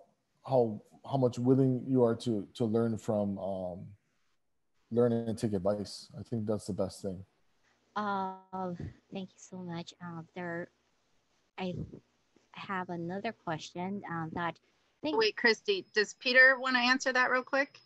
how 0.47 0.81
how 1.09 1.17
much 1.17 1.39
willing 1.39 1.83
you 1.87 2.03
are 2.03 2.15
to 2.15 2.47
to 2.53 2.65
learn 2.65 2.97
from 2.97 3.37
um, 3.39 3.85
learn 4.91 5.11
and 5.13 5.37
take 5.37 5.53
advice. 5.53 6.09
I 6.19 6.23
think 6.23 6.45
that's 6.45 6.65
the 6.65 6.73
best 6.73 7.01
thing. 7.01 7.23
Uh, 7.95 8.33
thank 9.13 9.29
you 9.29 9.37
so 9.37 9.57
much. 9.57 9.93
Uh, 10.03 10.21
there, 10.35 10.69
I 11.57 11.73
have 12.53 12.89
another 12.89 13.33
question 13.45 14.01
um, 14.09 14.29
that. 14.33 14.57
Think- 15.01 15.17
Wait, 15.17 15.37
Christy, 15.37 15.85
does 15.93 16.15
Peter 16.19 16.57
want 16.59 16.75
to 16.75 16.81
answer 16.81 17.13
that 17.13 17.31
real 17.31 17.43
quick? 17.43 17.79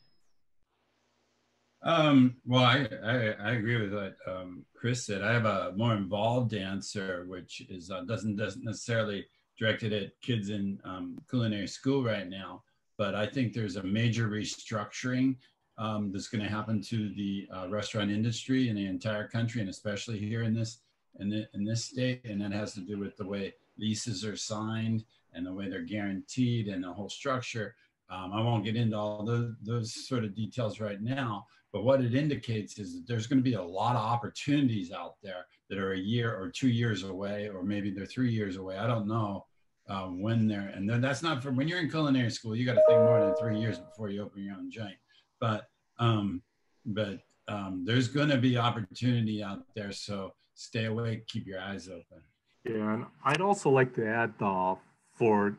Um, 1.83 2.37
well, 2.45 2.63
I, 2.63 2.87
I, 3.03 3.15
I, 3.43 3.51
agree 3.51 3.75
with 3.75 3.93
what 3.93 4.15
um, 4.25 4.65
Chris 4.73 5.05
said. 5.05 5.21
I 5.21 5.33
have 5.33 5.45
a 5.45 5.73
more 5.75 5.93
involved 5.93 6.53
answer, 6.53 7.25
which 7.27 7.61
is 7.69 7.91
uh, 7.91 8.03
doesn't 8.03 8.37
doesn't 8.37 8.63
necessarily 8.63 9.25
directed 9.59 9.91
at 9.91 10.19
kids 10.21 10.49
in 10.49 10.79
um, 10.85 11.19
culinary 11.29 11.67
school 11.67 12.01
right 12.01 12.29
now, 12.29 12.63
but 12.97 13.15
I 13.15 13.25
think 13.25 13.51
there's 13.51 13.75
a 13.75 13.83
major 13.83 14.29
restructuring 14.29 15.35
um, 15.77 16.11
that's 16.11 16.29
going 16.29 16.43
to 16.43 16.49
happen 16.49 16.81
to 16.83 17.09
the 17.09 17.47
uh, 17.53 17.67
restaurant 17.69 18.11
industry 18.11 18.69
in 18.69 18.75
the 18.75 18.85
entire 18.85 19.27
country, 19.27 19.59
and 19.59 19.69
especially 19.69 20.19
here 20.19 20.43
in 20.43 20.53
this 20.53 20.79
in, 21.19 21.29
the, 21.29 21.47
in 21.53 21.65
this 21.65 21.83
state. 21.83 22.21
And 22.23 22.41
that 22.41 22.53
has 22.53 22.73
to 22.75 22.81
do 22.81 22.97
with 22.97 23.17
the 23.17 23.27
way 23.27 23.53
leases 23.77 24.25
are 24.25 24.35
signed 24.35 25.03
and 25.33 25.45
the 25.45 25.53
way 25.53 25.69
they're 25.69 25.81
guaranteed 25.81 26.67
and 26.67 26.83
the 26.83 26.91
whole 26.91 27.09
structure. 27.09 27.75
Um, 28.09 28.33
I 28.33 28.41
won't 28.41 28.63
get 28.63 28.75
into 28.75 28.97
all 28.97 29.25
those, 29.25 29.53
those 29.63 30.07
sort 30.07 30.23
of 30.23 30.35
details 30.35 30.79
right 30.79 31.01
now, 31.01 31.45
but 31.71 31.83
what 31.83 32.01
it 32.01 32.13
indicates 32.13 32.77
is 32.77 32.93
that 32.93 33.07
there's 33.07 33.27
going 33.27 33.39
to 33.39 33.49
be 33.49 33.55
a 33.55 33.63
lot 33.63 33.95
of 33.95 34.01
opportunities 34.01 34.91
out 34.91 35.15
there 35.23 35.45
that 35.69 35.79
are 35.79 35.93
a 35.93 35.97
year 35.97 36.35
or 36.35 36.49
two 36.49 36.69
years 36.69 37.03
away, 37.03 37.49
or 37.49 37.63
maybe 37.63 37.89
they're 37.89 38.05
three 38.05 38.31
years 38.31 38.57
away. 38.57 38.77
I 38.77 38.85
don't 38.85 39.07
know 39.07 39.45
uh, 39.89 40.05
when 40.05 40.47
they're, 40.47 40.71
and 40.75 40.87
that's 41.03 41.23
not 41.23 41.41
for 41.41 41.51
when 41.51 41.67
you're 41.67 41.79
in 41.79 41.89
culinary 41.89 42.29
school, 42.29 42.55
you 42.55 42.65
got 42.65 42.73
to 42.73 42.83
think 42.87 42.99
more 42.99 43.19
than 43.19 43.35
three 43.35 43.59
years 43.59 43.79
before 43.79 44.09
you 44.09 44.21
open 44.21 44.43
your 44.43 44.55
own 44.55 44.69
joint 44.69 44.95
but 45.43 45.67
um, 45.99 46.41
but 46.85 47.19
um, 47.49 47.83
there's 47.85 48.07
going 48.07 48.29
to 48.29 48.37
be 48.37 48.57
opportunity 48.57 49.43
out 49.43 49.63
there. 49.75 49.91
So 49.91 50.31
stay 50.53 50.85
awake, 50.85 51.27
keep 51.27 51.45
your 51.45 51.59
eyes 51.59 51.89
open. 51.89 52.23
Yeah, 52.65 52.93
and 52.93 53.05
I'd 53.25 53.41
also 53.41 53.69
like 53.69 53.93
to 53.95 54.07
add 54.07 54.33
uh, 54.39 54.75
for 55.15 55.57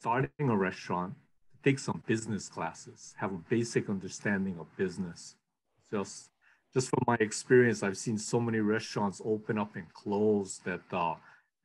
starting 0.00 0.48
a 0.48 0.56
restaurant, 0.56 1.14
take 1.64 1.78
some 1.78 2.02
business 2.06 2.48
classes, 2.48 3.14
have 3.18 3.32
a 3.32 3.38
basic 3.48 3.88
understanding 3.88 4.56
of 4.58 4.66
business. 4.76 5.36
Just 5.90 6.30
just 6.72 6.88
from 6.88 7.02
my 7.06 7.16
experience, 7.18 7.82
I've 7.82 7.96
seen 7.96 8.16
so 8.16 8.40
many 8.40 8.60
restaurants 8.60 9.20
open 9.24 9.58
up 9.58 9.74
and 9.74 9.92
close 9.92 10.60
that, 10.64 10.82
uh, 10.92 11.14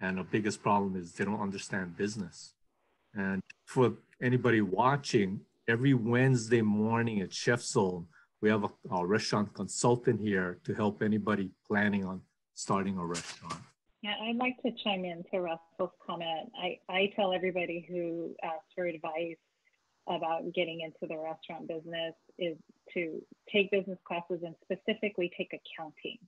and 0.01 0.17
the 0.17 0.23
biggest 0.23 0.63
problem 0.63 0.95
is 0.95 1.13
they 1.13 1.25
don't 1.25 1.41
understand 1.41 1.95
business. 1.95 2.53
And 3.13 3.43
for 3.65 3.93
anybody 4.19 4.61
watching, 4.61 5.41
every 5.67 5.93
Wednesday 5.93 6.61
morning 6.61 7.21
at 7.21 7.31
Chef 7.31 7.61
Zone, 7.61 8.07
we 8.41 8.49
have 8.49 8.63
a, 8.63 8.69
a, 8.91 9.05
restaurant 9.05 9.53
consultant 9.53 10.19
here 10.19 10.57
to 10.63 10.73
help 10.73 11.01
anybody 11.01 11.51
planning 11.67 12.03
on 12.03 12.21
starting 12.55 12.97
a 12.97 13.05
restaurant. 13.05 13.61
Yeah, 14.01 14.13
I'd 14.21 14.37
like 14.37 14.61
to 14.63 14.71
chime 14.83 15.05
in 15.05 15.23
to 15.31 15.41
Russell's 15.41 15.95
comment. 16.05 16.51
I, 16.61 16.77
I 16.89 17.11
tell 17.15 17.33
everybody 17.33 17.85
who 17.87 18.35
asks 18.43 18.65
for 18.75 18.85
advice 18.85 19.37
about 20.07 20.43
getting 20.53 20.81
into 20.81 21.11
the 21.11 21.17
restaurant 21.17 21.67
business 21.67 22.13
is 22.37 22.57
to 22.93 23.21
take 23.51 23.71
business 23.71 23.97
classes 24.07 24.41
and 24.43 24.55
specifically 24.63 25.31
take 25.35 25.51
accounting 25.53 26.19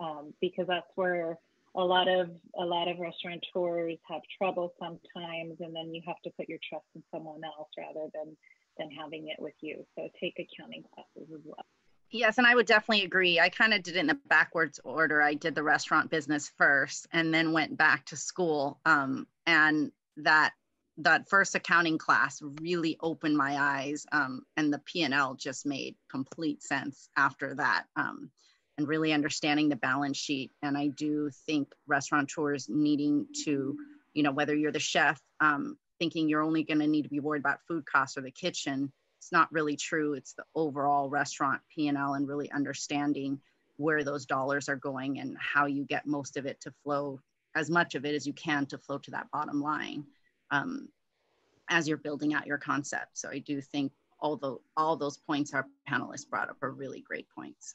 um, 0.00 0.32
because 0.40 0.66
that's 0.68 0.86
where 0.94 1.38
a 1.76 1.84
lot 1.84 2.08
of 2.08 2.30
a 2.58 2.64
lot 2.64 2.88
of 2.88 2.98
restaurateurs 2.98 3.98
have 4.08 4.22
trouble 4.38 4.72
sometimes 4.78 5.56
and 5.60 5.74
then 5.74 5.94
you 5.94 6.02
have 6.06 6.20
to 6.24 6.30
put 6.36 6.48
your 6.48 6.58
trust 6.68 6.86
in 6.94 7.02
someone 7.12 7.42
else 7.44 7.68
rather 7.78 8.08
than 8.14 8.36
than 8.78 8.90
having 8.90 9.28
it 9.28 9.36
with 9.38 9.54
you. 9.60 9.84
So 9.96 10.08
take 10.20 10.38
accounting 10.38 10.84
classes 10.94 11.28
as 11.34 11.40
well. 11.44 11.66
Yes, 12.10 12.38
and 12.38 12.46
I 12.46 12.54
would 12.54 12.66
definitely 12.66 13.04
agree. 13.04 13.38
I 13.38 13.48
kind 13.48 13.72
of 13.72 13.82
did 13.82 13.96
it 13.96 14.00
in 14.00 14.10
a 14.10 14.18
backwards 14.28 14.80
order. 14.82 15.22
I 15.22 15.34
did 15.34 15.54
the 15.54 15.62
restaurant 15.62 16.10
business 16.10 16.50
first 16.58 17.06
and 17.12 17.32
then 17.32 17.52
went 17.52 17.76
back 17.76 18.06
to 18.06 18.16
school. 18.16 18.80
Um, 18.84 19.26
and 19.46 19.92
that 20.18 20.52
that 20.98 21.28
first 21.30 21.54
accounting 21.54 21.96
class 21.96 22.42
really 22.60 22.98
opened 23.00 23.36
my 23.36 23.56
eyes 23.58 24.04
um, 24.12 24.42
and 24.56 24.72
the 24.72 24.80
p&l 24.80 25.34
just 25.34 25.64
made 25.64 25.94
complete 26.10 26.62
sense 26.62 27.08
after 27.16 27.54
that 27.54 27.84
um, 27.96 28.30
and 28.76 28.86
really 28.86 29.12
understanding 29.12 29.68
the 29.68 29.76
balance 29.76 30.18
sheet 30.18 30.50
and 30.62 30.76
i 30.76 30.88
do 30.88 31.30
think 31.46 31.72
restaurateurs 31.86 32.68
needing 32.68 33.26
to 33.44 33.76
you 34.12 34.22
know 34.22 34.32
whether 34.32 34.54
you're 34.54 34.72
the 34.72 34.78
chef 34.78 35.18
um, 35.40 35.78
thinking 36.00 36.28
you're 36.28 36.42
only 36.42 36.64
going 36.64 36.80
to 36.80 36.86
need 36.88 37.02
to 37.02 37.08
be 37.08 37.20
worried 37.20 37.40
about 37.40 37.60
food 37.68 37.84
costs 37.86 38.18
or 38.18 38.22
the 38.22 38.30
kitchen. 38.32 38.90
It's 39.20 39.32
not 39.32 39.52
really 39.52 39.76
true. 39.76 40.14
It's 40.14 40.32
the 40.32 40.44
overall 40.54 41.10
restaurant 41.10 41.60
P&L 41.74 42.14
and 42.14 42.26
really 42.26 42.50
understanding 42.50 43.38
where 43.76 44.02
those 44.02 44.24
dollars 44.24 44.68
are 44.68 44.76
going 44.76 45.18
and 45.18 45.36
how 45.38 45.66
you 45.66 45.84
get 45.84 46.06
most 46.06 46.38
of 46.38 46.46
it 46.46 46.58
to 46.62 46.72
flow 46.82 47.20
as 47.54 47.68
much 47.68 47.94
of 47.94 48.06
it 48.06 48.14
as 48.14 48.26
you 48.26 48.32
can 48.32 48.64
to 48.64 48.78
flow 48.78 48.96
to 48.96 49.10
that 49.10 49.30
bottom 49.30 49.60
line 49.60 50.04
um, 50.50 50.88
as 51.68 51.86
you're 51.86 51.98
building 51.98 52.32
out 52.32 52.46
your 52.46 52.56
concept. 52.56 53.18
So 53.18 53.28
I 53.28 53.40
do 53.40 53.60
think 53.60 53.92
all 54.20 54.36
the 54.36 54.56
all 54.74 54.96
those 54.96 55.18
points 55.18 55.52
our 55.52 55.66
panelists 55.88 56.28
brought 56.28 56.48
up 56.48 56.62
are 56.62 56.70
really 56.70 57.00
great 57.00 57.26
points. 57.28 57.74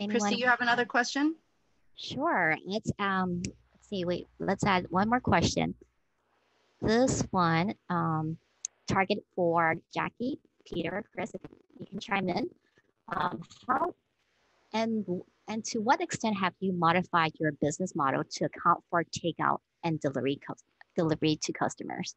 Anyone 0.00 0.20
Christy, 0.20 0.40
you 0.40 0.46
have 0.46 0.60
another 0.60 0.84
question? 0.84 1.36
Sure. 1.96 2.56
Let's 2.64 2.90
um 2.98 3.42
let's 3.44 3.88
see. 3.88 4.04
Wait. 4.04 4.26
Let's 4.40 4.64
add 4.64 4.86
one 4.90 5.08
more 5.08 5.20
question. 5.20 5.74
This 6.80 7.22
one 7.30 7.74
um 7.90 8.38
target 8.86 9.18
for 9.34 9.76
Jackie, 9.92 10.38
Peter, 10.64 11.04
Chris. 11.14 11.32
If 11.34 11.40
you 11.78 11.86
can 11.86 12.00
chime 12.00 12.28
in. 12.28 12.48
Um, 13.14 13.42
how 13.68 13.94
and 14.72 15.06
and 15.46 15.64
to 15.66 15.78
what 15.78 16.00
extent 16.00 16.36
have 16.38 16.54
you 16.60 16.72
modified 16.72 17.32
your 17.38 17.52
business 17.52 17.94
model 17.94 18.24
to 18.24 18.46
account 18.46 18.82
for 18.90 19.04
takeout 19.04 19.58
and 19.84 20.00
delivery 20.00 20.40
delivery 20.96 21.38
to 21.42 21.52
customers? 21.52 22.14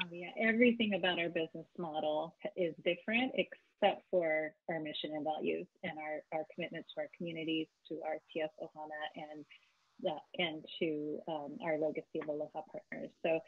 Oh, 0.00 0.06
yeah, 0.12 0.30
everything 0.40 0.94
about 0.94 1.18
our 1.18 1.28
business 1.28 1.66
model 1.76 2.36
is 2.56 2.74
different 2.84 3.32
except 3.34 4.02
for 4.10 4.52
our 4.70 4.78
mission 4.80 5.10
and 5.14 5.24
values 5.24 5.66
and 5.82 5.92
our, 5.98 6.38
our 6.38 6.44
commitment 6.54 6.86
to 6.94 7.00
our 7.00 7.08
communities, 7.16 7.66
to 7.88 8.00
our 8.06 8.18
TS 8.32 8.50
Ohana, 8.62 9.02
and 9.16 9.44
the, 10.00 10.14
and 10.38 10.64
to 10.78 11.18
um, 11.26 11.56
our 11.64 11.78
legacy 11.78 12.20
of 12.22 12.28
Aloha 12.28 12.62
partners. 12.70 13.10
So 13.24 13.40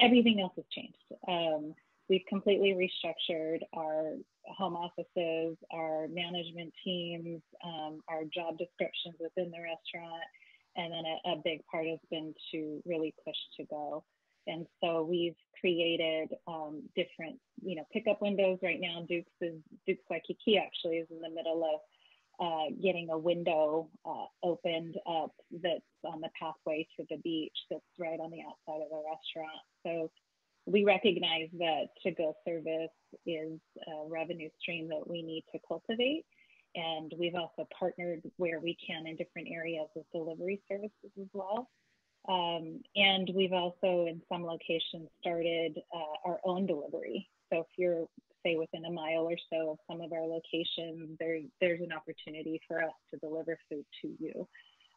everything 0.00 0.40
else 0.40 0.54
has 0.56 0.64
changed. 0.72 0.96
Um, 1.28 1.74
we've 2.08 2.24
completely 2.28 2.72
restructured 2.74 3.58
our 3.74 4.14
home 4.46 4.76
offices, 4.76 5.56
our 5.72 6.08
management 6.08 6.72
teams, 6.84 7.40
um, 7.64 8.00
our 8.08 8.22
job 8.24 8.58
descriptions 8.58 9.14
within 9.20 9.50
the 9.50 9.58
restaurant, 9.58 10.22
and 10.76 10.92
then 10.92 11.04
a, 11.04 11.32
a, 11.32 11.42
big 11.44 11.64
part 11.70 11.86
has 11.86 11.98
been 12.10 12.34
to 12.50 12.80
really 12.84 13.14
push 13.24 13.36
to 13.56 13.64
go. 13.66 14.04
And 14.46 14.66
so 14.82 15.06
we've 15.08 15.36
created 15.60 16.30
um, 16.48 16.82
different, 16.96 17.38
you 17.62 17.76
know, 17.76 17.84
pickup 17.92 18.20
windows 18.20 18.58
right 18.62 18.80
now. 18.80 19.04
Duke's 19.08 19.30
is 19.40 19.54
Duke's 19.86 20.04
Waikiki 20.10 20.58
actually 20.58 20.96
is 20.96 21.06
in 21.10 21.20
the 21.20 21.30
middle 21.30 21.62
of 21.62 21.80
uh, 22.40 22.74
getting 22.82 23.10
a 23.10 23.18
window 23.18 23.88
uh, 24.04 24.24
opened 24.42 24.96
up 25.08 25.32
that's 25.62 25.80
on 26.04 26.20
the 26.20 26.30
pathway 26.40 26.86
to 26.96 27.06
the 27.08 27.18
beach 27.22 27.56
that's 27.70 27.84
right 27.98 28.18
on 28.18 28.30
the 28.30 28.40
outside 28.40 28.82
of 28.82 28.90
the 28.90 29.02
restaurant. 29.06 29.62
So 29.86 30.10
we 30.66 30.84
recognize 30.84 31.48
that 31.58 31.86
to-go 32.02 32.34
service 32.46 32.90
is 33.26 33.58
a 33.86 34.08
revenue 34.08 34.48
stream 34.60 34.88
that 34.88 35.08
we 35.08 35.22
need 35.22 35.44
to 35.52 35.58
cultivate. 35.66 36.24
And 36.74 37.12
we've 37.18 37.34
also 37.34 37.68
partnered 37.78 38.22
where 38.36 38.60
we 38.60 38.76
can 38.86 39.06
in 39.06 39.16
different 39.16 39.48
areas 39.50 39.88
with 39.94 40.06
delivery 40.12 40.62
services 40.68 41.10
as 41.20 41.26
well. 41.32 41.68
Um, 42.28 42.80
and 42.94 43.30
we've 43.34 43.52
also, 43.52 44.06
in 44.06 44.22
some 44.30 44.44
locations, 44.44 45.08
started 45.20 45.78
uh, 45.94 46.28
our 46.28 46.38
own 46.44 46.66
delivery. 46.66 47.28
So 47.52 47.60
if 47.60 47.66
you're, 47.76 48.06
say, 48.44 48.56
within 48.56 48.84
a 48.84 48.90
mile 48.90 49.28
or 49.28 49.36
so 49.50 49.72
of 49.72 49.78
some 49.90 50.00
of 50.00 50.12
our 50.12 50.24
locations, 50.24 51.18
there, 51.18 51.40
there's 51.60 51.80
an 51.80 51.92
opportunity 51.92 52.60
for 52.68 52.82
us 52.82 52.92
to 53.12 53.18
deliver 53.18 53.58
food 53.68 53.84
to 54.02 54.08
you. 54.18 54.48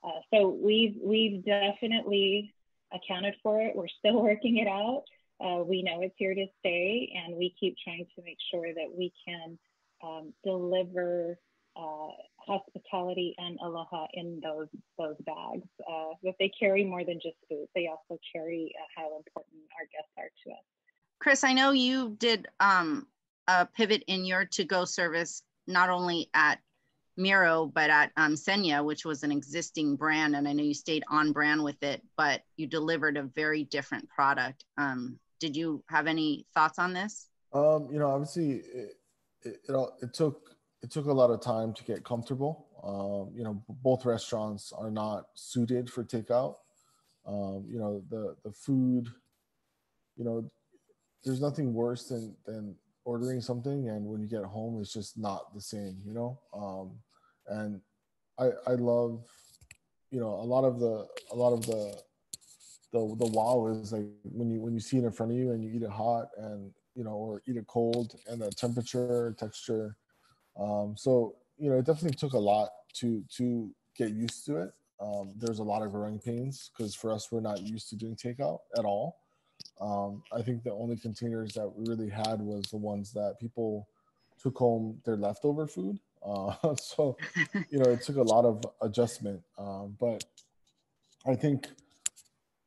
Uh, 0.04 0.20
so 0.32 0.50
we've 0.50 0.98
we've 1.04 1.44
definitely 1.44 2.54
accounted 2.94 3.36
for 3.42 3.62
it. 3.62 3.76
We're 3.76 3.88
still 4.00 4.22
working 4.22 4.58
it 4.58 4.68
out. 4.68 5.04
Uh, 5.44 5.64
we 5.64 5.84
know 5.84 6.02
it's 6.02 6.16
here 6.18 6.34
to 6.34 6.46
stay, 6.60 7.12
and 7.16 7.36
we 7.36 7.54
keep 7.60 7.76
trying 7.84 8.06
to 8.16 8.24
make 8.24 8.38
sure 8.52 8.74
that 8.74 8.88
we 8.96 9.12
can 9.28 9.58
um, 10.04 10.34
deliver 10.44 11.38
uh, 11.76 12.08
hospitality 12.38 13.36
and 13.38 13.60
aloha 13.62 14.08
in 14.14 14.40
those 14.42 14.68
those 14.98 15.18
bags. 15.26 15.68
Uh, 15.90 16.14
that 16.24 16.36
they 16.40 16.50
carry 16.58 16.86
more 16.86 17.04
than 17.04 17.20
just 17.22 17.36
food; 17.50 17.68
they 17.76 17.88
also 17.88 18.20
carry 18.34 18.74
uh, 18.80 18.86
how 18.96 19.18
important 19.18 19.62
our 19.78 19.86
guests 19.92 20.12
are 20.18 20.30
to 20.46 20.52
us. 20.52 20.64
Chris, 21.20 21.44
I 21.44 21.54
know 21.54 21.72
you 21.72 22.16
did 22.18 22.48
um, 22.60 23.08
a 23.48 23.66
pivot 23.66 24.04
in 24.08 24.26
your 24.26 24.46
to-go 24.46 24.86
service, 24.86 25.44
not 25.68 25.90
only 25.90 26.30
at 26.34 26.60
Miro, 27.18 27.66
but 27.66 27.90
at 27.90 28.12
um, 28.18 28.36
Senia, 28.36 28.84
which 28.84 29.06
was 29.06 29.24
an 29.24 29.32
existing 29.32 29.96
brand, 29.96 30.36
and 30.36 30.48
I 30.48 30.54
know 30.54 30.64
you 30.64 30.74
stayed 30.74 31.04
on 31.10 31.32
brand 31.32 31.64
with 31.64 31.82
it, 31.84 32.02
but 32.18 32.42
you 32.58 32.68
delivered 32.68 33.18
a 33.18 33.24
very 33.24 33.64
different 33.64 34.10
product. 34.10 34.66
Um, 34.78 35.20
did 35.40 35.56
you 35.56 35.84
have 35.90 36.08
any 36.08 36.46
thoughts 36.54 36.80
on 36.80 36.94
this? 36.94 37.28
Um, 37.54 37.90
you 37.92 38.00
know, 38.00 38.12
obviously, 38.12 38.52
it, 38.52 38.98
it, 39.44 39.58
it, 39.68 39.90
it, 40.02 40.14
took 40.14 40.56
it 40.82 40.92
took 40.92 41.06
a 41.06 41.14
lot 41.14 41.32
of 41.32 41.42
time 41.42 41.74
to 41.74 41.84
get 41.84 42.04
comfortable. 42.04 42.68
Um, 42.84 43.36
you 43.36 43.44
know, 43.44 43.64
both 43.70 44.06
restaurants 44.06 44.72
are 44.72 44.92
not 44.92 45.28
suited 45.36 45.90
for 45.90 46.04
takeout. 46.04 46.56
Um, 47.26 47.66
you 47.68 47.80
know, 47.80 48.04
the 48.10 48.36
the 48.44 48.52
food. 48.52 49.08
You 50.18 50.24
know, 50.24 50.50
there's 51.24 51.42
nothing 51.42 51.74
worse 51.74 52.08
than 52.08 52.36
than 52.46 52.76
ordering 53.06 53.40
something 53.40 53.88
and 53.88 54.06
when 54.06 54.20
you 54.20 54.28
get 54.28 54.44
home, 54.44 54.82
it's 54.82 54.92
just 54.92 55.18
not 55.18 55.54
the 55.54 55.62
same. 55.62 56.02
You 56.06 56.14
know, 56.14 56.40
um, 56.54 56.92
and 57.48 57.82
I 58.38 58.50
I 58.68 58.76
love, 58.76 59.24
you 60.12 60.20
know, 60.20 60.30
a 60.30 60.48
lot 60.48 60.66
of 60.66 60.80
the 60.80 61.08
a 61.32 61.36
lot 61.36 61.54
of 61.54 61.66
the 61.66 61.98
the 62.92 63.00
the 63.18 63.28
wow 63.28 63.68
is 63.68 63.92
like 63.92 64.06
when 64.24 64.50
you 64.50 64.62
when 64.62 64.74
you 64.74 64.80
see 64.80 64.98
it 64.98 65.04
in 65.04 65.12
front 65.12 65.32
of 65.32 65.38
you 65.38 65.52
and 65.52 65.64
you 65.64 65.72
eat 65.72 65.84
it 65.84 65.90
hot 65.90 66.30
and 66.38 66.72
you 66.96 67.04
know 67.04 67.12
or 67.12 67.42
eat 67.48 67.58
it 67.58 67.68
cold 67.68 68.16
and 68.28 68.42
the 68.42 68.50
temperature 68.52 69.36
texture 69.38 69.96
um, 70.60 70.96
so 70.98 71.36
you 71.58 71.70
know 71.70 71.78
it 71.78 71.86
definitely 71.86 72.18
took 72.18 72.34
a 72.34 72.40
lot 72.40 72.70
to 72.94 73.24
to 73.38 73.70
get 73.98 74.12
used 74.12 74.46
to 74.46 74.58
it. 74.58 74.74
Um, 75.00 75.34
there's 75.38 75.60
a 75.60 75.64
lot 75.64 75.82
of 75.82 75.92
growing 75.92 76.20
pains 76.20 76.72
because 76.76 76.96
for 76.96 77.12
us 77.12 77.32
we're 77.32 77.42
not 77.42 77.62
used 77.62 77.90
to 77.90 77.96
doing 77.96 78.16
takeout 78.16 78.60
at 78.78 78.86
all. 78.86 79.18
Um, 79.80 80.22
i 80.34 80.42
think 80.42 80.64
the 80.64 80.72
only 80.72 80.98
containers 80.98 81.54
that 81.54 81.68
we 81.68 81.86
really 81.88 82.10
had 82.10 82.42
was 82.42 82.66
the 82.66 82.78
ones 82.78 83.12
that 83.14 83.40
people 83.40 83.88
took 84.42 84.58
home 84.58 85.02
their 85.06 85.18
leftover 85.18 85.68
food. 85.68 86.00
Uh, 86.26 86.76
so 86.76 87.18
you 87.70 87.80
know 87.80 87.90
it 87.90 88.02
took 88.02 88.18
a 88.18 88.24
lot 88.24 88.46
of 88.46 88.64
adjustment. 88.82 89.42
Um, 89.58 89.96
but 90.00 90.24
i 91.26 91.36
think 91.36 91.68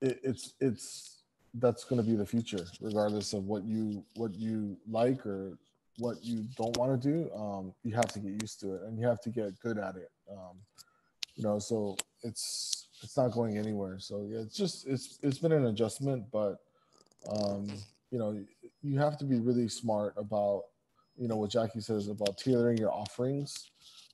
it, 0.00 0.20
it's 0.22 0.54
it's 0.60 1.18
that's 1.54 1.84
going 1.84 2.00
to 2.00 2.08
be 2.08 2.16
the 2.16 2.26
future 2.26 2.64
regardless 2.80 3.32
of 3.32 3.44
what 3.44 3.64
you 3.64 4.04
what 4.14 4.34
you 4.34 4.76
like 4.88 5.24
or 5.26 5.58
what 5.98 6.22
you 6.24 6.46
don't 6.56 6.76
want 6.76 7.00
to 7.00 7.08
do. 7.08 7.30
Um, 7.34 7.74
you 7.82 7.94
have 7.96 8.12
to 8.12 8.20
get 8.20 8.40
used 8.40 8.60
to 8.60 8.74
it 8.74 8.82
and 8.82 8.98
you 8.98 9.06
have 9.06 9.20
to 9.22 9.30
get 9.30 9.58
good 9.60 9.78
at 9.78 9.96
it. 9.96 10.10
Um, 10.30 10.56
you 11.34 11.42
know 11.42 11.58
so 11.58 11.96
it's 12.22 12.86
it's 13.02 13.16
not 13.16 13.32
going 13.32 13.58
anywhere. 13.58 13.98
So 13.98 14.26
yeah 14.30 14.40
it's 14.40 14.56
just 14.56 14.86
it's 14.86 15.18
it's 15.22 15.38
been 15.38 15.52
an 15.52 15.66
adjustment 15.66 16.24
but 16.32 16.58
um, 17.28 17.68
you 18.10 18.18
know 18.18 18.38
you 18.82 18.98
have 18.98 19.18
to 19.18 19.24
be 19.24 19.38
really 19.38 19.68
smart 19.68 20.14
about 20.16 20.64
you 21.16 21.28
know 21.28 21.36
what 21.36 21.50
jackie 21.50 21.80
says 21.80 22.08
about 22.08 22.38
tailoring 22.38 22.78
your 22.78 22.92
offerings 22.92 23.70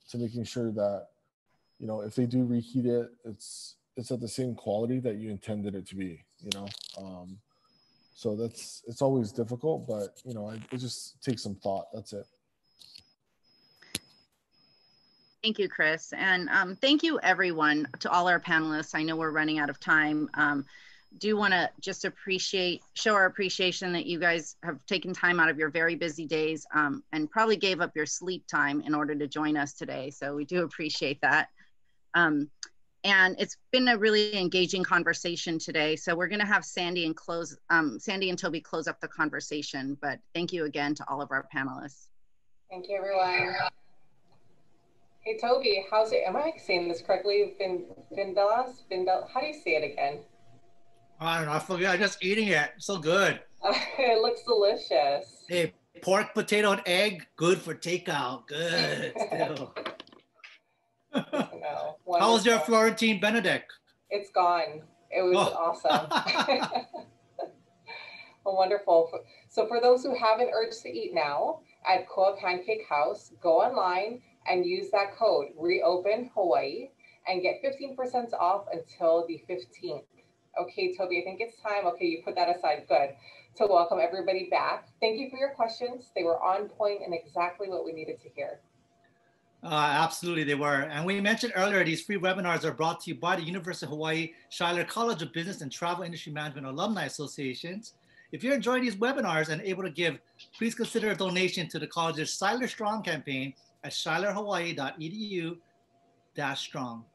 to 0.09 0.17
making 0.17 0.43
sure 0.43 0.71
that 0.71 1.07
you 1.79 1.87
know 1.87 2.01
if 2.01 2.15
they 2.15 2.25
do 2.25 2.43
reheat 2.45 2.85
it 2.85 3.09
it's 3.23 3.75
it's 3.97 4.11
at 4.11 4.19
the 4.19 4.27
same 4.27 4.55
quality 4.55 4.99
that 4.99 5.15
you 5.15 5.29
intended 5.29 5.75
it 5.75 5.85
to 5.87 5.95
be 5.95 6.23
you 6.39 6.49
know 6.53 6.67
um, 6.97 7.37
so 8.13 8.35
that's 8.35 8.83
it's 8.87 9.01
always 9.01 9.31
difficult 9.31 9.87
but 9.87 10.21
you 10.25 10.33
know 10.33 10.49
it, 10.49 10.61
it 10.71 10.77
just 10.77 11.21
takes 11.21 11.43
some 11.43 11.55
thought 11.55 11.87
that's 11.93 12.13
it 12.13 12.25
Thank 15.45 15.59
you, 15.59 15.69
Chris. 15.69 16.11
And 16.17 16.49
um, 16.49 16.75
thank 16.75 17.03
you, 17.03 17.19
everyone, 17.19 17.87
to 17.99 18.09
all 18.09 18.27
our 18.27 18.39
panelists. 18.39 18.95
I 18.95 19.03
know 19.03 19.15
we're 19.15 19.29
running 19.29 19.59
out 19.59 19.69
of 19.69 19.79
time. 19.79 20.27
Um, 20.33 20.65
do 21.19 21.37
want 21.37 21.53
to 21.53 21.69
just 21.79 22.03
appreciate, 22.03 22.81
show 22.95 23.13
our 23.13 23.27
appreciation 23.27 23.93
that 23.93 24.07
you 24.07 24.19
guys 24.19 24.55
have 24.63 24.83
taken 24.87 25.13
time 25.13 25.39
out 25.39 25.47
of 25.47 25.59
your 25.59 25.69
very 25.69 25.93
busy 25.93 26.25
days 26.25 26.65
um, 26.73 27.03
and 27.11 27.29
probably 27.29 27.57
gave 27.57 27.79
up 27.79 27.91
your 27.95 28.07
sleep 28.07 28.47
time 28.47 28.81
in 28.87 28.95
order 28.95 29.13
to 29.13 29.27
join 29.27 29.55
us 29.55 29.73
today. 29.73 30.09
So 30.09 30.33
we 30.33 30.45
do 30.45 30.63
appreciate 30.63 31.21
that. 31.21 31.49
Um, 32.15 32.49
and 33.05 33.35
it's 33.37 33.57
been 33.71 33.87
a 33.89 33.97
really 33.97 34.35
engaging 34.35 34.83
conversation 34.83 35.59
today. 35.59 35.95
So 35.95 36.15
we're 36.15 36.27
going 36.27 36.39
to 36.39 36.45
have 36.45 36.65
Sandy 36.65 37.05
and 37.05 37.15
close, 37.15 37.55
um, 37.69 37.99
Sandy 37.99 38.31
and 38.31 38.37
Toby 38.37 38.59
close 38.59 38.87
up 38.87 38.99
the 38.99 39.07
conversation. 39.07 39.95
But 40.01 40.19
thank 40.33 40.51
you 40.51 40.65
again 40.65 40.95
to 40.95 41.05
all 41.07 41.21
of 41.21 41.31
our 41.31 41.47
panelists. 41.55 42.07
Thank 42.69 42.89
you, 42.89 42.97
everyone. 42.97 43.55
Hey, 45.21 45.37
Toby, 45.39 45.85
how's 45.91 46.11
it? 46.13 46.23
Am 46.25 46.35
I 46.35 46.53
saying 46.57 46.87
this 46.87 47.03
correctly? 47.03 47.53
Vin, 47.59 47.85
Vindelas? 48.11 48.81
Vindel, 48.91 49.29
how 49.31 49.39
do 49.39 49.47
you 49.47 49.53
say 49.53 49.75
it 49.75 49.91
again? 49.91 50.19
I 51.19 51.37
don't 51.37 51.45
know. 51.45 51.53
I 51.53 51.59
forget. 51.59 51.93
I'm 51.93 51.99
just 51.99 52.23
eating 52.23 52.47
it. 52.47 52.71
So 52.79 52.97
good. 52.97 53.39
it 53.63 54.21
looks 54.21 54.41
delicious. 54.43 55.43
Hey, 55.47 55.73
pork, 56.01 56.33
potato, 56.33 56.71
and 56.71 56.81
egg, 56.87 57.27
good 57.35 57.59
for 57.59 57.75
takeout. 57.75 58.47
Good. 58.47 59.13
No. 62.07 62.19
How 62.19 62.33
was 62.33 62.45
your 62.45 62.59
Florentine 62.59 63.19
Benedict? 63.19 63.71
It's 64.09 64.29
gone. 64.29 64.81
It 65.09 65.21
was 65.21 65.37
oh. 65.37 65.53
awesome. 65.53 66.07
well, 68.45 68.55
wonderful. 68.57 69.11
So 69.49 69.67
for 69.67 69.81
those 69.81 70.03
who 70.03 70.15
have 70.15 70.39
an 70.39 70.49
urge 70.53 70.75
to 70.83 70.89
eat 70.89 71.13
now, 71.13 71.61
at 71.87 72.07
Koa 72.07 72.35
Pancake 72.37 72.87
House, 72.87 73.31
go 73.41 73.61
online 73.61 74.21
and 74.47 74.65
use 74.65 74.91
that 74.91 75.15
code 75.17 75.47
reopen 75.57 76.29
Hawaii 76.33 76.89
and 77.27 77.41
get 77.41 77.61
15% 77.63 78.33
off 78.33 78.65
until 78.71 79.25
the 79.27 79.41
15th. 79.49 80.03
Okay, 80.61 80.95
Toby, 80.95 81.21
I 81.21 81.23
think 81.23 81.41
it's 81.41 81.59
time. 81.61 81.85
Okay, 81.87 82.05
you 82.05 82.21
put 82.23 82.35
that 82.35 82.55
aside. 82.55 82.85
Good. 82.87 83.09
To 83.57 83.67
welcome 83.67 83.99
everybody 84.01 84.47
back. 84.49 84.89
Thank 84.99 85.19
you 85.19 85.29
for 85.29 85.37
your 85.37 85.53
questions. 85.53 86.11
They 86.15 86.23
were 86.23 86.41
on 86.41 86.69
point 86.69 87.01
and 87.03 87.13
exactly 87.13 87.67
what 87.67 87.83
we 87.85 87.93
needed 87.93 88.21
to 88.21 88.29
hear. 88.29 88.59
Uh, 89.65 89.73
absolutely, 89.73 90.43
they 90.43 90.53
were. 90.53 90.81
And 90.91 91.03
we 91.03 91.19
mentioned 91.19 91.53
earlier, 91.55 91.83
these 91.83 92.03
free 92.03 92.19
webinars 92.19 92.63
are 92.65 92.71
brought 92.71 93.01
to 93.01 93.09
you 93.09 93.15
by 93.15 93.35
the 93.35 93.41
University 93.41 93.87
of 93.87 93.89
Hawaii 93.89 94.33
Shidler 94.51 94.87
College 94.87 95.23
of 95.23 95.33
Business 95.33 95.61
and 95.61 95.71
Travel 95.71 96.03
Industry 96.03 96.31
Management 96.31 96.67
Alumni 96.67 97.05
Associations. 97.05 97.95
If 98.31 98.43
you're 98.43 98.53
enjoying 98.53 98.83
these 98.83 98.95
webinars 98.95 99.49
and 99.49 99.63
able 99.63 99.81
to 99.81 99.89
give, 99.89 100.19
please 100.55 100.75
consider 100.75 101.09
a 101.09 101.15
donation 101.15 101.67
to 101.69 101.79
the 101.79 101.87
college's 101.87 102.29
Shidler 102.29 102.69
Strong 102.69 103.03
campaign 103.03 103.55
at 103.83 103.91
shidlerhawaii.edu 103.91 105.57
strong. 106.55 107.05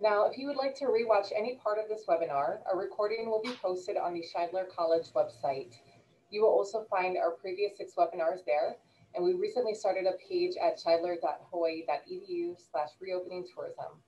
Now, 0.00 0.26
if 0.30 0.38
you 0.38 0.46
would 0.46 0.56
like 0.56 0.76
to 0.76 0.84
rewatch 0.84 1.32
any 1.36 1.56
part 1.56 1.78
of 1.78 1.88
this 1.88 2.04
webinar, 2.08 2.58
a 2.72 2.76
recording 2.76 3.28
will 3.28 3.42
be 3.42 3.52
posted 3.60 3.96
on 3.96 4.14
the 4.14 4.22
Shidler 4.22 4.68
College 4.68 5.06
website. 5.16 5.72
You 6.30 6.42
will 6.42 6.50
also 6.50 6.86
find 6.88 7.16
our 7.16 7.32
previous 7.32 7.76
six 7.76 7.94
webinars 7.98 8.44
there, 8.46 8.76
and 9.14 9.24
we 9.24 9.34
recently 9.34 9.74
started 9.74 10.06
a 10.06 10.12
page 10.28 10.54
at 10.62 10.78
shidler.hawaii.edu 10.78 12.56
slash 12.70 12.90
reopening 13.00 13.46
tourism. 13.54 14.00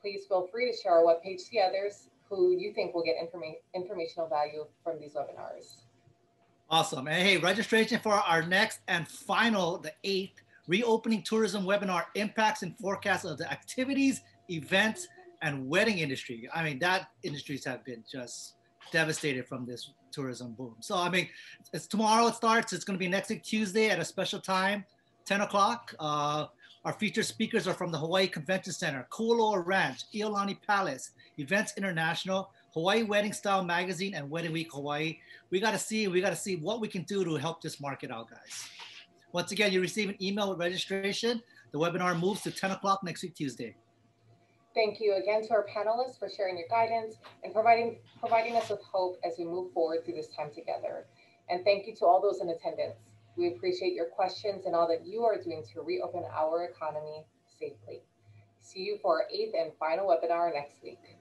Please 0.00 0.24
feel 0.26 0.48
free 0.50 0.70
to 0.70 0.76
share 0.76 0.92
our 0.92 1.02
webpage 1.02 1.48
to 1.50 1.58
others 1.58 2.08
who 2.28 2.56
you 2.56 2.72
think 2.72 2.94
will 2.94 3.02
get 3.02 3.16
informa 3.16 3.54
informational 3.74 4.28
value 4.28 4.64
from 4.84 5.00
these 5.00 5.14
webinars. 5.14 5.82
Awesome. 6.70 7.08
And 7.08 7.22
hey, 7.22 7.36
registration 7.36 7.98
for 7.98 8.12
our 8.12 8.42
next 8.42 8.80
and 8.86 9.06
final, 9.08 9.78
the 9.78 9.92
eighth, 10.04 10.40
reopening 10.68 11.22
tourism 11.22 11.64
webinar, 11.64 12.04
impacts 12.14 12.62
and 12.62 12.78
forecasts 12.78 13.24
of 13.24 13.38
the 13.38 13.50
activities, 13.50 14.20
events, 14.48 15.08
and 15.42 15.68
wedding 15.68 15.98
industry. 15.98 16.48
I 16.54 16.62
mean, 16.62 16.78
that 16.78 17.08
industries 17.24 17.64
have 17.64 17.84
been 17.84 18.04
just 18.10 18.54
devastated 18.92 19.48
from 19.48 19.66
this 19.66 19.90
tourism 20.12 20.52
boom. 20.52 20.76
So, 20.80 20.96
I 20.96 21.08
mean, 21.08 21.28
it's 21.72 21.86
tomorrow 21.86 22.26
it 22.26 22.34
starts. 22.34 22.72
It's 22.72 22.84
going 22.84 22.98
to 22.98 22.98
be 22.98 23.08
next 23.08 23.30
week, 23.30 23.42
Tuesday 23.42 23.90
at 23.90 23.98
a 23.98 24.04
special 24.04 24.40
time, 24.40 24.84
10 25.26 25.42
o'clock. 25.42 25.94
Uh, 25.98 26.46
our 26.84 26.92
featured 26.94 27.26
speakers 27.26 27.68
are 27.68 27.74
from 27.74 27.92
the 27.92 27.98
Hawaii 27.98 28.26
Convention 28.26 28.72
Center, 28.72 29.06
Kualoa 29.12 29.64
Ranch, 29.64 30.04
Iolani 30.14 30.56
Palace, 30.66 31.10
Events 31.38 31.74
International, 31.76 32.50
Hawaii 32.72 33.02
Wedding 33.02 33.32
Style 33.32 33.62
Magazine, 33.64 34.14
and 34.14 34.30
Wedding 34.30 34.52
Week 34.52 34.72
Hawaii. 34.72 35.18
We 35.50 35.60
got 35.60 35.72
to 35.72 35.78
see, 35.78 36.08
we 36.08 36.20
got 36.20 36.30
to 36.30 36.36
see 36.36 36.56
what 36.56 36.80
we 36.80 36.88
can 36.88 37.02
do 37.02 37.24
to 37.24 37.34
help 37.36 37.60
this 37.60 37.80
market 37.80 38.10
out, 38.10 38.30
guys. 38.30 38.68
Once 39.32 39.52
again, 39.52 39.72
you 39.72 39.80
receive 39.80 40.08
an 40.08 40.22
email 40.22 40.48
with 40.50 40.58
registration. 40.58 41.42
The 41.72 41.78
webinar 41.78 42.18
moves 42.18 42.42
to 42.42 42.50
10 42.50 42.72
o'clock 42.72 43.04
next 43.04 43.22
week, 43.22 43.34
Tuesday. 43.34 43.76
Thank 44.72 45.00
you 45.00 45.14
again 45.16 45.42
to 45.48 45.50
our 45.50 45.66
panelists 45.66 46.16
for 46.16 46.28
sharing 46.28 46.56
your 46.56 46.68
guidance 46.68 47.16
and 47.42 47.52
providing, 47.52 47.98
providing 48.20 48.56
us 48.56 48.70
with 48.70 48.80
hope 48.82 49.18
as 49.24 49.34
we 49.36 49.44
move 49.44 49.72
forward 49.72 50.04
through 50.04 50.14
this 50.14 50.28
time 50.28 50.50
together. 50.54 51.06
And 51.48 51.64
thank 51.64 51.88
you 51.88 51.94
to 51.96 52.06
all 52.06 52.22
those 52.22 52.40
in 52.40 52.48
attendance. 52.50 52.94
We 53.36 53.48
appreciate 53.48 53.94
your 53.94 54.06
questions 54.06 54.66
and 54.66 54.76
all 54.76 54.86
that 54.86 55.04
you 55.04 55.24
are 55.24 55.42
doing 55.42 55.64
to 55.72 55.80
reopen 55.80 56.22
our 56.32 56.64
economy 56.64 57.24
safely. 57.58 58.02
See 58.60 58.80
you 58.80 58.98
for 59.02 59.22
our 59.22 59.28
eighth 59.34 59.54
and 59.58 59.72
final 59.80 60.06
webinar 60.06 60.54
next 60.54 60.82
week. 60.84 61.19